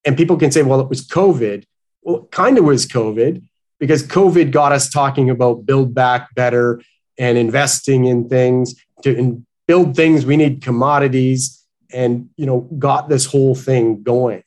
And 0.05 0.17
people 0.17 0.37
can 0.37 0.51
say, 0.51 0.63
well, 0.63 0.81
it 0.81 0.89
was 0.89 1.07
COVID. 1.07 1.65
Well, 2.03 2.25
it 2.25 2.31
kind 2.31 2.59
of 2.59 2.65
was 2.65 2.87
COVID 2.87 3.43
because 3.79 4.07
COVID 4.07 4.51
got 4.51 4.73
us 4.73 4.91
talking 4.91 5.31
about 5.31 5.67
build 5.67 5.95
back 5.95 6.35
better 6.35 6.81
and 7.19 7.37
investing 7.37 8.07
in 8.07 8.29
things 8.29 8.75
to 9.03 9.43
build 9.67 9.95
things. 9.95 10.25
We 10.25 10.37
need 10.37 10.63
commodities 10.63 11.63
and, 11.93 12.31
you 12.37 12.47
know, 12.47 12.61
got 12.79 13.09
this 13.09 13.27
whole 13.27 13.55
thing 13.55 14.03
going. 14.03 14.43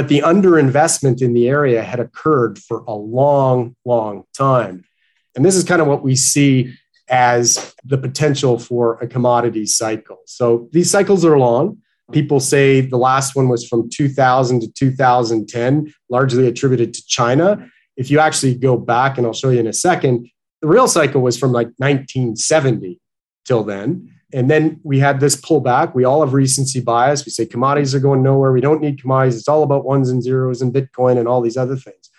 But 0.00 0.08
the 0.08 0.20
underinvestment 0.20 1.20
in 1.20 1.34
the 1.34 1.46
area 1.46 1.82
had 1.82 2.00
occurred 2.00 2.58
for 2.58 2.78
a 2.88 2.94
long, 2.94 3.76
long 3.84 4.24
time. 4.32 4.82
And 5.36 5.44
this 5.44 5.54
is 5.54 5.62
kind 5.62 5.82
of 5.82 5.88
what 5.88 6.02
we 6.02 6.16
see 6.16 6.72
as 7.10 7.74
the 7.84 7.98
potential 7.98 8.58
for 8.58 8.94
a 9.02 9.06
commodity 9.06 9.66
cycle. 9.66 10.20
So 10.24 10.70
these 10.72 10.90
cycles 10.90 11.22
are 11.22 11.38
long. 11.38 11.82
People 12.12 12.40
say 12.40 12.80
the 12.80 12.96
last 12.96 13.36
one 13.36 13.50
was 13.50 13.68
from 13.68 13.90
2000 13.90 14.60
to 14.62 14.72
2010, 14.72 15.92
largely 16.08 16.46
attributed 16.46 16.94
to 16.94 17.06
China. 17.06 17.68
If 17.98 18.10
you 18.10 18.20
actually 18.20 18.54
go 18.54 18.78
back, 18.78 19.18
and 19.18 19.26
I'll 19.26 19.34
show 19.34 19.50
you 19.50 19.60
in 19.60 19.66
a 19.66 19.74
second, 19.74 20.30
the 20.62 20.68
real 20.68 20.88
cycle 20.88 21.20
was 21.20 21.36
from 21.36 21.52
like 21.52 21.68
1970 21.76 22.98
till 23.44 23.64
then. 23.64 24.14
And 24.32 24.50
then 24.50 24.80
we 24.84 24.98
had 24.98 25.20
this 25.20 25.36
pullback. 25.36 25.94
We 25.94 26.04
all 26.04 26.24
have 26.24 26.34
recency 26.34 26.80
bias. 26.80 27.24
We 27.24 27.32
say 27.32 27.46
commodities 27.46 27.94
are 27.94 28.00
going 28.00 28.22
nowhere. 28.22 28.52
We 28.52 28.60
don't 28.60 28.80
need 28.80 29.00
commodities. 29.00 29.38
It's 29.38 29.48
all 29.48 29.62
about 29.62 29.84
ones 29.84 30.08
and 30.08 30.22
zeros 30.22 30.62
and 30.62 30.72
Bitcoin 30.72 31.18
and 31.18 31.26
all 31.26 31.40
these 31.40 31.56
other 31.56 31.76
things. 31.76 32.10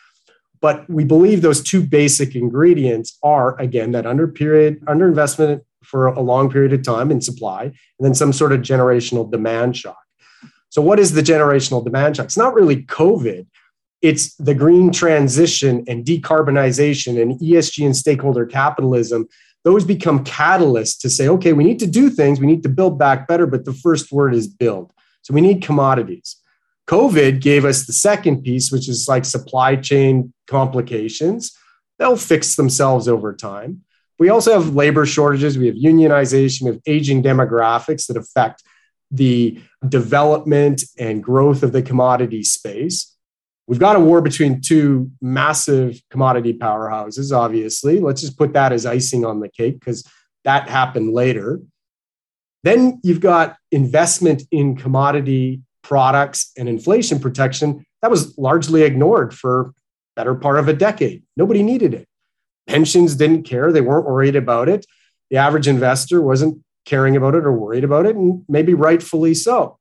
But 0.60 0.88
we 0.90 1.04
believe 1.04 1.42
those 1.42 1.64
two 1.64 1.82
basic 1.82 2.36
ingredients 2.36 3.18
are 3.24 3.60
again 3.60 3.92
that 3.94 4.06
under 4.06 4.28
period 4.28 4.84
under 4.88 5.08
investment 5.08 5.64
for 5.84 6.08
a 6.08 6.22
long 6.22 6.50
period 6.50 6.74
of 6.74 6.84
time 6.84 7.12
in 7.12 7.22
supply, 7.22 7.64
and 7.64 7.74
then 8.00 8.14
some 8.14 8.32
sort 8.32 8.52
of 8.52 8.62
generational 8.62 9.30
demand 9.30 9.76
shock. 9.76 9.98
So, 10.70 10.82
what 10.82 11.00
is 11.00 11.14
the 11.14 11.22
generational 11.22 11.84
demand 11.84 12.16
shock? 12.16 12.26
It's 12.26 12.38
not 12.38 12.54
really 12.54 12.84
COVID. 12.84 13.48
It's 14.02 14.36
the 14.36 14.56
green 14.56 14.92
transition 14.92 15.84
and 15.88 16.06
decarbonization 16.06 17.22
and 17.22 17.40
ESG 17.40 17.86
and 17.86 17.96
stakeholder 17.96 18.46
capitalism 18.46 19.28
those 19.64 19.86
become 19.86 20.24
catalysts 20.24 21.00
to 21.02 21.10
say, 21.10 21.28
okay, 21.28 21.54
we 21.54 21.64
need 21.64 21.80
to 21.80 21.88
do 21.88 22.10
things, 22.10 22.40
we 22.40 22.48
need 22.48 22.64
to 22.64 22.70
build 22.70 22.98
back 22.98 23.28
better, 23.28 23.46
but 23.46 23.66
the 23.66 23.74
first 23.74 24.12
word 24.12 24.34
is 24.34 24.48
build. 24.48 24.92
So 25.22 25.34
we 25.34 25.42
need 25.42 25.62
commodities. 25.62 26.38
COVID 26.88 27.42
gave 27.42 27.64
us 27.64 27.86
the 27.86 27.94
second 27.94 28.44
piece, 28.44 28.72
which 28.72 28.90
is 28.90 29.08
like 29.08 29.24
supply 29.24 29.76
chain 29.76 30.34
complications. 30.48 31.56
They'll 32.00 32.18
fix 32.18 32.56
themselves 32.56 33.08
over 33.08 33.36
time. 33.36 33.84
We 34.18 34.30
also 34.30 34.54
have 34.54 34.76
labor 34.76 35.06
shortages, 35.06 35.58
we 35.58 35.68
have 35.68 35.76
unionization, 35.76 36.64
we 36.64 36.68
have 36.68 36.82
aging 36.86 37.24
demographics 37.24 38.08
that 38.08 38.18
affect 38.18 38.64
the 39.10 39.60
development 39.88 40.84
and 40.98 41.24
growth 41.24 41.64
of 41.64 41.72
the 41.72 41.82
commodity 41.82 42.44
space. 42.44 43.16
We've 43.72 43.80
got 43.80 43.96
a 43.96 44.02
war 44.02 44.20
between 44.20 44.60
two 44.60 45.10
massive 45.22 46.02
commodity 46.10 46.52
powerhouses, 46.52 47.34
obviously. 47.34 48.02
Let's 48.02 48.20
just 48.20 48.38
put 48.38 48.52
that 48.52 48.74
as 48.74 48.86
icing 48.86 49.24
on 49.24 49.40
the 49.40 49.48
cake 49.48 49.80
because 49.80 50.06
that 50.44 50.68
happened 50.68 51.14
later. 51.14 51.62
Then 52.66 53.00
you've 53.02 53.22
got 53.22 53.56
investment 53.72 54.44
in 54.52 54.76
commodity 54.76 55.62
products 55.84 56.52
and 56.58 56.68
inflation 56.68 57.22
protection 57.22 57.86
that 58.02 58.12
was 58.12 58.38
largely 58.38 58.82
ignored 58.82 59.34
for 59.34 59.74
better 60.18 60.36
part 60.36 60.60
of 60.60 60.68
a 60.68 60.74
decade. 60.74 61.24
Nobody 61.38 61.64
needed 61.64 61.94
it. 61.94 62.10
Pensions 62.68 63.16
didn't 63.16 63.44
care, 63.44 63.72
they 63.72 63.80
weren't 63.80 64.06
worried 64.06 64.36
about 64.36 64.68
it. 64.68 64.86
The 65.30 65.38
average 65.38 65.70
investor 65.70 66.22
wasn't 66.22 66.62
caring 66.86 67.16
about 67.16 67.36
it 67.36 67.46
or 67.46 67.54
worried 67.54 67.86
about 67.86 68.06
it, 68.06 68.18
and 68.18 68.44
maybe 68.50 68.74
rightfully 68.74 69.34
so. 69.34 69.80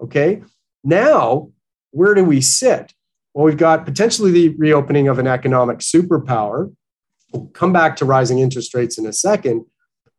Okay. 0.00 0.42
Now, 0.82 1.52
where 1.92 2.16
do 2.16 2.24
we 2.24 2.40
sit? 2.40 2.92
Well, 3.34 3.46
we've 3.46 3.56
got 3.56 3.86
potentially 3.86 4.30
the 4.30 4.48
reopening 4.50 5.08
of 5.08 5.18
an 5.18 5.26
economic 5.26 5.78
superpower. 5.78 6.74
We'll 7.32 7.46
come 7.46 7.72
back 7.72 7.96
to 7.96 8.04
rising 8.04 8.40
interest 8.40 8.74
rates 8.74 8.98
in 8.98 9.06
a 9.06 9.12
second. 9.12 9.64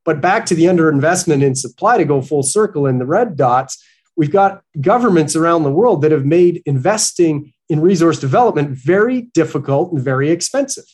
But 0.04 0.20
back 0.20 0.46
to 0.48 0.56
the 0.56 0.66
underinvestment 0.66 1.44
in 1.44 1.56
supply 1.56 1.98
to 1.98 2.06
go 2.06 2.22
full 2.22 2.44
circle 2.44 2.88
in 2.88 2.98
the 2.98 3.06
red 3.06 3.38
dots, 3.38 3.82
we've 4.18 4.32
got 4.32 4.62
governments 4.82 5.36
around 5.36 5.64
the 5.64 5.72
world 5.72 6.02
that 6.02 6.12
have 6.12 6.26
made 6.26 6.62
investing 6.66 7.54
in 7.70 7.80
resource 7.80 8.20
development 8.20 8.72
very 8.72 9.22
difficult 9.34 9.92
and 9.94 10.02
very 10.02 10.30
expensive. 10.30 10.86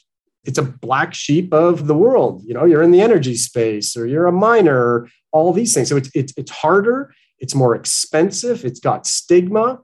It's 0.45 0.57
a 0.57 0.63
black 0.63 1.13
sheep 1.13 1.53
of 1.53 1.87
the 1.87 1.95
world. 1.95 2.43
You 2.45 2.53
know, 2.53 2.65
you're 2.65 2.83
in 2.83 2.91
the 2.91 3.01
energy 3.01 3.35
space 3.35 3.97
or 3.97 4.05
you're 4.05 4.27
a 4.27 4.31
miner, 4.31 5.07
all 5.31 5.51
these 5.53 5.73
things. 5.73 5.89
So 5.89 5.97
it's, 5.97 6.09
it's, 6.13 6.33
it's 6.37 6.51
harder, 6.51 7.13
it's 7.39 7.55
more 7.55 7.75
expensive, 7.75 8.63
it's 8.63 8.79
got 8.79 9.07
stigma 9.07 9.79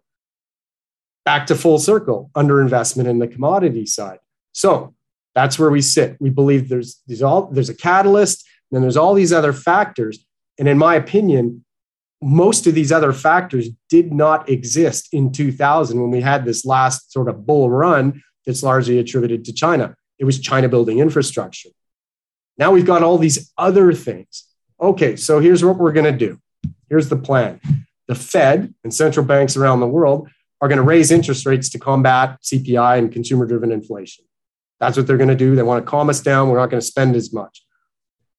back 1.26 1.47
to 1.47 1.55
full 1.55 1.80
circle 1.80 2.30
underinvestment 2.36 3.07
in 3.07 3.19
the 3.19 3.28
commodity 3.28 3.86
side. 3.86 4.19
So 4.53 4.93
that's 5.34 5.59
where 5.59 5.69
we 5.69 5.82
sit. 5.82 6.15
We 6.19 6.30
believe 6.30 6.69
there's 6.69 7.01
there's 7.07 7.21
all 7.21 7.47
there's 7.47 7.69
a 7.69 7.76
catalyst, 7.76 8.47
and 8.71 8.78
then 8.78 8.82
there's 8.82 8.97
all 8.97 9.13
these 9.13 9.34
other 9.34 9.51
factors. 9.51 10.26
And 10.57 10.69
in 10.69 10.78
my 10.78 10.95
opinion, 10.95 11.65
most 12.21 12.65
of 12.65 12.73
these 12.73 12.91
other 12.91 13.11
factors 13.11 13.69
did 13.89 14.13
not 14.13 14.47
exist 14.47 15.09
in 15.11 15.32
2000 15.32 15.99
when 15.99 16.11
we 16.11 16.21
had 16.21 16.45
this 16.45 16.65
last 16.65 17.11
sort 17.11 17.28
of 17.28 17.45
bull 17.45 17.69
run 17.69 18.23
that's 18.45 18.63
largely 18.63 18.97
attributed 18.97 19.43
to 19.45 19.53
China. 19.53 19.95
It 20.17 20.26
was 20.26 20.39
China 20.39 20.69
building 20.69 20.99
infrastructure. 20.99 21.69
Now 22.57 22.71
we've 22.71 22.86
got 22.86 23.03
all 23.03 23.17
these 23.17 23.51
other 23.57 23.91
things. 23.91 24.45
Okay, 24.80 25.17
so 25.17 25.39
here's 25.39 25.63
what 25.63 25.78
we're 25.78 25.91
going 25.91 26.11
to 26.11 26.17
do. 26.17 26.39
Here's 26.89 27.09
the 27.09 27.17
plan. 27.17 27.59
The 28.07 28.15
Fed 28.15 28.73
and 28.84 28.93
central 28.93 29.26
banks 29.26 29.57
around 29.57 29.82
the 29.82 29.88
world 29.88 30.30
are 30.66 30.68
going 30.68 30.78
to 30.78 30.84
raise 30.84 31.11
interest 31.11 31.45
rates 31.45 31.70
to 31.70 31.78
combat 31.78 32.41
CPI 32.41 32.97
and 32.97 33.11
consumer 33.11 33.45
driven 33.45 33.72
inflation. 33.72 34.26
That's 34.80 34.97
what 34.97 35.05
they're 35.05 35.16
going 35.16 35.30
to 35.30 35.36
do. 35.36 35.55
They 35.55 35.61
want 35.61 35.86
to 35.86 35.89
calm 35.89 36.09
us 36.09 36.22
down. 36.22 36.49
We're 36.49 36.57
not 36.57 36.72
going 36.72 36.82
to 36.82 36.86
spend 36.86 37.16
as 37.16 37.32
much. 37.32 37.63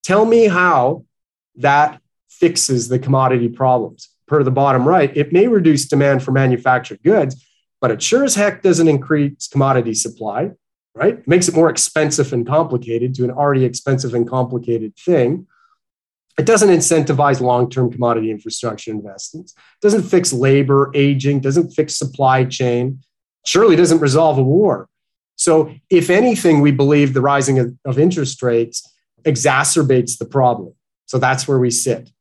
Tell 0.03 0.25
me 0.25 0.47
how 0.47 1.05
that 1.55 2.01
fixes 2.29 2.89
the 2.89 2.99
commodity 2.99 3.47
problems. 3.47 4.09
Per 4.27 4.43
the 4.43 4.51
bottom 4.51 4.85
right, 4.85 5.15
it 5.15 5.31
may 5.31 5.47
reduce 5.47 5.85
demand 5.85 6.21
for 6.21 6.33
manufactured 6.33 7.01
goods, 7.01 7.47
but 7.79 7.91
it 7.91 8.01
sure 8.01 8.25
as 8.25 8.35
heck 8.35 8.61
doesn't 8.61 8.89
increase 8.89 9.47
commodity 9.47 9.93
supply, 9.93 10.51
right? 10.93 11.19
It 11.19 11.27
makes 11.29 11.47
it 11.47 11.55
more 11.55 11.69
expensive 11.69 12.33
and 12.33 12.45
complicated 12.45 13.15
to 13.15 13.23
an 13.23 13.31
already 13.31 13.63
expensive 13.63 14.13
and 14.13 14.27
complicated 14.27 14.97
thing. 14.97 15.47
It 16.37 16.45
doesn't 16.45 16.69
incentivize 16.69 17.41
long 17.41 17.69
term 17.69 17.91
commodity 17.91 18.29
infrastructure 18.29 18.91
investments, 18.91 19.53
it 19.53 19.81
doesn't 19.81 20.03
fix 20.03 20.31
labor, 20.31 20.91
aging, 20.93 21.39
doesn't 21.39 21.71
fix 21.71 21.97
supply 21.97 22.45
chain, 22.45 23.01
surely 23.45 23.75
doesn't 23.75 23.99
resolve 23.99 24.37
a 24.37 24.43
war. 24.43 24.87
So, 25.35 25.71
if 25.89 26.09
anything, 26.09 26.61
we 26.61 26.71
believe 26.71 27.13
the 27.13 27.21
rising 27.21 27.59
of, 27.59 27.73
of 27.85 27.99
interest 27.99 28.41
rates 28.41 28.87
exacerbates 29.23 30.17
the 30.17 30.25
problem. 30.25 30.73
So, 31.05 31.17
that's 31.17 31.47
where 31.47 31.59
we 31.59 31.71
sit. 31.71 32.11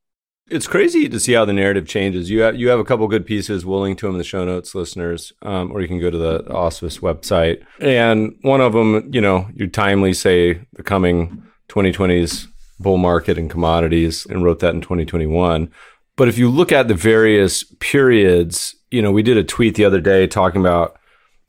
It's 0.49 0.69
crazy 0.69 1.09
to 1.09 1.19
see 1.19 1.33
how 1.33 1.45
the 1.45 1.53
narrative 1.53 1.89
changes. 1.89 2.31
You 2.31 2.43
have, 2.43 2.57
you 2.57 2.69
have 2.69 2.79
a 2.79 2.85
couple 2.85 3.09
good 3.09 3.27
pieces. 3.27 3.67
We'll 3.67 3.81
link 3.81 3.99
to 3.99 4.07
them 4.07 4.15
in 4.15 4.19
the 4.19 4.25
show 4.25 4.45
notes, 4.45 4.77
listeners, 4.77 5.33
um, 5.43 5.73
or 5.73 5.81
you 5.81 5.89
can 5.89 5.99
go 5.99 6.09
to 6.09 6.17
the 6.17 6.49
Auspice 6.53 6.99
website. 6.99 7.65
And 7.81 8.39
one 8.43 8.61
of 8.61 8.73
them, 8.73 9.13
you 9.13 9.21
know, 9.21 9.49
you 9.55 9.67
timely 9.67 10.13
say 10.13 10.61
the 10.75 10.85
coming 10.85 11.43
2020s 11.69 12.47
bull 12.79 12.99
market 12.99 13.39
and 13.39 13.51
commodities 13.51 14.27
and 14.27 14.45
wrote 14.45 14.61
that 14.61 14.75
in 14.75 14.81
2021. 14.81 15.71
But 16.17 16.29
if 16.29 16.39
you 16.39 16.49
look 16.49 16.73
at 16.73 16.89
the 16.89 16.95
various 16.95 17.63
periods, 17.79 18.75
you 18.91 19.03
know, 19.03 19.13
we 19.13 19.23
did 19.23 19.37
a 19.37 19.45
tweet 19.45 19.75
the 19.75 19.85
other 19.85 20.01
day 20.01 20.27
talking 20.27 20.61
about 20.61 20.99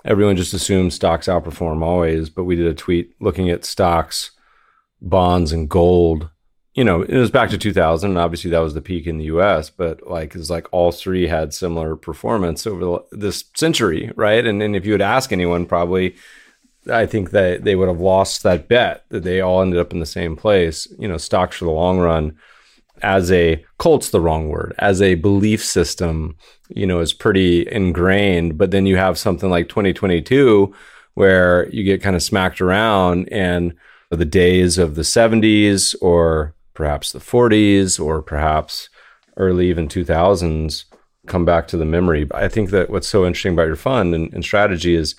everyone 0.06 0.36
just 0.36 0.54
assumes 0.54 0.96
stocks 0.96 1.28
outperform 1.28 1.84
always, 1.84 2.30
but 2.30 2.44
we 2.46 2.56
did 2.56 2.68
a 2.68 2.74
tweet 2.74 3.14
looking 3.20 3.50
at 3.50 3.66
stocks 3.66 4.32
bonds 5.02 5.52
and 5.52 5.70
gold. 5.70 6.30
You 6.74 6.84
know, 6.84 7.02
it 7.02 7.18
was 7.18 7.32
back 7.32 7.50
to 7.50 7.58
2000, 7.58 8.12
and 8.12 8.20
obviously 8.20 8.52
that 8.52 8.60
was 8.60 8.74
the 8.74 8.82
peak 8.82 9.08
in 9.08 9.18
the 9.18 9.26
U.S. 9.26 9.70
But 9.70 10.06
like, 10.08 10.36
it's 10.36 10.50
like 10.50 10.68
all 10.72 10.92
three 10.92 11.28
had 11.28 11.54
similar 11.54 11.96
performance 11.96 12.68
over 12.68 12.80
the, 12.80 13.18
this 13.18 13.46
century, 13.56 14.12
right? 14.16 14.46
And 14.46 14.62
and 14.62 14.76
if 14.76 14.86
you 14.86 14.92
would 14.92 15.02
ask 15.02 15.32
anyone, 15.32 15.66
probably, 15.66 16.16
I 16.90 17.06
think 17.06 17.32
that 17.32 17.64
they 17.64 17.76
would 17.76 17.88
have 17.88 18.00
lost 18.00 18.44
that 18.44 18.68
bet 18.68 19.06
that 19.10 19.24
they 19.24 19.42
all 19.42 19.62
ended 19.62 19.80
up 19.80 19.92
in 19.92 20.00
the 20.00 20.06
same 20.06 20.36
place. 20.36 20.88
You 20.98 21.08
know, 21.08 21.18
stocks 21.18 21.58
for 21.58 21.66
the 21.66 21.72
long 21.72 22.00
run 22.00 22.38
as 23.02 23.32
a 23.32 23.64
cult's 23.78 24.10
the 24.10 24.22
wrong 24.22 24.50
word 24.50 24.74
as 24.80 25.02
a 25.02 25.16
belief 25.16 25.64
system 25.64 26.36
you 26.70 26.86
know 26.86 27.00
is 27.00 27.14
pretty 27.14 27.70
ingrained 27.72 28.58
but 28.58 28.72
then 28.72 28.86
you 28.86 28.98
have 28.98 29.18
something 29.18 29.50
like 29.50 29.70
2022 29.70 30.74
where 31.14 31.70
you 31.70 31.84
get 31.84 32.02
kind 32.02 32.16
of 32.16 32.24
smacked 32.24 32.62
around 32.62 33.28
and 33.32 33.74
the 34.10 34.26
days 34.26 34.78
of 34.78 34.96
the 34.96 35.02
70s 35.02 35.96
or 36.02 36.56
perhaps 36.74 37.12
the 37.12 37.20
40s 37.20 38.00
or 38.00 38.22
perhaps 38.22 38.90
early 39.38 39.70
even 39.70 39.88
2000s 39.88 40.86
come 41.28 41.46
back 41.46 41.68
to 41.68 41.78
the 41.78 41.86
memory 41.86 42.28
i 42.34 42.48
think 42.48 42.70
that 42.72 42.90
what's 42.90 43.08
so 43.08 43.26
interesting 43.26 43.54
about 43.54 43.68
your 43.68 43.76
fund 43.76 44.16
and, 44.16 44.34
and 44.34 44.44
strategy 44.44 44.96
is 44.96 45.16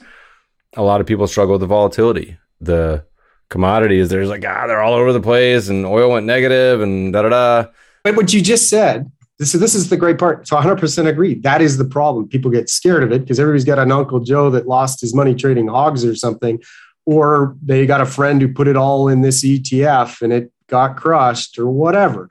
a 0.77 0.83
lot 0.83 1.01
of 1.01 1.07
people 1.07 1.27
struggle 1.27 1.55
with 1.55 1.61
the 1.61 1.67
volatility 1.67 2.39
the 2.61 3.05
commodities, 3.51 4.09
there's 4.09 4.29
like, 4.29 4.45
ah, 4.47 4.67
they're 4.67 4.83
all 4.83 4.95
over 4.95 5.13
the 5.13 5.21
place 5.21 5.69
and 5.69 5.87
oil 5.87 6.11
went 6.11 6.27
negative 6.27 6.81
and 6.81 7.13
da 7.13 7.23
da 7.23 7.29
da. 7.29 7.71
But 8.05 8.17
what 8.17 8.33
you 8.33 8.41
just 8.41 8.69
said, 8.69 9.11
this, 9.39 9.53
this 9.53 9.75
is 9.75 9.89
the 9.89 9.97
great 9.97 10.19
part. 10.19 10.49
So 10.49 10.57
100% 10.57 11.07
agree. 11.07 11.35
That 11.35 11.63
is 11.63 11.79
the 11.79 11.85
problem. 11.85 12.29
People 12.29 12.51
get 12.51 12.69
scared 12.69 13.03
of 13.03 13.13
it 13.13 13.21
because 13.21 13.39
everybody's 13.39 13.65
got 13.65 13.79
an 13.79 13.93
Uncle 13.93 14.21
Joe 14.21 14.51
that 14.51 14.67
lost 14.67 15.01
his 15.01 15.15
money 15.15 15.35
trading 15.35 15.69
hogs 15.69 16.05
or 16.05 16.15
something, 16.15 16.61
or 17.07 17.57
they 17.63 17.87
got 17.87 18.01
a 18.01 18.07
friend 18.07 18.41
who 18.41 18.53
put 18.53 18.69
it 18.69 18.77
all 18.77 19.09
in 19.09 19.23
this 19.23 19.45
ETF 19.45 20.23
and 20.23 20.33
it 20.33 20.53
got 20.69 20.97
crushed 20.97 21.59
or 21.59 21.71
whatever. 21.71 22.29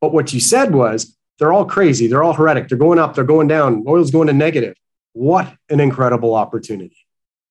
But 0.00 0.12
what 0.12 0.32
you 0.32 0.40
said 0.40 0.74
was 0.74 1.16
they're 1.38 1.52
all 1.52 1.64
crazy. 1.64 2.06
They're 2.06 2.22
all 2.22 2.32
heretic. 2.32 2.68
They're 2.68 2.78
going 2.78 2.98
up, 2.98 3.14
they're 3.14 3.24
going 3.24 3.48
down. 3.48 3.84
Oil's 3.86 4.10
going 4.10 4.28
to 4.28 4.32
negative. 4.32 4.76
What 5.12 5.52
an 5.68 5.80
incredible 5.80 6.34
opportunity 6.34 7.03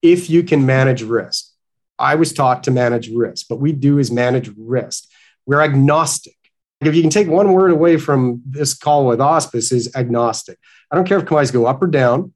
if 0.04 0.30
you 0.30 0.44
can 0.44 0.66
manage 0.66 1.02
risk. 1.02 1.50
I 1.98 2.16
was 2.16 2.34
taught 2.34 2.64
to 2.66 2.72
manage 2.72 3.10
risk. 3.10 3.50
What 3.50 3.62
we 3.62 3.72
do 3.72 3.98
is 3.98 4.12
manage 4.12 4.52
risk. 4.58 5.06
We're 5.46 5.62
agnostic. 5.62 6.36
If 6.82 6.94
you 6.94 7.02
can 7.02 7.10
take 7.10 7.30
one 7.30 7.54
word 7.54 7.72
away 7.72 7.98
from 7.98 8.42
this 8.46 8.74
call 8.74 9.08
with 9.08 9.22
Auspice 9.22 9.72
is 9.72 9.96
agnostic. 9.96 10.60
I 10.92 10.96
don't 10.96 11.08
care 11.08 11.18
if 11.18 11.26
commodities 11.26 11.52
go 11.52 11.66
up 11.66 11.82
or 11.82 11.88
down. 11.88 12.34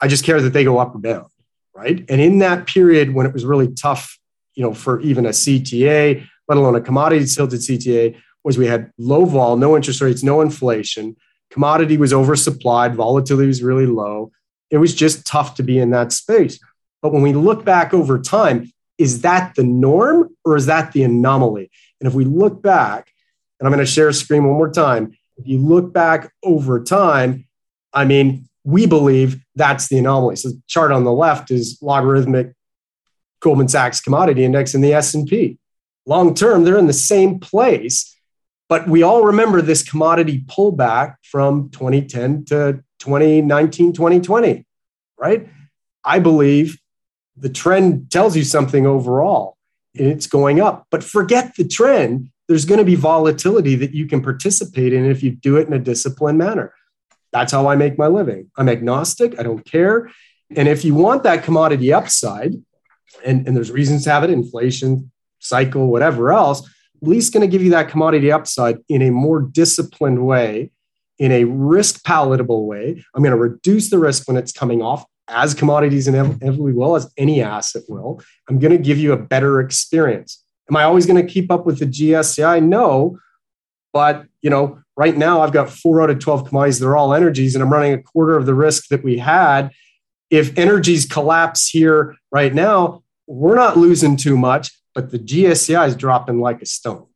I 0.00 0.08
just 0.08 0.24
care 0.24 0.40
that 0.40 0.54
they 0.54 0.64
go 0.64 0.78
up 0.78 0.94
or 0.94 1.00
down, 1.00 1.26
right? 1.74 2.04
And 2.08 2.20
in 2.20 2.38
that 2.38 2.66
period 2.66 3.14
when 3.14 3.26
it 3.26 3.34
was 3.34 3.44
really 3.44 3.72
tough, 3.72 4.18
you 4.54 4.64
know, 4.64 4.72
for 4.72 5.00
even 5.00 5.26
a 5.26 5.30
CTA, 5.30 6.26
let 6.48 6.58
alone 6.58 6.74
a 6.76 6.80
commodity 6.80 7.26
tilted 7.26 7.60
CTA, 7.60 8.16
was 8.42 8.56
we 8.58 8.66
had 8.66 8.90
low 8.98 9.24
vol, 9.24 9.56
no 9.56 9.76
interest 9.76 10.00
rates, 10.00 10.22
no 10.22 10.40
inflation. 10.40 11.16
Commodity 11.50 11.96
was 11.96 12.12
oversupplied, 12.12 12.94
volatility 12.94 13.46
was 13.46 13.62
really 13.62 13.86
low. 13.86 14.32
It 14.70 14.78
was 14.78 14.94
just 14.94 15.26
tough 15.26 15.54
to 15.56 15.62
be 15.62 15.78
in 15.78 15.90
that 15.90 16.12
space. 16.12 16.58
But 17.04 17.12
when 17.12 17.20
we 17.20 17.34
look 17.34 17.66
back 17.66 17.92
over 17.92 18.18
time, 18.18 18.72
is 18.96 19.20
that 19.20 19.54
the 19.56 19.62
norm 19.62 20.34
or 20.42 20.56
is 20.56 20.64
that 20.66 20.92
the 20.92 21.02
anomaly? 21.02 21.70
And 22.00 22.08
if 22.08 22.14
we 22.14 22.24
look 22.24 22.62
back, 22.62 23.12
and 23.60 23.66
I'm 23.66 23.74
going 23.74 23.84
to 23.84 23.90
share 23.90 24.08
a 24.08 24.14
screen 24.14 24.44
one 24.44 24.56
more 24.56 24.70
time, 24.70 25.12
if 25.36 25.46
you 25.46 25.58
look 25.58 25.92
back 25.92 26.32
over 26.42 26.82
time, 26.82 27.46
I 27.92 28.06
mean, 28.06 28.48
we 28.64 28.86
believe 28.86 29.44
that's 29.54 29.88
the 29.88 29.98
anomaly. 29.98 30.36
So 30.36 30.48
the 30.48 30.62
chart 30.66 30.92
on 30.92 31.04
the 31.04 31.12
left 31.12 31.50
is 31.50 31.78
logarithmic 31.82 32.54
Goldman 33.40 33.68
Sachs 33.68 34.00
commodity 34.00 34.42
index 34.42 34.72
and 34.72 34.82
the 34.82 34.94
S&P. 34.94 35.58
Long 36.06 36.34
term, 36.34 36.64
they're 36.64 36.78
in 36.78 36.86
the 36.86 36.94
same 36.94 37.38
place, 37.38 38.16
but 38.70 38.88
we 38.88 39.02
all 39.02 39.24
remember 39.24 39.60
this 39.60 39.82
commodity 39.82 40.42
pullback 40.46 41.16
from 41.22 41.68
2010 41.68 42.46
to 42.46 42.82
2019, 43.00 43.92
2020, 43.92 44.64
right? 45.18 45.50
I 46.02 46.18
believe 46.18 46.78
the 47.36 47.48
trend 47.48 48.10
tells 48.10 48.36
you 48.36 48.44
something 48.44 48.86
overall 48.86 49.56
and 49.96 50.08
it's 50.08 50.26
going 50.26 50.60
up. 50.60 50.86
But 50.90 51.04
forget 51.04 51.54
the 51.56 51.66
trend. 51.66 52.30
There's 52.48 52.64
going 52.64 52.78
to 52.78 52.84
be 52.84 52.94
volatility 52.94 53.74
that 53.76 53.94
you 53.94 54.06
can 54.06 54.22
participate 54.22 54.92
in 54.92 55.06
if 55.06 55.22
you 55.22 55.30
do 55.30 55.56
it 55.56 55.66
in 55.66 55.72
a 55.72 55.78
disciplined 55.78 56.38
manner. 56.38 56.74
That's 57.32 57.52
how 57.52 57.68
I 57.68 57.76
make 57.76 57.98
my 57.98 58.06
living. 58.06 58.50
I'm 58.56 58.68
agnostic. 58.68 59.38
I 59.38 59.42
don't 59.42 59.64
care. 59.64 60.10
And 60.54 60.68
if 60.68 60.84
you 60.84 60.94
want 60.94 61.22
that 61.24 61.42
commodity 61.42 61.92
upside, 61.92 62.54
and, 63.24 63.46
and 63.46 63.56
there's 63.56 63.70
reasons 63.70 64.04
to 64.04 64.10
have 64.10 64.24
it, 64.24 64.30
inflation, 64.30 65.10
cycle, 65.38 65.88
whatever 65.88 66.32
else, 66.32 66.60
at 67.02 67.08
least 67.08 67.32
going 67.32 67.40
to 67.40 67.50
give 67.50 67.62
you 67.62 67.70
that 67.70 67.88
commodity 67.88 68.30
upside 68.30 68.78
in 68.88 69.02
a 69.02 69.10
more 69.10 69.40
disciplined 69.40 70.24
way, 70.24 70.70
in 71.18 71.32
a 71.32 71.44
risk 71.44 72.04
palatable 72.04 72.66
way. 72.66 73.04
I'm 73.14 73.22
going 73.22 73.34
to 73.34 73.40
reduce 73.40 73.90
the 73.90 73.98
risk 73.98 74.28
when 74.28 74.36
it's 74.36 74.52
coming 74.52 74.82
off 74.82 75.04
as 75.28 75.54
commodities 75.54 76.08
inevitably 76.08 76.72
will, 76.72 76.96
as 76.96 77.10
any 77.16 77.42
asset 77.42 77.82
will. 77.88 78.20
I'm 78.48 78.58
going 78.58 78.72
to 78.72 78.78
give 78.78 78.98
you 78.98 79.12
a 79.12 79.16
better 79.16 79.60
experience. 79.60 80.42
Am 80.70 80.76
I 80.76 80.84
always 80.84 81.06
going 81.06 81.24
to 81.24 81.32
keep 81.32 81.50
up 81.50 81.66
with 81.66 81.78
the 81.78 81.86
GSCI? 81.86 82.62
No. 82.62 83.18
But, 83.92 84.26
you 84.42 84.50
know, 84.50 84.80
right 84.96 85.16
now 85.16 85.40
I've 85.40 85.52
got 85.52 85.70
four 85.70 86.02
out 86.02 86.10
of 86.10 86.18
12 86.18 86.48
commodities. 86.48 86.78
They're 86.78 86.96
all 86.96 87.14
energies, 87.14 87.54
and 87.54 87.62
I'm 87.62 87.72
running 87.72 87.92
a 87.92 88.02
quarter 88.02 88.36
of 88.36 88.46
the 88.46 88.54
risk 88.54 88.88
that 88.88 89.04
we 89.04 89.18
had. 89.18 89.70
If 90.30 90.58
energies 90.58 91.06
collapse 91.06 91.68
here 91.68 92.16
right 92.32 92.52
now, 92.52 93.02
we're 93.26 93.54
not 93.54 93.76
losing 93.76 94.16
too 94.16 94.36
much, 94.36 94.72
but 94.94 95.10
the 95.10 95.18
GSCI 95.18 95.88
is 95.88 95.96
dropping 95.96 96.40
like 96.40 96.60
a 96.60 96.66
stone. 96.66 97.06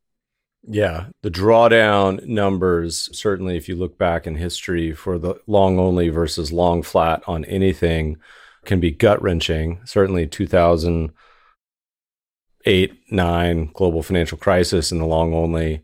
Yeah, 0.70 1.06
the 1.22 1.30
drawdown 1.30 2.26
numbers, 2.26 3.08
certainly 3.18 3.56
if 3.56 3.70
you 3.70 3.76
look 3.76 3.96
back 3.96 4.26
in 4.26 4.36
history 4.36 4.92
for 4.92 5.18
the 5.18 5.40
long 5.46 5.78
only 5.78 6.10
versus 6.10 6.52
long 6.52 6.82
flat 6.82 7.22
on 7.26 7.46
anything, 7.46 8.18
can 8.66 8.78
be 8.78 8.90
gut 8.90 9.22
wrenching. 9.22 9.80
Certainly 9.86 10.26
2008, 10.26 12.92
9 13.10 13.70
global 13.72 14.02
financial 14.02 14.36
crisis 14.36 14.92
and 14.92 15.00
the 15.00 15.06
long 15.06 15.32
only, 15.32 15.80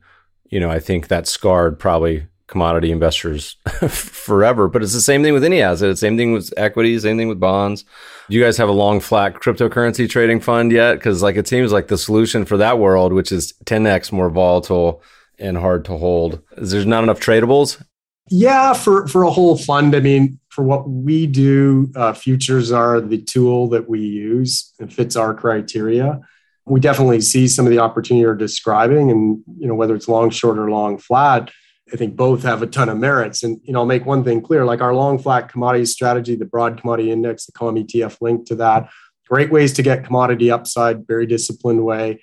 you 0.50 0.60
know, 0.60 0.70
I 0.70 0.80
think 0.80 1.08
that 1.08 1.26
scarred 1.26 1.78
probably 1.78 2.26
commodity 2.46 2.90
investors 2.90 3.56
forever. 3.88 4.68
But 4.68 4.82
it's 4.82 4.92
the 4.92 5.00
same 5.00 5.22
thing 5.22 5.32
with 5.32 5.44
any 5.44 5.62
asset. 5.62 5.96
Same 5.98 6.16
thing 6.16 6.32
with 6.32 6.52
equities, 6.56 7.02
same 7.02 7.16
thing 7.16 7.28
with 7.28 7.40
bonds. 7.40 7.84
Do 8.28 8.36
you 8.36 8.42
guys 8.42 8.56
have 8.58 8.68
a 8.68 8.72
long 8.72 9.00
flat 9.00 9.34
cryptocurrency 9.34 10.08
trading 10.08 10.40
fund 10.40 10.72
yet? 10.72 10.94
Because 10.94 11.22
like 11.22 11.36
it 11.36 11.48
seems 11.48 11.72
like 11.72 11.88
the 11.88 11.98
solution 11.98 12.44
for 12.44 12.56
that 12.58 12.78
world, 12.78 13.12
which 13.12 13.32
is 13.32 13.52
10x 13.64 14.12
more 14.12 14.30
volatile 14.30 15.02
and 15.38 15.56
hard 15.56 15.84
to 15.86 15.96
hold, 15.96 16.40
is 16.56 16.70
there's 16.70 16.86
not 16.86 17.02
enough 17.02 17.20
tradables. 17.20 17.82
Yeah, 18.30 18.72
for 18.72 19.06
for 19.06 19.22
a 19.24 19.30
whole 19.30 19.58
fund. 19.58 19.94
I 19.94 20.00
mean, 20.00 20.40
for 20.48 20.64
what 20.64 20.88
we 20.88 21.26
do, 21.26 21.90
uh, 21.94 22.14
futures 22.14 22.72
are 22.72 22.98
the 22.98 23.20
tool 23.20 23.68
that 23.68 23.86
we 23.86 24.00
use. 24.00 24.72
It 24.80 24.90
fits 24.90 25.14
our 25.14 25.34
criteria. 25.34 26.20
We 26.64 26.80
definitely 26.80 27.20
see 27.20 27.48
some 27.48 27.66
of 27.66 27.70
the 27.70 27.80
opportunity 27.80 28.22
you're 28.22 28.34
describing, 28.34 29.10
and 29.10 29.42
you 29.58 29.68
know 29.68 29.74
whether 29.74 29.94
it's 29.94 30.08
long, 30.08 30.30
short, 30.30 30.58
or 30.58 30.70
long, 30.70 30.96
flat 30.96 31.50
I 31.92 31.96
think 31.96 32.16
both 32.16 32.42
have 32.42 32.62
a 32.62 32.66
ton 32.66 32.88
of 32.88 32.98
merits. 32.98 33.42
And 33.42 33.60
you 33.62 33.72
know, 33.72 33.80
I'll 33.80 33.86
make 33.86 34.06
one 34.06 34.24
thing 34.24 34.40
clear: 34.40 34.64
like 34.64 34.80
our 34.80 34.94
long 34.94 35.18
flat 35.18 35.50
commodity 35.50 35.86
strategy, 35.86 36.34
the 36.34 36.44
broad 36.44 36.80
commodity 36.80 37.10
index, 37.10 37.46
the 37.46 37.52
COM 37.52 37.76
ETF 37.76 38.20
linked 38.20 38.46
to 38.48 38.56
that, 38.56 38.90
great 39.28 39.50
ways 39.50 39.72
to 39.74 39.82
get 39.82 40.04
commodity 40.04 40.50
upside, 40.50 41.06
very 41.06 41.26
disciplined 41.26 41.84
way. 41.84 42.22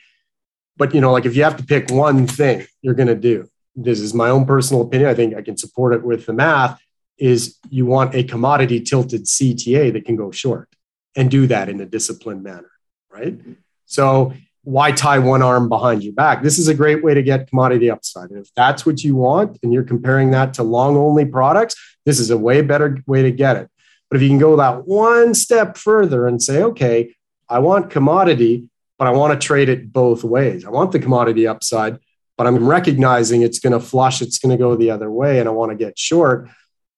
But 0.78 0.94
you 0.96 1.02
know, 1.02 1.12
like 1.12 1.26
if 1.26 1.36
you 1.36 1.44
have 1.44 1.58
to 1.58 1.64
pick 1.64 1.92
one 1.92 2.28
thing 2.28 2.66
you're 2.82 2.96
going 2.96 3.08
to 3.08 3.16
do, 3.16 3.48
this 3.76 4.00
is 4.00 4.14
my 4.14 4.30
own 4.30 4.46
personal 4.46 4.82
opinion. 4.82 5.10
I 5.10 5.14
think 5.14 5.36
I 5.36 5.42
can 5.42 5.58
support 5.58 5.94
it 5.94 6.04
with 6.04 6.26
the 6.26 6.34
math. 6.34 6.82
Is 7.18 7.58
you 7.70 7.86
want 7.86 8.16
a 8.16 8.24
commodity 8.24 8.82
tilted 8.82 9.26
CTA 9.26 9.94
that 9.94 10.06
can 10.06 10.16
go 10.16 10.32
short 10.32 10.70
and 11.16 11.30
do 11.30 11.46
that 11.48 11.70
in 11.70 11.80
a 11.80 11.86
disciplined 11.86 12.42
manner, 12.42 12.72
right? 13.12 13.40
So 13.86 14.34
why 14.64 14.92
tie 14.92 15.20
one 15.20 15.42
arm 15.42 15.70
behind 15.70 16.04
your 16.04 16.14
back? 16.14 16.44
This 16.44 16.60
is 16.60 16.68
a 16.68 16.74
great 16.74 17.04
way 17.04 17.14
to 17.14 17.24
get 17.24 17.48
commodity 17.48 17.90
upside. 17.90 18.30
And 18.30 18.40
if 18.40 18.54
that's 18.56 18.86
what 18.86 19.04
you 19.04 19.16
want 19.16 19.58
and 19.64 19.74
you're 19.74 19.84
comparing 19.84 20.32
that 20.32 20.54
to 20.56 20.64
long 20.64 20.96
only 20.98 21.26
products, 21.26 21.76
this 22.06 22.20
is 22.20 22.30
a 22.30 22.38
way 22.38 22.62
better 22.62 22.98
way 23.08 23.24
to 23.24 23.32
get 23.32 23.58
it. 23.58 23.70
But 24.10 24.18
if 24.18 24.24
you 24.24 24.30
can 24.30 24.38
go 24.38 24.56
that 24.58 24.88
one 24.88 25.34
step 25.34 25.78
further 25.78 26.28
and 26.28 26.42
say, 26.42 26.62
okay, 26.64 27.16
I 27.50 27.60
want 27.60 27.90
commodity, 27.90 28.70
but 29.00 29.08
I 29.08 29.12
want 29.12 29.40
to 29.40 29.46
trade 29.46 29.70
it 29.70 29.92
both 29.92 30.24
ways. 30.24 30.66
I 30.66 30.70
want 30.70 30.92
the 30.92 31.00
commodity 31.00 31.48
upside, 31.48 31.98
but 32.38 32.46
I'm 32.46 32.68
recognizing 32.68 33.42
it's 33.42 33.60
going 33.60 33.74
to 33.74 33.80
flush, 33.80 34.22
it's 34.22 34.38
going 34.38 34.56
to 34.56 34.62
go 34.62 34.76
the 34.76 34.92
other 34.92 35.10
way, 35.10 35.40
and 35.40 35.50
I 35.50 35.52
want 35.54 35.72
to 35.72 35.78
get 35.78 35.98
short. 35.98 36.50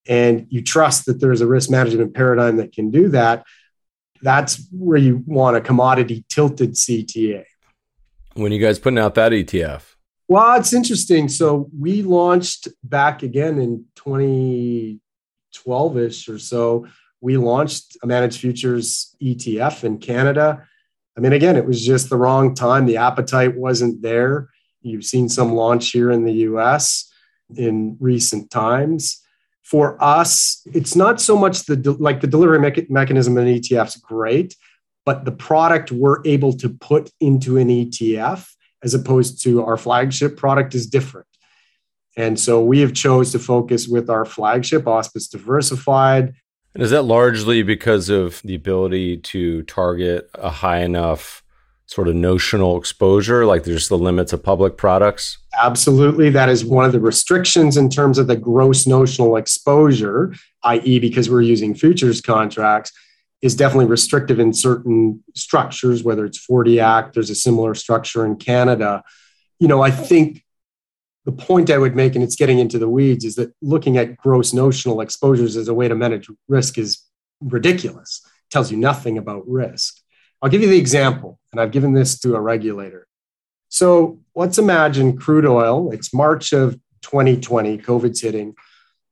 And 0.07 0.47
you 0.49 0.61
trust 0.61 1.05
that 1.05 1.21
there's 1.21 1.41
a 1.41 1.47
risk 1.47 1.69
management 1.69 2.13
paradigm 2.13 2.57
that 2.57 2.73
can 2.73 2.91
do 2.91 3.09
that. 3.09 3.45
That's 4.21 4.67
where 4.71 4.97
you 4.97 5.23
want 5.25 5.55
a 5.55 5.61
commodity 5.61 6.25
tilted 6.29 6.73
CTA. 6.73 7.45
When 8.35 8.51
you 8.51 8.59
guys 8.59 8.79
putting 8.79 8.99
out 8.99 9.15
that 9.15 9.31
ETF? 9.31 9.95
Well, 10.27 10.59
it's 10.59 10.73
interesting. 10.73 11.29
So 11.29 11.69
we 11.77 12.01
launched 12.01 12.67
back 12.83 13.23
again 13.23 13.59
in 13.59 13.85
2012 13.95 15.97
ish 15.97 16.29
or 16.29 16.39
so. 16.39 16.87
We 17.21 17.37
launched 17.37 17.97
a 18.01 18.07
managed 18.07 18.39
futures 18.39 19.15
ETF 19.21 19.83
in 19.83 19.99
Canada. 19.99 20.65
I 21.15 21.21
mean, 21.21 21.33
again, 21.33 21.55
it 21.55 21.65
was 21.65 21.85
just 21.85 22.09
the 22.09 22.17
wrong 22.17 22.55
time. 22.55 22.85
The 22.85 22.97
appetite 22.97 23.55
wasn't 23.55 24.01
there. 24.01 24.49
You've 24.81 25.05
seen 25.05 25.29
some 25.29 25.53
launch 25.53 25.91
here 25.91 26.11
in 26.11 26.25
the 26.25 26.33
US 26.33 27.09
in 27.55 27.97
recent 27.99 28.49
times. 28.49 29.21
For 29.61 30.03
us, 30.03 30.61
it's 30.73 30.95
not 30.95 31.21
so 31.21 31.37
much 31.37 31.65
the 31.65 31.95
like 31.99 32.19
the 32.19 32.27
delivery 32.27 32.59
me- 32.59 32.87
mechanism 32.89 33.37
in 33.37 33.47
ETF's 33.47 33.97
great, 33.97 34.57
but 35.05 35.25
the 35.25 35.31
product 35.31 35.91
we're 35.91 36.21
able 36.25 36.53
to 36.53 36.69
put 36.69 37.11
into 37.19 37.57
an 37.57 37.67
ETF 37.67 38.47
as 38.83 38.93
opposed 38.93 39.41
to 39.43 39.63
our 39.63 39.77
flagship 39.77 40.37
product 40.37 40.75
is 40.75 40.87
different. 40.87 41.27
And 42.15 42.39
so 42.39 42.63
we 42.63 42.79
have 42.79 42.93
chose 42.93 43.31
to 43.31 43.39
focus 43.39 43.87
with 43.87 44.09
our 44.09 44.25
flagship 44.25 44.87
Auspice 44.87 45.27
Diversified. 45.27 46.33
And 46.73 46.83
is 46.83 46.91
that 46.91 47.03
largely 47.03 47.63
because 47.63 48.09
of 48.09 48.41
the 48.43 48.55
ability 48.55 49.17
to 49.17 49.63
target 49.63 50.29
a 50.35 50.49
high 50.49 50.79
enough 50.79 51.43
sort 51.85 52.07
of 52.07 52.15
notional 52.15 52.77
exposure, 52.77 53.45
like 53.45 53.63
there's 53.63 53.89
the 53.89 53.97
limits 53.97 54.33
of 54.33 54.43
public 54.43 54.77
products? 54.77 55.37
Absolutely. 55.61 56.29
That 56.29 56.49
is 56.49 56.65
one 56.65 56.85
of 56.85 56.91
the 56.91 56.99
restrictions 56.99 57.77
in 57.77 57.89
terms 57.89 58.17
of 58.17 58.27
the 58.27 58.35
gross 58.35 58.87
notional 58.87 59.35
exposure, 59.35 60.33
i.e., 60.63 60.99
because 60.99 61.29
we're 61.29 61.41
using 61.41 61.75
futures 61.75 62.21
contracts, 62.21 62.91
is 63.43 63.55
definitely 63.55 63.85
restrictive 63.87 64.39
in 64.39 64.53
certain 64.53 65.21
structures, 65.35 66.01
whether 66.01 66.23
it's 66.23 66.37
40 66.37 66.79
Act, 66.79 67.13
there's 67.13 67.29
a 67.29 67.35
similar 67.35 67.75
structure 67.75 68.25
in 68.25 68.37
Canada. 68.37 69.03
You 69.59 69.67
know, 69.67 69.81
I 69.81 69.91
think 69.91 70.45
the 71.25 71.33
point 71.33 71.69
I 71.69 71.77
would 71.77 71.93
make, 71.93 72.15
and 72.15 72.23
it's 72.23 72.37
getting 72.37 72.59
into 72.59 72.79
the 72.79 72.87
weeds, 72.87 73.25
is 73.25 73.35
that 73.35 73.53
looking 73.61 73.97
at 73.97 74.15
gross 74.15 74.53
notional 74.53 75.01
exposures 75.01 75.57
as 75.57 75.67
a 75.67 75.73
way 75.73 75.89
to 75.89 75.95
manage 75.95 76.29
risk 76.47 76.77
is 76.77 77.03
ridiculous. 77.41 78.21
It 78.25 78.53
tells 78.53 78.71
you 78.71 78.77
nothing 78.77 79.17
about 79.17 79.43
risk. 79.45 79.99
I'll 80.41 80.49
give 80.49 80.61
you 80.61 80.69
the 80.69 80.79
example, 80.79 81.37
and 81.51 81.59
I've 81.59 81.71
given 81.71 81.91
this 81.91 82.17
to 82.21 82.35
a 82.35 82.41
regulator. 82.41 83.07
So 83.67 84.21
let's 84.35 84.57
imagine 84.57 85.17
crude 85.17 85.45
oil, 85.45 85.91
it's 85.91 86.13
March 86.13 86.53
of 86.53 86.79
2020, 87.01 87.77
COVID's 87.79 88.21
hitting, 88.21 88.55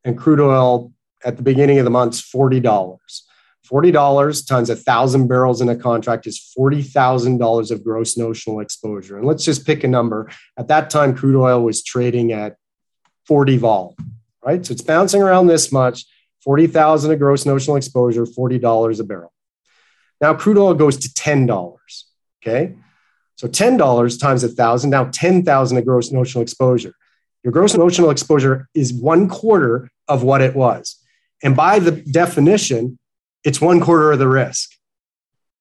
and 0.06 0.18
crude 0.18 0.40
oil 0.40 0.94
at 1.26 1.36
the 1.36 1.44
beginning 1.44 1.80
of 1.80 1.84
the 1.84 1.92
month's 1.92 2.22
$40. 2.22 2.98
$40 3.70 4.48
times 4.48 4.70
a 4.70 4.76
thousand 4.76 5.28
barrels 5.28 5.62
in 5.62 5.70
a 5.70 5.76
contract 5.76 6.28
is 6.28 6.54
$40,000 6.58 7.72
of 7.72 7.84
gross 7.84 8.18
notional 8.18 8.60
exposure. 8.60 9.18
And 9.18 9.26
let's 9.26 9.46
just 9.46 9.66
pick 9.66 9.84
a 9.84 9.88
number. 9.88 10.30
At 10.58 10.68
that 10.70 10.90
time, 10.90 11.16
crude 11.16 11.40
oil 11.40 11.62
was 11.62 11.84
trading 11.84 12.32
at 12.32 12.58
40 13.28 13.58
vol, 13.58 13.96
right? 14.44 14.66
So 14.66 14.72
it's 14.74 14.82
bouncing 14.82 15.22
around 15.22 15.48
this 15.48 15.72
much, 15.72 16.06
40,000 16.44 17.12
of 17.12 17.20
gross 17.20 17.46
notional 17.46 17.78
exposure, 17.78 18.26
$40 18.26 19.00
a 19.00 19.04
barrel. 19.04 19.32
Now 20.20 20.34
crude 20.34 20.58
oil 20.58 20.74
goes 20.74 20.98
to 20.98 21.10
$10. 21.10 21.78
Okay. 22.42 22.76
So 23.36 23.48
$10 23.48 24.20
times 24.20 24.44
a 24.44 24.50
thousand, 24.50 24.90
now 24.90 25.06
10,000 25.06 25.78
of 25.78 25.86
gross 25.86 26.12
notional 26.12 26.44
exposure. 26.44 26.94
Your 27.44 27.52
gross 27.52 27.76
notional 27.76 28.12
exposure 28.12 28.68
is 28.76 28.94
one 28.94 29.28
quarter 29.28 29.90
of 30.08 30.22
what 30.24 30.42
it 30.42 30.56
was. 30.56 30.98
And 31.44 31.56
by 31.56 31.80
the 31.80 31.92
definition, 31.92 33.00
it's 33.44 33.62
one 33.62 33.80
quarter 33.80 34.12
of 34.12 34.20
the 34.20 34.28
risk. 34.28 34.72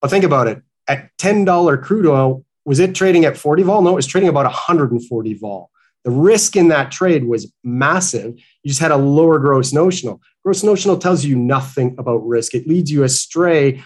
But 0.00 0.10
think 0.10 0.24
about 0.24 0.48
it. 0.48 0.62
At 0.88 1.10
$10 1.18 1.82
crude 1.82 2.06
oil, 2.06 2.44
was 2.64 2.78
it 2.78 2.94
trading 2.94 3.24
at 3.24 3.36
40 3.36 3.62
vol? 3.62 3.82
No, 3.82 3.90
it 3.90 3.94
was 3.94 4.06
trading 4.06 4.28
about 4.28 4.44
140 4.44 5.34
vol. 5.34 5.70
The 6.04 6.10
risk 6.10 6.56
in 6.56 6.68
that 6.68 6.90
trade 6.90 7.24
was 7.24 7.52
massive. 7.62 8.34
You 8.62 8.68
just 8.68 8.80
had 8.80 8.90
a 8.90 8.96
lower 8.96 9.38
gross 9.38 9.72
notional. 9.72 10.20
Gross 10.44 10.62
notional 10.62 10.96
tells 10.96 11.24
you 11.24 11.36
nothing 11.36 11.94
about 11.98 12.26
risk. 12.26 12.54
It 12.54 12.66
leads 12.66 12.90
you 12.90 13.04
astray 13.04 13.82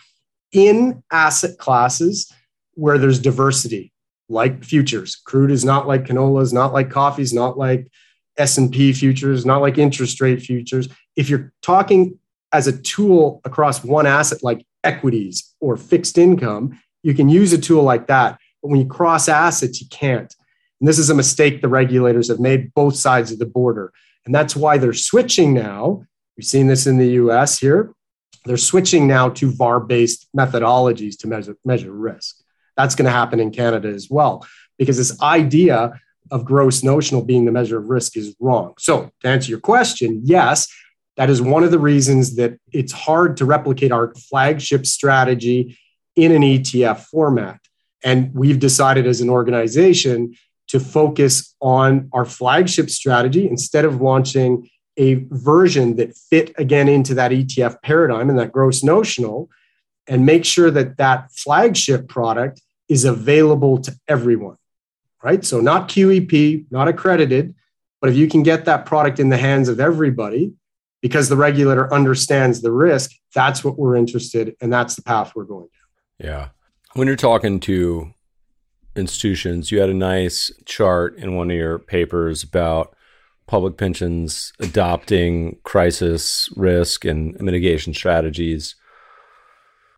in 0.52 1.02
asset 1.10 1.58
classes 1.58 2.32
where 2.74 2.98
there's 2.98 3.18
diversity, 3.18 3.92
like 4.28 4.64
futures. 4.64 5.16
Crude 5.16 5.50
is 5.50 5.64
not 5.64 5.88
like 5.88 6.04
canola, 6.04 6.42
is 6.42 6.52
not 6.52 6.72
like 6.72 6.90
coffee, 6.90 7.22
is 7.22 7.34
not 7.34 7.58
like 7.58 7.90
S&P 8.36 8.92
futures, 8.92 9.44
not 9.44 9.60
like 9.60 9.78
interest 9.78 10.20
rate 10.20 10.40
futures. 10.40 10.88
If 11.16 11.28
you're 11.28 11.52
talking 11.62 12.18
as 12.54 12.66
a 12.66 12.80
tool 12.80 13.40
across 13.44 13.84
one 13.84 14.06
asset 14.06 14.42
like 14.42 14.64
equities 14.82 15.54
or 15.60 15.76
fixed 15.76 16.16
income, 16.16 16.78
you 17.02 17.12
can 17.12 17.28
use 17.28 17.52
a 17.52 17.58
tool 17.58 17.82
like 17.82 18.06
that. 18.06 18.38
But 18.62 18.68
when 18.68 18.80
you 18.80 18.86
cross 18.86 19.28
assets, 19.28 19.80
you 19.80 19.88
can't. 19.90 20.34
And 20.80 20.88
this 20.88 20.98
is 20.98 21.10
a 21.10 21.14
mistake 21.14 21.60
the 21.60 21.68
regulators 21.68 22.28
have 22.28 22.40
made 22.40 22.72
both 22.74 22.96
sides 22.96 23.30
of 23.30 23.38
the 23.38 23.46
border. 23.46 23.92
And 24.24 24.34
that's 24.34 24.56
why 24.56 24.78
they're 24.78 24.94
switching 24.94 25.52
now. 25.52 26.04
We've 26.36 26.46
seen 26.46 26.66
this 26.66 26.86
in 26.86 26.96
the 26.96 27.08
US 27.08 27.58
here 27.58 27.94
they're 28.44 28.56
switching 28.56 29.06
now 29.06 29.30
to 29.30 29.50
VAR 29.50 29.80
based 29.80 30.28
methodologies 30.36 31.18
to 31.18 31.26
measure, 31.26 31.56
measure 31.64 31.92
risk. 31.92 32.36
That's 32.76 32.94
going 32.94 33.06
to 33.06 33.10
happen 33.10 33.40
in 33.40 33.50
Canada 33.50 33.88
as 33.88 34.10
well, 34.10 34.46
because 34.78 34.96
this 34.96 35.20
idea 35.22 35.92
of 36.30 36.44
gross 36.44 36.82
notional 36.82 37.22
being 37.22 37.44
the 37.44 37.52
measure 37.52 37.78
of 37.78 37.88
risk 37.88 38.16
is 38.16 38.34
wrong. 38.40 38.74
So, 38.78 39.10
to 39.20 39.28
answer 39.28 39.50
your 39.50 39.60
question, 39.60 40.22
yes, 40.24 40.68
that 41.16 41.30
is 41.30 41.40
one 41.40 41.62
of 41.62 41.70
the 41.70 41.78
reasons 41.78 42.36
that 42.36 42.58
it's 42.72 42.92
hard 42.92 43.36
to 43.36 43.44
replicate 43.44 43.92
our 43.92 44.12
flagship 44.14 44.86
strategy 44.86 45.78
in 46.16 46.32
an 46.32 46.42
ETF 46.42 47.04
format. 47.04 47.60
And 48.02 48.34
we've 48.34 48.58
decided 48.58 49.06
as 49.06 49.20
an 49.20 49.30
organization 49.30 50.34
to 50.68 50.80
focus 50.80 51.54
on 51.60 52.08
our 52.12 52.24
flagship 52.24 52.90
strategy 52.90 53.48
instead 53.48 53.84
of 53.84 54.00
launching 54.00 54.68
a 54.96 55.14
version 55.30 55.96
that 55.96 56.16
fit 56.16 56.52
again 56.56 56.88
into 56.88 57.14
that 57.14 57.30
ETF 57.30 57.82
paradigm 57.82 58.30
and 58.30 58.38
that 58.38 58.52
gross 58.52 58.82
notional, 58.84 59.48
and 60.06 60.24
make 60.26 60.44
sure 60.44 60.70
that 60.70 60.96
that 60.98 61.32
flagship 61.32 62.08
product 62.08 62.60
is 62.88 63.04
available 63.04 63.78
to 63.78 63.94
everyone, 64.06 64.56
right? 65.22 65.44
So, 65.44 65.60
not 65.60 65.88
QEP, 65.88 66.66
not 66.70 66.86
accredited, 66.86 67.54
but 68.00 68.10
if 68.10 68.16
you 68.16 68.28
can 68.28 68.42
get 68.42 68.66
that 68.66 68.86
product 68.86 69.18
in 69.18 69.30
the 69.30 69.36
hands 69.36 69.68
of 69.68 69.80
everybody 69.80 70.52
because 71.04 71.28
the 71.28 71.36
regulator 71.36 71.92
understands 71.92 72.62
the 72.62 72.72
risk, 72.72 73.10
that's 73.34 73.62
what 73.62 73.78
we're 73.78 73.94
interested 73.94 74.56
and 74.62 74.72
that's 74.72 74.94
the 74.94 75.02
path 75.02 75.34
we're 75.36 75.44
going 75.44 75.66
down. 75.66 76.26
Yeah. 76.30 76.48
When 76.94 77.06
you're 77.06 77.14
talking 77.14 77.60
to 77.60 78.14
institutions, 78.96 79.70
you 79.70 79.80
had 79.80 79.90
a 79.90 79.94
nice 79.94 80.50
chart 80.64 81.18
in 81.18 81.36
one 81.36 81.50
of 81.50 81.56
your 81.58 81.78
papers 81.78 82.42
about 82.42 82.96
public 83.46 83.76
pensions 83.76 84.54
adopting 84.60 85.58
crisis 85.62 86.48
risk 86.56 87.04
and 87.04 87.38
mitigation 87.38 87.92
strategies. 87.92 88.74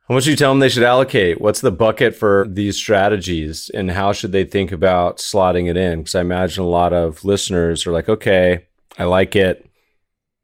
How 0.08 0.16
much 0.16 0.24
do 0.24 0.30
you 0.30 0.36
tell 0.36 0.50
them 0.50 0.58
they 0.58 0.68
should 0.68 0.82
allocate? 0.82 1.40
What's 1.40 1.60
the 1.60 1.70
bucket 1.70 2.16
for 2.16 2.48
these 2.50 2.76
strategies 2.76 3.70
and 3.72 3.92
how 3.92 4.12
should 4.12 4.32
they 4.32 4.44
think 4.44 4.72
about 4.72 5.18
slotting 5.18 5.70
it 5.70 5.76
in? 5.76 6.00
Because 6.00 6.16
I 6.16 6.22
imagine 6.22 6.64
a 6.64 6.66
lot 6.66 6.92
of 6.92 7.24
listeners 7.24 7.86
are 7.86 7.92
like, 7.92 8.08
okay, 8.08 8.66
I 8.98 9.04
like 9.04 9.36
it. 9.36 9.70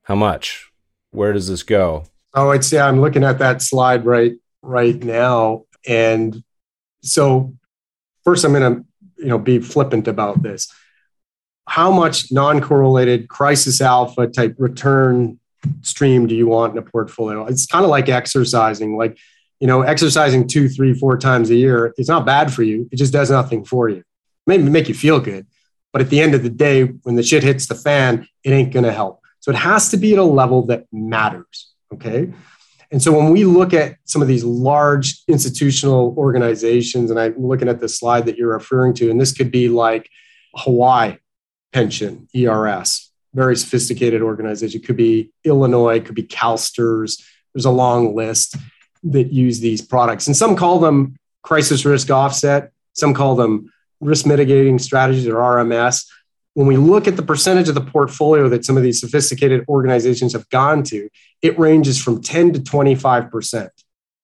How 0.04 0.14
much? 0.14 0.70
Where 1.10 1.32
does 1.32 1.48
this 1.48 1.62
go? 1.62 2.04
Oh, 2.34 2.50
it's 2.50 2.72
yeah, 2.72 2.86
I'm 2.86 3.00
looking 3.00 3.24
at 3.24 3.38
that 3.38 3.62
slide 3.62 4.04
right 4.04 4.34
right 4.62 5.02
now. 5.02 5.64
And 5.86 6.42
so 7.02 7.54
first 8.24 8.44
I'm 8.44 8.52
gonna, 8.52 8.84
you 9.18 9.26
know, 9.26 9.38
be 9.38 9.58
flippant 9.58 10.08
about 10.08 10.42
this 10.42 10.72
how 11.66 11.90
much 11.90 12.30
non-correlated 12.30 13.28
crisis 13.28 13.80
alpha 13.80 14.26
type 14.26 14.54
return 14.58 15.38
stream 15.80 16.26
do 16.26 16.34
you 16.34 16.46
want 16.46 16.72
in 16.72 16.78
a 16.78 16.82
portfolio? 16.82 17.46
It's 17.46 17.64
kind 17.64 17.82
of 17.84 17.90
like 17.90 18.10
exercising, 18.10 18.96
like, 18.96 19.16
you 19.58 19.66
know, 19.66 19.80
exercising 19.80 20.48
two, 20.48 20.68
three, 20.68 20.92
four 20.92 21.16
times 21.16 21.48
a 21.48 21.54
year. 21.54 21.94
It's 21.96 22.10
not 22.10 22.26
bad 22.26 22.52
for 22.52 22.62
you. 22.62 22.88
It 22.90 22.96
just 22.96 23.12
does 23.12 23.30
nothing 23.30 23.64
for 23.64 23.88
you. 23.88 24.02
Maybe 24.46 24.64
make 24.64 24.88
you 24.88 24.94
feel 24.94 25.20
good. 25.20 25.46
But 25.94 26.02
at 26.02 26.10
the 26.10 26.20
end 26.20 26.34
of 26.34 26.42
the 26.42 26.50
day, 26.50 26.84
when 26.84 27.14
the 27.14 27.22
shit 27.22 27.42
hits 27.42 27.66
the 27.66 27.74
fan, 27.74 28.28
it 28.44 28.50
ain't 28.50 28.72
going 28.72 28.84
to 28.84 28.92
help. 28.92 29.21
So 29.42 29.50
it 29.50 29.56
has 29.56 29.90
to 29.90 29.96
be 29.96 30.12
at 30.12 30.18
a 30.20 30.24
level 30.24 30.66
that 30.66 30.86
matters. 30.92 31.72
Okay. 31.92 32.32
And 32.92 33.02
so 33.02 33.12
when 33.12 33.30
we 33.30 33.44
look 33.44 33.74
at 33.74 33.96
some 34.04 34.22
of 34.22 34.28
these 34.28 34.44
large 34.44 35.22
institutional 35.26 36.14
organizations, 36.16 37.10
and 37.10 37.18
I'm 37.18 37.34
looking 37.36 37.68
at 37.68 37.80
the 37.80 37.88
slide 37.88 38.26
that 38.26 38.36
you're 38.36 38.52
referring 38.52 38.94
to, 38.94 39.10
and 39.10 39.20
this 39.20 39.32
could 39.32 39.50
be 39.50 39.68
like 39.68 40.08
Hawaii, 40.54 41.16
pension, 41.72 42.28
ERS, 42.36 43.10
very 43.34 43.56
sophisticated 43.56 44.22
organization. 44.22 44.80
It 44.80 44.86
could 44.86 44.96
be 44.96 45.32
Illinois, 45.42 45.96
it 45.96 46.04
could 46.06 46.14
be 46.14 46.22
CalSTRS. 46.22 47.20
There's 47.52 47.64
a 47.64 47.70
long 47.70 48.14
list 48.14 48.56
that 49.04 49.32
use 49.32 49.58
these 49.58 49.82
products. 49.82 50.28
And 50.28 50.36
some 50.36 50.54
call 50.54 50.78
them 50.78 51.16
crisis 51.42 51.84
risk 51.84 52.10
offset, 52.10 52.70
some 52.92 53.12
call 53.12 53.34
them 53.34 53.72
risk 54.00 54.24
mitigating 54.24 54.78
strategies 54.78 55.26
or 55.26 55.34
RMS. 55.34 56.06
When 56.54 56.66
we 56.66 56.76
look 56.76 57.08
at 57.08 57.16
the 57.16 57.22
percentage 57.22 57.68
of 57.68 57.74
the 57.74 57.80
portfolio 57.80 58.48
that 58.50 58.64
some 58.64 58.76
of 58.76 58.82
these 58.82 59.00
sophisticated 59.00 59.64
organizations 59.68 60.34
have 60.34 60.48
gone 60.50 60.82
to, 60.84 61.08
it 61.40 61.58
ranges 61.58 62.02
from 62.02 62.22
10 62.22 62.52
to 62.54 62.60
25%. 62.60 63.68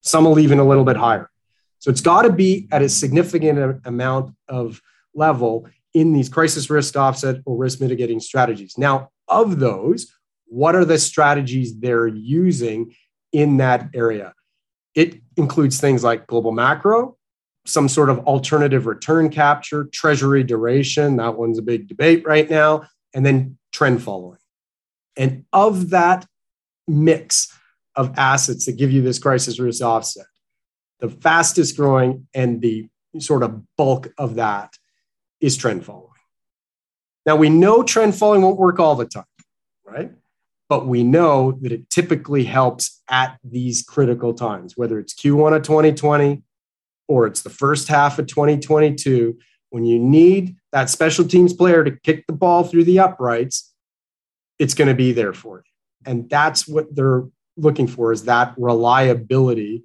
Some 0.03 0.25
will 0.25 0.39
even 0.39 0.59
a 0.59 0.65
little 0.65 0.85
bit 0.85 0.97
higher. 0.97 1.31
So 1.79 1.91
it's 1.91 2.01
got 2.01 2.23
to 2.23 2.33
be 2.33 2.69
at 2.71 2.83
a 2.83 2.89
significant 2.89 3.81
amount 3.85 4.35
of 4.49 4.81
level 5.15 5.69
in 5.95 6.13
these 6.13 6.29
crisis 6.29 6.71
risk 6.71 6.97
offset 6.97 7.37
or 7.45 7.57
risk 7.57 7.81
mitigating 7.81 8.21
strategies. 8.21 8.77
Now, 8.77 9.11
of 9.27 9.59
those, 9.59 10.13
what 10.47 10.75
are 10.75 10.85
the 10.85 10.99
strategies 10.99 11.79
they're 11.79 12.07
using 12.07 12.95
in 13.33 13.59
that 13.59 13.91
area? 13.95 14.35
It 14.95 15.21
includes 15.37 15.81
things 15.81 16.03
like 16.03 16.27
global 16.27 16.53
macro, 16.53 17.18
some 17.69 17.89
sort 17.89 18.11
of 18.11 18.21
alternative 18.21 18.87
return 18.87 19.29
capture, 19.31 19.85
treasury 19.93 20.43
duration. 20.43 21.17
That 21.17 21.37
one's 21.37 21.59
a 21.59 21.63
big 21.63 21.89
debate 21.89 22.27
right 22.27 22.49
now. 22.49 22.85
And 23.15 23.25
then 23.25 23.59
trend 23.73 24.03
following. 24.03 24.39
And 25.17 25.45
of 25.53 25.91
that 25.91 26.27
mix 26.87 27.53
of 27.95 28.17
assets 28.17 28.67
that 28.67 28.77
give 28.77 28.93
you 28.93 29.03
this 29.03 29.19
crisis 29.19 29.59
risk 29.59 29.83
offset, 29.83 30.27
the 31.01 31.09
fastest 31.09 31.77
growing 31.77 32.27
and 32.33 32.61
the 32.63 32.89
sort 33.19 33.43
of 33.43 33.63
bulk 33.77 34.13
of 34.17 34.37
that 34.37 34.75
is 35.41 35.57
trend 35.57 35.85
following. 35.85 36.09
Now, 37.27 37.37
we 37.37 37.51
know 37.51 37.83
trend 37.83 38.15
following 38.15 38.43
won't 38.43 38.59
work 38.59 38.79
all 38.79 38.95
the 38.95 39.05
time, 39.05 39.25
right? 39.85 40.13
But 40.69 40.87
we 40.87 41.03
know 41.03 41.53
that 41.61 41.73
it 41.73 41.91
typically 41.91 42.45
helps 42.45 43.03
at 43.11 43.39
these 43.43 43.83
critical 43.83 44.35
times, 44.35 44.77
whether 44.77 44.99
it's 44.99 45.15
Q1 45.15 45.57
of 45.57 45.63
2020 45.63 46.43
or 47.09 47.27
it's 47.27 47.43
the 47.43 47.51
first 47.51 47.89
half 47.89 48.19
of 48.19 48.27
2022, 48.27 49.39
when 49.71 49.85
you 49.85 49.99
need 49.99 50.57
that 50.73 50.91
special 50.91 51.27
teams 51.27 51.53
player 51.53 51.83
to 51.83 51.91
kick 51.91 52.27
the 52.27 52.33
ball 52.33 52.65
through 52.65 52.85
the 52.85 52.99
uprights, 53.01 53.75
it's 54.59 54.75
going 54.75 54.89
to 54.89 54.95
be 54.95 55.13
there 55.13 55.33
for 55.33 55.59
you. 55.59 55.63
And 56.07 56.29
that's 56.31 56.69
what 56.69 56.95
they're 56.95 57.25
looking 57.57 57.87
for 57.87 58.13
is 58.13 58.25
that 58.25 58.55
reliability 58.57 59.85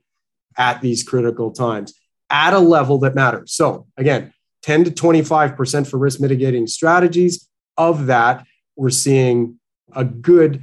at 0.57 0.81
these 0.81 1.03
critical 1.03 1.51
times 1.51 1.93
at 2.29 2.53
a 2.53 2.59
level 2.59 2.99
that 2.99 3.15
matters. 3.15 3.53
So 3.53 3.87
again, 3.97 4.33
10 4.63 4.85
to 4.85 4.91
25% 4.91 5.87
for 5.87 5.97
risk 5.97 6.19
mitigating 6.19 6.67
strategies. 6.67 7.47
Of 7.75 8.05
that, 8.05 8.45
we're 8.75 8.91
seeing 8.91 9.59
a 9.93 10.05
good 10.05 10.61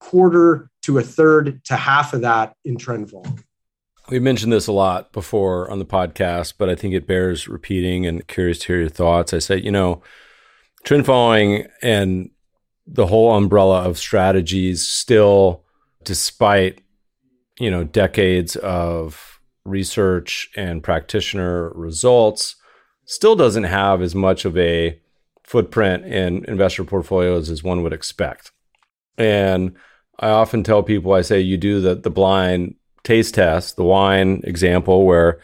quarter 0.00 0.70
to 0.82 0.98
a 0.98 1.02
third 1.02 1.64
to 1.64 1.76
half 1.76 2.12
of 2.12 2.22
that 2.22 2.54
in 2.64 2.76
trend 2.76 3.10
volume. 3.10 3.42
We 4.12 4.18
mentioned 4.18 4.52
this 4.52 4.66
a 4.66 4.72
lot 4.72 5.10
before 5.14 5.70
on 5.70 5.78
the 5.78 5.86
podcast, 5.86 6.54
but 6.58 6.68
I 6.68 6.74
think 6.74 6.92
it 6.92 7.06
bears 7.06 7.48
repeating 7.48 8.06
and 8.06 8.28
curious 8.28 8.58
to 8.58 8.66
hear 8.66 8.80
your 8.80 8.90
thoughts. 8.90 9.32
I 9.32 9.38
say, 9.38 9.56
you 9.56 9.70
know, 9.70 10.02
trend 10.84 11.06
following 11.06 11.66
and 11.80 12.28
the 12.86 13.06
whole 13.06 13.34
umbrella 13.34 13.84
of 13.84 13.96
strategies 13.96 14.86
still, 14.86 15.64
despite, 16.04 16.82
you 17.58 17.70
know, 17.70 17.84
decades 17.84 18.54
of 18.56 19.40
research 19.64 20.50
and 20.56 20.82
practitioner 20.82 21.70
results, 21.70 22.56
still 23.06 23.34
doesn't 23.34 23.64
have 23.64 24.02
as 24.02 24.14
much 24.14 24.44
of 24.44 24.58
a 24.58 25.00
footprint 25.42 26.04
in 26.04 26.44
investor 26.44 26.84
portfolios 26.84 27.48
as 27.48 27.64
one 27.64 27.82
would 27.82 27.94
expect. 27.94 28.52
And 29.16 29.74
I 30.20 30.28
often 30.28 30.64
tell 30.64 30.82
people, 30.82 31.14
I 31.14 31.22
say, 31.22 31.40
you 31.40 31.56
do 31.56 31.80
the, 31.80 31.94
the 31.94 32.10
blind 32.10 32.74
taste 33.04 33.34
test, 33.34 33.76
the 33.76 33.84
wine 33.84 34.40
example, 34.44 35.04
where 35.04 35.40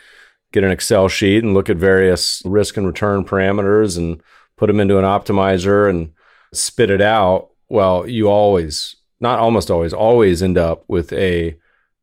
get 0.52 0.64
an 0.64 0.70
Excel 0.70 1.08
sheet 1.08 1.44
and 1.44 1.54
look 1.54 1.68
at 1.68 1.76
various 1.76 2.42
risk 2.44 2.76
and 2.76 2.86
return 2.86 3.24
parameters 3.24 3.98
and 3.98 4.22
put 4.56 4.66
them 4.66 4.80
into 4.80 4.98
an 4.98 5.04
optimizer 5.04 5.88
and 5.88 6.12
spit 6.52 6.90
it 6.90 7.00
out. 7.00 7.50
Well, 7.68 8.08
you 8.08 8.28
always, 8.28 8.96
not 9.20 9.38
almost 9.38 9.70
always, 9.70 9.92
always 9.92 10.42
end 10.42 10.56
up 10.56 10.84
with 10.88 11.12
a 11.12 11.56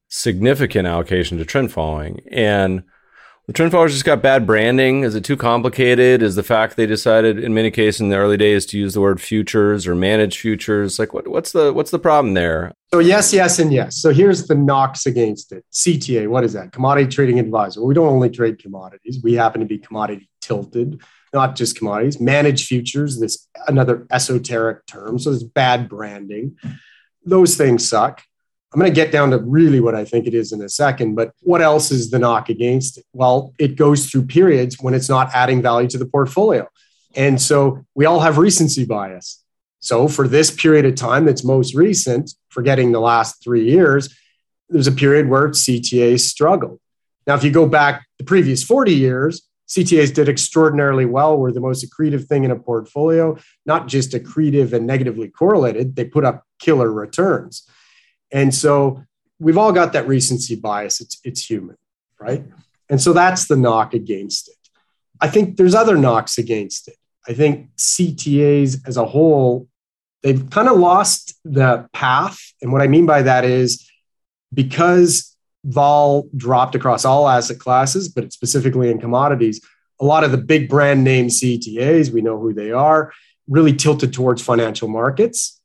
significant 0.10 0.88
allocation 0.88 1.38
to 1.38 1.46
trend 1.46 1.72
following. 1.72 2.22
And 2.32 2.84
the 3.48 3.54
trend 3.54 3.72
followers 3.72 3.94
just 3.94 4.06
got 4.06 4.24
bad 4.24 4.48
branding. 4.48 5.04
Is 5.04 5.14
it 5.14 5.24
too 5.24 5.38
complicated? 5.38 6.24
Is 6.24 6.36
the 6.36 6.44
fact 6.44 6.76
they 6.76 6.88
decided 6.88 7.38
in 7.38 7.54
many 7.54 7.70
cases 7.70 8.02
in 8.02 8.10
the 8.10 8.16
early 8.16 8.38
days 8.38 8.66
to 8.68 8.80
use 8.80 8.96
the 8.96 9.02
word 9.02 9.22
futures 9.22 9.86
or 9.86 9.94
manage 9.94 10.40
futures? 10.40 10.98
Like 10.98 11.14
what, 11.14 11.28
what's 11.28 11.52
the 11.52 11.72
what's 11.72 11.92
the 11.92 12.00
problem 12.00 12.34
there? 12.34 12.74
So 12.92 13.00
yes, 13.00 13.34
yes, 13.34 13.60
and 13.60 13.72
yes. 13.72 13.98
So 13.98 14.12
here's 14.12 14.48
the 14.48 14.56
knocks 14.56 15.06
against 15.06 15.52
it. 15.52 15.64
CTA, 15.72 16.28
what 16.28 16.44
is 16.44 16.54
that? 16.54 16.72
Commodity 16.72 17.08
trading 17.08 17.40
advisor. 17.40 17.84
We 17.84 17.94
don't 17.94 18.08
only 18.08 18.32
trade 18.32 18.58
commodities. 18.58 19.20
We 19.24 19.34
happen 19.34 19.62
to 19.62 19.68
be 19.68 19.78
commodity 19.78 20.28
tilted, 20.42 21.02
not 21.32 21.56
just 21.56 21.78
commodities. 21.78 22.20
Manage 22.20 22.66
futures, 22.66 23.20
this 23.20 23.48
another 23.68 24.08
esoteric 24.10 24.88
term. 24.88 25.20
So 25.20 25.32
it's 25.32 25.44
bad 25.44 25.88
branding. 25.88 26.58
Those 27.24 27.58
things 27.58 27.88
suck. 27.88 28.24
I'm 28.76 28.82
going 28.82 28.92
to 28.92 28.96
get 28.96 29.10
down 29.10 29.32
to 29.32 29.38
really 29.38 29.80
what 29.80 29.96
I 29.96 30.04
think 30.04 30.28
it 30.28 30.34
is 30.34 30.52
in 30.52 30.62
a 30.62 30.68
second, 30.68 31.16
but 31.16 31.32
what 31.40 31.62
else 31.62 31.92
is 31.92 32.12
the 32.12 32.20
knock 32.20 32.50
against 32.50 32.98
it? 32.98 33.06
Well, 33.14 33.54
it 33.58 33.78
goes 33.78 34.08
through 34.08 34.26
periods 34.26 34.76
when 34.82 34.94
it's 34.94 35.08
not 35.08 35.30
adding 35.34 35.62
value 35.62 35.88
to 35.88 35.98
the 35.98 36.06
portfolio. 36.06 36.68
And 37.16 37.42
so 37.42 37.86
we 37.96 38.04
all 38.04 38.20
have 38.20 38.38
recency 38.38 38.84
bias. 38.84 39.42
So 39.80 40.10
for 40.10 40.28
this 40.28 40.52
period 40.52 40.84
of 40.84 40.96
time 40.96 41.24
that's 41.24 41.46
most 41.46 41.74
recent, 41.74 42.34
forgetting 42.50 42.92
the 42.92 43.00
last 43.00 43.42
three 43.42 43.64
years, 43.64 44.14
there's 44.68 44.88
a 44.88 44.92
period 44.92 45.30
where 45.30 45.48
CTAs 45.52 46.20
struggled. 46.20 46.82
Now, 47.26 47.36
if 47.36 47.46
you 47.46 47.52
go 47.52 47.70
back 47.70 48.06
the 48.18 48.26
previous 48.26 48.62
40 48.62 48.94
years, 48.94 49.48
CTAs 49.70 50.14
did 50.14 50.28
extraordinarily 50.28 51.06
well, 51.06 51.38
were 51.38 51.54
the 51.54 51.62
most 51.62 51.90
accretive 51.90 52.28
thing 52.28 52.44
in 52.44 52.52
a 52.52 52.60
portfolio, 52.60 53.38
not 53.66 53.88
just 53.88 54.12
accretive 54.12 54.74
and 54.74 54.86
negatively 54.86 55.30
correlated, 55.30 55.96
they 55.96 56.04
put 56.04 56.26
up 56.26 56.44
killer 56.60 56.92
returns. 56.92 57.66
And 58.36 58.54
so 58.54 59.02
we've 59.40 59.58
all 59.58 59.72
got 59.72 59.94
that 59.94 60.10
recency 60.10 60.56
bias. 60.56 61.00
It's, 61.00 61.22
it's 61.24 61.50
human, 61.50 61.78
right? 62.20 62.44
And 62.90 63.02
so 63.02 63.14
that's 63.14 63.48
the 63.48 63.56
knock 63.56 63.94
against 63.94 64.50
it. 64.50 64.56
I 65.22 65.30
think 65.30 65.56
there's 65.56 65.74
other 65.74 65.98
knocks 65.98 66.38
against 66.38 66.90
it. 66.90 66.98
I 67.26 67.34
think 67.34 67.74
CTAs 67.78 68.86
as 68.86 68.98
a 68.98 69.06
whole, 69.06 69.70
they've 70.22 70.50
kind 70.50 70.68
of 70.68 70.78
lost 70.78 71.40
the 71.46 71.88
path. 71.94 72.38
And 72.62 72.74
what 72.74 72.82
I 72.82 72.88
mean 72.88 73.06
by 73.06 73.22
that 73.22 73.46
is 73.46 73.90
because 74.54 75.34
vol 75.64 76.28
dropped 76.36 76.76
across 76.76 77.06
all 77.06 77.30
asset 77.30 77.58
classes, 77.58 78.10
but 78.10 78.34
specifically 78.34 78.92
in 78.92 79.00
commodities, 79.00 79.62
a 80.02 80.06
lot 80.06 80.26
of 80.26 80.32
the 80.32 80.38
big 80.38 80.68
brand 80.68 81.06
name 81.06 81.28
CTAs, 81.28 82.12
we 82.12 82.22
know 82.22 82.38
who 82.38 82.54
they 82.54 82.74
are, 82.74 83.14
really 83.48 83.74
tilted 83.74 84.12
towards 84.12 84.42
financial 84.42 84.90
markets 84.90 85.62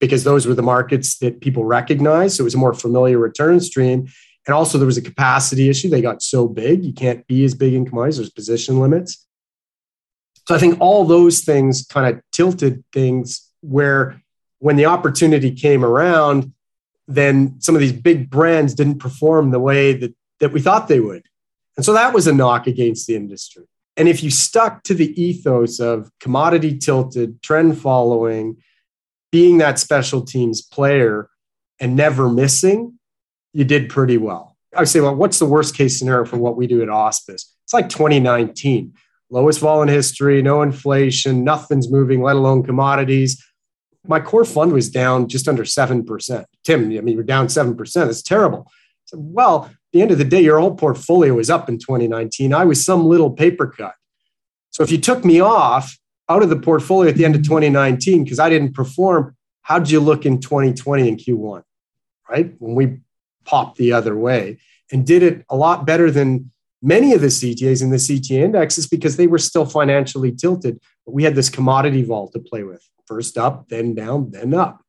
because 0.00 0.24
those 0.24 0.46
were 0.46 0.54
the 0.54 0.62
markets 0.62 1.18
that 1.18 1.40
people 1.40 1.64
recognized. 1.64 2.36
So 2.36 2.42
it 2.42 2.44
was 2.44 2.54
a 2.54 2.58
more 2.58 2.74
familiar 2.74 3.18
return 3.18 3.60
stream. 3.60 4.08
And 4.46 4.54
also, 4.54 4.78
there 4.78 4.86
was 4.86 4.98
a 4.98 5.02
capacity 5.02 5.68
issue. 5.68 5.88
They 5.88 6.02
got 6.02 6.22
so 6.22 6.46
big, 6.46 6.84
you 6.84 6.92
can't 6.92 7.26
be 7.26 7.44
as 7.44 7.54
big 7.54 7.74
in 7.74 7.84
commodities, 7.84 8.18
there's 8.18 8.30
position 8.30 8.78
limits. 8.78 9.26
So 10.46 10.54
I 10.54 10.58
think 10.58 10.80
all 10.80 11.04
those 11.04 11.40
things 11.40 11.84
kind 11.84 12.14
of 12.14 12.22
tilted 12.30 12.84
things 12.92 13.50
where 13.62 14.22
when 14.60 14.76
the 14.76 14.86
opportunity 14.86 15.50
came 15.50 15.84
around, 15.84 16.52
then 17.08 17.60
some 17.60 17.74
of 17.74 17.80
these 17.80 17.92
big 17.92 18.30
brands 18.30 18.74
didn't 18.74 18.98
perform 18.98 19.50
the 19.50 19.60
way 19.60 19.92
that, 19.94 20.14
that 20.40 20.52
we 20.52 20.60
thought 20.60 20.88
they 20.88 21.00
would. 21.00 21.24
And 21.76 21.84
so 21.84 21.92
that 21.92 22.14
was 22.14 22.26
a 22.26 22.32
knock 22.32 22.66
against 22.66 23.06
the 23.06 23.16
industry. 23.16 23.64
And 23.96 24.08
if 24.08 24.22
you 24.22 24.30
stuck 24.30 24.82
to 24.84 24.94
the 24.94 25.20
ethos 25.20 25.80
of 25.80 26.10
commodity 26.20 26.78
tilted, 26.78 27.42
trend 27.42 27.80
following, 27.80 28.58
being 29.32 29.58
that 29.58 29.78
special 29.78 30.22
teams 30.22 30.62
player 30.62 31.28
and 31.80 31.96
never 31.96 32.28
missing, 32.28 32.98
you 33.52 33.64
did 33.64 33.88
pretty 33.88 34.18
well. 34.18 34.56
I 34.74 34.84
say, 34.84 35.00
well, 35.00 35.14
what's 35.14 35.38
the 35.38 35.46
worst 35.46 35.76
case 35.76 35.98
scenario 35.98 36.24
for 36.24 36.36
what 36.36 36.56
we 36.56 36.66
do 36.66 36.82
at 36.82 36.88
Auspice? 36.88 37.54
It's 37.64 37.74
like 37.74 37.88
2019, 37.88 38.92
lowest 39.30 39.60
vol 39.60 39.82
in 39.82 39.88
history, 39.88 40.42
no 40.42 40.62
inflation, 40.62 41.44
nothing's 41.44 41.90
moving, 41.90 42.22
let 42.22 42.36
alone 42.36 42.62
commodities. 42.62 43.42
My 44.06 44.20
core 44.20 44.44
fund 44.44 44.72
was 44.72 44.88
down 44.88 45.28
just 45.28 45.48
under 45.48 45.64
7%. 45.64 46.44
Tim, 46.64 46.84
I 46.84 47.00
mean, 47.00 47.08
you're 47.08 47.24
down 47.24 47.48
7%. 47.48 47.92
That's 47.94 48.22
terrible. 48.22 48.70
So, 49.06 49.18
well, 49.18 49.64
at 49.64 49.76
the 49.92 50.02
end 50.02 50.10
of 50.10 50.18
the 50.18 50.24
day, 50.24 50.42
your 50.42 50.60
whole 50.60 50.74
portfolio 50.74 51.34
was 51.34 51.50
up 51.50 51.68
in 51.68 51.78
2019. 51.78 52.52
I 52.52 52.64
was 52.64 52.84
some 52.84 53.06
little 53.06 53.30
paper 53.30 53.66
cut. 53.66 53.94
So 54.70 54.82
if 54.82 54.90
you 54.90 54.98
took 54.98 55.24
me 55.24 55.40
off, 55.40 55.96
out 56.28 56.42
of 56.42 56.48
the 56.48 56.56
portfolio 56.56 57.10
at 57.10 57.16
the 57.16 57.24
end 57.24 57.36
of 57.36 57.42
2019 57.42 58.24
because 58.24 58.38
I 58.38 58.48
didn't 58.48 58.72
perform. 58.72 59.36
How 59.62 59.78
did 59.78 59.90
you 59.90 60.00
look 60.00 60.26
in 60.26 60.40
2020 60.40 61.08
in 61.08 61.16
Q1? 61.16 61.62
Right? 62.28 62.54
When 62.58 62.74
we 62.74 62.98
popped 63.44 63.78
the 63.78 63.92
other 63.92 64.16
way 64.16 64.58
and 64.90 65.06
did 65.06 65.22
it 65.22 65.44
a 65.48 65.56
lot 65.56 65.86
better 65.86 66.10
than 66.10 66.50
many 66.82 67.12
of 67.14 67.20
the 67.20 67.28
CTAs 67.28 67.82
in 67.82 67.90
the 67.90 67.96
CTA 67.96 68.42
indexes 68.42 68.86
because 68.86 69.16
they 69.16 69.26
were 69.26 69.38
still 69.38 69.66
financially 69.66 70.32
tilted. 70.32 70.80
But 71.04 71.14
we 71.14 71.24
had 71.24 71.34
this 71.34 71.48
commodity 71.48 72.02
vol 72.02 72.28
to 72.28 72.38
play 72.38 72.62
with 72.62 72.82
first 73.06 73.38
up, 73.38 73.68
then 73.68 73.94
down, 73.94 74.30
then 74.30 74.54
up. 74.54 74.82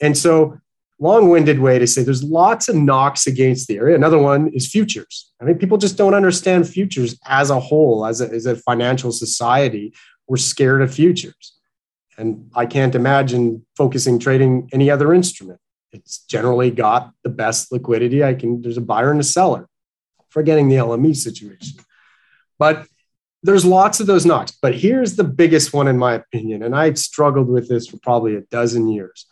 And 0.00 0.16
so, 0.16 0.58
long 0.98 1.28
winded 1.28 1.60
way 1.60 1.78
to 1.78 1.86
say 1.86 2.02
there's 2.02 2.22
lots 2.22 2.68
of 2.68 2.76
knocks 2.76 3.26
against 3.26 3.68
the 3.68 3.76
area. 3.76 3.96
Another 3.96 4.18
one 4.18 4.48
is 4.48 4.70
futures. 4.70 5.32
I 5.40 5.44
mean, 5.44 5.58
people 5.58 5.76
just 5.76 5.98
don't 5.98 6.14
understand 6.14 6.68
futures 6.68 7.18
as 7.26 7.50
a 7.50 7.60
whole, 7.60 8.06
as 8.06 8.20
a, 8.20 8.30
as 8.30 8.46
a 8.46 8.56
financial 8.56 9.12
society 9.12 9.92
we're 10.28 10.36
scared 10.36 10.82
of 10.82 10.94
futures. 10.94 11.54
And 12.16 12.50
I 12.54 12.66
can't 12.66 12.94
imagine 12.94 13.66
focusing 13.76 14.18
trading 14.18 14.68
any 14.72 14.90
other 14.90 15.12
instrument. 15.12 15.60
It's 15.92 16.18
generally 16.18 16.70
got 16.70 17.12
the 17.22 17.30
best 17.30 17.72
liquidity. 17.72 18.22
I 18.24 18.34
can, 18.34 18.62
there's 18.62 18.76
a 18.76 18.82
buyer 18.82 19.10
and 19.10 19.20
a 19.20 19.24
seller, 19.24 19.68
forgetting 20.28 20.68
the 20.68 20.76
LME 20.76 21.16
situation. 21.16 21.78
But 22.58 22.86
there's 23.42 23.64
lots 23.64 24.00
of 24.00 24.06
those 24.06 24.24
knocks. 24.24 24.52
But 24.52 24.74
here's 24.74 25.16
the 25.16 25.24
biggest 25.24 25.72
one, 25.72 25.86
in 25.86 25.98
my 25.98 26.14
opinion. 26.14 26.62
And 26.62 26.74
I've 26.74 26.98
struggled 26.98 27.48
with 27.48 27.68
this 27.68 27.86
for 27.86 27.98
probably 27.98 28.36
a 28.36 28.40
dozen 28.42 28.88
years. 28.88 29.26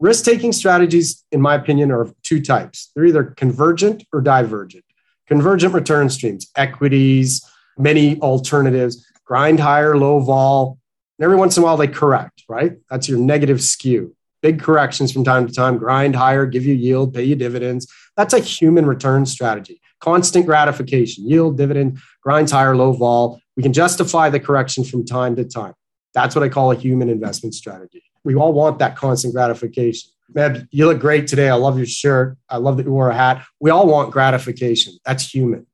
Risk 0.00 0.24
taking 0.24 0.52
strategies, 0.52 1.24
in 1.32 1.40
my 1.40 1.54
opinion, 1.54 1.90
are 1.90 2.02
of 2.02 2.14
two 2.22 2.40
types 2.40 2.90
they're 2.94 3.06
either 3.06 3.24
convergent 3.24 4.04
or 4.12 4.20
divergent. 4.20 4.84
convergent 5.26 5.72
return 5.72 6.10
streams, 6.10 6.50
equities, 6.56 7.44
many 7.78 8.20
alternatives, 8.20 9.06
grind 9.24 9.60
higher, 9.60 9.96
low 9.96 10.20
vol. 10.20 10.78
And 11.18 11.24
every 11.24 11.36
once 11.36 11.56
in 11.56 11.62
a 11.62 11.66
while, 11.66 11.76
they 11.76 11.88
correct, 11.88 12.44
right? 12.48 12.76
That's 12.90 13.08
your 13.08 13.18
negative 13.18 13.62
skew. 13.62 14.14
Big 14.42 14.60
corrections 14.60 15.12
from 15.12 15.24
time 15.24 15.46
to 15.46 15.52
time, 15.52 15.78
grind 15.78 16.14
higher, 16.14 16.44
give 16.44 16.66
you 16.66 16.74
yield, 16.74 17.14
pay 17.14 17.24
you 17.24 17.34
dividends. 17.34 17.90
That's 18.16 18.34
a 18.34 18.40
human 18.40 18.84
return 18.84 19.24
strategy. 19.24 19.80
Constant 20.00 20.44
gratification, 20.44 21.26
yield, 21.26 21.56
dividend, 21.56 21.98
grinds 22.22 22.52
higher, 22.52 22.76
low 22.76 22.92
vol. 22.92 23.40
We 23.56 23.62
can 23.62 23.72
justify 23.72 24.28
the 24.28 24.40
correction 24.40 24.84
from 24.84 25.06
time 25.06 25.36
to 25.36 25.44
time. 25.44 25.72
That's 26.12 26.34
what 26.34 26.42
I 26.42 26.48
call 26.48 26.72
a 26.72 26.76
human 26.76 27.08
investment 27.08 27.54
strategy. 27.54 28.02
We 28.22 28.34
all 28.34 28.52
want 28.52 28.78
that 28.80 28.96
constant 28.96 29.34
gratification. 29.34 30.10
Man, 30.32 30.68
you 30.70 30.86
look 30.86 31.00
great 31.00 31.26
today. 31.26 31.48
I 31.48 31.54
love 31.54 31.76
your 31.76 31.86
shirt. 31.86 32.36
I 32.48 32.56
love 32.56 32.76
that 32.78 32.86
you 32.86 32.92
wore 32.92 33.10
a 33.10 33.14
hat. 33.14 33.44
We 33.60 33.70
all 33.70 33.86
want 33.86 34.10
gratification. 34.10 34.94
That's 35.04 35.28
human. 35.28 35.66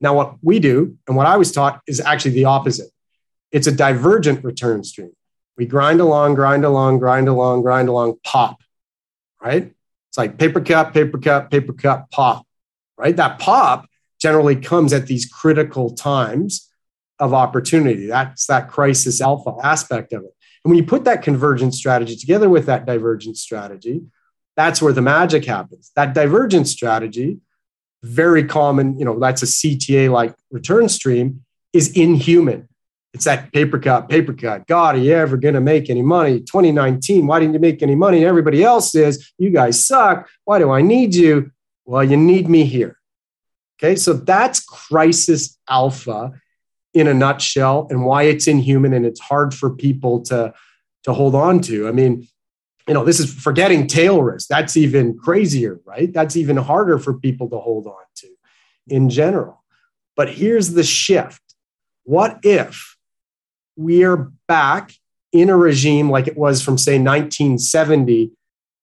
Now, 0.00 0.14
what 0.14 0.36
we 0.42 0.58
do 0.58 0.96
and 1.06 1.16
what 1.16 1.26
I 1.26 1.36
was 1.36 1.52
taught 1.52 1.80
is 1.86 2.00
actually 2.00 2.32
the 2.32 2.46
opposite 2.46 2.90
it's 3.52 3.66
a 3.66 3.72
divergent 3.72 4.44
return 4.44 4.84
stream. 4.84 5.10
We 5.56 5.66
grind 5.66 6.00
along, 6.00 6.34
grind 6.34 6.64
along, 6.64 6.98
grind 7.00 7.28
along, 7.28 7.62
grind 7.62 7.88
along, 7.88 8.18
pop, 8.24 8.60
right? 9.42 9.72
It's 10.08 10.18
like 10.18 10.38
paper 10.38 10.60
cup, 10.60 10.94
paper 10.94 11.18
cup, 11.18 11.50
paper 11.50 11.72
cup, 11.72 12.10
pop, 12.10 12.46
right? 12.96 13.14
That 13.16 13.38
pop 13.38 13.86
generally 14.20 14.56
comes 14.56 14.92
at 14.92 15.06
these 15.06 15.26
critical 15.26 15.90
times 15.94 16.68
of 17.18 17.34
opportunity. 17.34 18.06
That's 18.06 18.46
that 18.46 18.70
crisis 18.70 19.20
alpha 19.20 19.54
aspect 19.62 20.12
of 20.12 20.22
it. 20.22 20.34
And 20.64 20.70
when 20.70 20.76
you 20.78 20.84
put 20.84 21.04
that 21.04 21.22
convergent 21.22 21.74
strategy 21.74 22.16
together 22.16 22.48
with 22.48 22.66
that 22.66 22.86
divergent 22.86 23.36
strategy, 23.36 24.02
that's 24.56 24.82
where 24.82 24.92
the 24.92 25.02
magic 25.02 25.44
happens. 25.44 25.90
That 25.96 26.14
divergent 26.14 26.68
strategy, 26.68 27.38
very 28.02 28.44
common, 28.44 28.98
you 28.98 29.04
know, 29.04 29.18
that's 29.18 29.42
a 29.42 29.46
CTA 29.46 30.10
like 30.10 30.34
return 30.50 30.88
stream, 30.88 31.44
is 31.72 31.92
inhuman. 31.92 32.68
It's 33.12 33.24
that 33.24 33.52
paper 33.52 33.78
cut, 33.78 34.08
paper 34.08 34.32
cut. 34.32 34.66
God, 34.66 34.94
are 34.94 34.98
you 34.98 35.12
ever 35.12 35.36
going 35.36 35.54
to 35.54 35.60
make 35.60 35.90
any 35.90 36.02
money? 36.02 36.40
2019, 36.40 37.26
why 37.26 37.40
didn't 37.40 37.54
you 37.54 37.60
make 37.60 37.82
any 37.82 37.96
money? 37.96 38.24
Everybody 38.24 38.62
else 38.62 38.92
says, 38.92 39.32
you 39.36 39.50
guys 39.50 39.84
suck. 39.84 40.28
Why 40.44 40.58
do 40.58 40.70
I 40.70 40.80
need 40.80 41.14
you? 41.14 41.50
Well, 41.84 42.04
you 42.04 42.16
need 42.16 42.48
me 42.48 42.64
here. 42.64 42.96
Okay, 43.82 43.96
so 43.96 44.12
that's 44.12 44.60
crisis 44.60 45.58
alpha 45.68 46.32
in 46.94 47.08
a 47.08 47.14
nutshell 47.14 47.86
and 47.90 48.04
why 48.04 48.24
it's 48.24 48.46
inhuman 48.46 48.92
and 48.92 49.06
it's 49.06 49.20
hard 49.20 49.54
for 49.54 49.70
people 49.70 50.20
to 50.22 50.52
to 51.04 51.14
hold 51.14 51.34
on 51.34 51.60
to. 51.62 51.88
I 51.88 51.92
mean, 51.92 52.28
you 52.90 52.94
know, 52.94 53.04
this 53.04 53.20
is 53.20 53.32
forgetting 53.32 53.86
tail 53.86 54.20
risk. 54.20 54.48
That's 54.48 54.76
even 54.76 55.16
crazier, 55.16 55.78
right? 55.84 56.12
That's 56.12 56.36
even 56.36 56.56
harder 56.56 56.98
for 56.98 57.14
people 57.14 57.48
to 57.50 57.56
hold 57.56 57.86
on 57.86 58.02
to 58.16 58.26
in 58.88 59.08
general. 59.08 59.62
But 60.16 60.28
here's 60.28 60.72
the 60.72 60.82
shift. 60.82 61.40
What 62.02 62.40
if 62.42 62.96
we're 63.76 64.32
back 64.48 64.92
in 65.30 65.50
a 65.50 65.56
regime 65.56 66.10
like 66.10 66.26
it 66.26 66.36
was 66.36 66.62
from 66.62 66.76
say 66.76 66.94
1970 66.94 68.32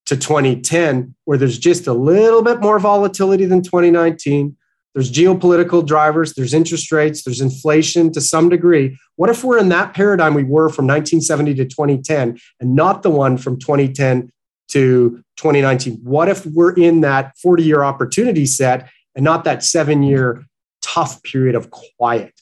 to 0.06 0.16
2010 0.16 1.14
where 1.26 1.36
there's 1.36 1.58
just 1.58 1.86
a 1.86 1.92
little 1.92 2.42
bit 2.42 2.60
more 2.60 2.78
volatility 2.78 3.44
than 3.44 3.60
2019 3.60 4.56
there's 4.94 5.12
geopolitical 5.12 5.84
drivers, 5.84 6.34
there's 6.34 6.54
interest 6.54 6.90
rates, 6.90 7.22
there's 7.22 7.40
inflation 7.40 8.12
to 8.12 8.20
some 8.20 8.48
degree. 8.48 8.98
What 9.16 9.30
if 9.30 9.44
we're 9.44 9.58
in 9.58 9.68
that 9.68 9.94
paradigm 9.94 10.34
we 10.34 10.44
were 10.44 10.68
from 10.68 10.86
1970 10.86 11.54
to 11.54 11.64
2010 11.66 12.38
and 12.60 12.74
not 12.74 13.02
the 13.02 13.10
one 13.10 13.36
from 13.36 13.58
2010 13.58 14.30
to 14.68 15.22
2019? 15.36 16.00
What 16.02 16.28
if 16.28 16.44
we're 16.46 16.72
in 16.72 17.02
that 17.02 17.36
40 17.38 17.62
year 17.62 17.82
opportunity 17.82 18.46
set 18.46 18.90
and 19.14 19.24
not 19.24 19.44
that 19.44 19.62
seven 19.62 20.02
year 20.02 20.44
tough 20.82 21.22
period 21.22 21.54
of 21.54 21.70
quiet? 21.70 22.32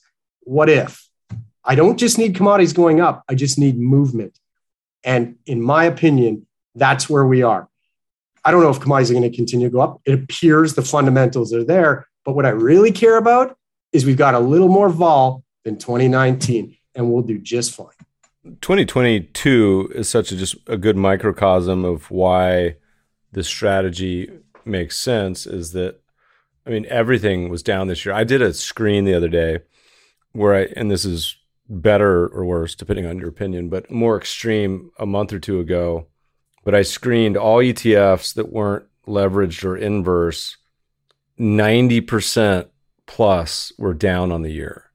What 0.40 0.68
if? 0.68 1.06
I 1.64 1.74
don't 1.74 1.98
just 1.98 2.16
need 2.16 2.36
commodities 2.36 2.72
going 2.72 3.00
up, 3.00 3.24
I 3.28 3.34
just 3.34 3.58
need 3.58 3.76
movement. 3.76 4.38
And 5.02 5.36
in 5.46 5.60
my 5.60 5.84
opinion, 5.84 6.46
that's 6.74 7.10
where 7.10 7.26
we 7.26 7.42
are. 7.42 7.68
I 8.44 8.52
don't 8.52 8.62
know 8.62 8.70
if 8.70 8.80
commodities 8.80 9.10
are 9.10 9.14
going 9.14 9.28
to 9.28 9.36
continue 9.36 9.66
to 9.66 9.72
go 9.72 9.80
up. 9.80 10.00
It 10.04 10.14
appears 10.14 10.74
the 10.74 10.82
fundamentals 10.82 11.52
are 11.52 11.64
there, 11.64 12.06
but 12.26 12.34
what 12.34 12.44
I 12.44 12.50
really 12.50 12.90
care 12.90 13.16
about 13.16 13.56
is 13.92 14.04
we've 14.04 14.16
got 14.16 14.34
a 14.34 14.40
little 14.40 14.68
more 14.68 14.90
vol 14.90 15.44
than 15.64 15.78
2019, 15.78 16.76
and 16.96 17.10
we'll 17.10 17.22
do 17.22 17.38
just 17.38 17.74
fine. 17.74 17.86
2022 18.60 19.92
is 19.94 20.08
such 20.08 20.32
a 20.32 20.36
just 20.36 20.56
a 20.66 20.76
good 20.76 20.96
microcosm 20.96 21.84
of 21.84 22.10
why 22.10 22.76
this 23.32 23.46
strategy 23.46 24.28
makes 24.64 24.98
sense. 24.98 25.46
Is 25.46 25.72
that 25.72 26.00
I 26.66 26.70
mean 26.70 26.84
everything 26.88 27.48
was 27.48 27.62
down 27.62 27.86
this 27.86 28.04
year. 28.04 28.14
I 28.14 28.24
did 28.24 28.42
a 28.42 28.52
screen 28.52 29.04
the 29.04 29.14
other 29.14 29.28
day 29.28 29.60
where 30.32 30.54
I 30.54 30.68
and 30.76 30.90
this 30.90 31.04
is 31.04 31.36
better 31.68 32.26
or 32.28 32.44
worse 32.44 32.74
depending 32.74 33.06
on 33.06 33.18
your 33.18 33.28
opinion, 33.28 33.68
but 33.68 33.90
more 33.90 34.16
extreme 34.16 34.90
a 34.98 35.06
month 35.06 35.32
or 35.32 35.38
two 35.38 35.58
ago. 35.60 36.06
But 36.64 36.74
I 36.74 36.82
screened 36.82 37.36
all 37.36 37.58
ETFs 37.58 38.34
that 38.34 38.52
weren't 38.52 38.86
leveraged 39.06 39.64
or 39.64 39.76
inverse 39.76 40.56
90% 41.38 42.68
plus 43.06 43.72
were 43.78 43.94
down 43.94 44.32
on 44.32 44.42
the 44.42 44.52
year, 44.52 44.90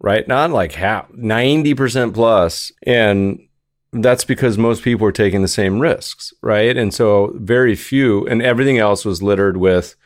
right? 0.00 0.26
Not 0.26 0.50
like 0.50 0.72
half, 0.72 1.10
90% 1.12 2.14
plus. 2.14 2.72
And 2.84 3.40
that's 3.92 4.24
because 4.24 4.58
most 4.58 4.82
people 4.82 5.04
were 5.04 5.12
taking 5.12 5.42
the 5.42 5.48
same 5.48 5.80
risks, 5.80 6.32
right? 6.42 6.76
And 6.76 6.92
so 6.92 7.32
very 7.36 7.76
few, 7.76 8.26
and 8.26 8.42
everything 8.42 8.78
else 8.78 9.04
was 9.04 9.22
littered 9.22 9.56
with 9.56 9.96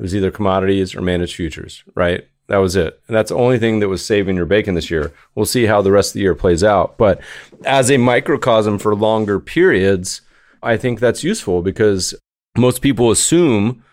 it 0.00 0.02
was 0.02 0.14
either 0.14 0.30
commodities 0.30 0.94
or 0.94 1.02
managed 1.02 1.36
futures, 1.36 1.84
right? 1.94 2.26
That 2.46 2.56
was 2.56 2.74
it. 2.74 2.98
And 3.06 3.14
that's 3.14 3.28
the 3.28 3.36
only 3.36 3.58
thing 3.58 3.80
that 3.80 3.88
was 3.88 4.02
saving 4.02 4.34
your 4.34 4.46
bacon 4.46 4.74
this 4.74 4.90
year. 4.90 5.12
We'll 5.34 5.44
see 5.44 5.66
how 5.66 5.82
the 5.82 5.92
rest 5.92 6.10
of 6.10 6.14
the 6.14 6.20
year 6.20 6.34
plays 6.34 6.64
out. 6.64 6.96
But 6.96 7.20
as 7.66 7.90
a 7.90 7.98
microcosm 7.98 8.78
for 8.78 8.94
longer 8.94 9.38
periods, 9.38 10.22
I 10.62 10.78
think 10.78 11.00
that's 11.00 11.22
useful 11.22 11.60
because 11.60 12.14
most 12.56 12.80
people 12.80 13.10
assume 13.10 13.84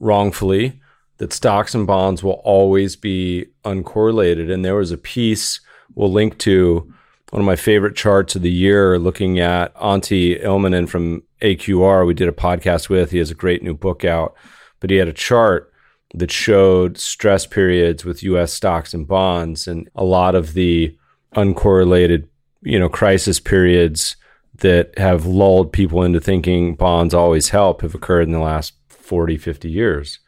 wrongfully 0.00 0.80
that 1.18 1.32
stocks 1.32 1.74
and 1.74 1.86
bonds 1.86 2.22
will 2.22 2.40
always 2.44 2.96
be 2.96 3.46
uncorrelated. 3.64 4.52
And 4.52 4.64
there 4.64 4.76
was 4.76 4.92
a 4.92 4.98
piece 4.98 5.60
we'll 5.94 6.12
link 6.12 6.38
to 6.38 6.92
one 7.30 7.40
of 7.40 7.46
my 7.46 7.56
favorite 7.56 7.96
charts 7.96 8.36
of 8.36 8.42
the 8.42 8.50
year 8.50 8.98
looking 8.98 9.38
at 9.38 9.74
Antti 9.74 10.42
Ilmanen 10.42 10.88
from 10.88 11.22
AQR. 11.42 12.06
We 12.06 12.14
did 12.14 12.28
a 12.28 12.32
podcast 12.32 12.88
with. 12.88 13.10
He 13.10 13.18
has 13.18 13.30
a 13.30 13.34
great 13.34 13.62
new 13.62 13.74
book 13.74 14.04
out, 14.04 14.34
but 14.80 14.90
he 14.90 14.96
had 14.96 15.08
a 15.08 15.12
chart 15.12 15.72
that 16.14 16.30
showed 16.30 16.96
stress 16.96 17.46
periods 17.46 18.04
with 18.04 18.22
US 18.22 18.52
stocks 18.52 18.94
and 18.94 19.06
bonds 19.06 19.68
and 19.68 19.90
a 19.94 20.04
lot 20.04 20.34
of 20.34 20.54
the 20.54 20.96
uncorrelated, 21.34 22.28
you 22.62 22.78
know, 22.78 22.88
crisis 22.88 23.40
periods 23.40 24.16
that 24.58 24.96
have 24.98 25.26
lulled 25.26 25.72
people 25.72 26.02
into 26.02 26.20
thinking 26.20 26.74
bonds 26.74 27.12
always 27.12 27.50
help 27.50 27.82
have 27.82 27.94
occurred 27.94 28.22
in 28.22 28.32
the 28.32 28.38
last 28.38 28.72
40, 29.08 29.38
50 29.38 29.70
years 29.70 30.18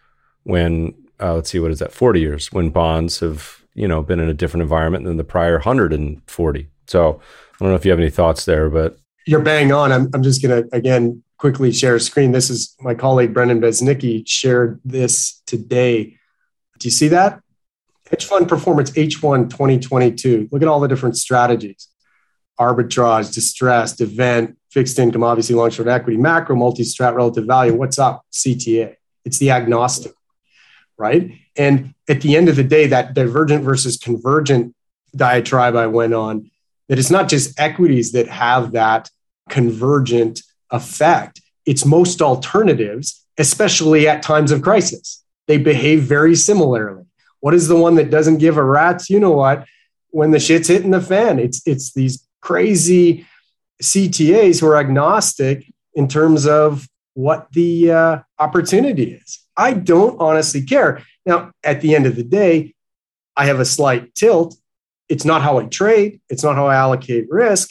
when, 0.45 0.95
uh, 1.21 1.35
let's 1.35 1.51
see, 1.51 1.59
what 1.59 1.71
is 1.71 1.81
that, 1.81 1.93
40 1.93 2.19
years 2.19 2.51
when 2.51 2.71
bonds 2.71 3.21
have, 3.21 3.63
you 3.75 3.87
know, 3.87 4.03
been 4.03 4.19
in 4.19 4.31
a 4.31 4.35
different 4.35 4.63
environment 4.63 5.05
than 5.05 5.19
the 5.19 5.25
prior 5.25 5.53
140. 5.53 6.69
So 6.87 7.21
I 7.21 7.57
don't 7.61 7.69
know 7.69 7.75
if 7.75 7.85
you 7.85 7.91
have 7.91 8.01
any 8.01 8.09
thoughts 8.09 8.47
there, 8.47 8.71
but. 8.71 8.99
You're 9.27 9.43
bang 9.43 9.71
on. 9.71 9.93
I'm, 9.93 10.09
I'm 10.15 10.23
just 10.23 10.43
going 10.43 10.63
to, 10.63 10.75
again, 10.75 11.23
quickly 11.37 11.73
share 11.73 11.95
a 11.95 12.01
screen. 12.01 12.33
This 12.33 12.49
is 12.49 12.75
my 12.81 12.95
colleague, 12.95 13.35
Brendan 13.35 13.61
Besnicki, 13.61 14.27
shared 14.27 14.81
this 14.83 15.43
today. 15.47 16.17
Do 16.79 16.89
you 16.89 16.91
see 16.91 17.09
that? 17.09 17.41
Hedge 18.11 18.25
fund 18.25 18.49
performance 18.49 18.93
H1 18.93 19.51
2022. 19.51 20.49
Look 20.51 20.63
at 20.63 20.69
all 20.69 20.81
the 20.81 20.89
different 20.89 21.19
strategies 21.19 21.87
arbitrage, 22.59 23.33
distressed, 23.33 24.03
event, 24.03 24.59
fixed 24.71 24.99
income, 24.99 25.25
obviously 25.25 25.55
long 25.55 25.71
short 25.71 25.89
equity, 25.89 26.17
macro, 26.17 26.57
multi 26.57 26.83
strat, 26.83 27.15
relative 27.15 27.47
value. 27.47 27.75
What's 27.75 27.99
up? 27.99 28.25
CTA. 28.33 28.97
It's 29.25 29.39
the 29.39 29.51
agnostic, 29.51 30.13
right? 30.97 31.33
And 31.57 31.95
at 32.09 32.21
the 32.21 32.37
end 32.37 32.49
of 32.49 32.57
the 32.57 32.65
day, 32.65 32.87
that 32.87 33.15
divergent 33.15 33.65
versus 33.65 33.97
convergent 33.97 34.75
diatribe 35.15 35.77
I 35.77 35.87
went 35.89 36.15
on, 36.15 36.51
that 36.89 36.99
it's 36.99 37.11
not 37.11 37.29
just 37.29 37.59
equities 37.59 38.13
that 38.13 38.29
have 38.29 38.73
that 38.73 39.11
convergent 39.49 40.43
effect, 40.71 41.41
it's 41.67 41.85
most 41.85 42.23
alternatives, 42.23 43.27
especially 43.39 44.09
at 44.09 44.23
times 44.23 44.53
of 44.53 44.63
crisis. 44.63 45.23
They 45.47 45.59
behave 45.59 46.03
very 46.03 46.37
similarly. 46.37 47.05
What 47.41 47.55
is 47.55 47.69
the 47.69 47.77
one 47.77 47.97
that 47.97 48.11
doesn't 48.11 48.39
give 48.39 48.57
a 48.57 48.65
rat's? 48.65 49.11
You 49.11 49.21
know 49.21 49.33
what? 49.33 49.67
When 50.11 50.31
the 50.31 50.41
shit's 50.41 50.69
hitting 50.69 50.91
the 50.91 51.01
fan, 51.01 51.39
it's 51.39 51.63
it's 51.67 51.93
these 51.93 52.27
crazy 52.41 53.27
CTAs 53.83 54.61
who 54.61 54.67
are 54.67 54.77
agnostic 54.77 55.65
in 55.95 56.09
terms 56.09 56.47
of 56.47 56.87
what 57.15 57.49
the 57.53 57.91
uh, 57.91 58.19
opportunity 58.39 59.13
is. 59.15 59.41
I 59.57 59.75
don't 59.75 60.21
honestly 60.21 60.63
care. 60.63 61.03
Now, 61.27 61.53
at 61.63 61.81
the 61.81 61.95
end 61.95 62.07
of 62.07 62.17
the 62.17 62.23
day, 62.23 62.75
I 63.37 63.47
have 63.47 63.61
a 63.61 63.65
slight 63.65 64.15
tilt. 64.15 64.57
It's 65.09 65.25
not 65.25 65.43
how 65.43 65.59
I 65.59 65.65
trade, 65.65 66.21
it's 66.29 66.45
not 66.45 66.57
how 66.57 66.67
I 66.67 66.77
allocate 66.77 67.27
risk, 67.29 67.71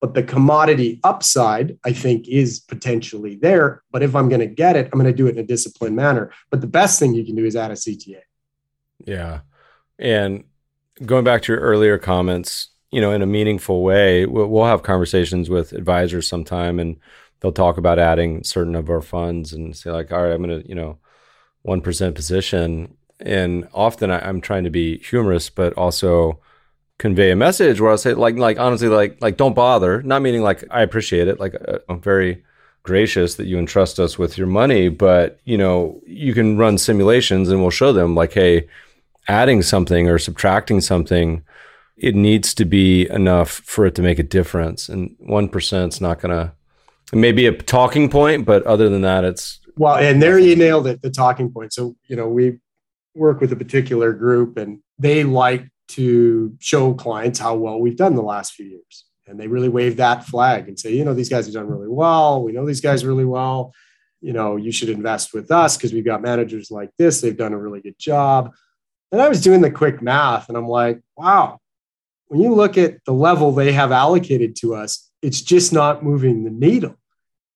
But 0.00 0.14
the 0.14 0.22
commodity 0.22 1.00
upside, 1.04 1.78
I 1.84 1.92
think, 1.92 2.28
is 2.28 2.60
potentially 2.60 3.36
there. 3.36 3.82
But 3.90 4.02
if 4.02 4.16
I'm 4.16 4.28
going 4.28 4.40
to 4.40 4.46
get 4.46 4.76
it, 4.76 4.88
I'm 4.92 4.98
going 4.98 5.10
to 5.10 5.16
do 5.16 5.26
it 5.26 5.36
in 5.36 5.38
a 5.38 5.46
disciplined 5.46 5.96
manner. 5.96 6.32
But 6.50 6.60
the 6.60 6.66
best 6.66 6.98
thing 6.98 7.14
you 7.14 7.24
can 7.24 7.36
do 7.36 7.44
is 7.44 7.56
add 7.56 7.70
a 7.70 7.74
CTA. 7.74 8.22
Yeah. 9.04 9.40
And 9.98 10.44
going 11.04 11.24
back 11.24 11.42
to 11.42 11.52
your 11.52 11.60
earlier 11.60 11.98
comments, 11.98 12.68
you 12.92 13.00
know, 13.00 13.12
in 13.12 13.22
a 13.22 13.26
meaningful 13.26 13.82
way, 13.82 14.26
we'll, 14.26 14.64
have 14.64 14.82
conversations 14.82 15.50
with 15.50 15.72
advisors 15.72 16.28
sometime 16.28 16.78
and 16.78 16.96
they'll 17.40 17.50
talk 17.50 17.76
about 17.76 17.98
adding 17.98 18.44
certain 18.44 18.76
of 18.76 18.88
our 18.88 19.02
funds 19.02 19.52
and 19.52 19.76
say, 19.76 19.90
like, 19.90 20.12
all 20.12 20.22
right, 20.22 20.32
I'm 20.32 20.44
to, 20.44 20.68
you 20.68 20.74
know, 20.74 20.98
1% 21.66 22.14
position. 22.14 22.96
And 23.18 23.66
often 23.72 24.10
I'm 24.10 24.40
trying 24.40 24.64
to 24.64 24.70
be 24.70 24.98
humorous, 24.98 25.50
but 25.50 25.72
also, 25.74 26.38
convey 27.02 27.32
a 27.32 27.36
message 27.36 27.80
where 27.80 27.90
I'll 27.90 27.98
say 27.98 28.14
like 28.14 28.36
like 28.36 28.60
honestly 28.60 28.86
like 28.88 29.20
like 29.20 29.36
don't 29.36 29.56
bother. 29.56 30.02
Not 30.02 30.22
meaning 30.22 30.42
like 30.42 30.62
I 30.70 30.82
appreciate 30.82 31.26
it. 31.26 31.40
Like 31.40 31.56
uh, 31.66 31.78
I'm 31.88 32.00
very 32.00 32.44
gracious 32.84 33.34
that 33.34 33.46
you 33.46 33.58
entrust 33.58 33.98
us 33.98 34.18
with 34.18 34.38
your 34.38 34.46
money, 34.46 34.88
but 34.88 35.40
you 35.44 35.58
know 35.58 36.00
you 36.06 36.32
can 36.32 36.56
run 36.56 36.78
simulations 36.78 37.48
and 37.48 37.60
we'll 37.60 37.70
show 37.70 37.92
them 37.92 38.14
like 38.14 38.32
hey, 38.32 38.68
adding 39.26 39.62
something 39.62 40.08
or 40.08 40.18
subtracting 40.18 40.80
something. 40.80 41.44
It 41.96 42.14
needs 42.14 42.54
to 42.54 42.64
be 42.64 43.08
enough 43.08 43.50
for 43.50 43.86
it 43.86 43.94
to 43.96 44.02
make 44.02 44.18
a 44.18 44.24
difference, 44.24 44.88
and 44.88 45.14
one 45.18 45.48
percent 45.48 45.94
is 45.94 46.00
not 46.00 46.20
gonna. 46.20 46.54
It 47.12 47.18
may 47.18 47.32
be 47.32 47.46
a 47.46 47.52
talking 47.52 48.08
point, 48.08 48.46
but 48.46 48.64
other 48.64 48.88
than 48.88 49.02
that, 49.02 49.24
it's 49.24 49.60
well. 49.76 49.96
And 49.96 50.22
there 50.22 50.38
you 50.38 50.56
nailed 50.56 50.86
it, 50.86 51.02
the 51.02 51.10
talking 51.10 51.52
point. 51.52 51.72
So 51.72 51.96
you 52.08 52.16
know 52.16 52.28
we 52.28 52.58
work 53.14 53.40
with 53.40 53.52
a 53.52 53.56
particular 53.56 54.12
group, 54.12 54.56
and 54.56 54.80
they 54.98 55.24
like 55.24 55.68
to 55.88 56.56
show 56.58 56.94
clients 56.94 57.38
how 57.38 57.54
well 57.54 57.78
we've 57.78 57.96
done 57.96 58.14
the 58.14 58.22
last 58.22 58.54
few 58.54 58.66
years. 58.66 59.04
And 59.26 59.38
they 59.38 59.46
really 59.46 59.68
wave 59.68 59.98
that 59.98 60.24
flag 60.24 60.68
and 60.68 60.78
say, 60.78 60.92
you 60.92 61.04
know, 61.04 61.14
these 61.14 61.28
guys 61.28 61.46
have 61.46 61.54
done 61.54 61.68
really 61.68 61.88
well. 61.88 62.42
We 62.42 62.52
know 62.52 62.66
these 62.66 62.80
guys 62.80 63.04
really 63.04 63.24
well. 63.24 63.72
You 64.20 64.32
know, 64.32 64.56
you 64.56 64.72
should 64.72 64.88
invest 64.88 65.34
with 65.34 65.50
us 65.50 65.76
because 65.76 65.92
we've 65.92 66.04
got 66.04 66.22
managers 66.22 66.70
like 66.70 66.90
this. 66.98 67.20
They've 67.20 67.36
done 67.36 67.52
a 67.52 67.58
really 67.58 67.80
good 67.80 67.98
job. 67.98 68.52
And 69.10 69.20
I 69.20 69.28
was 69.28 69.42
doing 69.42 69.60
the 69.60 69.70
quick 69.70 70.00
math 70.00 70.48
and 70.48 70.56
I'm 70.56 70.66
like, 70.66 71.00
wow, 71.16 71.60
when 72.32 72.40
you 72.40 72.54
look 72.54 72.78
at 72.78 73.04
the 73.04 73.12
level 73.12 73.52
they 73.52 73.72
have 73.72 73.92
allocated 73.92 74.56
to 74.56 74.74
us, 74.74 75.10
it's 75.20 75.42
just 75.42 75.70
not 75.70 76.02
moving 76.02 76.44
the 76.44 76.50
needle, 76.50 76.96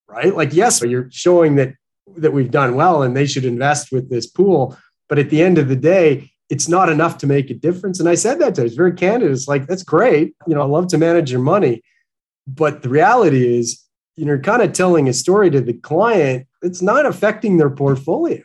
right? 0.07 0.37
Like, 0.37 0.53
yes, 0.53 0.83
you're 0.83 1.09
showing 1.11 1.55
that 1.55 1.73
that 2.19 2.35
we've 2.35 2.51
done 2.51 2.75
well 2.75 3.03
and 3.03 3.17
they 3.17 3.25
should 3.25 3.47
invest 3.47 3.91
with 3.91 4.11
this 4.11 4.27
pool. 4.27 4.77
But 5.09 5.19
at 5.19 5.31
the 5.31 5.43
end 5.43 5.57
of 5.57 5.69
the 5.69 5.77
day, 5.77 6.31
it's 6.51 6.69
not 6.69 6.91
enough 6.91 7.17
to 7.19 7.27
make 7.27 7.49
a 7.49 7.55
difference. 7.55 8.01
And 8.01 8.09
I 8.09 8.17
said 8.17 8.39
that 8.41 8.55
to 8.57 8.61
him. 8.61 8.67
It's 8.67 8.77
very 8.77 8.93
candid. 8.93 9.31
It's 9.31 9.49
like, 9.49 9.67
that's 9.67 9.83
great. 9.83 10.37
You 10.47 10.55
know, 10.55 10.61
I 10.61 10.67
love 10.67 10.89
to 10.89 10.99
manage 10.99 11.31
your 11.31 11.41
money. 11.41 11.83
But 12.47 12.83
the 12.83 12.91
reality 12.91 13.59
is, 13.59 13.83
you 14.17 14.27
know, 14.27 14.39
kind 14.39 14.61
of 14.61 14.75
telling 14.75 15.09
a 15.09 15.15
story 15.15 15.49
to 15.51 15.63
the 15.63 15.73
client, 15.73 16.47
it's 16.61 16.83
not 16.83 17.07
affecting 17.07 17.57
their 17.57 17.71
portfolio. 17.71 18.43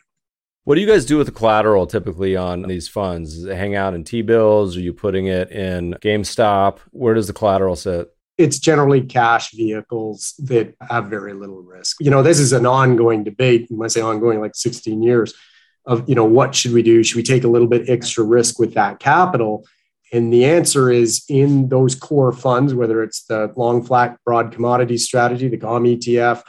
What 0.64 0.76
do 0.76 0.80
you 0.80 0.86
guys 0.86 1.04
do 1.04 1.18
with 1.18 1.26
the 1.26 1.32
collateral 1.32 1.86
typically 1.86 2.36
on 2.36 2.62
these 2.62 2.88
funds? 2.88 3.44
It 3.44 3.56
hang 3.56 3.74
out 3.74 3.94
in 3.94 4.04
T 4.04 4.22
bills? 4.22 4.76
Are 4.76 4.80
you 4.80 4.92
putting 4.92 5.26
it 5.26 5.50
in 5.50 5.94
GameStop? 6.00 6.78
Where 6.90 7.14
does 7.14 7.26
the 7.26 7.32
collateral 7.32 7.74
sit? 7.74 8.08
It's 8.38 8.58
generally 8.58 9.02
cash 9.02 9.50
vehicles 9.52 10.34
that 10.38 10.74
have 10.88 11.06
very 11.06 11.34
little 11.34 11.62
risk. 11.62 11.96
You 12.00 12.10
know, 12.10 12.22
this 12.22 12.38
is 12.38 12.52
an 12.52 12.64
ongoing 12.64 13.24
debate. 13.24 13.66
When 13.70 13.84
I 13.84 13.88
say 13.88 14.00
ongoing, 14.00 14.40
like 14.40 14.54
16 14.54 15.02
years 15.02 15.34
of 15.86 16.08
you 16.08 16.14
know 16.14 16.24
what 16.24 16.54
should 16.54 16.72
we 16.72 16.82
do 16.82 17.02
should 17.02 17.16
we 17.16 17.22
take 17.22 17.44
a 17.44 17.48
little 17.48 17.68
bit 17.68 17.88
extra 17.88 18.24
risk 18.24 18.58
with 18.58 18.74
that 18.74 18.98
capital 19.00 19.66
and 20.12 20.32
the 20.32 20.44
answer 20.44 20.90
is 20.90 21.24
in 21.28 21.68
those 21.68 21.94
core 21.94 22.32
funds 22.32 22.74
whether 22.74 23.02
it's 23.02 23.24
the 23.24 23.52
long 23.56 23.82
flat 23.82 24.16
broad 24.24 24.52
commodity 24.52 24.96
strategy 24.96 25.48
the 25.48 25.56
com 25.56 25.84
etf 25.84 26.42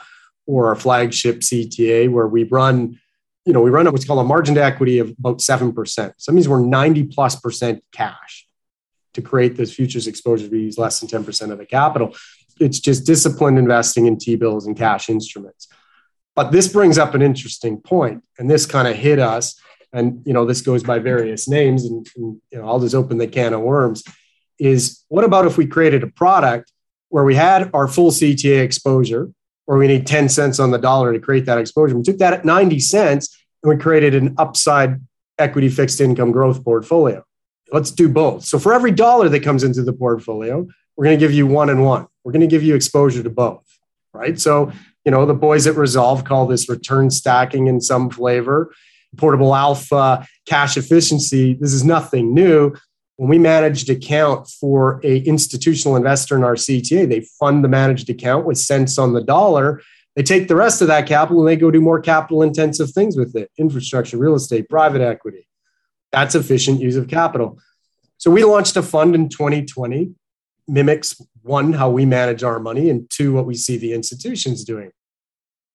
or 0.46 0.68
our 0.68 0.76
flagship 0.76 1.40
cta 1.40 2.08
where 2.10 2.28
we 2.28 2.44
run 2.44 2.98
you 3.44 3.52
know 3.52 3.60
we 3.60 3.70
run 3.70 3.86
what's 3.86 4.04
called 4.04 4.20
a 4.20 4.24
margin 4.24 4.54
to 4.54 4.64
equity 4.64 4.98
of 4.98 5.14
about 5.18 5.38
7% 5.38 5.74
so 5.86 6.02
that 6.02 6.32
means 6.32 6.48
we're 6.48 6.64
90 6.64 7.04
plus 7.04 7.36
percent 7.36 7.82
cash 7.92 8.46
to 9.12 9.22
create 9.22 9.56
those 9.56 9.72
futures 9.72 10.06
exposure 10.06 10.48
we 10.48 10.60
use 10.60 10.78
less 10.78 11.00
than 11.00 11.08
10% 11.08 11.50
of 11.50 11.58
the 11.58 11.66
capital 11.66 12.14
it's 12.60 12.78
just 12.78 13.04
disciplined 13.06 13.58
investing 13.58 14.06
in 14.06 14.18
t-bills 14.18 14.66
and 14.66 14.76
cash 14.76 15.08
instruments 15.08 15.68
but 16.34 16.50
this 16.50 16.68
brings 16.68 16.98
up 16.98 17.14
an 17.14 17.22
interesting 17.22 17.80
point, 17.80 18.22
and 18.38 18.50
this 18.50 18.66
kind 18.66 18.88
of 18.88 18.96
hit 18.96 19.18
us. 19.18 19.60
And 19.92 20.22
you 20.26 20.32
know, 20.32 20.44
this 20.44 20.60
goes 20.60 20.82
by 20.82 20.98
various 20.98 21.48
names, 21.48 21.84
and, 21.84 22.06
and 22.16 22.40
you 22.50 22.58
know, 22.58 22.66
I'll 22.66 22.80
just 22.80 22.94
open 22.94 23.18
the 23.18 23.28
can 23.28 23.54
of 23.54 23.60
worms. 23.60 24.02
Is 24.58 25.04
what 25.08 25.24
about 25.24 25.46
if 25.46 25.56
we 25.56 25.66
created 25.66 26.02
a 26.02 26.08
product 26.08 26.72
where 27.08 27.24
we 27.24 27.36
had 27.36 27.70
our 27.74 27.86
full 27.86 28.10
CTA 28.10 28.62
exposure, 28.62 29.30
where 29.66 29.78
we 29.78 29.86
need 29.86 30.06
10 30.06 30.28
cents 30.28 30.58
on 30.58 30.70
the 30.70 30.78
dollar 30.78 31.12
to 31.12 31.18
create 31.18 31.46
that 31.46 31.58
exposure? 31.58 31.96
We 31.96 32.02
took 32.02 32.18
that 32.18 32.32
at 32.32 32.44
90 32.44 32.80
cents 32.80 33.36
and 33.62 33.70
we 33.70 33.80
created 33.80 34.14
an 34.14 34.34
upside 34.38 35.00
equity 35.38 35.68
fixed 35.68 36.00
income 36.00 36.32
growth 36.32 36.64
portfolio. 36.64 37.24
Let's 37.72 37.90
do 37.90 38.08
both. 38.08 38.44
So 38.44 38.58
for 38.58 38.72
every 38.72 38.92
dollar 38.92 39.28
that 39.28 39.40
comes 39.42 39.64
into 39.64 39.82
the 39.82 39.92
portfolio, 39.92 40.66
we're 40.96 41.04
going 41.04 41.18
to 41.18 41.24
give 41.24 41.32
you 41.32 41.46
one 41.46 41.70
and 41.70 41.84
one. 41.84 42.06
We're 42.22 42.32
going 42.32 42.40
to 42.42 42.46
give 42.46 42.62
you 42.62 42.74
exposure 42.74 43.22
to 43.22 43.30
both, 43.30 43.64
right? 44.12 44.38
So 44.38 44.72
you 45.04 45.10
know, 45.10 45.26
the 45.26 45.34
boys 45.34 45.66
at 45.66 45.76
Resolve 45.76 46.24
call 46.24 46.46
this 46.46 46.68
return 46.68 47.10
stacking 47.10 47.66
in 47.66 47.80
some 47.80 48.10
flavor. 48.10 48.72
Portable 49.16 49.54
Alpha, 49.54 50.26
cash 50.46 50.76
efficiency. 50.76 51.54
This 51.54 51.72
is 51.72 51.84
nothing 51.84 52.34
new. 52.34 52.74
When 53.16 53.28
we 53.28 53.38
managed 53.38 53.88
account 53.90 54.48
for 54.48 55.00
a 55.04 55.18
institutional 55.18 55.96
investor 55.96 56.36
in 56.36 56.42
our 56.42 56.56
CTA, 56.56 57.08
they 57.08 57.20
fund 57.38 57.62
the 57.62 57.68
managed 57.68 58.10
account 58.10 58.44
with 58.44 58.58
cents 58.58 58.98
on 58.98 59.12
the 59.12 59.22
dollar. 59.22 59.80
They 60.16 60.22
take 60.22 60.48
the 60.48 60.56
rest 60.56 60.82
of 60.82 60.88
that 60.88 61.06
capital 61.06 61.40
and 61.40 61.48
they 61.48 61.56
go 61.56 61.70
do 61.70 61.80
more 61.80 62.00
capital 62.00 62.42
intensive 62.42 62.90
things 62.90 63.16
with 63.16 63.36
it 63.36 63.50
infrastructure, 63.56 64.16
real 64.16 64.34
estate, 64.34 64.68
private 64.68 65.00
equity. 65.00 65.46
That's 66.10 66.34
efficient 66.34 66.80
use 66.80 66.96
of 66.96 67.08
capital. 67.08 67.58
So 68.18 68.30
we 68.30 68.44
launched 68.44 68.76
a 68.76 68.82
fund 68.82 69.14
in 69.14 69.28
2020 69.28 70.14
mimics 70.66 71.20
one, 71.42 71.74
how 71.74 71.90
we 71.90 72.06
manage 72.06 72.42
our 72.42 72.58
money, 72.58 72.88
and 72.88 73.08
two, 73.10 73.32
what 73.32 73.46
we 73.46 73.54
see 73.54 73.76
the 73.76 73.92
institutions 73.92 74.64
doing. 74.64 74.90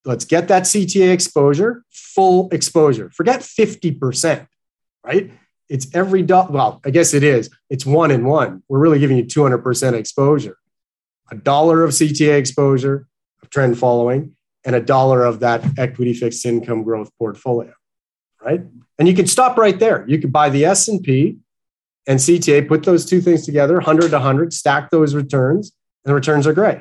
Let's 0.06 0.26
get 0.26 0.48
that 0.48 0.64
CTA 0.64 1.12
exposure, 1.12 1.84
full 1.92 2.50
exposure. 2.52 3.12
Forget 3.12 3.42
50%, 3.42 4.48
right? 5.04 5.32
It's 5.70 5.88
every 5.93 6.24
dollar. 6.24 6.51
Well, 6.51 6.82
I 6.84 6.89
guess 6.89 7.13
it 7.13 7.24
is. 7.24 7.49
It's 7.70 7.86
one 7.86 8.11
in 8.11 8.26
one. 8.26 8.63
We're 8.67 8.80
really 8.80 8.99
giving 8.99 9.17
you 9.17 9.24
200% 9.24 9.93
exposure. 9.93 10.57
A 11.32 11.36
dollar 11.36 11.84
of 11.84 11.91
CTA 11.91 12.38
exposure, 12.38 13.07
of 13.43 13.49
trend 13.49 13.78
following, 13.78 14.36
and 14.65 14.76
a 14.76 14.82
dollar 14.82 15.24
of 15.24 15.41
that 15.41 15.63
equity 15.78 16.13
fixed 16.13 16.45
income 16.45 16.84
growth 16.84 17.11
portfolio, 17.17 17.74
right? 18.43 18.61
And 18.97 19.07
you 19.07 19.13
could 19.13 19.30
stop 19.30 19.57
right 19.57 19.80
there. 19.80 20.05
You 20.07 20.20
could 20.20 20.34
buy 20.34 20.49
the 20.49 20.65
S&P 20.65 21.38
and 22.07 22.20
CTA, 22.20 22.67
put 22.67 22.84
those 22.84 23.05
two 23.05 23.22
things 23.22 23.45
together, 23.45 23.76
100 23.76 24.09
to 24.09 24.15
100, 24.15 24.51
stack 24.51 24.89
those 24.89 25.13
returns, 25.13 25.72
and 26.03 26.11
the 26.11 26.15
returns 26.15 26.47
are 26.47 26.53
great, 26.53 26.80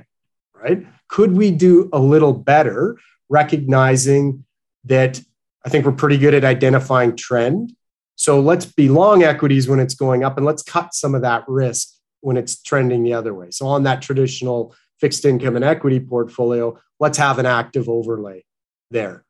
right? 0.54 0.86
Could 1.08 1.36
we 1.36 1.50
do 1.50 1.88
a 1.92 1.98
little 1.98 2.32
better, 2.32 2.96
recognizing 3.28 4.44
that 4.84 5.20
I 5.64 5.68
think 5.68 5.84
we're 5.84 5.92
pretty 5.92 6.18
good 6.18 6.34
at 6.34 6.44
identifying 6.44 7.14
trend? 7.16 7.74
So 8.18 8.40
let's 8.40 8.66
be 8.66 8.88
long 8.88 9.22
equities 9.22 9.68
when 9.68 9.78
it's 9.78 9.94
going 9.94 10.24
up 10.24 10.36
and 10.36 10.44
let's 10.44 10.62
cut 10.62 10.92
some 10.92 11.14
of 11.14 11.22
that 11.22 11.44
risk 11.46 11.88
when 12.20 12.36
it's 12.36 12.60
trending 12.60 13.04
the 13.04 13.12
other 13.12 13.32
way. 13.32 13.52
So 13.52 13.68
on 13.68 13.84
that 13.84 14.02
traditional 14.02 14.74
fixed 14.98 15.24
income 15.24 15.54
and 15.54 15.64
equity 15.64 16.00
portfolio, 16.00 16.76
let's 16.98 17.16
have 17.16 17.38
an 17.38 17.46
active 17.46 17.88
overlay 17.88 18.44
there 18.90 19.24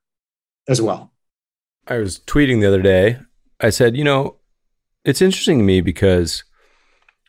as 0.68 0.80
well. 0.80 1.12
I 1.86 1.99
was 1.99 2.20
tweeting 2.20 2.61
the 2.61 2.68
other 2.68 2.80
day. 2.80 3.18
I 3.61 3.68
said, 3.68 3.95
you 3.95 4.05
know, 4.05 4.36
it's 5.05 5.20
interesting 5.20 5.59
to 5.59 5.64
me 5.64 5.82
because 5.82 6.45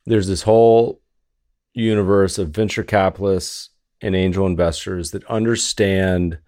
there's 0.05 0.27
this 0.27 0.43
whole 0.43 1.01
universe 1.73 2.37
of 2.37 2.51
venture 2.51 2.83
capitalists 2.83 3.69
and 4.01 4.15
angel 4.15 4.47
investors 4.47 5.11
that 5.11 5.25
understand 5.25 6.39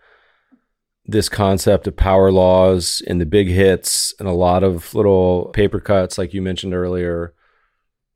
this 1.11 1.29
concept 1.29 1.87
of 1.87 1.95
power 1.95 2.31
laws 2.31 3.01
and 3.07 3.19
the 3.19 3.25
big 3.25 3.47
hits 3.47 4.13
and 4.19 4.27
a 4.27 4.33
lot 4.33 4.63
of 4.63 4.93
little 4.93 5.45
paper 5.53 5.79
cuts, 5.79 6.17
like 6.17 6.33
you 6.33 6.41
mentioned 6.41 6.73
earlier. 6.73 7.33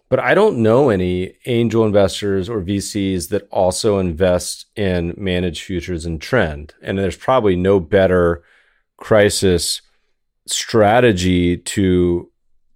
But 0.10 0.20
I 0.20 0.34
don't 0.34 0.60
know 0.60 0.90
any 0.90 1.34
angel 1.46 1.86
investors 1.86 2.48
or 2.50 2.62
VCs 2.62 3.30
that 3.30 3.48
also 3.52 3.98
invest 3.98 4.68
in 4.76 5.14
managed 5.18 5.64
futures 5.64 6.06
and 6.06 6.22
trend. 6.22 6.74
And 6.82 6.98
there's 6.98 7.18
probably 7.18 7.56
no 7.56 7.80
better 7.80 8.44
crisis 8.98 9.82
strategy 10.48 11.58
to 11.58 12.32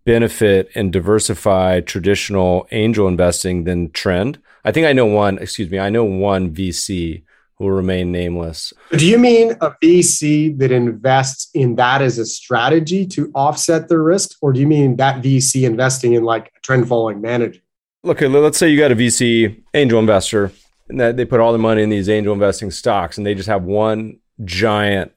benefit 0.05 0.69
and 0.73 0.91
diversify 0.91 1.81
traditional 1.81 2.67
angel 2.71 3.07
investing 3.07 3.63
than 3.63 3.91
trend. 3.91 4.39
I 4.65 4.71
think 4.71 4.87
I 4.87 4.93
know 4.93 5.05
one, 5.05 5.37
excuse 5.37 5.69
me, 5.69 5.77
I 5.77 5.89
know 5.89 6.03
one 6.03 6.53
VC 6.53 7.23
will 7.59 7.71
remain 7.71 8.11
nameless. 8.11 8.73
Do 8.97 9.05
you 9.05 9.19
mean 9.19 9.51
a 9.61 9.71
VC 9.83 10.57
that 10.59 10.71
invests 10.71 11.49
in 11.53 11.75
that 11.75 12.01
as 12.01 12.17
a 12.17 12.25
strategy 12.25 13.05
to 13.07 13.29
offset 13.35 13.89
their 13.89 14.01
risk? 14.01 14.37
Or 14.41 14.53
do 14.53 14.61
you 14.61 14.67
mean 14.67 14.95
that 14.95 15.21
VC 15.21 15.63
investing 15.65 16.13
in 16.13 16.23
like 16.23 16.51
a 16.55 16.59
trend 16.61 16.87
following 16.87 17.21
manager? 17.21 17.59
Look, 18.03 18.21
let's 18.21 18.57
say 18.57 18.69
you 18.69 18.79
got 18.79 18.93
a 18.93 18.95
VC 18.95 19.61
angel 19.73 19.99
investor 19.99 20.53
and 20.87 20.99
that 21.01 21.17
they 21.17 21.25
put 21.25 21.41
all 21.41 21.51
the 21.51 21.59
money 21.59 21.83
in 21.83 21.89
these 21.89 22.07
angel 22.07 22.33
investing 22.33 22.71
stocks 22.71 23.17
and 23.17 23.27
they 23.27 23.35
just 23.35 23.49
have 23.49 23.63
one 23.63 24.19
giant 24.45 25.11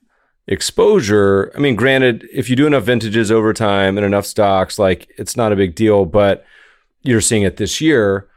exposure. 0.49 1.53
I 1.55 1.61
mean, 1.61 1.76
granted, 1.76 2.28
if 2.32 2.51
you 2.51 2.57
do 2.57 2.66
enough 2.66 2.82
vintages 2.82 3.30
over 3.30 3.53
time 3.53 3.97
and 3.97 4.05
enough 4.05 4.26
stocks, 4.26 4.80
like 4.80 5.09
it's 5.16 5.36
not 5.36 5.53
a 5.53 5.57
big 5.57 5.76
deal, 5.76 6.05
but 6.05 6.45
you're 7.03 7.20
seeing 7.20 7.43
it 7.43 7.57
this 7.57 7.80
year. 7.80 8.28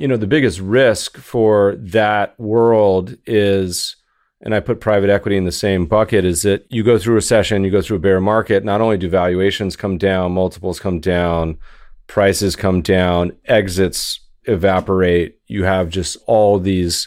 You 0.00 0.08
know, 0.08 0.16
the 0.16 0.26
biggest 0.26 0.60
risk 0.60 1.18
for 1.18 1.76
that 1.76 2.40
world 2.40 3.18
is, 3.26 3.96
and 4.40 4.54
I 4.54 4.60
put 4.60 4.80
private 4.80 5.10
equity 5.10 5.36
in 5.36 5.44
the 5.44 5.52
same 5.52 5.84
bucket, 5.84 6.24
is 6.24 6.40
that 6.40 6.64
you 6.70 6.82
go 6.82 6.98
through 6.98 7.12
a 7.12 7.16
recession, 7.16 7.64
you 7.64 7.70
go 7.70 7.82
through 7.82 7.98
a 7.98 8.00
bear 8.00 8.18
market, 8.18 8.64
not 8.64 8.80
only 8.80 8.96
do 8.96 9.10
valuations 9.10 9.76
come 9.76 9.98
down, 9.98 10.32
multiples 10.32 10.80
come 10.80 11.00
down, 11.00 11.58
prices 12.06 12.56
come 12.56 12.80
down, 12.80 13.32
exits 13.44 14.20
evaporate, 14.44 15.38
you 15.48 15.64
have 15.64 15.90
just 15.90 16.16
all 16.26 16.58
these 16.58 17.06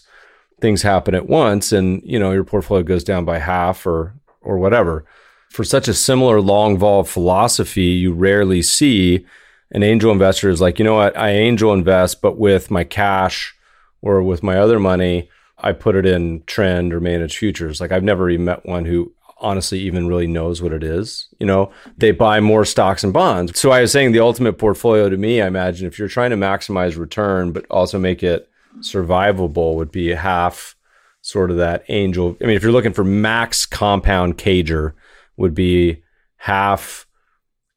things 0.62 0.84
happen 0.84 1.16
at 1.16 1.28
once 1.28 1.72
and 1.72 2.02
you 2.06 2.20
know 2.20 2.32
your 2.32 2.44
portfolio 2.44 2.84
goes 2.84 3.04
down 3.04 3.26
by 3.26 3.40
half 3.40 3.88
or 3.88 4.14
or 4.42 4.60
whatever. 4.60 5.04
For 5.50 5.64
such 5.64 5.88
a 5.88 5.96
similar 5.96 6.40
long 6.40 6.78
vol 6.78 7.04
philosophy, 7.04 7.86
you 8.04 8.14
rarely 8.14 8.62
see 8.62 9.26
an 9.74 9.84
angel 9.84 10.12
investor 10.12 10.50
is 10.50 10.62
like, 10.62 10.80
you 10.80 10.86
know 10.86 10.96
what, 10.96 11.18
I 11.18 11.32
angel 11.32 11.74
invest, 11.74 12.22
but 12.22 12.38
with 12.38 12.72
my 12.72 12.84
cash 12.84 13.56
or 14.02 14.22
with 14.22 14.44
my 14.44 14.58
other 14.58 14.80
money, 14.80 15.30
I 15.58 15.72
put 15.72 15.96
it 15.96 16.06
in 16.06 16.44
trend 16.46 16.94
or 16.94 17.00
managed 17.00 17.38
futures. 17.38 17.82
Like 17.82 17.92
I've 17.92 18.04
never 18.04 18.30
even 18.30 18.46
met 18.46 18.66
one 18.66 18.86
who 18.86 19.14
honestly 19.40 19.80
even 19.80 20.08
really 20.08 20.28
knows 20.28 20.62
what 20.62 20.74
it 20.74 20.84
is. 20.84 21.28
You 21.40 21.48
know, 21.48 21.72
they 21.98 22.12
buy 22.12 22.40
more 22.40 22.66
stocks 22.66 23.04
and 23.04 23.12
bonds. 23.12 23.60
So 23.60 23.72
I 23.72 23.82
was 23.82 23.92
saying 23.92 24.12
the 24.12 24.20
ultimate 24.20 24.58
portfolio 24.58 25.10
to 25.10 25.18
me, 25.18 25.42
I 25.42 25.48
imagine 25.48 25.88
if 25.88 26.00
you're 26.00 26.08
trying 26.08 26.30
to 26.30 26.38
maximize 26.38 26.98
return, 26.98 27.52
but 27.52 27.66
also 27.70 28.00
make 28.00 28.24
it 28.24 28.50
survivable 28.80 29.76
would 29.76 29.92
be 29.92 30.10
half 30.10 30.76
sort 31.22 31.52
of 31.52 31.58
that 31.58 31.84
angel. 31.90 32.38
I 32.42 32.46
mean, 32.46 32.56
if 32.56 32.64
you're 32.64 32.72
looking 32.72 32.94
for 32.94 33.04
max 33.04 33.66
compound 33.66 34.38
CAGR, 34.38 34.94
would 35.38 35.56
be 35.56 36.04
half 36.38 37.08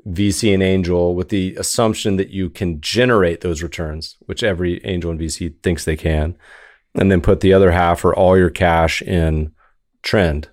VC 0.06 0.54
and 0.54 0.62
angel 0.62 1.14
with 1.14 1.30
the 1.30 1.56
assumption 1.56 2.16
that 2.16 2.30
you 2.30 2.48
can 2.48 2.80
generate 2.80 3.40
those 3.40 3.62
returns, 3.62 4.16
which 4.20 4.42
every 4.42 4.84
angel 4.84 5.10
and 5.10 5.20
VC 5.20 5.54
thinks 5.62 5.84
they 5.84 5.96
can, 5.96 6.36
and 6.94 7.10
then 7.10 7.20
put 7.20 7.40
the 7.40 7.52
other 7.52 7.72
half 7.72 8.04
or 8.04 8.14
all 8.14 8.36
your 8.36 8.50
cash 8.50 9.02
in 9.02 9.52
trend. 10.02 10.48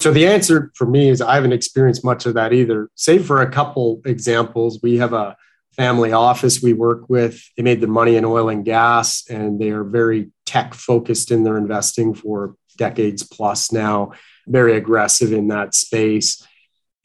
So 0.00 0.12
the 0.12 0.26
answer 0.26 0.70
for 0.74 0.86
me 0.86 1.08
is 1.08 1.20
I 1.20 1.34
haven't 1.34 1.52
experienced 1.52 2.04
much 2.04 2.26
of 2.26 2.34
that 2.34 2.52
either. 2.52 2.88
Save 2.94 3.26
for 3.26 3.42
a 3.42 3.50
couple 3.50 4.00
examples, 4.04 4.80
we 4.82 4.98
have 4.98 5.12
a 5.12 5.36
family 5.76 6.12
office 6.12 6.62
we 6.62 6.72
work 6.72 7.08
with. 7.08 7.42
They 7.56 7.62
made 7.62 7.80
their 7.80 7.88
money 7.88 8.16
in 8.16 8.24
oil 8.24 8.48
and 8.48 8.64
gas, 8.64 9.24
and 9.28 9.60
they 9.60 9.70
are 9.70 9.84
very 9.84 10.30
tech 10.46 10.74
focused 10.74 11.30
in 11.30 11.44
their 11.44 11.56
investing 11.56 12.14
for 12.14 12.56
decades 12.76 13.22
plus 13.22 13.72
now, 13.72 14.12
very 14.46 14.76
aggressive 14.76 15.32
in 15.32 15.48
that 15.48 15.74
space. 15.74 16.46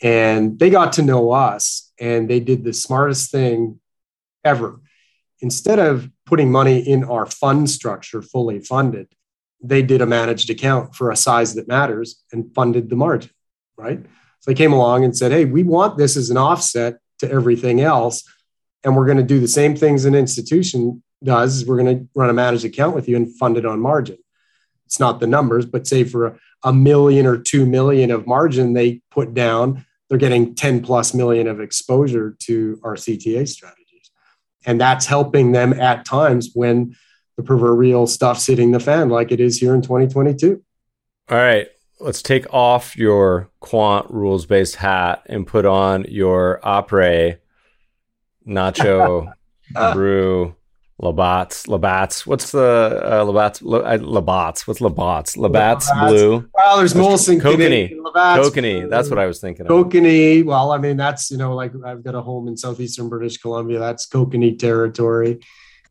And 0.01 0.57
they 0.57 0.69
got 0.69 0.93
to 0.93 1.01
know 1.01 1.31
us, 1.31 1.84
and 1.99 2.29
they 2.29 2.39
did 2.39 2.63
the 2.63 2.73
smartest 2.73 3.31
thing 3.31 3.79
ever. 4.43 4.79
Instead 5.41 5.79
of 5.79 6.09
putting 6.25 6.51
money 6.51 6.79
in 6.79 7.03
our 7.03 7.25
fund 7.25 7.69
structure 7.69 8.21
fully 8.21 8.59
funded, 8.59 9.07
they 9.61 9.81
did 9.81 10.01
a 10.01 10.05
managed 10.05 10.49
account 10.49 10.95
for 10.95 11.11
a 11.11 11.15
size 11.15 11.55
that 11.55 11.67
matters 11.67 12.23
and 12.31 12.53
funded 12.53 12.89
the 12.89 12.95
margin, 12.95 13.31
right? 13.77 13.99
So 14.39 14.51
they 14.51 14.55
came 14.55 14.73
along 14.73 15.03
and 15.03 15.17
said, 15.17 15.31
hey, 15.31 15.45
we 15.45 15.63
want 15.63 15.97
this 15.97 16.15
as 16.17 16.29
an 16.29 16.37
offset 16.37 16.97
to 17.19 17.31
everything 17.31 17.81
else 17.81 18.23
and 18.85 18.95
we're 18.95 19.05
going 19.05 19.17
to 19.17 19.23
do 19.23 19.39
the 19.39 19.47
same 19.47 19.75
things 19.75 20.05
an 20.05 20.15
institution 20.15 21.03
does. 21.23 21.65
We're 21.65 21.81
going 21.81 21.99
to 21.99 22.07
run 22.15 22.29
a 22.29 22.33
managed 22.33 22.65
account 22.65 22.95
with 22.95 23.09
you 23.09 23.15
and 23.15 23.35
fund 23.37 23.57
it 23.57 23.65
on 23.65 23.79
margin. 23.81 24.17
It's 24.85 24.99
not 24.99 25.19
the 25.19 25.27
numbers, 25.27 25.65
but 25.65 25.87
say 25.87 26.03
for 26.03 26.27
a, 26.27 26.39
a 26.63 26.71
million 26.71 27.25
or 27.25 27.37
two 27.37 27.65
million 27.65 28.11
of 28.11 28.27
margin 28.27 28.73
they 28.73 29.01
put 29.09 29.33
down, 29.33 29.85
they're 30.09 30.17
getting 30.17 30.55
10 30.55 30.81
plus 30.83 31.13
million 31.13 31.47
of 31.47 31.59
exposure 31.59 32.35
to 32.39 32.79
our 32.83 32.95
CTA 32.95 33.47
strategies. 33.47 34.11
And 34.65 34.79
that's 34.79 35.05
helping 35.05 35.51
them 35.51 35.73
at 35.73 36.05
times 36.05 36.51
when 36.53 36.95
the 37.37 37.43
proverbial 37.43 38.07
stuff's 38.07 38.45
hitting 38.45 38.71
the 38.71 38.79
fan 38.79 39.09
like 39.09 39.31
it 39.31 39.39
is 39.39 39.57
here 39.57 39.75
in 39.75 39.81
2022. 39.81 40.63
All 41.29 41.37
right. 41.37 41.67
Let's 41.99 42.21
take 42.21 42.53
off 42.53 42.97
your 42.97 43.49
quant 43.61 44.11
rules 44.11 44.45
based 44.45 44.75
hat 44.75 45.23
and 45.27 45.47
put 45.47 45.65
on 45.65 46.05
your 46.09 46.59
Apres 46.63 47.37
Nacho, 48.45 49.33
Brew, 49.93 50.55
Labatt's, 50.97 51.67
Labatt's. 51.67 52.25
What's 52.25 52.51
the 52.51 53.01
uh, 53.03 53.23
Labatt's? 53.23 53.61
Labatt's. 53.61 54.65
What's 54.65 54.79
Labatt's? 54.79 55.35
Labatt's 55.35 55.91
Blue. 55.91 56.49
Well, 56.53 56.77
there's 56.77 56.93
Molson. 56.93 57.41
Kokanee. 57.41 57.93
Kokanee. 57.93 58.89
That's 58.89 59.09
what 59.09 59.19
I 59.19 59.25
was 59.25 59.41
thinking. 59.41 59.65
Kokanee. 59.65 60.45
Well, 60.45 60.71
I 60.71 60.77
mean, 60.77 60.95
that's 60.95 61.31
you 61.31 61.37
know, 61.37 61.53
like 61.53 61.73
I've 61.85 62.03
got 62.03 62.15
a 62.15 62.21
home 62.21 62.47
in 62.47 62.55
southeastern 62.55 63.09
British 63.09 63.37
Columbia. 63.37 63.77
That's 63.79 64.07
Kokanee 64.07 64.57
territory. 64.57 65.39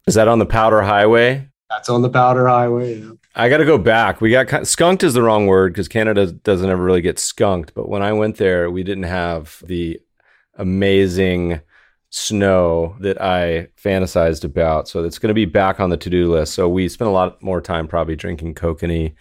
Is 0.07 0.15
that 0.15 0.27
on 0.27 0.39
the 0.39 0.47
Powder 0.47 0.81
Highway? 0.81 1.49
That's 1.69 1.91
on 1.91 2.01
the 2.01 2.11
Powder 2.11 2.49
Highway. 2.49 3.01
Yeah. 3.01 3.13
I 3.35 3.49
got 3.49 3.59
to 3.59 3.65
go 3.65 3.79
back. 3.79 4.21
We 4.21 4.31
got 4.31 4.67
skunked 4.67 5.03
is 5.03 5.13
the 5.13 5.23
wrong 5.23 5.47
word 5.47 5.73
because 5.73 5.89
Canada 5.89 6.31
doesn't 6.31 6.71
ever 6.71 6.83
really 6.83 7.01
get 7.03 7.19
skunked. 7.19 7.75
But 7.75 7.89
when 7.89 8.01
I 8.01 8.13
went 8.13 8.37
there, 8.37 8.71
we 8.71 8.85
didn't 8.85 9.05
have 9.05 9.63
the 9.67 10.01
amazing 10.57 11.61
snow 12.17 12.95
that 13.01 13.21
I 13.21 13.67
fantasized 13.77 14.45
about. 14.45 14.87
So 14.87 15.03
it's 15.03 15.19
going 15.19 15.31
to 15.31 15.35
be 15.35 15.47
back 15.47 15.81
on 15.81 15.91
the 15.91 15.97
to 15.97 16.09
do 16.09 16.31
list. 16.31 16.55
So 16.55 16.69
we 16.69 16.89
spent 16.89 17.09
a 17.09 17.12
lot 17.12 17.43
more 17.43 17.61
time 17.61 17.89
probably 17.89 18.15
drinking 18.15 18.55
kokanee 18.55 19.15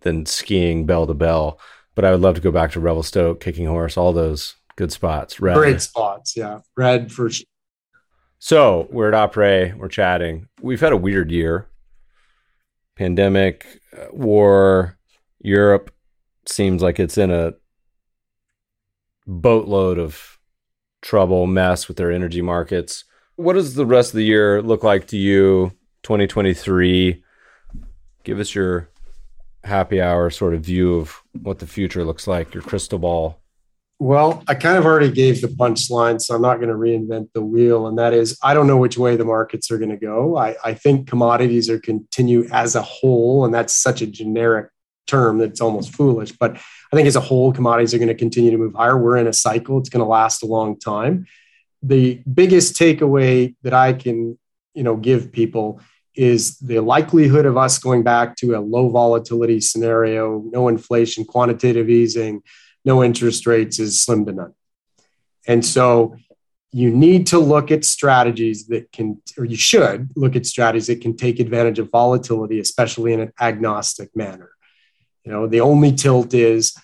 than 0.00 0.26
skiing 0.26 0.84
bell 0.84 1.06
to 1.06 1.14
bell. 1.14 1.60
But 1.94 2.04
I 2.04 2.10
would 2.10 2.20
love 2.20 2.34
to 2.34 2.40
go 2.40 2.50
back 2.50 2.72
to 2.72 2.80
Revelstoke, 2.80 3.40
Kicking 3.40 3.66
Horse, 3.66 3.96
all 3.96 4.12
those 4.12 4.56
good 4.74 4.90
spots. 4.90 5.38
Red. 5.38 5.54
Great 5.54 5.80
spots. 5.80 6.36
Yeah. 6.36 6.58
Red 6.76 7.12
for 7.12 7.30
sure. 7.30 7.44
So 8.40 8.88
we're 8.90 9.12
at 9.12 9.30
Apres, 9.30 9.76
we're 9.76 9.86
chatting. 9.86 10.48
We've 10.60 10.80
had 10.80 10.92
a 10.92 10.96
weird 10.96 11.30
year. 11.30 11.68
Pandemic, 12.96 13.80
uh, 13.96 14.06
war, 14.10 14.98
Europe 15.40 15.94
seems 16.46 16.82
like 16.82 16.98
it's 16.98 17.16
in 17.16 17.30
a 17.30 17.54
boatload 19.24 19.98
of 20.00 20.39
trouble, 21.02 21.46
mess 21.46 21.88
with 21.88 21.96
their 21.96 22.10
energy 22.10 22.42
markets. 22.42 23.04
What 23.36 23.54
does 23.54 23.74
the 23.74 23.86
rest 23.86 24.10
of 24.10 24.16
the 24.16 24.24
year 24.24 24.62
look 24.62 24.82
like 24.82 25.06
to 25.08 25.16
you, 25.16 25.72
2023? 26.02 27.22
Give 28.24 28.38
us 28.38 28.54
your 28.54 28.88
happy 29.64 30.00
hour 30.00 30.30
sort 30.30 30.54
of 30.54 30.62
view 30.62 30.96
of 30.96 31.22
what 31.40 31.58
the 31.58 31.66
future 31.66 32.04
looks 32.04 32.26
like, 32.26 32.54
your 32.54 32.62
crystal 32.62 32.98
ball. 32.98 33.40
Well, 33.98 34.42
I 34.48 34.54
kind 34.54 34.78
of 34.78 34.86
already 34.86 35.10
gave 35.10 35.42
the 35.42 35.48
punchline, 35.48 36.22
so 36.22 36.34
I'm 36.34 36.40
not 36.40 36.56
going 36.56 36.70
to 36.70 36.74
reinvent 36.74 37.34
the 37.34 37.42
wheel. 37.42 37.86
And 37.86 37.98
that 37.98 38.14
is, 38.14 38.38
I 38.42 38.54
don't 38.54 38.66
know 38.66 38.78
which 38.78 38.96
way 38.96 39.16
the 39.16 39.26
markets 39.26 39.70
are 39.70 39.76
going 39.76 39.90
to 39.90 39.98
go. 39.98 40.38
I, 40.38 40.56
I 40.64 40.72
think 40.72 41.06
commodities 41.06 41.68
are 41.68 41.78
continue 41.78 42.48
as 42.50 42.74
a 42.74 42.82
whole, 42.82 43.44
and 43.44 43.52
that's 43.52 43.74
such 43.74 44.00
a 44.00 44.06
generic 44.06 44.70
term 45.06 45.36
that's 45.36 45.60
almost 45.60 45.94
foolish. 45.94 46.32
But 46.32 46.58
I 46.92 46.96
think 46.96 47.06
as 47.06 47.16
a 47.16 47.20
whole, 47.20 47.52
commodities 47.52 47.94
are 47.94 47.98
going 47.98 48.08
to 48.08 48.14
continue 48.14 48.50
to 48.50 48.58
move 48.58 48.74
higher. 48.74 48.98
We're 48.98 49.16
in 49.16 49.26
a 49.26 49.32
cycle, 49.32 49.78
it's 49.78 49.88
going 49.88 50.04
to 50.04 50.08
last 50.08 50.42
a 50.42 50.46
long 50.46 50.78
time. 50.78 51.26
The 51.82 52.22
biggest 52.32 52.74
takeaway 52.74 53.54
that 53.62 53.72
I 53.72 53.92
can, 53.92 54.38
you 54.74 54.82
know, 54.82 54.96
give 54.96 55.32
people 55.32 55.80
is 56.14 56.58
the 56.58 56.80
likelihood 56.80 57.46
of 57.46 57.56
us 57.56 57.78
going 57.78 58.02
back 58.02 58.36
to 58.36 58.54
a 58.54 58.60
low 58.60 58.88
volatility 58.88 59.60
scenario, 59.60 60.42
no 60.50 60.68
inflation, 60.68 61.24
quantitative 61.24 61.88
easing, 61.88 62.42
no 62.84 63.04
interest 63.04 63.46
rates 63.46 63.78
is 63.78 64.02
slim 64.02 64.26
to 64.26 64.32
none. 64.32 64.54
And 65.46 65.64
so 65.64 66.16
you 66.72 66.90
need 66.90 67.28
to 67.28 67.38
look 67.38 67.70
at 67.70 67.84
strategies 67.84 68.66
that 68.68 68.92
can, 68.92 69.20
or 69.38 69.44
you 69.44 69.56
should 69.56 70.10
look 70.16 70.36
at 70.36 70.46
strategies 70.46 70.88
that 70.88 71.00
can 71.00 71.16
take 71.16 71.40
advantage 71.40 71.78
of 71.78 71.90
volatility, 71.90 72.60
especially 72.60 73.12
in 73.12 73.20
an 73.20 73.32
agnostic 73.40 74.14
manner. 74.14 74.49
You 75.24 75.32
know, 75.32 75.46
the 75.46 75.60
only 75.60 75.92
tilt 75.92 76.34
is, 76.34 76.76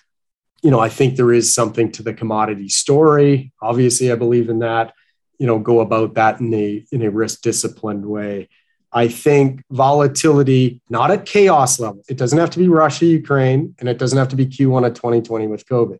you 0.61 0.71
know, 0.71 0.79
I 0.79 0.89
think 0.89 1.15
there 1.15 1.33
is 1.33 1.53
something 1.53 1.91
to 1.93 2.03
the 2.03 2.13
commodity 2.13 2.69
story. 2.69 3.51
Obviously, 3.61 4.11
I 4.11 4.15
believe 4.15 4.49
in 4.49 4.59
that. 4.59 4.93
You 5.39 5.45
know, 5.45 5.59
go 5.59 5.81
about 5.81 6.15
that 6.15 6.39
in 6.39 6.53
a 6.53 6.83
in 6.91 7.03
a 7.03 7.11
risk 7.11 7.41
disciplined 7.41 8.05
way. 8.05 8.49
I 8.91 9.07
think 9.07 9.61
volatility, 9.69 10.81
not 10.89 11.11
at 11.11 11.25
chaos 11.25 11.79
level. 11.79 12.01
It 12.09 12.17
doesn't 12.17 12.39
have 12.39 12.49
to 12.51 12.59
be 12.59 12.67
Russia, 12.67 13.05
Ukraine, 13.05 13.75
and 13.79 13.89
it 13.89 13.99
doesn't 13.99 14.17
have 14.17 14.29
to 14.29 14.35
be 14.35 14.47
Q1 14.47 14.87
of 14.87 14.93
2020 14.93 15.47
with 15.47 15.67
COVID. 15.67 15.99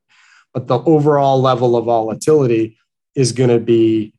But 0.54 0.68
the 0.68 0.80
overall 0.80 1.40
level 1.40 1.76
of 1.76 1.86
volatility 1.86 2.78
is 3.14 3.34
going 3.34 3.50
to 3.50 3.60
be 3.60 4.14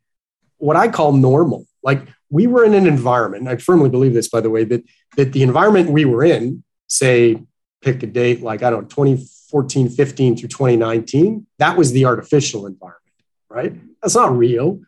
what 0.58 0.76
I 0.76 0.88
call 0.88 1.12
normal. 1.12 1.66
Like 1.82 2.06
we 2.30 2.46
were 2.46 2.64
in 2.64 2.74
an 2.74 2.86
environment, 2.86 3.48
I 3.48 3.56
firmly 3.56 3.88
believe 3.88 4.12
this, 4.12 4.28
by 4.28 4.40
the 4.40 4.50
way, 4.50 4.64
that, 4.64 4.84
that 5.16 5.32
the 5.32 5.42
environment 5.42 5.90
we 5.90 6.04
were 6.04 6.22
in, 6.22 6.62
say 6.88 7.42
pick 7.82 8.02
a 8.02 8.06
date 8.06 8.42
like, 8.42 8.62
I 8.62 8.70
don't 8.70 8.82
know, 8.82 8.88
2014, 8.88 9.88
15 9.88 10.36
through 10.36 10.48
2019, 10.48 11.46
that 11.58 11.76
was 11.76 11.92
the 11.92 12.04
artificial 12.04 12.66
environment, 12.66 13.02
right? 13.48 13.74
That's 14.02 14.14
not 14.14 14.36
real. 14.36 14.80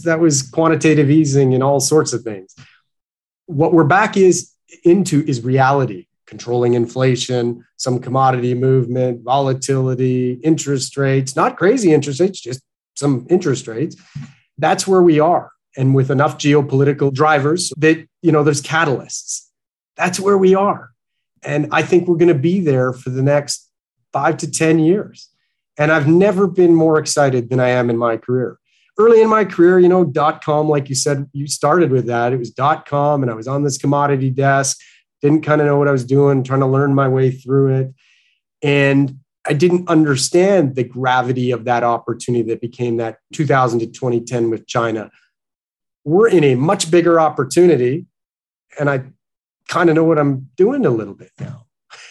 That 0.00 0.20
was 0.20 0.42
quantitative 0.42 1.10
easing 1.10 1.54
and 1.54 1.62
all 1.62 1.80
sorts 1.80 2.12
of 2.12 2.22
things. 2.22 2.54
What 3.46 3.72
we're 3.72 3.84
back 3.84 4.16
is 4.16 4.52
into 4.84 5.24
is 5.26 5.44
reality 5.44 6.06
controlling 6.26 6.74
inflation, 6.74 7.64
some 7.76 7.98
commodity 8.00 8.54
movement, 8.54 9.22
volatility, 9.22 10.32
interest 10.42 10.96
rates, 10.96 11.36
not 11.36 11.56
crazy 11.56 11.92
interest 11.92 12.18
rates, 12.18 12.40
just 12.40 12.62
some 12.94 13.26
interest 13.28 13.68
rates. 13.68 13.96
That's 14.58 14.86
where 14.86 15.02
we 15.02 15.20
are. 15.20 15.50
And 15.76 15.94
with 15.94 16.10
enough 16.10 16.38
geopolitical 16.38 17.12
drivers 17.12 17.72
that, 17.76 18.06
you 18.22 18.32
know, 18.32 18.42
there's 18.42 18.62
catalysts. 18.62 19.48
That's 19.96 20.18
where 20.18 20.38
we 20.38 20.54
are. 20.54 20.93
And 21.44 21.68
I 21.72 21.82
think 21.82 22.08
we're 22.08 22.16
going 22.16 22.32
to 22.32 22.34
be 22.34 22.60
there 22.60 22.92
for 22.92 23.10
the 23.10 23.22
next 23.22 23.70
five 24.12 24.36
to 24.38 24.50
10 24.50 24.78
years. 24.78 25.28
And 25.76 25.92
I've 25.92 26.08
never 26.08 26.46
been 26.46 26.74
more 26.74 26.98
excited 26.98 27.50
than 27.50 27.60
I 27.60 27.70
am 27.70 27.90
in 27.90 27.96
my 27.96 28.16
career. 28.16 28.58
Early 28.96 29.20
in 29.20 29.28
my 29.28 29.44
career, 29.44 29.80
you 29.80 29.88
know, 29.88 30.04
dot 30.04 30.44
com, 30.44 30.68
like 30.68 30.88
you 30.88 30.94
said, 30.94 31.28
you 31.32 31.48
started 31.48 31.90
with 31.90 32.06
that. 32.06 32.32
It 32.32 32.38
was 32.38 32.50
dot 32.50 32.86
com, 32.86 33.22
and 33.22 33.30
I 33.30 33.34
was 33.34 33.48
on 33.48 33.64
this 33.64 33.76
commodity 33.76 34.30
desk 34.30 34.78
didn't 35.24 35.40
kind 35.40 35.62
of 35.62 35.66
know 35.66 35.78
what 35.78 35.88
I 35.88 35.92
was 35.92 36.04
doing, 36.04 36.44
trying 36.44 36.60
to 36.60 36.66
learn 36.66 36.94
my 36.94 37.08
way 37.08 37.30
through 37.30 37.74
it. 37.74 37.94
And 38.62 39.20
I 39.46 39.54
didn't 39.54 39.88
understand 39.88 40.74
the 40.74 40.84
gravity 40.84 41.50
of 41.50 41.64
that 41.64 41.82
opportunity 41.82 42.46
that 42.50 42.60
became 42.60 42.98
that 42.98 43.16
2000 43.32 43.78
to 43.80 43.86
2010 43.86 44.50
with 44.50 44.66
China. 44.66 45.10
We're 46.04 46.28
in 46.28 46.44
a 46.44 46.56
much 46.56 46.90
bigger 46.90 47.18
opportunity, 47.18 48.04
and 48.78 48.90
I 48.90 49.04
kind 49.68 49.88
of 49.88 49.96
know 49.96 50.04
what 50.04 50.18
I'm 50.18 50.48
doing 50.56 50.86
a 50.86 50.90
little 50.90 51.14
bit 51.14 51.30
now. 51.40 51.66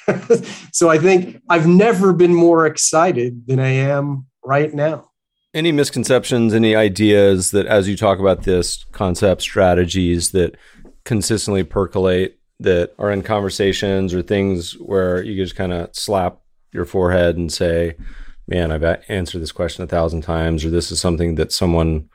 so 0.71 0.89
I 0.89 0.97
think 0.97 1.41
I've 1.49 1.67
never 1.67 2.13
been 2.13 2.33
more 2.33 2.65
excited 2.65 3.47
than 3.47 3.59
I 3.59 3.69
am 3.69 4.25
right 4.43 4.73
now. 4.73 5.09
Any 5.53 5.71
misconceptions, 5.71 6.53
any 6.53 6.75
ideas 6.75 7.51
that 7.51 7.67
as 7.67 7.87
you 7.87 7.95
talk 7.95 8.19
about 8.19 8.43
this 8.43 8.83
concept 8.91 9.41
strategies 9.41 10.31
that 10.31 10.55
consistently 11.05 11.63
percolate 11.63 12.39
that 12.59 12.93
are 12.97 13.11
in 13.11 13.21
conversations 13.21 14.13
or 14.13 14.21
things 14.21 14.73
where 14.73 15.21
you 15.21 15.35
just 15.35 15.55
kind 15.55 15.73
of 15.73 15.95
slap 15.95 16.39
your 16.71 16.85
forehead 16.85 17.37
and 17.37 17.51
say, 17.51 17.95
man, 18.47 18.71
I've 18.71 18.83
answered 19.09 19.41
this 19.41 19.51
question 19.51 19.83
a 19.83 19.87
thousand 19.87 20.21
times, 20.21 20.65
or 20.65 20.69
this 20.69 20.91
is 20.91 20.99
something 20.99 21.35
that 21.35 21.51
someone 21.51 22.09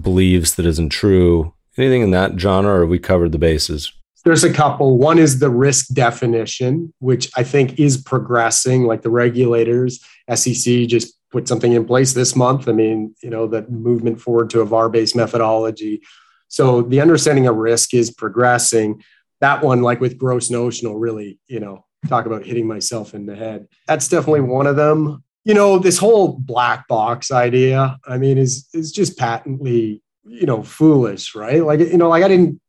believes 0.00 0.54
that 0.54 0.66
isn't 0.66 0.90
true. 0.90 1.54
Anything 1.76 2.02
in 2.02 2.10
that 2.12 2.38
genre, 2.38 2.80
or 2.80 2.86
we 2.86 2.98
covered 2.98 3.32
the 3.32 3.38
bases? 3.38 3.92
There's 4.24 4.44
a 4.44 4.52
couple. 4.52 4.98
One 4.98 5.18
is 5.18 5.40
the 5.40 5.50
risk 5.50 5.88
definition, 5.88 6.94
which 7.00 7.30
I 7.36 7.42
think 7.42 7.80
is 7.80 8.00
progressing. 8.00 8.84
Like 8.84 9.02
the 9.02 9.10
regulators, 9.10 10.00
SEC 10.32 10.86
just 10.86 11.14
put 11.30 11.48
something 11.48 11.72
in 11.72 11.84
place 11.84 12.12
this 12.12 12.36
month. 12.36 12.68
I 12.68 12.72
mean, 12.72 13.14
you 13.22 13.30
know, 13.30 13.46
the 13.46 13.66
movement 13.68 14.20
forward 14.20 14.50
to 14.50 14.60
a 14.60 14.64
VAR 14.64 14.88
based 14.88 15.16
methodology. 15.16 16.02
So 16.48 16.82
the 16.82 17.00
understanding 17.00 17.46
of 17.46 17.56
risk 17.56 17.94
is 17.94 18.10
progressing 18.10 19.02
that 19.42 19.62
one, 19.62 19.82
like 19.82 20.00
with 20.00 20.16
gross 20.16 20.50
notional, 20.50 20.98
really, 20.98 21.38
you 21.48 21.58
know, 21.58 21.84
talk 22.06 22.26
about 22.26 22.44
hitting 22.44 22.66
myself 22.66 23.12
in 23.12 23.26
the 23.26 23.34
head. 23.34 23.66
That's 23.88 24.08
definitely 24.08 24.42
one 24.42 24.68
of 24.68 24.76
them. 24.76 25.24
You 25.44 25.54
know, 25.54 25.80
this 25.80 25.98
whole 25.98 26.38
black 26.38 26.86
box 26.86 27.32
idea, 27.32 27.98
I 28.06 28.18
mean, 28.18 28.38
is 28.38 28.68
is 28.72 28.92
just 28.92 29.18
patently, 29.18 30.00
you 30.24 30.46
know, 30.46 30.62
foolish, 30.62 31.34
right? 31.34 31.64
Like, 31.64 31.80
you 31.80 31.98
know, 31.98 32.08
like 32.08 32.22
I 32.22 32.28
didn't 32.28 32.60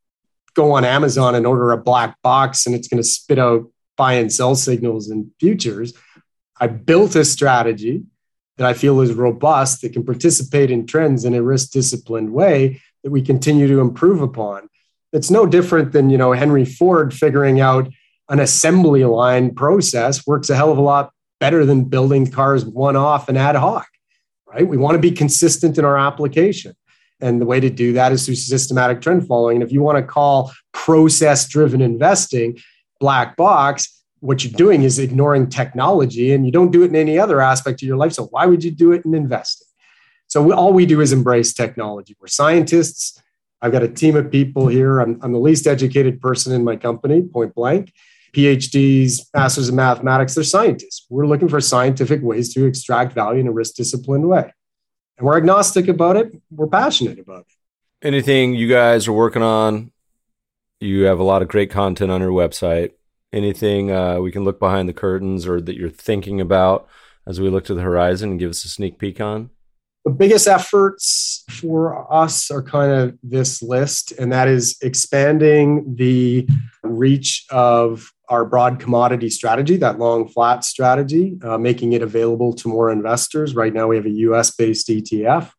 go 0.55 0.73
on 0.73 0.85
Amazon 0.85 1.35
and 1.35 1.45
order 1.45 1.71
a 1.71 1.77
black 1.77 2.21
box 2.21 2.65
and 2.65 2.75
it's 2.75 2.87
going 2.87 3.01
to 3.01 3.07
spit 3.07 3.39
out 3.39 3.69
buy 3.95 4.13
and 4.13 4.33
sell 4.33 4.55
signals 4.55 5.09
and 5.09 5.29
futures. 5.39 5.93
I 6.59 6.67
built 6.67 7.15
a 7.15 7.25
strategy 7.25 8.03
that 8.57 8.67
I 8.67 8.73
feel 8.73 9.01
is 9.01 9.13
robust 9.13 9.81
that 9.81 9.93
can 9.93 10.05
participate 10.05 10.71
in 10.71 10.85
trends 10.85 11.25
in 11.25 11.33
a 11.33 11.43
risk 11.43 11.71
disciplined 11.71 12.31
way 12.31 12.81
that 13.03 13.11
we 13.11 13.21
continue 13.21 13.67
to 13.67 13.79
improve 13.79 14.21
upon. 14.21 14.69
It's 15.11 15.29
no 15.29 15.45
different 15.45 15.91
than 15.91 16.09
you 16.09 16.17
know 16.17 16.31
henry 16.31 16.65
ford 16.65 17.13
figuring 17.13 17.59
out 17.59 17.87
an 18.29 18.39
assembly 18.39 19.03
line 19.03 19.53
process 19.53 20.25
works 20.25 20.49
a 20.49 20.55
hell 20.55 20.71
of 20.71 20.77
a 20.77 20.81
lot 20.81 21.11
better 21.39 21.65
than 21.65 21.85
building 21.85 22.31
cars 22.31 22.65
one 22.65 22.95
off 22.95 23.29
and 23.29 23.37
ad 23.37 23.55
hoc 23.55 23.87
right? 24.53 24.67
We 24.67 24.77
want 24.77 24.95
to 24.95 24.99
be 24.99 25.11
consistent 25.11 25.77
in 25.77 25.85
our 25.85 25.97
application 25.97 26.75
and 27.23 27.41
the 27.41 27.45
way 27.45 27.59
to 27.59 27.69
do 27.69 27.93
that 27.93 28.11
is 28.11 28.25
through 28.25 28.35
systematic 28.35 29.01
trend 29.01 29.27
following 29.27 29.57
and 29.57 29.63
if 29.63 29.71
you 29.71 29.81
want 29.81 29.97
to 29.97 30.03
call 30.03 30.51
process 30.73 31.47
driven 31.47 31.81
investing 31.81 32.57
black 32.99 33.35
box 33.35 34.03
what 34.19 34.43
you're 34.43 34.53
doing 34.53 34.83
is 34.83 34.99
ignoring 34.99 35.49
technology 35.49 36.31
and 36.33 36.45
you 36.45 36.51
don't 36.51 36.71
do 36.71 36.83
it 36.83 36.89
in 36.89 36.95
any 36.95 37.17
other 37.17 37.41
aspect 37.41 37.81
of 37.81 37.87
your 37.87 37.97
life 37.97 38.13
so 38.13 38.25
why 38.27 38.45
would 38.45 38.63
you 38.63 38.71
do 38.71 38.91
it 38.91 39.03
in 39.05 39.13
investing 39.15 39.67
so 40.27 40.41
we, 40.41 40.53
all 40.53 40.73
we 40.73 40.85
do 40.85 41.01
is 41.01 41.11
embrace 41.11 41.53
technology 41.53 42.15
we're 42.19 42.27
scientists 42.27 43.21
I've 43.63 43.71
got 43.71 43.81
a 43.81 43.87
team 43.87 44.17
of 44.17 44.29
people 44.29 44.67
here. 44.67 44.99
I'm, 44.99 45.17
I'm 45.21 45.31
the 45.31 45.39
least 45.39 45.67
educated 45.67 46.19
person 46.19 46.51
in 46.51 46.65
my 46.65 46.75
company, 46.75 47.21
point 47.21 47.55
blank. 47.55 47.93
PhDs, 48.33 49.21
masters 49.33 49.69
of 49.69 49.75
mathematics, 49.75 50.35
they're 50.35 50.43
scientists. 50.43 51.05
We're 51.09 51.27
looking 51.27 51.47
for 51.47 51.61
scientific 51.61 52.21
ways 52.21 52.53
to 52.55 52.65
extract 52.65 53.13
value 53.13 53.39
in 53.39 53.47
a 53.47 53.53
risk 53.53 53.75
disciplined 53.75 54.27
way. 54.27 54.51
And 55.17 55.27
we're 55.27 55.37
agnostic 55.37 55.87
about 55.87 56.17
it. 56.17 56.33
We're 56.51 56.67
passionate 56.67 57.19
about 57.19 57.41
it. 57.41 58.07
Anything 58.07 58.53
you 58.53 58.67
guys 58.67 59.07
are 59.07 59.13
working 59.13 59.43
on? 59.43 59.91
You 60.79 61.03
have 61.03 61.19
a 61.19 61.23
lot 61.23 61.41
of 61.41 61.47
great 61.47 61.71
content 61.71 62.11
on 62.11 62.21
your 62.21 62.31
website. 62.31 62.91
Anything 63.31 63.91
uh, 63.91 64.19
we 64.19 64.31
can 64.31 64.43
look 64.43 64.59
behind 64.59 64.89
the 64.89 64.93
curtains 64.93 65.47
or 65.47 65.61
that 65.61 65.77
you're 65.77 65.89
thinking 65.89 66.41
about 66.41 66.87
as 67.25 67.39
we 67.39 67.49
look 67.49 67.65
to 67.65 67.73
the 67.73 67.81
horizon 67.81 68.31
and 68.31 68.39
give 68.39 68.49
us 68.49 68.65
a 68.65 68.69
sneak 68.69 68.99
peek 68.99 69.21
on? 69.21 69.49
The 70.05 70.11
biggest 70.11 70.47
efforts 70.47 71.45
for 71.49 72.11
us 72.13 72.51
are 72.51 72.61
kind 72.61 72.91
of 72.91 73.17
this 73.23 73.61
list, 73.61 74.11
and 74.13 74.33
that 74.33 74.47
is 74.47 74.77
expanding 74.81 75.95
the 75.95 76.47
reach 76.83 77.45
of 77.49 78.11
our 78.27 78.43
broad 78.43 78.79
commodity 78.79 79.29
strategy, 79.29 79.77
that 79.77 79.99
long 79.99 80.27
flat 80.27 80.65
strategy, 80.65 81.37
uh, 81.43 81.57
making 81.57 81.93
it 81.93 82.01
available 82.01 82.51
to 82.53 82.67
more 82.67 82.91
investors. 82.91 83.55
Right 83.55 83.73
now, 83.73 83.87
we 83.87 83.95
have 83.95 84.05
a 84.05 84.11
US 84.27 84.51
based 84.55 84.89
ETF. 84.89 85.51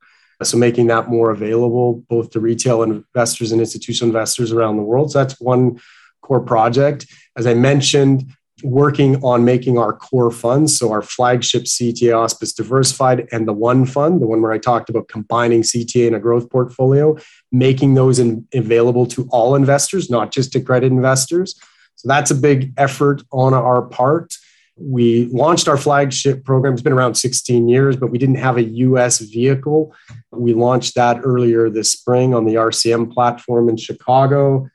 So, 0.43 0.59
making 0.59 0.89
that 0.89 1.09
more 1.09 1.31
available 1.31 2.05
both 2.09 2.31
to 2.31 2.41
retail 2.41 2.83
investors 2.83 3.53
and 3.53 3.61
institutional 3.61 4.09
investors 4.09 4.53
around 4.53 4.77
the 4.77 4.83
world. 4.83 5.13
So, 5.13 5.21
that's 5.21 5.41
one 5.41 5.81
core 6.21 6.41
project. 6.41 7.07
As 7.37 7.47
I 7.47 7.55
mentioned, 7.55 8.31
working 8.65 9.23
on 9.23 9.45
making 9.45 9.79
our 9.79 9.93
core 9.93 10.31
funds, 10.31 10.79
so 10.79 10.91
our 10.91 11.03
flagship 11.03 11.65
CTA 11.65 12.17
Auspice 12.17 12.53
Diversified 12.53 13.29
and 13.31 13.47
the 13.47 13.53
One 13.53 13.85
Fund, 13.85 14.23
the 14.23 14.27
one 14.27 14.41
where 14.41 14.53
I 14.53 14.59
talked 14.59 14.89
about 14.89 15.09
combining 15.09 15.63
CTA 15.63 16.09
in 16.09 16.15
a 16.15 16.19
growth 16.19 16.49
portfolio, 16.51 17.17
making 17.53 17.95
those 17.95 18.19
in, 18.19 18.47
available 18.55 19.07
to 19.09 19.29
all 19.31 19.55
investors, 19.55 20.09
not 20.11 20.33
just 20.33 20.53
to 20.53 20.61
credit 20.61 20.91
investors. 20.91 21.55
So 21.97 22.09
that's 22.09 22.31
a 22.31 22.35
big 22.35 22.73
effort 22.79 23.23
on 23.31 23.55
our 23.55 23.83
part. 23.83 24.35
We 24.77 25.27
launched 25.27 25.69
our 25.69 25.77
flagship 25.77 26.45
program. 26.45 26.73
It's 26.73 26.83
been 26.83 26.93
around 26.93 27.15
16 27.15 27.69
years, 27.69 27.97
but 27.97 28.11
we 28.11 28.19
didn't 28.19 28.37
have 28.37 28.57
a 28.57 28.65
US 28.65 29.21
vehicle. 29.21 29.95
We 30.33 30.53
launched 30.55 30.97
that 30.97 31.21
earlier 31.23 31.71
this 31.71 31.93
spring 31.93 32.35
on 32.35 32.45
the 32.45 32.55
RCM 32.55 33.13
platform 33.13 33.69
in 33.69 33.77
Chicago. 33.77 34.69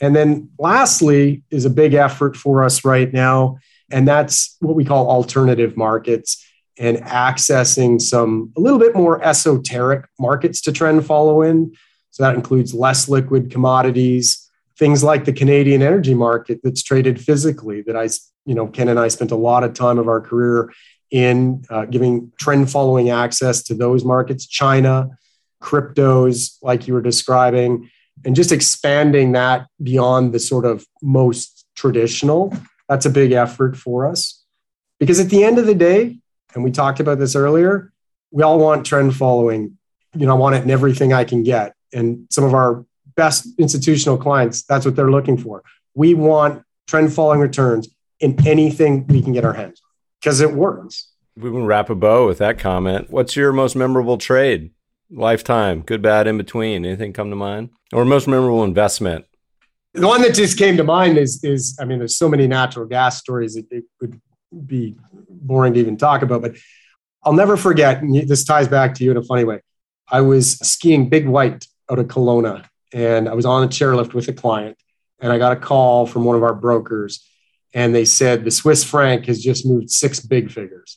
And 0.00 0.14
then 0.14 0.50
lastly 0.58 1.42
is 1.50 1.64
a 1.64 1.70
big 1.70 1.94
effort 1.94 2.36
for 2.36 2.62
us 2.62 2.84
right 2.84 3.12
now, 3.12 3.58
and 3.90 4.06
that's 4.06 4.56
what 4.60 4.76
we 4.76 4.84
call 4.84 5.10
alternative 5.10 5.76
markets 5.76 6.44
and 6.78 6.98
accessing 6.98 8.00
some 8.00 8.52
a 8.56 8.60
little 8.60 8.78
bit 8.78 8.94
more 8.94 9.22
esoteric 9.22 10.06
markets 10.18 10.60
to 10.62 10.72
trend 10.72 11.04
follow 11.04 11.42
in. 11.42 11.72
So 12.10 12.22
that 12.22 12.34
includes 12.34 12.72
less 12.72 13.08
liquid 13.08 13.50
commodities, 13.50 14.48
things 14.78 15.02
like 15.02 15.24
the 15.24 15.32
Canadian 15.32 15.82
energy 15.82 16.14
market 16.14 16.60
that's 16.62 16.82
traded 16.82 17.20
physically 17.20 17.82
that 17.82 17.96
I, 17.96 18.08
you 18.46 18.54
know, 18.54 18.68
Ken 18.68 18.88
and 18.88 18.98
I 18.98 19.08
spent 19.08 19.32
a 19.32 19.36
lot 19.36 19.64
of 19.64 19.74
time 19.74 19.98
of 19.98 20.08
our 20.08 20.20
career 20.20 20.72
in 21.10 21.64
uh, 21.70 21.86
giving 21.86 22.32
trend 22.38 22.70
following 22.70 23.10
access 23.10 23.62
to 23.64 23.74
those 23.74 24.04
markets, 24.04 24.46
China, 24.46 25.10
cryptos, 25.60 26.58
like 26.62 26.86
you 26.86 26.94
were 26.94 27.02
describing, 27.02 27.90
and 28.24 28.36
just 28.36 28.52
expanding 28.52 29.32
that 29.32 29.66
beyond 29.82 30.32
the 30.32 30.38
sort 30.40 30.64
of 30.64 30.86
most 31.02 31.64
traditional 31.74 32.52
that's 32.88 33.06
a 33.06 33.10
big 33.10 33.32
effort 33.32 33.76
for 33.76 34.06
us. 34.06 34.42
Because 34.98 35.20
at 35.20 35.28
the 35.28 35.44
end 35.44 35.58
of 35.58 35.66
the 35.66 35.74
day 35.74 36.18
and 36.54 36.64
we 36.64 36.70
talked 36.70 37.00
about 37.00 37.18
this 37.18 37.36
earlier 37.36 37.92
we 38.30 38.42
all 38.42 38.58
want 38.58 38.84
trend 38.84 39.16
following. 39.16 39.78
You 40.14 40.26
know 40.26 40.34
i 40.34 40.38
want 40.38 40.56
it 40.56 40.62
in 40.62 40.70
everything 40.70 41.12
i 41.12 41.24
can 41.24 41.42
get. 41.42 41.74
And 41.92 42.26
some 42.30 42.44
of 42.44 42.54
our 42.54 42.84
best 43.16 43.48
institutional 43.58 44.16
clients 44.16 44.62
that's 44.62 44.84
what 44.84 44.96
they're 44.96 45.10
looking 45.10 45.38
for. 45.38 45.62
We 45.94 46.14
want 46.14 46.62
trend 46.86 47.12
following 47.12 47.40
returns 47.40 47.88
in 48.20 48.46
anything 48.46 49.06
we 49.06 49.22
can 49.22 49.32
get 49.32 49.44
our 49.44 49.52
hands 49.52 49.80
on 49.82 49.90
because 50.20 50.40
it 50.40 50.52
works. 50.52 51.12
We 51.36 51.50
can 51.50 51.66
wrap 51.66 51.88
a 51.88 51.94
bow 51.94 52.26
with 52.26 52.38
that 52.38 52.58
comment. 52.58 53.10
What's 53.10 53.36
your 53.36 53.52
most 53.52 53.76
memorable 53.76 54.18
trade 54.18 54.70
lifetime 55.10 55.82
good 55.82 56.02
bad 56.02 56.26
in 56.26 56.36
between 56.36 56.84
anything 56.84 57.12
come 57.12 57.30
to 57.30 57.36
mind 57.36 57.70
or 57.92 58.04
most 58.04 58.28
memorable 58.28 58.64
investment? 58.64 59.24
The 59.94 60.06
one 60.06 60.22
that 60.22 60.34
just 60.34 60.58
came 60.58 60.76
to 60.76 60.84
mind 60.84 61.18
is 61.18 61.42
is 61.42 61.76
I 61.80 61.84
mean, 61.84 61.98
there's 61.98 62.16
so 62.16 62.28
many 62.28 62.46
natural 62.46 62.86
gas 62.86 63.18
stories 63.18 63.54
that 63.54 63.66
it 63.70 63.84
would 64.00 64.20
be 64.66 64.96
boring 65.28 65.74
to 65.74 65.80
even 65.80 65.96
talk 65.96 66.22
about, 66.22 66.42
but 66.42 66.56
I'll 67.22 67.32
never 67.32 67.56
forget. 67.56 68.02
This 68.26 68.44
ties 68.44 68.68
back 68.68 68.94
to 68.94 69.04
you 69.04 69.10
in 69.10 69.16
a 69.16 69.22
funny 69.22 69.44
way. 69.44 69.60
I 70.10 70.20
was 70.20 70.58
skiing 70.58 71.08
Big 71.08 71.26
White 71.26 71.66
out 71.90 71.98
of 71.98 72.06
Kelowna, 72.06 72.64
and 72.92 73.28
I 73.28 73.34
was 73.34 73.44
on 73.44 73.64
a 73.64 73.68
chairlift 73.68 74.14
with 74.14 74.28
a 74.28 74.32
client, 74.32 74.78
and 75.20 75.32
I 75.32 75.38
got 75.38 75.52
a 75.52 75.60
call 75.60 76.06
from 76.06 76.24
one 76.24 76.36
of 76.36 76.42
our 76.42 76.54
brokers, 76.54 77.26
and 77.74 77.94
they 77.94 78.04
said 78.04 78.44
the 78.44 78.50
Swiss 78.50 78.84
franc 78.84 79.26
has 79.26 79.42
just 79.42 79.66
moved 79.66 79.90
six 79.90 80.20
big 80.20 80.50
figures. 80.50 80.96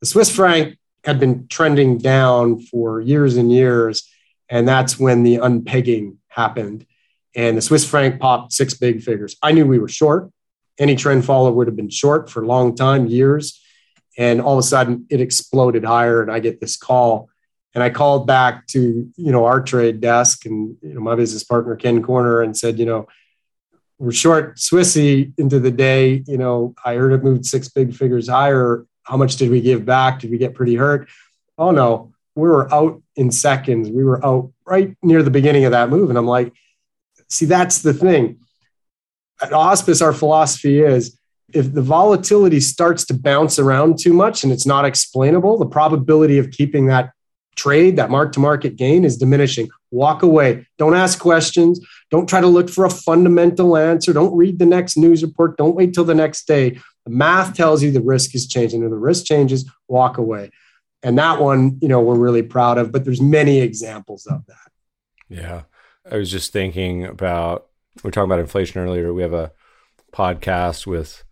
The 0.00 0.06
Swiss 0.06 0.34
franc 0.34 0.76
had 1.04 1.18
been 1.18 1.46
trending 1.48 1.98
down 1.98 2.60
for 2.60 3.00
years 3.00 3.36
and 3.36 3.50
years, 3.52 4.08
and 4.48 4.66
that's 4.68 4.98
when 4.98 5.22
the 5.22 5.36
unpegging 5.36 6.16
happened. 6.28 6.86
And 7.34 7.56
the 7.56 7.62
Swiss 7.62 7.88
franc 7.88 8.20
popped 8.20 8.52
six 8.52 8.74
big 8.74 9.02
figures. 9.02 9.36
I 9.42 9.52
knew 9.52 9.66
we 9.66 9.78
were 9.78 9.88
short. 9.88 10.30
Any 10.78 10.96
trend 10.96 11.24
follower 11.24 11.52
would 11.52 11.68
have 11.68 11.76
been 11.76 11.90
short 11.90 12.28
for 12.28 12.42
a 12.42 12.46
long 12.46 12.74
time, 12.74 13.06
years. 13.06 13.60
And 14.18 14.40
all 14.40 14.54
of 14.54 14.58
a 14.58 14.62
sudden 14.62 15.06
it 15.10 15.20
exploded 15.20 15.84
higher. 15.84 16.22
And 16.22 16.30
I 16.30 16.40
get 16.40 16.60
this 16.60 16.76
call. 16.76 17.28
And 17.74 17.84
I 17.84 17.90
called 17.90 18.26
back 18.26 18.66
to, 18.68 19.08
you 19.16 19.32
know, 19.32 19.44
our 19.44 19.62
trade 19.62 20.00
desk 20.00 20.44
and 20.44 20.76
you 20.82 20.94
know, 20.94 21.00
my 21.00 21.14
business 21.14 21.44
partner, 21.44 21.76
Ken 21.76 22.02
Corner, 22.02 22.42
and 22.42 22.56
said, 22.56 22.78
you 22.78 22.86
know, 22.86 23.06
we're 23.98 24.10
short 24.10 24.56
Swissy 24.56 25.32
into 25.38 25.60
the 25.60 25.70
day. 25.70 26.24
You 26.26 26.38
know, 26.38 26.74
I 26.84 26.94
heard 26.94 27.12
it 27.12 27.22
moved 27.22 27.46
six 27.46 27.68
big 27.68 27.94
figures 27.94 28.28
higher. 28.28 28.86
How 29.02 29.16
much 29.16 29.36
did 29.36 29.50
we 29.50 29.60
give 29.60 29.84
back? 29.84 30.20
Did 30.20 30.30
we 30.30 30.38
get 30.38 30.54
pretty 30.54 30.74
hurt? 30.74 31.08
Oh 31.58 31.70
no, 31.70 32.12
we 32.34 32.48
were 32.48 32.72
out 32.72 33.02
in 33.16 33.30
seconds. 33.30 33.90
We 33.90 34.04
were 34.04 34.24
out 34.24 34.52
right 34.64 34.96
near 35.02 35.22
the 35.22 35.30
beginning 35.30 35.64
of 35.64 35.72
that 35.72 35.90
move. 35.90 36.10
And 36.10 36.18
I'm 36.18 36.26
like, 36.26 36.52
see, 37.28 37.46
that's 37.46 37.82
the 37.82 37.92
thing. 37.92 38.38
At 39.42 39.52
Auspice, 39.52 40.02
our 40.02 40.12
philosophy 40.12 40.80
is 40.80 41.18
if 41.52 41.72
the 41.72 41.82
volatility 41.82 42.60
starts 42.60 43.04
to 43.06 43.14
bounce 43.14 43.58
around 43.58 43.98
too 43.98 44.12
much 44.12 44.44
and 44.44 44.52
it's 44.52 44.66
not 44.66 44.84
explainable, 44.84 45.58
the 45.58 45.66
probability 45.66 46.38
of 46.38 46.50
keeping 46.50 46.86
that 46.86 47.12
trade, 47.56 47.96
that 47.96 48.10
mark 48.10 48.32
to 48.32 48.40
market 48.40 48.76
gain 48.76 49.04
is 49.04 49.16
diminishing. 49.16 49.68
Walk 49.90 50.22
away. 50.22 50.66
Don't 50.78 50.94
ask 50.94 51.18
questions. 51.18 51.80
Don't 52.10 52.28
try 52.28 52.40
to 52.40 52.46
look 52.46 52.70
for 52.70 52.84
a 52.84 52.90
fundamental 52.90 53.76
answer. 53.76 54.12
Don't 54.12 54.36
read 54.36 54.58
the 54.58 54.66
next 54.66 54.96
news 54.96 55.22
report. 55.22 55.56
Don't 55.56 55.74
wait 55.74 55.92
till 55.92 56.04
the 56.04 56.14
next 56.14 56.46
day. 56.46 56.78
The 57.04 57.10
math 57.10 57.54
tells 57.54 57.82
you 57.82 57.90
the 57.90 58.00
risk 58.00 58.34
is 58.34 58.46
changing. 58.46 58.82
If 58.82 58.90
the 58.90 58.96
risk 58.96 59.24
changes, 59.24 59.70
walk 59.88 60.18
away. 60.18 60.50
And 61.02 61.18
that 61.18 61.40
one, 61.40 61.78
you 61.80 61.88
know, 61.88 62.00
we're 62.00 62.18
really 62.18 62.42
proud 62.42 62.76
of, 62.76 62.92
but 62.92 63.04
there's 63.04 63.22
many 63.22 63.60
examples 63.60 64.26
of 64.26 64.44
that. 64.46 64.70
Yeah. 65.28 65.62
I 66.10 66.16
was 66.16 66.30
just 66.30 66.52
thinking 66.52 67.04
about 67.04 67.66
we 67.96 68.08
were 68.08 68.10
talking 68.10 68.30
about 68.30 68.40
inflation 68.40 68.80
earlier. 68.80 69.12
We 69.12 69.22
have 69.22 69.32
a 69.32 69.52
podcast 70.12 70.86
with 70.86 71.24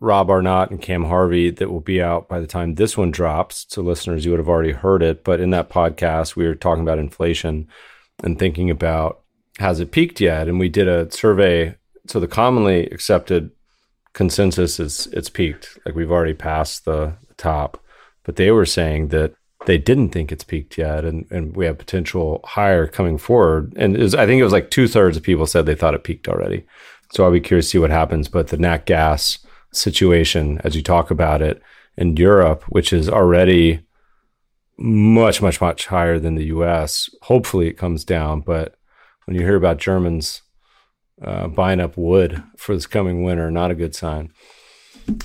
Rob 0.00 0.30
Arnott 0.30 0.70
and 0.70 0.80
Cam 0.80 1.04
Harvey 1.04 1.50
that 1.50 1.70
will 1.70 1.80
be 1.80 2.02
out 2.02 2.28
by 2.28 2.40
the 2.40 2.46
time 2.46 2.74
this 2.74 2.96
one 2.96 3.10
drops. 3.10 3.66
So, 3.68 3.82
listeners, 3.82 4.24
you 4.24 4.30
would 4.32 4.40
have 4.40 4.48
already 4.48 4.72
heard 4.72 5.02
it. 5.02 5.24
But 5.24 5.40
in 5.40 5.50
that 5.50 5.70
podcast, 5.70 6.36
we 6.36 6.46
were 6.46 6.54
talking 6.54 6.82
about 6.82 6.98
inflation 6.98 7.68
and 8.22 8.38
thinking 8.38 8.70
about 8.70 9.20
has 9.58 9.78
it 9.78 9.92
peaked 9.92 10.20
yet? 10.20 10.48
And 10.48 10.58
we 10.58 10.68
did 10.68 10.88
a 10.88 11.10
survey. 11.10 11.76
So, 12.06 12.18
the 12.18 12.28
commonly 12.28 12.86
accepted 12.86 13.50
consensus 14.12 14.80
is 14.80 15.06
it's 15.12 15.30
peaked. 15.30 15.78
Like 15.84 15.94
we've 15.94 16.10
already 16.10 16.34
passed 16.34 16.84
the 16.84 17.14
top. 17.36 17.82
But 18.24 18.36
they 18.36 18.50
were 18.50 18.66
saying 18.66 19.08
that 19.08 19.34
they 19.66 19.78
didn't 19.78 20.10
think 20.10 20.32
it's 20.32 20.44
peaked 20.44 20.78
yet, 20.78 21.04
and, 21.04 21.26
and 21.30 21.54
we 21.54 21.66
have 21.66 21.78
potential 21.78 22.40
higher 22.44 22.86
coming 22.86 23.18
forward. 23.18 23.72
And 23.76 23.96
was, 23.96 24.14
I 24.14 24.26
think 24.26 24.40
it 24.40 24.44
was 24.44 24.52
like 24.52 24.70
two 24.70 24.88
thirds 24.88 25.16
of 25.16 25.22
people 25.22 25.46
said 25.46 25.66
they 25.66 25.74
thought 25.74 25.94
it 25.94 26.04
peaked 26.04 26.28
already. 26.28 26.64
So 27.12 27.24
I'll 27.24 27.32
be 27.32 27.40
curious 27.40 27.66
to 27.66 27.70
see 27.70 27.78
what 27.78 27.90
happens. 27.90 28.28
But 28.28 28.48
the 28.48 28.56
nat 28.56 28.86
gas 28.86 29.38
situation, 29.72 30.60
as 30.64 30.76
you 30.76 30.82
talk 30.82 31.10
about 31.10 31.42
it 31.42 31.62
in 31.96 32.16
Europe, 32.16 32.64
which 32.64 32.92
is 32.92 33.08
already 33.08 33.80
much, 34.78 35.42
much, 35.42 35.60
much 35.60 35.86
higher 35.86 36.18
than 36.18 36.36
the 36.36 36.46
US, 36.46 37.10
hopefully 37.22 37.68
it 37.68 37.74
comes 37.74 38.04
down. 38.04 38.40
But 38.40 38.76
when 39.24 39.36
you 39.36 39.42
hear 39.42 39.56
about 39.56 39.78
Germans 39.78 40.42
uh, 41.22 41.48
buying 41.48 41.80
up 41.80 41.96
wood 41.96 42.42
for 42.56 42.74
this 42.74 42.86
coming 42.86 43.22
winter, 43.22 43.50
not 43.50 43.70
a 43.70 43.74
good 43.74 43.94
sign. 43.94 44.32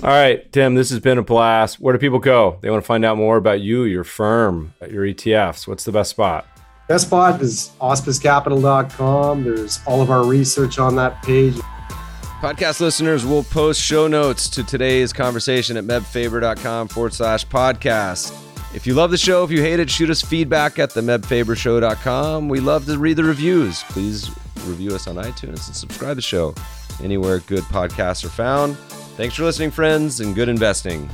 All 0.02 0.10
right, 0.10 0.50
Tim, 0.52 0.74
this 0.74 0.90
has 0.90 1.00
been 1.00 1.18
a 1.18 1.22
blast. 1.22 1.80
Where 1.80 1.92
do 1.92 1.98
people 1.98 2.18
go? 2.18 2.58
They 2.60 2.70
want 2.70 2.82
to 2.82 2.86
find 2.86 3.04
out 3.04 3.16
more 3.16 3.36
about 3.36 3.60
you, 3.60 3.84
your 3.84 4.04
firm, 4.04 4.74
your 4.90 5.04
ETFs. 5.04 5.68
What's 5.68 5.84
the 5.84 5.92
best 5.92 6.10
spot? 6.10 6.46
Best 6.88 7.06
spot 7.06 7.40
is 7.40 7.70
auspicecapital.com. 7.80 9.44
There's 9.44 9.80
all 9.86 10.02
of 10.02 10.10
our 10.10 10.24
research 10.24 10.78
on 10.78 10.96
that 10.96 11.22
page. 11.22 11.54
Podcast 12.40 12.80
listeners 12.80 13.24
will 13.24 13.44
post 13.44 13.80
show 13.80 14.06
notes 14.06 14.48
to 14.50 14.62
today's 14.62 15.12
conversation 15.12 15.76
at 15.76 15.84
mebfaber.com 15.84 16.88
forward 16.88 17.14
slash 17.14 17.46
podcast. 17.46 18.36
If 18.74 18.86
you 18.86 18.94
love 18.94 19.10
the 19.10 19.16
show, 19.16 19.42
if 19.42 19.50
you 19.50 19.62
hate 19.62 19.80
it, 19.80 19.88
shoot 19.88 20.10
us 20.10 20.20
feedback 20.20 20.78
at 20.78 20.90
the 20.90 21.00
mebfabershow.com. 21.00 22.48
We 22.48 22.60
love 22.60 22.86
to 22.86 22.98
read 22.98 23.14
the 23.14 23.24
reviews. 23.24 23.82
Please 23.84 24.30
review 24.66 24.94
us 24.94 25.06
on 25.06 25.16
iTunes 25.16 25.66
and 25.66 25.76
subscribe 25.76 26.10
to 26.10 26.14
the 26.16 26.22
show 26.22 26.54
anywhere 27.02 27.40
good 27.40 27.64
podcasts 27.64 28.24
are 28.24 28.28
found. 28.28 28.76
Thanks 29.16 29.34
for 29.34 29.44
listening, 29.44 29.70
friends, 29.70 30.20
and 30.20 30.34
good 30.34 30.48
investing. 30.48 31.08